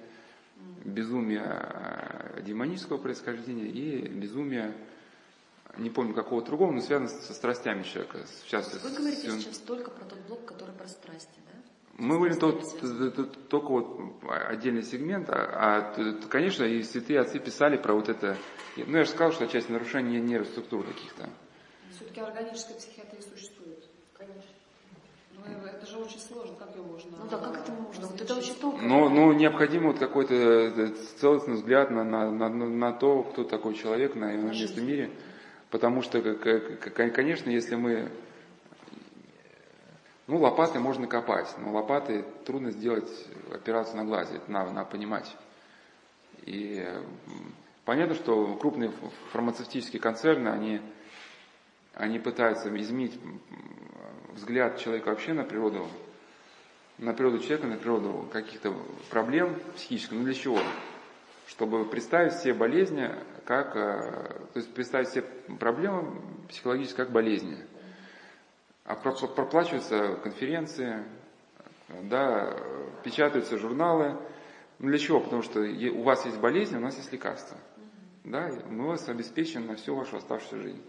безумие 0.84 1.44
э, 1.44 2.42
демонического 2.42 2.98
происхождения 2.98 3.66
и 3.66 4.08
безумие, 4.08 4.74
не 5.78 5.90
помню 5.90 6.14
какого 6.14 6.44
другого, 6.44 6.72
но 6.72 6.82
связано 6.82 7.10
со 7.10 7.34
страстями 7.34 7.84
человека. 7.84 8.20
Сейчас, 8.44 8.74
Вы 8.84 8.92
говорите 8.92 9.32
он... 9.32 9.40
сейчас 9.40 9.58
только 9.60 9.92
про 9.92 10.06
тот 10.06 10.20
блок, 10.28 10.46
который 10.46 10.74
про 10.76 10.88
страсти, 10.88 11.40
да? 11.48 11.60
Мы 11.98 12.18
говорим 12.18 12.38
тот, 12.38 13.50
только 13.50 13.68
вот 13.68 14.16
отдельный 14.30 14.84
сегмент, 14.84 15.30
а, 15.30 15.94
а, 15.94 16.28
конечно, 16.28 16.66
и 16.66 16.84
святые 16.84 17.22
отцы 17.22 17.40
писали 17.40 17.78
про 17.78 17.94
вот 17.94 18.10
это, 18.10 18.38
ну 18.76 18.98
я 18.98 19.06
же 19.06 19.10
сказал, 19.10 19.32
что 19.32 19.48
часть 19.48 19.70
нарушения 19.70 20.20
нейроструктур 20.20 20.86
каких-то. 20.86 21.30
Все-таки 21.92 22.20
органическая 22.20 22.76
психиатрия 22.76 23.22
существует. 23.22 23.86
Конечно. 24.14 24.44
Ну, 25.38 25.66
это 25.66 25.86
же 25.86 25.98
очень 25.98 26.20
сложно, 26.20 26.56
как 26.58 26.76
ее 26.76 26.84
можно... 26.84 27.12
Ну 27.18 27.28
да, 27.30 27.38
как 27.38 27.58
это 27.60 27.72
можно? 27.72 28.08
Вот 28.08 28.22
это 28.22 28.36
очень 28.36 28.56
тонко. 28.56 28.82
Ну, 28.82 29.10
ну, 29.10 29.34
необходим 29.34 29.88
вот 29.88 30.00
какой-то 30.00 30.34
э, 30.34 30.88
целостный 31.20 31.56
взгляд 31.56 31.92
на, 31.92 32.04
на, 32.04 32.32
на, 32.32 32.50
на 32.50 32.94
то, 32.94 33.24
кто 33.24 33.44
такой 33.44 33.76
человек 33.76 34.16
на, 34.16 34.28
на 34.28 34.52
местном 34.52 34.86
мире. 34.86 35.12
Потому 35.70 36.02
что, 36.02 36.22
конечно, 36.22 37.50
если 37.50 37.76
мы 37.76 38.12
ну, 40.28 40.40
лопатой 40.40 40.82
можно 40.82 41.06
копать, 41.06 41.54
но 41.60 41.72
лопатой 41.72 42.26
трудно 42.46 42.72
сделать 42.72 43.10
операцию 43.54 43.98
на 43.98 44.06
глазе, 44.06 44.38
это 44.38 44.52
надо, 44.52 44.72
надо 44.72 44.90
понимать. 44.90 45.36
И 46.44 46.84
понятно, 47.84 48.16
что 48.16 48.56
крупные 48.56 48.92
фармацевтические 49.32 50.02
концерны, 50.02 50.50
они, 50.50 50.82
они 51.94 52.20
пытаются 52.20 52.76
изменить 52.76 53.20
взгляд 54.36 54.78
человека 54.78 55.10
вообще 55.10 55.34
на 55.34 55.44
природу, 55.44 55.88
на 56.98 57.14
природу 57.14 57.40
человека, 57.40 57.68
на 57.68 57.78
природу 57.78 58.30
каких-то 58.32 58.74
проблем 59.10 59.60
психических. 59.76 60.14
Ну 60.14 60.24
для 60.24 60.34
чего? 60.34 60.60
Чтобы 61.48 61.86
представить 61.86 62.34
все 62.34 62.54
болезни 62.54 63.10
как, 63.46 63.76
э, 63.76 64.02
то 64.54 64.60
есть 64.60 64.74
представить 64.74 65.10
все 65.10 65.22
проблемы 65.22 66.22
психологические 66.50 67.06
как 67.06 67.12
болезни. 67.12 67.58
А 68.84 68.96
проплачиваются 68.96 70.16
конференции, 70.22 71.04
да, 72.04 72.56
печатаются 73.04 73.58
журналы. 73.58 74.18
Ну, 74.78 74.90
для 74.90 75.00
чего? 75.00 75.20
Потому 75.20 75.42
что 75.42 75.62
у 75.62 76.04
вас 76.04 76.26
есть 76.26 76.38
болезнь, 76.38 76.76
у 76.76 76.80
нас 76.80 76.98
есть 76.98 77.12
лекарства. 77.12 77.58
Да, 78.24 78.52
мы 78.70 78.88
вас 78.88 79.08
обеспечим 79.08 79.68
на 79.68 79.76
всю 79.76 79.96
вашу 79.96 80.18
оставшуюся 80.18 80.58
жизнь. 80.58 80.84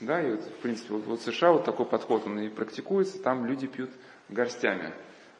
Да, 0.00 0.20
и 0.20 0.32
вот, 0.32 0.42
в 0.42 0.58
принципе, 0.60 0.94
вот, 0.94 1.04
вот 1.04 1.22
США 1.22 1.52
вот 1.52 1.64
такой 1.64 1.86
подход, 1.86 2.26
он 2.26 2.40
и 2.40 2.48
практикуется, 2.48 3.22
там 3.22 3.46
люди 3.46 3.66
пьют 3.66 3.90
горстями. 4.28 4.92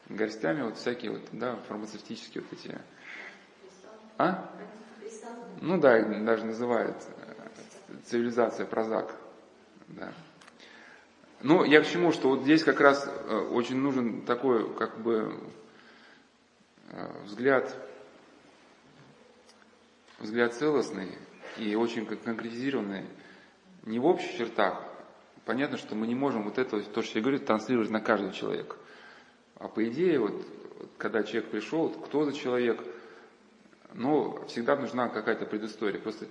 Горстями 0.07 0.61
вот 0.61 0.77
всякие 0.77 1.11
вот, 1.11 1.21
да, 1.31 1.57
фармацевтические 1.67 2.43
вот 2.43 2.59
эти. 2.59 2.77
А? 4.17 4.49
Ну 5.61 5.79
да, 5.79 6.01
даже 6.01 6.45
называют 6.45 6.95
э, 7.17 7.93
цивилизация 8.05 8.65
Прозак. 8.65 9.13
Да. 9.87 10.13
Ну, 11.41 11.63
я 11.63 11.81
к 11.81 11.87
чему, 11.87 12.11
что 12.11 12.29
вот 12.29 12.41
здесь 12.41 12.63
как 12.63 12.79
раз 12.79 13.07
э, 13.07 13.37
очень 13.51 13.77
нужен 13.77 14.21
такой, 14.25 14.73
как 14.75 14.99
бы, 15.01 15.37
э, 16.91 17.11
взгляд, 17.25 17.75
взгляд 20.19 20.53
целостный 20.53 21.09
и 21.57 21.75
очень 21.75 22.05
конкретизированный, 22.05 23.05
не 23.85 23.99
в 23.99 24.05
общих 24.05 24.37
чертах. 24.37 24.81
Понятно, 25.45 25.77
что 25.77 25.95
мы 25.95 26.07
не 26.07 26.15
можем 26.15 26.43
вот 26.43 26.57
это, 26.57 26.81
то, 26.81 27.01
что 27.01 27.19
я 27.19 27.21
говорю, 27.21 27.39
транслировать 27.39 27.89
на 27.91 28.01
каждого 28.01 28.33
человека. 28.33 28.75
А 29.57 29.67
по 29.67 29.87
идее, 29.87 30.19
вот, 30.19 30.33
когда 30.97 31.23
человек 31.23 31.51
пришел, 31.51 31.89
кто 31.89 32.25
за 32.25 32.33
человек, 32.33 32.83
ну, 33.93 34.43
всегда 34.47 34.75
нужна 34.75 35.07
какая-то 35.07 35.45
предыстория. 35.45 35.99
Просто 35.99 36.25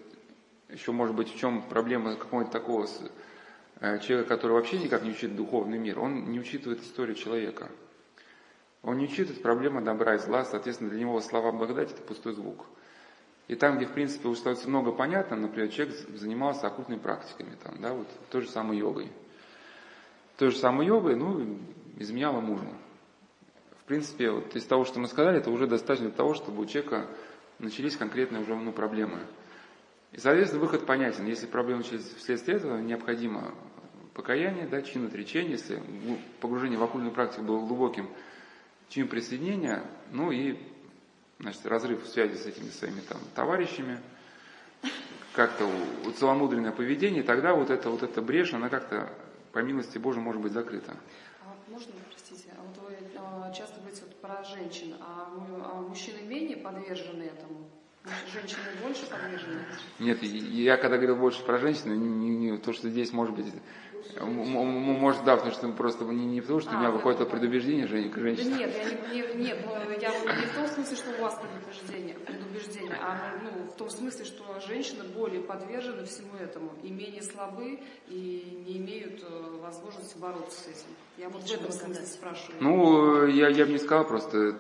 еще, 0.69 0.93
может 0.93 1.15
быть, 1.15 1.33
в 1.33 1.39
чем 1.39 1.63
проблема 1.63 2.17
какого-то 2.17 2.51
такого 2.51 2.87
Э, 3.81 3.99
человека, 3.99 4.31
который 4.31 4.53
вообще 4.53 4.79
никак 4.79 5.03
не 5.03 5.11
учит 5.11 5.35
духовный 5.35 5.79
мир, 5.79 5.99
он 5.99 6.31
не 6.31 6.39
учитывает 6.39 6.81
историю 6.83 7.17
человека. 7.17 7.71
Он 8.83 8.99
не 8.99 9.05
учитывает 9.05 9.43
проблемы 9.43 9.83
добра 9.83 10.15
и 10.15 10.19
зла, 10.19 10.45
соответственно, 10.45 10.91
для 10.91 11.01
него 11.01 11.21
слова 11.21 11.53
благодати– 11.53 11.93
это 11.95 12.03
пустой 12.03 12.35
звук. 12.35 12.67
И 13.47 13.57
там, 13.57 13.77
где, 13.77 13.87
в 13.87 13.93
принципе, 13.93 14.29
уже 14.29 14.41
становится 14.41 14.69
много 14.69 14.93
понятно, 14.93 15.37
например, 15.37 15.71
человек 15.71 15.95
занимался 16.15 16.67
оккультными 16.67 16.99
практиками, 16.99 17.57
там, 17.63 17.81
да, 17.81 17.93
вот 17.93 18.09
той 18.31 18.43
же 18.43 18.49
самой 18.49 18.79
йогой. 18.79 19.13
Той 20.39 20.51
же 20.51 20.57
самой 20.57 20.87
йогой, 20.87 21.15
ну, 21.15 21.59
изменяла 21.99 22.41
мужу. 22.41 22.67
В 23.81 23.85
принципе, 23.85 24.31
вот 24.31 24.57
из 24.57 24.65
того, 24.65 24.85
что 24.85 24.99
мы 24.99 25.09
сказали, 25.09 25.39
это 25.39 25.51
уже 25.51 25.67
достаточно 25.67 26.09
для 26.09 26.17
того, 26.17 26.33
чтобы 26.33 26.63
у 26.63 26.67
человека 26.67 27.07
начались 27.59 27.97
конкретные 27.97 28.43
уже 28.43 28.55
ну, 28.55 28.73
проблемы. 28.73 29.21
И, 30.13 30.19
соответственно, 30.19 30.63
выход 30.63 30.87
понятен. 30.87 31.27
Если 31.27 31.47
проблема 31.47 31.83
вследствие 31.83 32.57
этого, 32.57 32.79
необходимо 32.79 33.55
покаяние, 34.15 34.67
да, 34.67 34.81
чин 34.81 35.07
отречения, 35.07 35.53
если 35.53 35.83
погружение 36.41 36.79
в 36.79 36.83
оккультную 36.83 37.13
практику 37.13 37.43
было 37.43 37.59
глубоким, 37.59 38.09
чин 38.89 39.07
присоединения, 39.07 39.83
ну 40.13 40.31
и 40.31 40.57
значит, 41.41 41.67
разрыв 41.67 42.07
связи 42.07 42.37
с 42.37 42.47
этими 42.47 42.71
своими 42.71 43.01
там, 43.01 43.21
товарищами, 43.35 43.99
как-то 45.35 45.69
целомудренное 46.17 46.73
поведение, 46.73 47.23
тогда 47.23 47.55
вот 47.55 47.71
эта 47.71 47.91
вот 47.91 48.03
эта 48.03 48.23
брешь, 48.23 48.55
она 48.55 48.69
как-то, 48.69 49.13
по 49.53 49.59
милости 49.59 49.99
Божией, 49.99 50.23
может 50.23 50.41
быть 50.41 50.53
закрыта. 50.53 50.97
А 51.43 51.71
можно, 51.71 51.93
простите, 52.11 52.51
а 52.57 52.63
вот 52.63 52.89
вы 52.89 52.97
а, 53.19 53.53
часто 53.53 53.81
говорите 53.81 54.03
вот 54.07 54.17
про 54.21 54.45
женщин, 54.45 54.95
а, 55.01 55.29
а 55.65 55.81
мужчины 55.81 56.23
менее 56.23 56.57
подвержены 56.57 57.25
этому? 57.25 57.69
Женщины 58.33 58.61
больше 58.83 59.07
подвержены? 59.07 59.65
Нет, 59.99 60.23
я 60.23 60.77
когда 60.77 60.97
говорил 60.97 61.17
больше 61.17 61.43
про 61.43 61.59
женщин, 61.59 61.99
не, 61.99 62.29
не, 62.29 62.51
не, 62.51 62.59
то, 62.59 62.73
что 62.73 62.91
здесь 62.91 63.13
может 63.13 63.35
быть 63.35 63.47
может, 64.21 65.25
да, 65.25 65.37
потому 65.37 65.55
что 65.55 65.69
просто 65.69 66.05
не, 66.05 66.27
не 66.27 66.41
потому, 66.41 66.61
что 66.61 66.71
а, 66.73 66.75
у 66.75 66.79
меня 66.79 66.93
какое-то 66.93 67.25
предубеждение 67.25 67.87
же 67.87 68.09
к 68.09 68.19
женщинам. 68.19 68.53
Да 68.53 68.59
нет, 68.59 68.75
я 68.77 68.85
не, 69.13 69.21
не, 69.35 69.45
нет, 69.45 69.59
я 70.01 70.37
не 70.37 70.47
в 70.47 70.55
том 70.55 70.67
смысле, 70.69 70.97
что 70.97 71.11
у 71.19 71.23
вас 71.23 71.41
предубеждение, 71.41 72.15
предубеждение, 72.15 72.99
а 73.01 73.35
ну, 73.43 73.65
в 73.67 73.77
том 73.77 73.91
смысле, 73.91 74.25
что 74.25 74.61
женщины 74.67 75.05
более 75.05 75.43
подвержены 75.43 76.05
всему 76.05 76.37
этому 76.39 76.73
и 76.83 76.91
менее 76.91 77.23
слабы 77.23 77.81
и 78.09 78.65
не 78.67 78.79
имеют 78.79 79.23
э, 79.23 79.59
возможности 79.61 80.17
бороться 80.19 80.59
с 80.61 80.67
этим. 80.69 80.89
Я 81.19 81.29
вот 81.29 81.43
в 81.43 81.53
этом 81.53 81.73
смысле 81.73 82.07
спрашиваю. 82.07 82.57
Ну, 82.61 83.27
я, 83.27 83.49
я 83.49 83.67
бы 83.67 83.73
не 83.73 83.79
сказал 83.79 84.07
просто, 84.07 84.57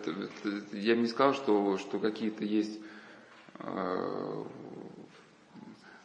я 0.72 0.94
бы 0.94 1.00
не 1.00 1.08
сказал, 1.08 1.34
что, 1.34 1.78
что 1.78 1.98
какие-то 1.98 2.44
есть 2.44 2.80
э, 3.58 4.44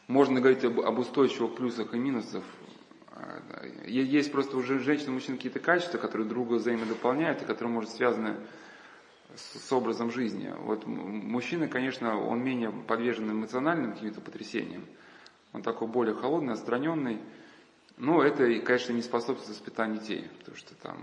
можно 0.08 0.40
говорить 0.40 0.64
об, 0.64 0.80
об 0.82 1.00
устойчивых 1.00 1.56
плюсах 1.56 1.94
и 1.94 1.98
минусах 1.98 2.44
есть 3.86 4.32
просто 4.32 4.58
уже 4.58 4.80
женщины 4.80 5.18
и 5.18 5.22
какие-то 5.22 5.60
качества, 5.60 5.98
которые 5.98 6.28
друг 6.28 6.48
друга 6.48 6.60
взаимодополняют 6.60 7.42
и 7.42 7.46
которые, 7.46 7.74
может, 7.74 7.92
связаны 7.92 8.38
с, 9.36 9.68
с 9.68 9.72
образом 9.72 10.12
жизни. 10.12 10.54
Вот 10.60 10.86
мужчина, 10.86 11.68
конечно, 11.68 12.20
он 12.20 12.44
менее 12.44 12.72
подвержен 12.72 13.32
эмоциональным 13.32 13.94
каким-то 13.94 14.22
потрясениям. 14.22 14.86
Он 15.54 15.62
такой 15.62 15.88
более 15.88 16.16
холодный, 16.16 16.54
отстраненный. 16.54 17.20
Но 17.98 18.24
это, 18.24 18.48
конечно, 18.60 18.94
не 18.94 19.02
способствует 19.02 19.50
воспитанию 19.50 20.00
детей. 20.00 20.28
Потому 20.40 20.58
что 20.58 20.76
там 20.76 20.98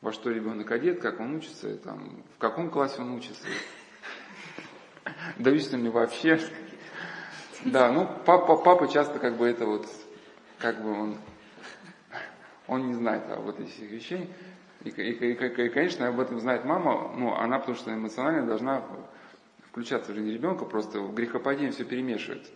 во 0.00 0.12
что 0.12 0.30
ребенок 0.30 0.70
одет, 0.70 1.00
как 1.00 1.20
он 1.20 1.36
учится, 1.36 1.76
там, 1.78 2.22
в 2.36 2.38
каком 2.38 2.70
классе 2.70 3.00
он 3.00 3.14
учится. 3.14 3.44
Да 5.38 5.50
ли 5.50 5.88
вообще. 5.88 6.40
Да, 7.64 7.90
ну 7.90 8.08
папа, 8.24 8.56
папа 8.56 8.86
часто 8.86 9.18
как 9.18 9.36
бы 9.36 9.46
это 9.46 9.66
вот, 9.66 9.88
как 10.58 10.80
бы 10.82 10.92
он 10.92 11.16
он 12.68 12.86
не 12.86 12.94
знает 12.94 13.24
вот 13.38 13.58
этих 13.58 13.78
вещей. 13.80 14.30
И, 14.84 14.90
и, 14.90 15.12
и, 15.12 15.32
и, 15.32 15.68
конечно, 15.70 16.06
об 16.06 16.20
этом 16.20 16.38
знает 16.38 16.64
мама, 16.64 17.12
ну, 17.16 17.34
она 17.34 17.58
потому 17.58 17.76
что 17.76 17.92
эмоционально 17.92 18.46
должна 18.46 18.84
включаться 19.70 20.12
в 20.12 20.14
жизнь 20.14 20.32
ребенка, 20.32 20.64
просто 20.64 21.00
в 21.00 21.12
грехопадение 21.14 21.72
все 21.72 21.84
перемешивает. 21.84 22.46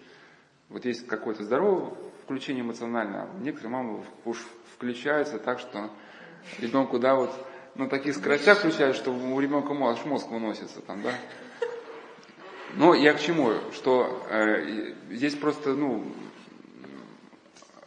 Вот 0.68 0.84
есть 0.84 1.06
какое-то 1.06 1.43
здоровое 1.43 1.93
включение 2.22 2.62
эмоциональное, 2.62 3.22
а 3.22 3.28
некоторые 3.40 3.72
мамы 3.72 4.05
уж 4.24 4.39
включаются 4.74 5.39
так, 5.39 5.59
что 5.59 5.90
ребенку, 6.59 6.98
да, 6.98 7.16
вот 7.16 7.30
на 7.74 7.89
таких 7.89 8.14
скоростях 8.14 8.59
включают, 8.59 8.97
что 8.97 9.12
у 9.12 9.40
ребенка 9.40 9.74
аж 9.89 10.05
мозг 10.05 10.28
выносится 10.30 10.80
там, 10.80 11.02
да. 11.02 11.12
Но 12.74 12.94
я 12.94 13.12
к 13.12 13.20
чему? 13.20 13.52
Что 13.74 14.24
э, 14.30 14.94
здесь 15.10 15.34
просто, 15.34 15.74
ну, 15.74 16.06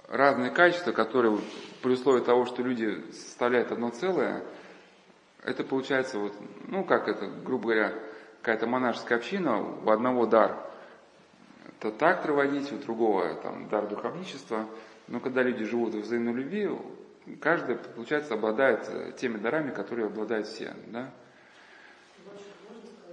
разные 0.07 0.51
качества, 0.51 0.91
которые 0.91 1.39
при 1.85 1.93
условии 1.93 2.23
того, 2.23 2.45
что 2.45 2.63
люди 2.63 3.11
составляют 3.11 3.71
одно 3.71 3.91
целое, 3.91 4.43
это 5.43 5.63
получается 5.63 6.17
вот, 6.17 6.33
ну 6.67 6.83
как 6.83 7.07
это, 7.07 7.27
грубо 7.27 7.65
говоря, 7.65 7.93
какая-то 8.41 8.65
монашеская 8.65 9.19
община, 9.19 9.61
у 9.61 9.87
одного 9.91 10.25
дар 10.25 10.67
это 11.67 11.91
так 11.91 12.23
проводить, 12.23 12.71
у 12.73 12.77
другого 12.77 13.35
там 13.35 13.69
дар 13.69 13.87
духовничества, 13.87 14.65
но 15.07 15.19
когда 15.19 15.43
люди 15.43 15.63
живут 15.63 15.93
в 15.93 15.99
взаимной 15.99 16.33
любви, 16.33 16.71
каждый, 17.39 17.75
получается, 17.75 18.33
обладает 18.33 19.15
теми 19.17 19.37
дарами, 19.37 19.69
которые 19.69 20.07
обладают 20.07 20.47
все, 20.47 20.73
да? 20.87 21.11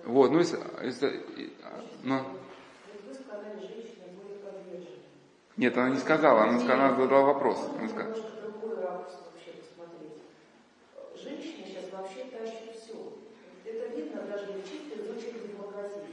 Вот, 0.07 0.31
ну, 0.31 0.39
если, 0.39 0.59
если 0.83 1.21
ну, 2.05 2.23
нет, 5.59 5.77
она 5.77 5.91
не 5.91 5.99
сказала, 5.99 6.45
она, 6.45 6.59
сказала, 6.59 6.87
она 6.87 6.97
задала 6.97 7.25
вопрос. 7.25 7.69
Она 7.79 7.89
сказала, 7.91 8.32
Женщины 11.23 11.65
сейчас 11.67 11.91
вообще 11.93 12.25
тащит 12.25 12.75
все. 12.75 13.13
Это 13.65 13.95
видно 13.95 14.23
даже 14.23 14.47
в 14.47 14.69
чисто 14.69 14.99
изучении 15.01 15.55
в 15.55 15.59
магазине. 15.61 16.09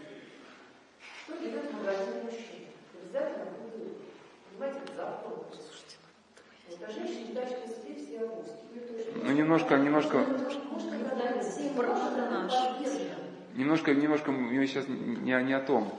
Что 1.25 1.35
идет 1.37 1.71
в 1.71 1.77
магазин 1.77 2.25
мужчина? 2.25 2.67
Обязательно 3.01 3.45
будет, 3.45 3.97
понимаете, 4.51 4.79
запах. 4.95 5.33
Вот, 6.69 6.79
а 6.85 6.91
женщины 6.91 7.33
тащат 7.33 7.65
себе 7.67 7.95
все 7.95 8.19
авоськи. 8.21 8.59
Ну, 9.23 9.31
немножко, 9.31 9.77
немножко, 9.77 10.25
немножко, 13.55 13.93
немножко 13.95 14.31
мы 14.31 14.67
сейчас 14.67 14.87
не, 14.87 15.43
не 15.43 15.53
о 15.53 15.59
том. 15.61 15.91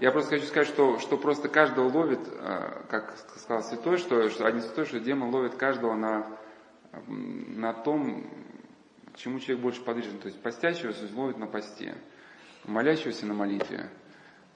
Я 0.00 0.10
просто 0.10 0.30
хочу 0.30 0.46
сказать, 0.46 0.66
что, 0.66 0.98
что 0.98 1.16
просто 1.16 1.48
каждого 1.48 1.88
ловит, 1.88 2.20
э, 2.26 2.82
как 2.88 3.16
сказал 3.36 3.62
святой, 3.62 3.98
что, 3.98 4.28
что 4.30 4.46
один 4.46 4.62
святой, 4.62 4.86
что 4.86 4.98
демон 4.98 5.30
ловит 5.30 5.54
каждого 5.54 5.94
на, 5.94 6.26
на 6.92 7.72
том, 7.72 8.26
чему 9.16 9.38
человек 9.40 9.62
больше 9.62 9.82
подвижен. 9.82 10.18
То 10.18 10.28
есть 10.28 10.40
постящегося 10.42 11.08
ловит 11.14 11.38
на 11.38 11.46
посте, 11.46 11.96
молящегося 12.64 13.26
на 13.26 13.34
молитве. 13.34 13.90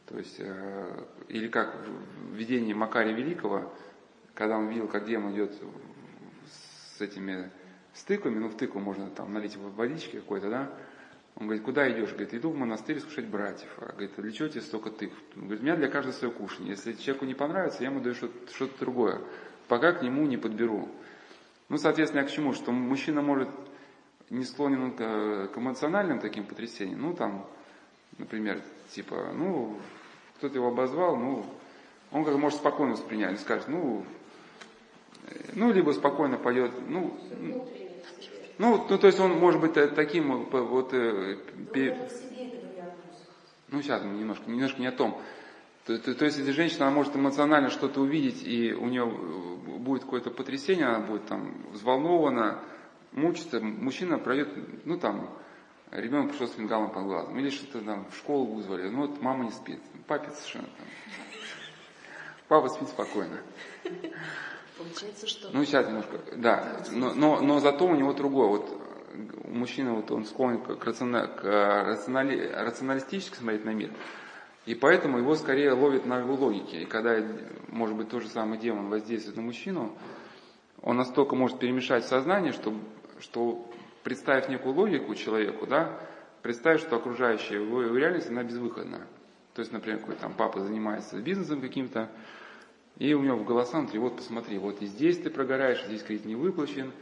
То 0.07 0.19
есть, 0.19 0.37
э, 0.39 1.07
или 1.29 1.49
как 1.49 1.75
в 1.77 2.35
видении 2.35 2.75
Макария 2.75 3.15
Великого, 3.15 3.73
когда 4.35 4.59
он 4.59 4.69
видел, 4.69 4.89
как 4.89 5.07
демон 5.07 5.35
идет 5.35 5.55
с 6.97 7.01
этими 7.01 7.51
стыками, 7.95 8.39
ну 8.39 8.49
в 8.49 8.57
тыкву 8.57 8.81
можно 8.81 9.09
там 9.11 9.33
налить 9.33 9.57
водички 9.57 10.17
какой-то, 10.17 10.51
да, 10.51 10.79
он 11.37 11.47
говорит, 11.47 11.65
куда 11.65 11.91
идешь? 11.91 12.11
Говорит, 12.11 12.35
иду 12.35 12.51
в 12.51 12.57
монастырь 12.57 13.01
слушать 13.01 13.27
братьев. 13.27 13.69
А 13.79 13.87
говорит, 13.87 14.13
а 14.17 14.23
для 14.23 14.31
чего 14.31 14.49
тебе 14.49 14.61
столько 14.61 14.91
тыкв? 14.91 15.17
Он 15.35 15.43
говорит, 15.43 15.63
у 15.63 15.65
меня 15.65 15.77
для 15.77 15.89
каждого 15.89 16.13
свое 16.13 16.33
кушание. 16.33 16.73
Если 16.73 16.93
человеку 16.93 17.25
не 17.25 17.35
понравится, 17.35 17.83
я 17.83 17.91
ему 17.91 18.01
даю 18.01 18.15
что-то 18.15 18.79
другое, 18.79 19.21
пока 19.67 19.93
к 19.93 20.03
нему 20.03 20.27
не 20.27 20.37
подберу. 20.37 20.89
Ну, 21.75 21.79
соответственно, 21.79 22.21
я 22.21 22.29
к 22.29 22.31
чему? 22.31 22.53
Что 22.55 22.71
мужчина 22.71 23.21
может 23.21 23.49
не 24.31 24.45
склонен 24.45 24.93
к, 24.93 25.49
к 25.53 25.59
эмоциональным 25.59 26.21
таким 26.21 26.45
потрясениям, 26.45 27.03
ну, 27.03 27.15
там, 27.15 27.45
например, 28.17 28.63
типа, 28.93 29.33
ну, 29.35 29.77
кто-то 30.37 30.55
его 30.55 30.69
обозвал, 30.69 31.17
ну, 31.17 31.45
он 32.13 32.25
как 32.25 32.37
может 32.37 32.61
спокойно 32.61 32.93
воспринять, 32.93 33.41
скажет, 33.41 33.67
ну, 33.67 34.07
э, 35.27 35.51
ну, 35.55 35.73
либо 35.73 35.91
спокойно 35.91 36.37
пойдет, 36.37 36.71
ну, 36.87 37.19
ну, 38.59 38.87
ну, 38.89 38.97
то 38.97 39.09
есть 39.09 39.19
он 39.19 39.33
может 39.33 39.61
быть 39.61 39.77
э, 39.77 39.89
таким 39.89 40.33
э, 40.33 40.61
вот, 40.61 40.91
э, 40.95 41.39
пе- 41.73 41.91
К 41.91 42.09
себе 42.09 42.51
этого 42.51 42.73
не 42.73 42.81
относится. 42.83 43.33
ну, 43.67 43.83
сейчас 43.83 44.05
немножко, 44.05 44.49
немножко 44.49 44.81
не 44.81 44.87
о 44.87 44.93
том. 44.93 45.21
То, 45.87 45.99
то- 45.99 46.15
то 46.15 46.25
есть, 46.25 46.39
если 46.39 46.53
женщина, 46.53 46.87
она 46.87 46.95
может 46.95 47.15
эмоционально 47.15 47.69
что-то 47.71 48.01
увидеть, 48.01 48.43
и 48.43 48.73
у 48.73 48.87
нее 48.87 49.05
э, 49.05 49.79
будет 49.79 50.05
какое-то 50.05 50.31
потрясение, 50.31 50.87
она 50.87 51.01
будет 51.01 51.27
там 51.27 51.55
взволнована, 51.73 52.61
мучиться, 53.13 53.61
мужчина 53.61 54.19
пройдет, 54.19 54.49
ну, 54.87 54.99
там, 54.99 55.29
ребенок 55.91 56.31
пришел 56.31 56.49
с 56.49 56.53
фингалом 56.55 56.91
под 56.91 57.05
глазом, 57.05 57.39
или 57.39 57.51
что-то 57.51 57.85
там 57.85 58.07
в 58.11 58.17
школу 58.17 58.47
вызвали, 58.55 58.89
ну, 58.89 59.03
вот 59.09 59.21
мама 59.21 59.45
не 59.45 59.51
спит, 59.51 59.79
папе 60.07 60.31
совершенно 60.31 60.65
там. 60.79 60.87
Папа 62.49 62.69
спит 62.69 62.89
спокойно. 62.89 63.39
Получается, 64.79 65.27
что 65.27 65.51
Ну, 65.53 65.65
сейчас 65.65 65.87
немножко, 65.87 66.19
да. 66.37 66.83
Но, 66.91 67.15
но, 67.15 67.41
но 67.41 67.61
зато 67.61 67.87
у 67.87 67.95
него 67.95 68.13
другое. 68.13 68.49
Вот 68.49 68.83
э, 69.13 69.49
мужчина, 69.49 69.95
вот 69.95 70.11
он 70.11 70.25
склонен 70.25 70.61
к, 70.63 70.85
рациона- 70.85 71.27
к 71.29 71.45
рационали- 71.45 72.51
рационалистически 72.53 73.37
смотреть 73.37 73.65
на 73.65 73.71
мир. 73.71 73.91
И 74.67 74.75
поэтому 74.75 75.19
его 75.19 75.35
скорее 75.35 75.73
ловит 75.73 76.07
на 76.07 76.25
логике. 76.25 76.83
И 76.83 76.87
когда, 76.87 77.23
может 77.69 77.97
быть, 77.97 78.09
тот 78.09 78.23
же 78.23 78.29
самый 78.29 78.59
демон 78.59 78.89
воздействует 78.89 79.37
на 79.37 79.43
мужчину, 79.43 79.97
он 80.81 80.97
настолько 80.97 81.37
может 81.37 81.59
перемешать 81.59 82.05
сознание, 82.05 82.53
что, 82.53 82.75
что 83.21 83.71
представив 84.03 84.49
некую 84.49 84.75
логику 84.75 85.15
человеку, 85.15 85.67
да, 85.67 85.99
представив, 86.43 86.81
что 86.81 86.97
окружающая 86.97 87.57
его, 87.57 87.83
реальность, 87.83 88.31
она 88.31 88.43
безвыходна. 88.43 89.07
То 89.55 89.61
есть, 89.61 89.73
например, 89.73 90.01
какой 90.01 90.17
там 90.17 90.35
папа 90.35 90.61
занимается 90.61 91.21
бизнесом 91.21 91.61
каким-то, 91.61 92.11
и 92.99 93.13
у 93.15 93.23
него 93.23 93.37
в 93.37 93.45
голоса 93.45 93.79
внутри, 93.79 93.99
вот 93.99 94.17
посмотри, 94.17 94.59
вот 94.59 94.81
и 94.83 94.87
здесь 94.87 95.19
ты 95.19 95.31
прогораешь, 95.31 95.85
здесь 95.85 96.03
кредит 96.03 96.27
не 96.27 96.37
выплачен, 96.37 96.93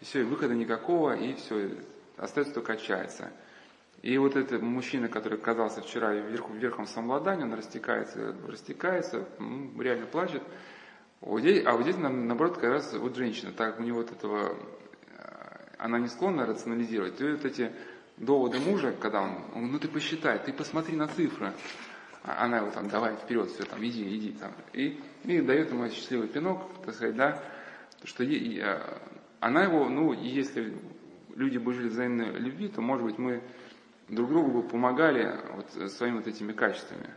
и 0.00 0.04
все, 0.04 0.20
и 0.20 0.24
выхода 0.24 0.54
никакого, 0.54 1.14
и 1.14 1.34
все, 1.34 1.70
остается 2.16 2.54
только 2.54 2.74
отчаяться. 2.74 3.30
И 4.02 4.18
вот 4.18 4.34
этот 4.34 4.62
мужчина, 4.62 5.08
который 5.08 5.38
оказался 5.38 5.80
вчера 5.80 6.12
вверху, 6.12 6.52
верхом 6.54 6.86
самообладания, 6.86 7.44
он 7.44 7.54
растекается, 7.54 8.34
растекается, 8.48 9.28
реально 9.78 10.06
плачет. 10.06 10.42
Вот 11.20 11.40
здесь- 11.40 11.64
а 11.64 11.72
вот 11.74 11.82
здесь, 11.82 11.96
на- 11.98 12.08
наоборот, 12.10 12.54
как 12.56 12.64
раз 12.70 12.92
вот 12.94 13.14
женщина, 13.16 13.52
так 13.52 13.78
у 13.78 13.82
него 13.84 13.98
вот 13.98 14.10
этого, 14.10 14.56
э, 15.16 15.22
она 15.78 16.00
не 16.00 16.08
склонна 16.08 16.46
рационализировать, 16.46 17.20
и 17.20 17.30
вот 17.30 17.44
эти 17.44 17.70
доводы 18.16 18.58
мужа, 18.58 18.92
когда 19.00 19.22
он, 19.22 19.30
он, 19.54 19.70
ну 19.70 19.78
ты 19.78 19.86
посчитай, 19.86 20.40
ты 20.44 20.52
посмотри 20.52 20.96
на 20.96 21.06
цифры, 21.06 21.52
а 22.24 22.44
она 22.44 22.58
его 22.58 22.70
там, 22.72 22.88
давай 22.88 23.14
вперед, 23.14 23.50
все 23.50 23.62
там, 23.62 23.84
иди, 23.84 24.02
иди 24.16 24.32
там. 24.32 24.50
И, 24.72 25.00
и 25.22 25.40
дает 25.40 25.70
ему 25.70 25.88
счастливый 25.90 26.26
пинок, 26.26 26.62
так 26.84 26.94
сказать, 26.96 27.14
да, 27.14 27.40
что 28.02 28.24
е- 28.24 28.36
и, 28.36 28.58
э, 28.60 28.80
она 29.38 29.62
его, 29.62 29.88
ну, 29.88 30.12
и 30.12 30.26
если 30.26 30.76
люди 31.36 31.58
бы 31.58 31.72
жили 31.72 31.86
взаимной 31.88 32.32
любви, 32.32 32.66
то, 32.66 32.80
может 32.80 33.04
быть, 33.06 33.18
мы 33.18 33.40
друг 34.12 34.28
другу 34.28 34.62
помогали 34.62 35.34
вот 35.54 35.90
своими 35.90 36.16
вот 36.18 36.26
этими 36.26 36.52
качествами. 36.52 37.08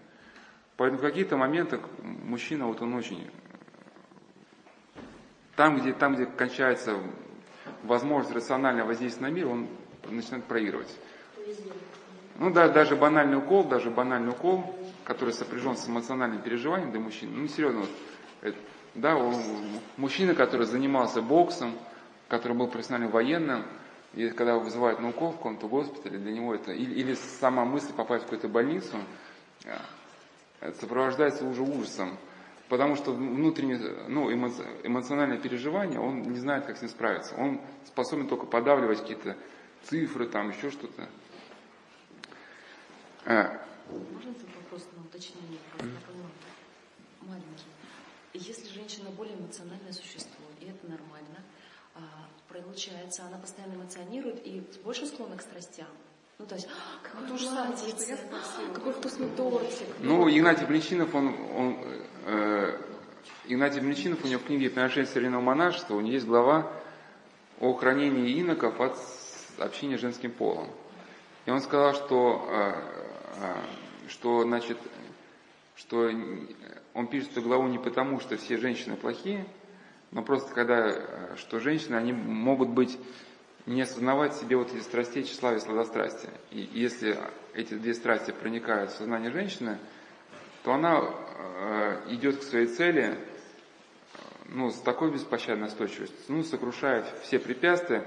Поэтому 0.78 1.00
в 1.00 1.02
каких-то 1.02 1.38
моментах 1.38 1.82
мужчина, 2.02 2.68
вот 2.68 2.82
он 2.82 2.94
очень... 2.96 3.30
Там, 5.56 5.78
где, 5.78 5.94
там, 5.94 6.16
где 6.16 6.26
кончается 6.26 6.98
возможность 7.84 8.36
рационально 8.36 8.86
воздействовать 8.86 9.32
на 9.32 9.36
мир, 9.36 9.48
он 9.48 9.68
начинает 10.10 10.46
проигрывать. 10.46 10.94
Ну 12.38 12.52
да, 12.52 12.68
даже 12.68 12.96
банальный 12.96 13.38
укол, 13.38 13.64
даже 13.64 13.90
банальный 13.90 14.32
укол, 14.32 14.78
который 15.06 15.34
сопряжен 15.34 15.78
с 15.78 15.88
эмоциональным 15.88 16.42
переживанием 16.42 16.92
для 16.92 17.00
мужчин, 17.00 17.30
ну 17.34 17.48
серьезно, 17.48 17.82
вот, 17.82 17.90
это, 18.42 18.58
да, 18.96 19.16
он- 19.16 19.42
мужчина, 19.96 20.36
который 20.36 20.66
занимался 20.66 21.22
боксом, 21.22 21.74
который 22.28 22.58
был 22.58 22.68
профессиональным 22.68 23.12
военным, 23.12 23.64
и 24.16 24.30
когда 24.30 24.54
его 24.54 24.62
вызывают 24.62 25.00
на 25.00 25.10
укол 25.10 25.32
в 25.32 25.38
каком-то 25.38 25.68
госпитале, 25.68 26.18
для 26.18 26.32
него 26.32 26.56
это, 26.56 26.72
или, 26.72 26.94
или 26.94 27.14
сама 27.16 27.66
мысль 27.66 27.94
попасть 27.94 28.24
в 28.24 28.26
какую-то 28.28 28.48
больницу, 28.48 28.98
э, 29.66 30.72
сопровождается 30.80 31.46
уже 31.46 31.62
ужасом, 31.62 32.18
потому 32.70 32.96
что 32.96 33.12
внутреннее, 33.14 33.80
ну, 34.08 34.32
эмо- 34.32 34.80
эмоциональное 34.84 35.38
переживание, 35.38 36.00
он 36.00 36.22
не 36.24 36.40
знает, 36.40 36.66
как 36.66 36.78
с 36.78 36.82
ним 36.82 36.90
справиться. 36.90 37.36
Он 37.36 37.60
способен 37.86 38.28
только 38.28 38.46
подавливать 38.46 39.02
какие-то 39.02 39.38
цифры, 39.84 40.28
там 40.28 40.50
еще 40.50 40.72
что-то. 40.72 41.10
Э, 43.26 43.60
Можно 43.90 44.34
вопрос 44.56 44.88
на 44.96 45.02
уточнение? 45.04 45.60
Маленький. 47.22 47.66
Если 48.34 48.70
женщина 48.74 49.10
более 49.12 49.36
эмоциональное 49.36 49.94
существо, 49.94 50.46
и 50.60 50.66
это 50.66 50.88
нормально, 50.90 51.40
а, 51.40 51.44
получается, 52.76 53.24
она 53.26 53.38
постоянно 53.38 53.76
эмоционирует 53.76 54.46
и 54.46 54.62
больше 54.84 55.06
склонна 55.06 55.38
к 55.38 55.42
страстям. 55.42 55.88
Ну, 56.38 56.46
то 56.46 56.56
есть, 56.56 56.68
«А, 56.68 57.08
какой 57.08 57.40
самое, 57.40 57.78
что 57.78 57.88
платьице, 57.88 58.18
какой 58.74 58.94
вкусный 58.94 59.30
тортик. 59.38 59.88
Ну, 60.00 60.30
Игнатий 60.30 60.66
Блинчинов, 60.66 61.16
он, 61.16 61.28
он, 61.56 61.78
э, 62.26 62.78
Игнатий 63.46 63.80
Блинчинов, 63.80 64.24
у 64.26 64.28
него 64.28 64.42
в 64.42 64.44
книге 64.44 64.70
«Приношение 64.70 65.08
современного 65.08 65.42
монашества», 65.42 65.96
у 65.96 66.02
него 66.02 66.14
есть 66.14 66.26
глава 66.26 66.70
о 67.62 67.74
хранении 67.74 68.42
иноков 68.42 68.82
от 68.82 68.98
общения 69.60 69.98
с 69.98 70.02
женским 70.02 70.32
полом. 70.32 70.68
И 71.46 71.52
он 71.52 71.62
сказал, 71.62 71.94
что, 71.94 72.46
э, 72.50 72.74
э, 73.42 74.10
что, 74.10 74.44
значит, 74.44 74.78
что 75.78 76.12
он 76.94 77.08
пишет 77.08 77.32
эту 77.32 77.44
главу 77.44 77.68
не 77.68 77.80
потому, 77.80 78.20
что 78.20 78.36
все 78.36 78.58
женщины 78.58 78.98
плохие, 78.98 79.46
но 80.12 80.22
просто 80.22 80.54
когда, 80.54 80.90
э, 80.90 81.36
что 81.38 81.60
женщины, 81.60 81.96
они 81.96 82.14
могут 82.14 82.70
быть, 82.70 82.98
не 83.66 83.82
осознавать 83.82 84.36
себе 84.36 84.58
вот 84.58 84.72
эти 84.74 84.82
страстей, 84.82 85.24
тщеславия 85.24 85.60
и 85.60 85.62
сладострастия. 85.62 86.30
И 86.52 86.70
если 86.74 87.18
эти 87.54 87.74
две 87.74 87.94
страсти 87.94 88.32
проникают 88.32 88.92
в 88.92 88.98
сознание 88.98 89.32
женщины, 89.32 89.80
то 90.64 90.74
она 90.74 91.02
э, 91.02 92.02
идет 92.10 92.38
к 92.38 92.44
своей 92.44 92.68
цели 92.68 93.04
э, 93.04 93.16
ну, 94.50 94.72
с 94.72 94.76
такой 94.76 95.12
беспощадной 95.12 95.66
настойчивостью, 95.66 96.18
ну, 96.28 96.44
сокрушает 96.44 97.06
все 97.24 97.40
препятствия, 97.40 98.04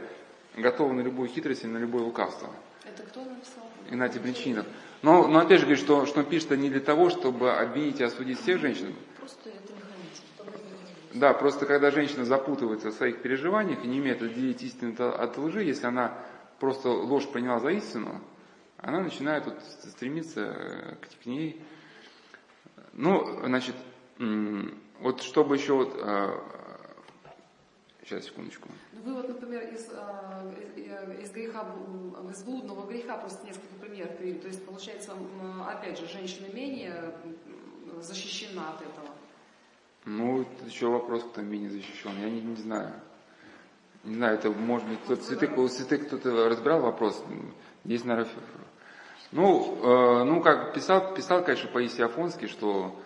готова 0.57 0.93
на 0.93 1.01
любую 1.01 1.29
хитрость 1.29 1.65
и 1.65 1.67
на 1.67 1.79
любое 1.79 2.03
лукавство. 2.03 2.51
Это 2.85 3.03
кто 3.03 3.21
написал? 3.25 3.65
Игнатий 3.91 4.21
Бринчинов. 4.21 4.67
Но, 5.03 5.27
но 5.29 5.41
опять 5.41 5.61
же 5.61 5.67
говорит, 5.67 5.85
что, 5.85 6.07
что 6.07 6.21
он 6.21 6.27
пишет 6.27 6.51
не 6.51 6.71
для 6.71 6.81
того, 6.81 7.11
чтобы 7.11 7.53
обвинить 7.53 8.01
и 8.01 8.05
осудить 8.05 8.41
всех 8.41 8.61
женщин. 8.61 8.95
Да, 11.15 11.33
просто 11.33 11.67
когда 11.67 11.91
женщина 11.91 12.25
запутывается 12.25 12.91
в 12.91 12.95
своих 12.95 13.23
переживаниях 13.23 13.85
и 13.85 13.89
не 13.89 14.01
умеет 14.01 14.23
отделить 14.23 14.63
истину 14.63 14.95
от 15.09 15.39
лжи, 15.39 15.65
если 15.65 15.87
она 15.87 16.19
просто 16.61 16.91
ложь 16.91 17.29
приняла 17.29 17.61
за 17.61 17.71
истину, 17.71 18.21
она 18.77 19.01
начинает 19.01 19.47
вот 19.47 19.61
стремиться 19.63 20.41
э, 20.41 20.95
к, 20.97 21.23
к 21.23 21.27
ней. 21.27 21.63
Ну, 22.93 23.41
значит, 23.45 23.75
вот 25.01 25.23
чтобы 25.23 25.57
еще 25.57 25.75
вот, 25.75 25.97
э, 25.97 26.39
Сейчас, 28.09 28.25
секундочку. 28.25 28.71
Ну, 28.95 29.03
вы 29.03 29.15
вот, 29.17 29.29
например, 29.29 29.65
из, 29.65 29.85
из, 30.77 31.25
из 31.25 31.31
греха, 31.31 31.67
из 32.31 32.43
блудного 32.43 32.87
греха 32.87 33.19
просто 33.19 33.45
несколько 33.45 33.75
примеров 33.79 34.17
привели. 34.17 34.39
То 34.39 34.49
есть, 34.49 34.65
получается, 34.65 35.13
опять 35.67 35.99
же, 35.99 36.09
женщина 36.09 36.47
менее 36.47 37.13
защищена 38.01 38.71
от 38.71 38.81
этого. 38.81 39.18
Ну, 40.09 40.41
это 40.41 40.65
еще 40.65 40.89
вопрос, 40.89 41.23
кто 41.23 41.43
менее 41.43 41.69
защищен. 41.69 42.13
Я 42.19 42.31
не, 42.31 42.41
не 42.41 42.57
знаю. 42.57 42.95
Не 44.05 44.15
знаю, 44.15 44.39
это 44.39 44.51
может 44.51 44.89
быть 44.89 45.01
кто-то 45.01 45.23
цветы, 45.23 45.49
у 45.49 45.69
цветы 45.69 45.99
кто-то 45.99 46.49
разбирал 46.49 46.81
вопрос. 46.81 47.23
Здесь, 47.85 48.05
наверное, 48.05 48.33
ну, 49.33 49.77
э, 49.83 50.25
ну, 50.25 50.41
как 50.41 50.73
писал, 50.73 51.15
писал, 51.15 51.45
конечно, 51.45 51.71
Паисий 51.71 52.03
Афонский, 52.03 52.47
что 52.47 52.99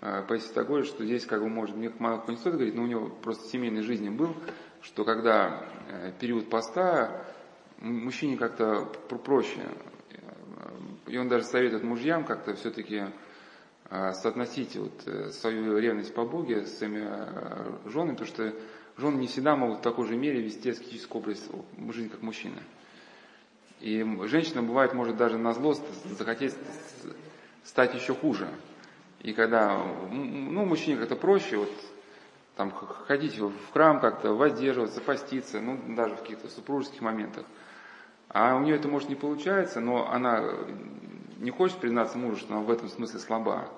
э, 0.00 0.24
Паисий 0.26 0.52
Тагорий, 0.52 0.84
что 0.84 1.04
здесь, 1.04 1.26
как 1.26 1.42
бы, 1.42 1.48
может, 1.48 1.76
мне 1.76 1.92
мало 2.00 2.24
не 2.26 2.36
стоит 2.36 2.56
говорить, 2.56 2.74
но 2.74 2.82
у 2.82 2.86
него 2.86 3.08
просто 3.08 3.44
в 3.44 3.50
семейной 3.50 3.82
жизни 3.82 4.08
был, 4.08 4.34
что 4.82 5.04
когда 5.04 5.64
э, 5.88 6.12
период 6.18 6.50
поста, 6.50 7.24
мужчине 7.78 8.36
как-то 8.36 8.84
проще. 9.24 9.60
И 11.06 11.16
он 11.16 11.28
даже 11.28 11.44
советует 11.44 11.84
мужьям 11.84 12.24
как-то 12.24 12.54
все-таки 12.54 13.04
соотносить 13.90 14.76
вот 14.76 15.02
э, 15.06 15.30
свою 15.30 15.78
ревность 15.78 16.14
по 16.14 16.24
Боге 16.24 16.66
с 16.66 16.78
своими 16.78 17.06
э, 17.08 17.72
женами, 17.86 18.12
потому 18.16 18.28
что 18.28 18.54
жены 18.98 19.16
не 19.16 19.26
всегда 19.26 19.56
могут 19.56 19.78
в 19.78 19.82
такой 19.82 20.06
же 20.06 20.16
мере 20.16 20.42
вести 20.42 20.70
аскетическую 20.70 21.22
образ 21.22 21.48
жизни, 21.90 22.08
как 22.08 22.22
мужчина. 22.22 22.58
И 23.80 24.04
женщина 24.24 24.62
бывает 24.62 24.92
может 24.92 25.16
даже 25.16 25.38
на 25.38 25.54
злость 25.54 25.82
захотеть 26.18 26.54
стать 27.64 27.94
еще 27.94 28.14
хуже. 28.14 28.48
И 29.20 29.32
когда, 29.32 29.76
ну, 30.10 30.64
мужчине 30.64 30.96
как-то 30.96 31.16
проще, 31.16 31.56
вот, 31.56 31.72
там, 32.56 32.70
ходить 32.70 33.38
в 33.38 33.72
храм 33.72 34.00
как-то, 34.00 34.34
воздерживаться, 34.34 35.00
поститься, 35.00 35.60
ну, 35.60 35.78
даже 35.94 36.14
в 36.14 36.20
каких-то 36.20 36.48
супружеских 36.48 37.00
моментах. 37.00 37.46
А 38.28 38.54
у 38.56 38.60
нее 38.60 38.76
это, 38.76 38.88
может, 38.88 39.08
не 39.08 39.14
получается, 39.14 39.80
но 39.80 40.10
она 40.10 40.44
не 41.38 41.50
хочет 41.50 41.78
признаться 41.78 42.18
мужу, 42.18 42.36
что 42.36 42.54
она 42.54 42.62
в 42.62 42.70
этом 42.70 42.88
смысле 42.88 43.20
слаба. 43.20 43.68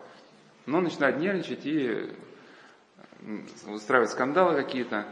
Но 0.70 0.80
начинает 0.80 1.18
нервничать 1.18 1.66
и 1.66 2.12
устраивать 3.66 4.10
скандалы 4.10 4.54
какие-то, 4.54 5.04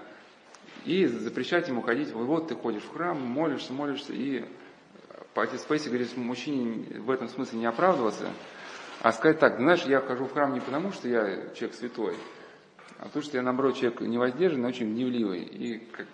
и 0.85 1.05
запрещать 1.07 1.67
ему 1.67 1.83
ходить, 1.83 2.13
вот 2.13 2.47
ты 2.47 2.55
ходишь 2.55 2.85
в 2.85 2.93
храм, 2.93 3.21
молишься, 3.21 3.73
молишься, 3.73 4.13
и 4.13 4.45
Отец 5.35 5.65
Пейси 5.65 5.89
говорит, 5.89 6.17
мужчине 6.17 7.01
в 7.01 7.11
этом 7.11 7.29
смысле 7.29 7.59
не 7.59 7.67
оправдываться, 7.67 8.31
а 9.01 9.11
сказать 9.11 9.41
так, 9.41 9.57
знаешь, 9.57 9.83
я 9.83 10.01
хожу 10.01 10.27
в 10.27 10.33
храм 10.33 10.55
не 10.55 10.61
потому, 10.61 10.93
что 10.93 11.09
я 11.09 11.53
человек 11.55 11.75
святой, 11.75 12.17
а 13.01 13.07
потому 13.07 13.25
что 13.25 13.37
я, 13.37 13.43
наоборот, 13.43 13.77
человек 13.77 14.01
невоздержанный, 14.01 14.69
очень 14.69 14.95
гневливый. 14.95 15.43
И, 15.43 15.79
как, 15.79 16.07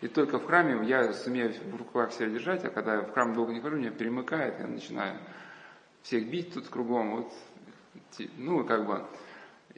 и 0.00 0.08
только 0.08 0.40
в 0.40 0.46
храме 0.46 0.84
я 0.88 1.12
сумею 1.12 1.54
в 1.70 1.76
руках 1.76 2.12
себя 2.12 2.30
держать, 2.30 2.64
а 2.64 2.70
когда 2.70 2.96
я 2.96 3.02
в 3.02 3.12
храм 3.12 3.32
долго 3.32 3.52
не 3.52 3.60
хожу, 3.60 3.76
меня 3.76 3.92
перемыкает, 3.92 4.58
я 4.58 4.66
начинаю 4.66 5.20
всех 6.02 6.28
бить 6.28 6.52
тут 6.52 6.68
кругом. 6.68 7.16
Вот, 7.16 7.32
ну, 8.36 8.64
как 8.64 8.86
бы, 8.86 9.04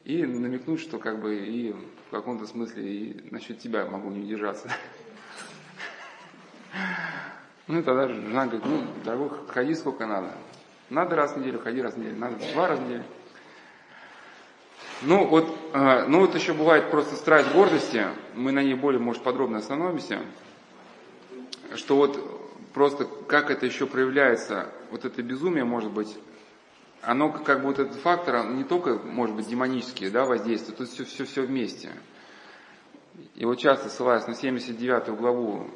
и 0.04 0.24
намекнуть, 0.24 0.80
что 0.80 0.98
как 0.98 1.20
бы 1.20 1.36
и 1.36 1.72
в 1.72 2.10
каком-то 2.10 2.46
смысле 2.46 2.82
и 2.82 3.28
насчет 3.30 3.58
тебя 3.58 3.86
могу 3.86 4.10
не 4.10 4.20
удержаться. 4.20 4.70
Ну, 7.66 7.82
тогда 7.84 8.08
жена 8.08 8.46
говорит, 8.46 8.64
ну, 8.66 8.82
дорогой, 9.04 9.30
ходи 9.46 9.74
сколько 9.76 10.04
надо. 10.06 10.32
Надо 10.88 11.14
раз 11.14 11.34
в 11.34 11.36
неделю, 11.36 11.60
ходи 11.60 11.80
раз 11.80 11.94
в 11.94 11.98
неделю, 11.98 12.16
надо 12.16 12.34
два 12.52 12.66
раза 12.66 12.82
в 12.82 12.84
неделю. 12.84 13.04
Ну 15.02 15.26
вот, 15.26 15.56
э, 15.72 16.04
ну 16.08 16.20
вот 16.20 16.34
еще 16.34 16.52
бывает 16.52 16.90
просто 16.90 17.14
страсть 17.14 17.52
гордости, 17.52 18.04
мы 18.34 18.52
на 18.52 18.62
ней 18.62 18.74
более, 18.74 19.00
может, 19.00 19.22
подробно 19.22 19.58
остановимся, 19.58 20.20
что 21.76 21.96
вот 21.96 22.18
просто 22.74 23.06
как 23.26 23.50
это 23.50 23.64
еще 23.64 23.86
проявляется, 23.86 24.68
вот 24.90 25.04
это 25.04 25.22
безумие, 25.22 25.64
может 25.64 25.90
быть, 25.90 26.18
оно 27.02 27.30
как 27.30 27.62
вот 27.62 27.78
этот 27.78 27.96
фактор, 27.96 28.46
не 28.50 28.64
только, 28.64 28.94
может 28.94 29.34
быть, 29.34 29.48
демонические, 29.48 30.10
да, 30.10 30.24
воздействия, 30.24 30.74
тут 30.74 30.88
все, 30.88 31.04
все, 31.04 31.24
все 31.24 31.42
вместе. 31.42 31.90
И 33.34 33.44
вот 33.44 33.58
часто 33.58 33.88
ссылаясь 33.88 34.26
на 34.26 34.34
79 34.34 35.08
главу 35.16 35.70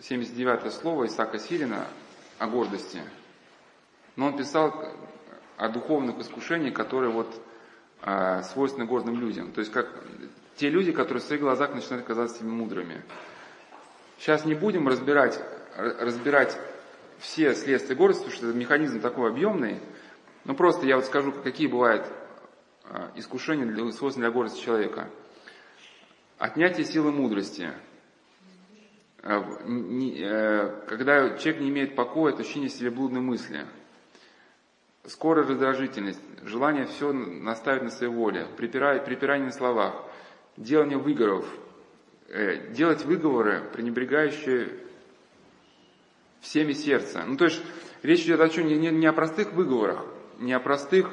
79 0.00 0.72
слово 0.72 1.06
Исаака 1.06 1.38
Сирина 1.38 1.86
о 2.38 2.46
гордости. 2.46 3.02
Но 4.16 4.26
он 4.26 4.36
писал 4.36 4.74
о 5.56 5.68
духовных 5.68 6.18
искушениях, 6.18 6.74
которые 6.74 7.12
вот 7.12 7.34
э, 8.02 8.42
свойственны 8.42 8.86
гордым 8.86 9.20
людям. 9.20 9.52
То 9.52 9.60
есть 9.60 9.72
как 9.72 9.88
те 10.56 10.70
люди, 10.70 10.92
которые 10.92 11.22
в 11.22 11.24
своих 11.24 11.42
глазах 11.42 11.74
начинают 11.74 12.06
казаться 12.06 12.38
себе 12.38 12.48
мудрыми. 12.48 13.02
Сейчас 14.18 14.44
не 14.44 14.54
будем 14.54 14.88
разбирать, 14.88 15.40
разбирать 15.76 16.58
все 17.18 17.54
следствия 17.54 17.94
гордости, 17.94 18.22
потому 18.22 18.36
что 18.36 18.46
этот 18.46 18.56
механизм 18.56 19.00
такой 19.00 19.30
объемный. 19.30 19.80
Но 20.48 20.54
просто 20.54 20.84
я 20.84 20.96
вот 20.96 21.04
скажу, 21.04 21.30
какие 21.30 21.68
бывают 21.68 22.04
э, 22.86 23.10
искушения, 23.14 23.66
для, 23.66 23.92
свойственные 23.92 24.30
для 24.30 24.34
гордости 24.34 24.64
человека. 24.64 25.08
Отнятие 26.38 26.84
силы 26.84 27.12
мудрости– 27.12 27.70
Э, 29.22 29.42
э, 29.42 30.86
когда 30.86 31.36
человек 31.36 31.60
не 31.60 31.68
имеет 31.70 31.96
покоя, 31.96 32.32
это 32.32 32.42
ощущение 32.42 32.68
себе 32.68 32.90
блудной 32.90 33.20
мысли. 33.20 33.66
Скорая 35.04 35.46
раздражительность, 35.46 36.20
желание 36.44 36.86
все 36.86 37.12
наставить 37.12 37.82
на 37.82 37.90
своей 37.90 38.12
воле, 38.12 38.46
припирание, 38.56 39.02
припирание 39.02 39.46
на 39.46 39.52
словах, 39.52 40.04
делание 40.56 40.98
выговоров, 40.98 41.46
э, 42.28 42.72
делать 42.72 43.04
выговоры, 43.04 43.64
пренебрегающие 43.72 44.70
всеми 46.40 46.72
сердца. 46.72 47.24
Ну, 47.26 47.36
то 47.36 47.46
есть 47.46 47.60
речь 48.02 48.24
идет 48.24 48.40
о 48.40 48.48
чем? 48.48 48.66
Не, 48.66 48.76
не, 48.76 48.90
не 48.90 49.06
о 49.06 49.12
простых 49.12 49.52
выговорах, 49.52 50.04
не 50.38 50.52
о 50.52 50.60
простых 50.60 51.12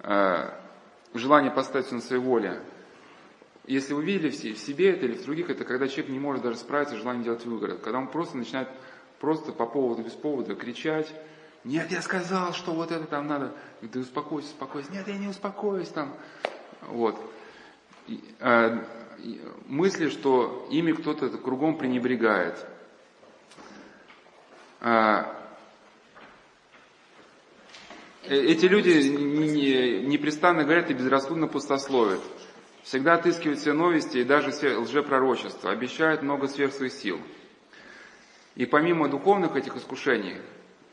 э, 0.00 0.50
желании 1.14 1.50
поставить 1.50 1.86
все 1.86 1.94
на 1.96 2.00
своей 2.00 2.22
воле, 2.22 2.62
если 3.66 3.94
вы 3.94 4.04
видели 4.04 4.30
в 4.30 4.58
себе 4.58 4.90
это 4.90 5.06
или 5.06 5.14
в 5.14 5.24
других, 5.24 5.50
это 5.50 5.64
когда 5.64 5.86
человек 5.86 6.10
не 6.10 6.18
может 6.18 6.42
даже 6.42 6.56
справиться 6.56 6.96
с 6.96 6.98
желанием 6.98 7.24
делать 7.24 7.44
выгород. 7.46 7.80
Когда 7.80 7.98
он 7.98 8.08
просто 8.08 8.36
начинает 8.36 8.68
просто 9.20 9.52
по 9.52 9.66
поводу, 9.66 10.02
без 10.02 10.12
повода 10.12 10.56
кричать, 10.56 11.12
нет, 11.64 11.92
я 11.92 12.02
сказал, 12.02 12.52
что 12.54 12.72
вот 12.72 12.90
это 12.90 13.06
там 13.06 13.28
надо, 13.28 13.54
ты 13.92 14.00
успокойся, 14.00 14.48
успокойся, 14.48 14.90
нет, 14.92 15.06
я 15.06 15.16
не 15.16 15.28
успокоюсь 15.28 15.88
там. 15.88 16.12
Вот. 16.88 17.16
И, 18.08 18.20
э, 18.40 18.84
мысли, 19.66 20.08
что 20.08 20.66
ими 20.72 20.90
кто-то 20.90 21.28
кругом 21.38 21.78
пренебрегает. 21.78 22.66
А, 24.80 25.41
эти 28.24 28.66
люди 28.66 29.08
непрестанно 30.06 30.64
говорят 30.64 30.90
и 30.90 30.94
безрассудно 30.94 31.48
пустословят 31.48 32.20
всегда 32.82 33.14
отыскивают 33.14 33.60
все 33.60 33.72
новости 33.72 34.18
и 34.18 34.24
даже 34.24 34.50
все 34.50 34.76
лжепророчества, 34.76 35.70
обещают 35.70 36.22
много 36.22 36.48
сверх 36.48 36.72
своих 36.72 36.92
сил. 36.92 37.20
И 38.54 38.66
помимо 38.66 39.08
духовных 39.08 39.56
этих 39.56 39.76
искушений, 39.76 40.36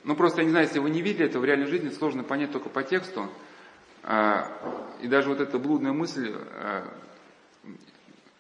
ну 0.04 0.16
просто 0.16 0.42
я 0.42 0.46
не 0.46 0.52
знаю, 0.52 0.68
если 0.68 0.80
вы 0.80 0.90
не 0.90 1.02
видели 1.02 1.26
это 1.26 1.40
в 1.40 1.46
реальной 1.46 1.68
жизни, 1.68 1.90
сложно 1.90 2.24
понять 2.24 2.52
только 2.52 2.70
по 2.70 2.84
тексту, 2.84 3.30
а, 4.04 4.50
и 5.02 5.08
даже 5.08 5.30
вот 5.30 5.42
эта 5.42 5.60
блудная 5.60 5.92
мысль, 5.92 6.34
а, 6.34 6.88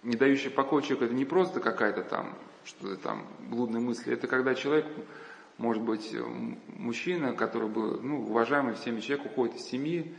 не 0.04 0.16
дающая 0.16 0.52
покоя 0.52 0.82
человеку, 0.82 1.06
это 1.06 1.14
не 1.14 1.26
просто 1.26 1.60
какая-то 1.60 2.04
там, 2.04 2.38
что-то 2.64 2.96
там, 2.96 3.28
блудная 3.50 3.82
мысль, 3.82 4.14
это 4.14 4.28
когда 4.28 4.56
человек, 4.56 4.86
может 5.60 5.84
быть, 5.84 6.16
мужчина, 6.68 7.36
который 7.36 7.70
был, 7.70 8.02
ну, 8.02 8.22
уважаемый 8.22 8.76
всеми 8.76 9.02
человек, 9.02 9.26
уходит 9.26 9.58
из 9.58 9.66
семьи, 9.66 10.16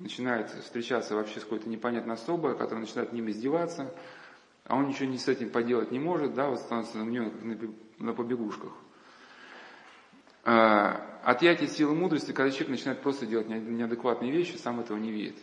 начинает 0.00 0.50
встречаться 0.50 1.14
вообще 1.14 1.38
с 1.38 1.44
какой-то 1.44 1.68
непонятной 1.68 2.14
особой, 2.14 2.58
которая 2.58 2.80
начинает 2.80 3.12
ним 3.12 3.30
издеваться, 3.30 3.94
а 4.66 4.76
он 4.76 4.88
ничего 4.88 5.08
не 5.08 5.18
с 5.18 5.28
этим 5.28 5.50
поделать 5.50 5.92
не 5.92 6.00
может, 6.00 6.34
да, 6.34 6.48
вот 6.48 6.58
становится 6.58 6.98
на 6.98 7.08
нее 7.08 7.32
на 7.98 8.12
побегушках. 8.12 8.72
А, 10.44 11.20
отъятие 11.22 11.68
силы 11.68 11.94
мудрости, 11.94 12.32
когда 12.32 12.50
человек 12.50 12.70
начинает 12.70 13.02
просто 13.02 13.24
делать 13.24 13.48
неадекватные 13.48 14.32
вещи, 14.32 14.56
сам 14.56 14.80
этого 14.80 14.98
не 14.98 15.12
видит. 15.12 15.36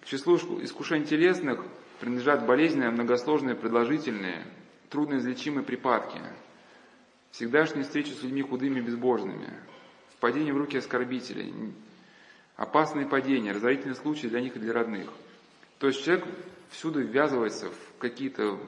К 0.00 0.06
числу 0.06 0.36
искушений 0.62 1.04
телесных 1.04 1.62
принадлежат 2.00 2.46
болезненные, 2.46 2.88
многосложные, 2.88 3.54
продолжительные, 3.54 4.46
трудноизлечимые 4.88 5.62
припадки, 5.62 6.18
всегдашние 7.30 7.84
встречи 7.84 8.10
с 8.10 8.22
людьми 8.22 8.42
худыми 8.42 8.78
и 8.78 8.82
безбожными, 8.82 9.48
впадение 10.16 10.52
в 10.52 10.58
руки 10.58 10.78
оскорбителей, 10.78 11.52
опасные 12.56 13.06
падения, 13.06 13.52
разорительные 13.52 13.94
случаи 13.94 14.26
для 14.26 14.40
них 14.40 14.56
и 14.56 14.58
для 14.58 14.72
родных. 14.72 15.10
То 15.78 15.86
есть 15.86 16.04
человек 16.04 16.26
всюду 16.70 17.00
ввязывается 17.00 17.70
в 17.70 17.98
какие-то 17.98 18.58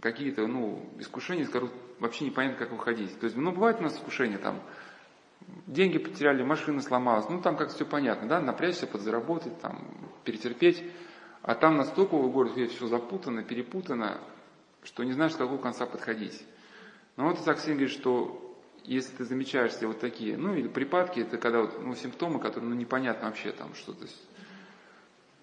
какие-то, 0.00 0.46
ну, 0.46 0.86
искушения, 0.98 1.44
из 1.44 1.46
которых 1.46 1.72
вообще 1.98 2.26
непонятно, 2.26 2.58
как 2.58 2.72
выходить. 2.72 3.18
То 3.18 3.24
есть, 3.24 3.38
ну, 3.38 3.52
бывает 3.52 3.80
у 3.80 3.84
нас 3.84 3.94
искушения, 3.94 4.36
там, 4.36 4.60
деньги 5.66 5.96
потеряли, 5.96 6.42
машина 6.42 6.82
сломалась, 6.82 7.26
ну, 7.30 7.40
там 7.40 7.56
как 7.56 7.70
все 7.70 7.86
понятно, 7.86 8.28
да, 8.28 8.38
напрячься, 8.38 8.86
подзаработать, 8.86 9.58
там, 9.62 9.82
перетерпеть, 10.22 10.84
а 11.40 11.54
там 11.54 11.78
настолько 11.78 12.16
в 12.16 12.30
городе 12.30 12.66
все 12.66 12.86
запутано, 12.86 13.42
перепутано, 13.42 14.20
что 14.82 15.04
не 15.04 15.12
знаешь, 15.12 15.32
с 15.32 15.36
какого 15.36 15.56
конца 15.56 15.86
подходить. 15.86 16.44
Но 17.16 17.28
вот 17.28 17.38
Саксин 17.40 17.74
говорит, 17.74 17.90
что 17.90 18.40
если 18.84 19.16
ты 19.16 19.24
замечаешь 19.24 19.74
себе 19.74 19.88
вот 19.88 20.00
такие, 20.00 20.36
ну 20.36 20.54
или 20.54 20.68
припадки, 20.68 21.20
это 21.20 21.38
когда 21.38 21.62
вот, 21.62 21.80
ну, 21.82 21.94
симптомы, 21.94 22.40
которые 22.40 22.70
ну, 22.70 22.76
непонятно 22.76 23.28
вообще 23.28 23.52
там 23.52 23.74
что-то. 23.74 24.06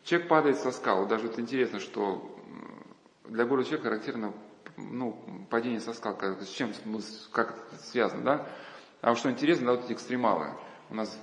Человек 0.03 0.27
падает 0.27 0.57
со 0.57 0.71
скал. 0.71 1.07
Даже 1.07 1.27
вот 1.27 1.39
интересно, 1.39 1.79
что 1.79 2.37
для 3.27 3.45
города 3.45 3.67
человека 3.67 3.89
характерно 3.89 4.33
ну, 4.77 5.17
падение 5.49 5.79
со 5.79 5.93
скал, 5.93 6.17
с 6.19 6.49
чем, 6.49 6.71
как 7.31 7.55
это 7.71 7.83
связано, 7.83 8.23
да? 8.23 8.49
А 9.01 9.15
что 9.15 9.31
интересно, 9.31 9.67
да, 9.67 9.71
вот 9.73 9.85
эти 9.85 9.93
экстремалы. 9.93 10.47
У 10.89 10.95
нас 10.95 11.17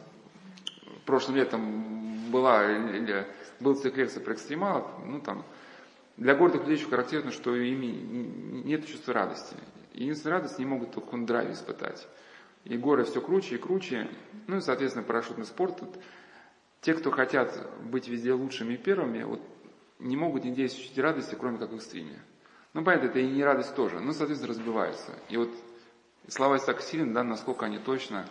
прошлым 1.07 1.37
летом 1.37 2.31
была, 2.31 2.65
был 3.61 3.75
цикл 3.75 3.99
лекций 3.99 4.21
про 4.21 4.35
экстремалов, 4.35 4.87
ну 5.05 5.21
там, 5.21 5.45
для 6.17 6.35
гордых 6.35 6.63
людей 6.63 6.77
еще 6.77 6.89
характерно, 6.89 7.31
что 7.31 7.55
ими 7.55 7.87
нет 8.65 8.87
чувства 8.87 9.15
радости. 9.15 9.57
Единственная 9.99 10.37
радость 10.37 10.61
не 10.61 10.65
могут 10.65 10.93
только 10.93 11.09
он 11.15 11.27
драйв 11.27 11.51
испытать. 11.51 12.07
И 12.63 12.77
горы 12.77 13.03
все 13.03 13.21
круче 13.21 13.57
и 13.57 13.59
круче. 13.59 14.09
Ну 14.47 14.59
и, 14.59 14.61
соответственно, 14.61 15.05
парашютный 15.05 15.45
спорт. 15.45 15.81
Вот, 15.81 15.99
те, 16.81 16.95
кто 16.95 17.11
хотят 17.11 17.69
быть 17.83 18.07
везде 18.07 18.33
лучшими 18.33 18.75
и 18.75 18.77
первыми, 18.77 19.25
вот, 19.25 19.43
не 19.99 20.17
могут 20.17 20.45
нигде 20.45 20.67
ощутить 20.67 20.99
радости, 20.99 21.35
кроме 21.35 21.59
как 21.59 21.71
в 21.71 21.75
экстриме. 21.75 22.23
Ну, 22.75 22.85
понятно, 22.85 23.07
это 23.07 23.19
и 23.19 23.27
не 23.27 23.43
радость 23.43 23.75
тоже, 23.75 23.99
но, 23.99 24.13
соответственно, 24.13 24.55
разбивается. 24.55 25.19
И 25.31 25.37
вот 25.37 25.51
слова 26.29 26.61
так 26.61 26.81
сильны, 26.81 27.13
да, 27.13 27.25
насколько 27.25 27.67
они 27.67 27.79
точно, 27.79 28.25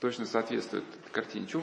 точно 0.00 0.26
соответствуют 0.26 0.84
картине. 1.12 1.46
Чего? 1.46 1.62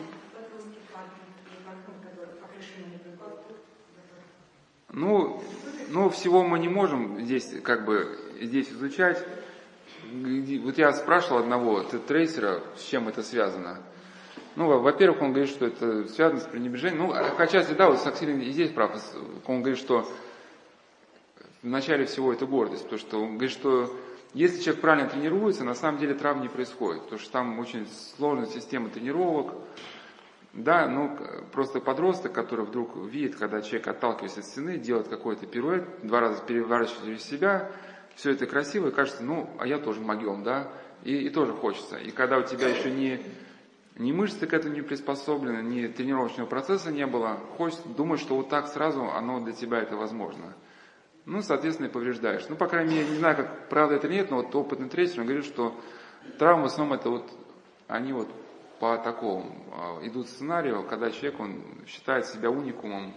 Ну, 4.94 5.44
ну, 5.90 6.10
всего 6.10 6.44
мы 6.44 6.60
не 6.60 6.68
можем 6.68 7.22
здесь 7.22 7.54
как 7.64 7.86
бы 7.86 8.18
здесь 8.42 8.70
изучать. 8.70 9.24
Вот 10.64 10.78
я 10.78 10.94
спрашивал 10.94 11.40
одного 11.40 11.82
трейсера, 11.84 12.62
с 12.78 12.84
чем 12.84 13.08
это 13.08 13.24
связано. 13.24 13.80
Ну, 14.56 14.80
во-первых, 14.80 15.22
он 15.22 15.34
говорит, 15.34 15.50
что 15.50 15.66
это 15.66 16.08
связано 16.08 16.40
с 16.40 16.46
пренебрежением. 16.46 17.08
Ну, 17.08 17.14
отчасти, 17.14 17.74
да, 17.74 17.90
вот 17.90 18.00
Саксилин 18.00 18.40
и 18.40 18.52
здесь 18.52 18.72
прав. 18.72 18.92
Он 19.48 19.62
говорит, 19.62 19.80
что 19.80 20.08
в 21.62 21.68
начале 21.68 22.06
всего 22.06 22.32
это 22.32 22.46
гордость, 22.46 22.84
потому 22.84 23.00
что 23.00 23.22
он 23.22 23.32
говорит, 23.34 23.52
что 23.52 23.92
если 24.34 24.62
человек 24.62 24.82
правильно 24.82 25.10
тренируется, 25.10 25.64
на 25.64 25.76
самом 25.76 26.00
деле 26.00 26.14
травм 26.14 26.42
не 26.42 26.48
происходит, 26.48 27.04
потому 27.04 27.20
что 27.20 27.32
там 27.32 27.60
очень 27.60 27.88
сложная 28.18 28.48
система 28.48 28.90
тренировок, 28.90 29.56
да, 30.56 30.88
ну, 30.88 31.18
просто 31.52 31.82
подросток, 31.82 32.32
который 32.32 32.66
вдруг 32.66 32.96
видит, 32.96 33.36
когда 33.36 33.62
человек 33.62 33.90
отталкивается 33.90 34.40
от 34.40 34.46
стены, 34.46 34.78
делает 34.78 35.10
какой-то 35.10 35.46
пируэт, 35.46 35.84
два 36.02 36.22
раза 36.22 36.42
переворачивает 36.42 37.04
через 37.04 37.24
себя, 37.24 37.72
все 38.16 38.32
это 38.32 38.46
красиво, 38.46 38.88
и 38.88 38.92
кажется, 38.92 39.22
ну, 39.22 39.50
а 39.60 39.68
я 39.68 39.78
тоже 39.78 40.00
могем, 40.00 40.44
да, 40.44 40.72
и, 41.04 41.14
и 41.14 41.30
тоже 41.30 41.52
хочется. 41.52 41.98
И 41.98 42.12
когда 42.12 42.38
у 42.38 42.44
тебя 42.44 42.70
еще 42.70 42.90
не, 42.90 43.20
не 43.98 44.14
мышцы 44.14 44.48
к 44.48 44.54
этому 44.54 44.74
не 44.74 44.82
приспособлены, 44.82 45.62
ни 45.62 45.88
тренировочного 45.88 46.48
процесса 46.48 46.90
не 46.90 47.06
было, 47.06 47.38
хочется 47.58 47.90
думать, 47.90 48.22
что 48.22 48.38
вот 48.38 48.48
так 48.48 48.68
сразу 48.68 49.04
оно 49.12 49.42
для 49.42 49.52
тебя 49.52 49.80
это 49.80 49.98
возможно. 49.98 50.54
Ну, 51.26 51.42
соответственно, 51.42 51.88
и 51.88 51.92
повреждаешь. 51.92 52.46
Ну, 52.48 52.56
по 52.56 52.68
крайней 52.68 52.96
мере, 52.96 53.10
не 53.10 53.18
знаю, 53.18 53.36
как 53.36 53.68
правда 53.68 53.96
это 53.96 54.08
или 54.08 54.14
нет, 54.16 54.32
но 54.32 54.38
вот 54.38 54.56
опытный 54.56 54.88
тренер 54.88 55.24
говорит, 55.24 55.44
что 55.44 55.76
травмы 56.40 56.64
в 56.64 56.66
основном 56.68 56.98
это 56.98 57.10
вот, 57.10 57.30
они 57.88 58.14
вот 58.14 58.30
по 58.80 58.98
такому 58.98 59.56
а, 59.72 60.00
идут 60.06 60.28
сценарию, 60.28 60.86
когда 60.88 61.12
человек, 61.12 61.40
он 61.40 61.64
считает 61.88 62.26
себя 62.26 62.50
уникумом, 62.50 63.14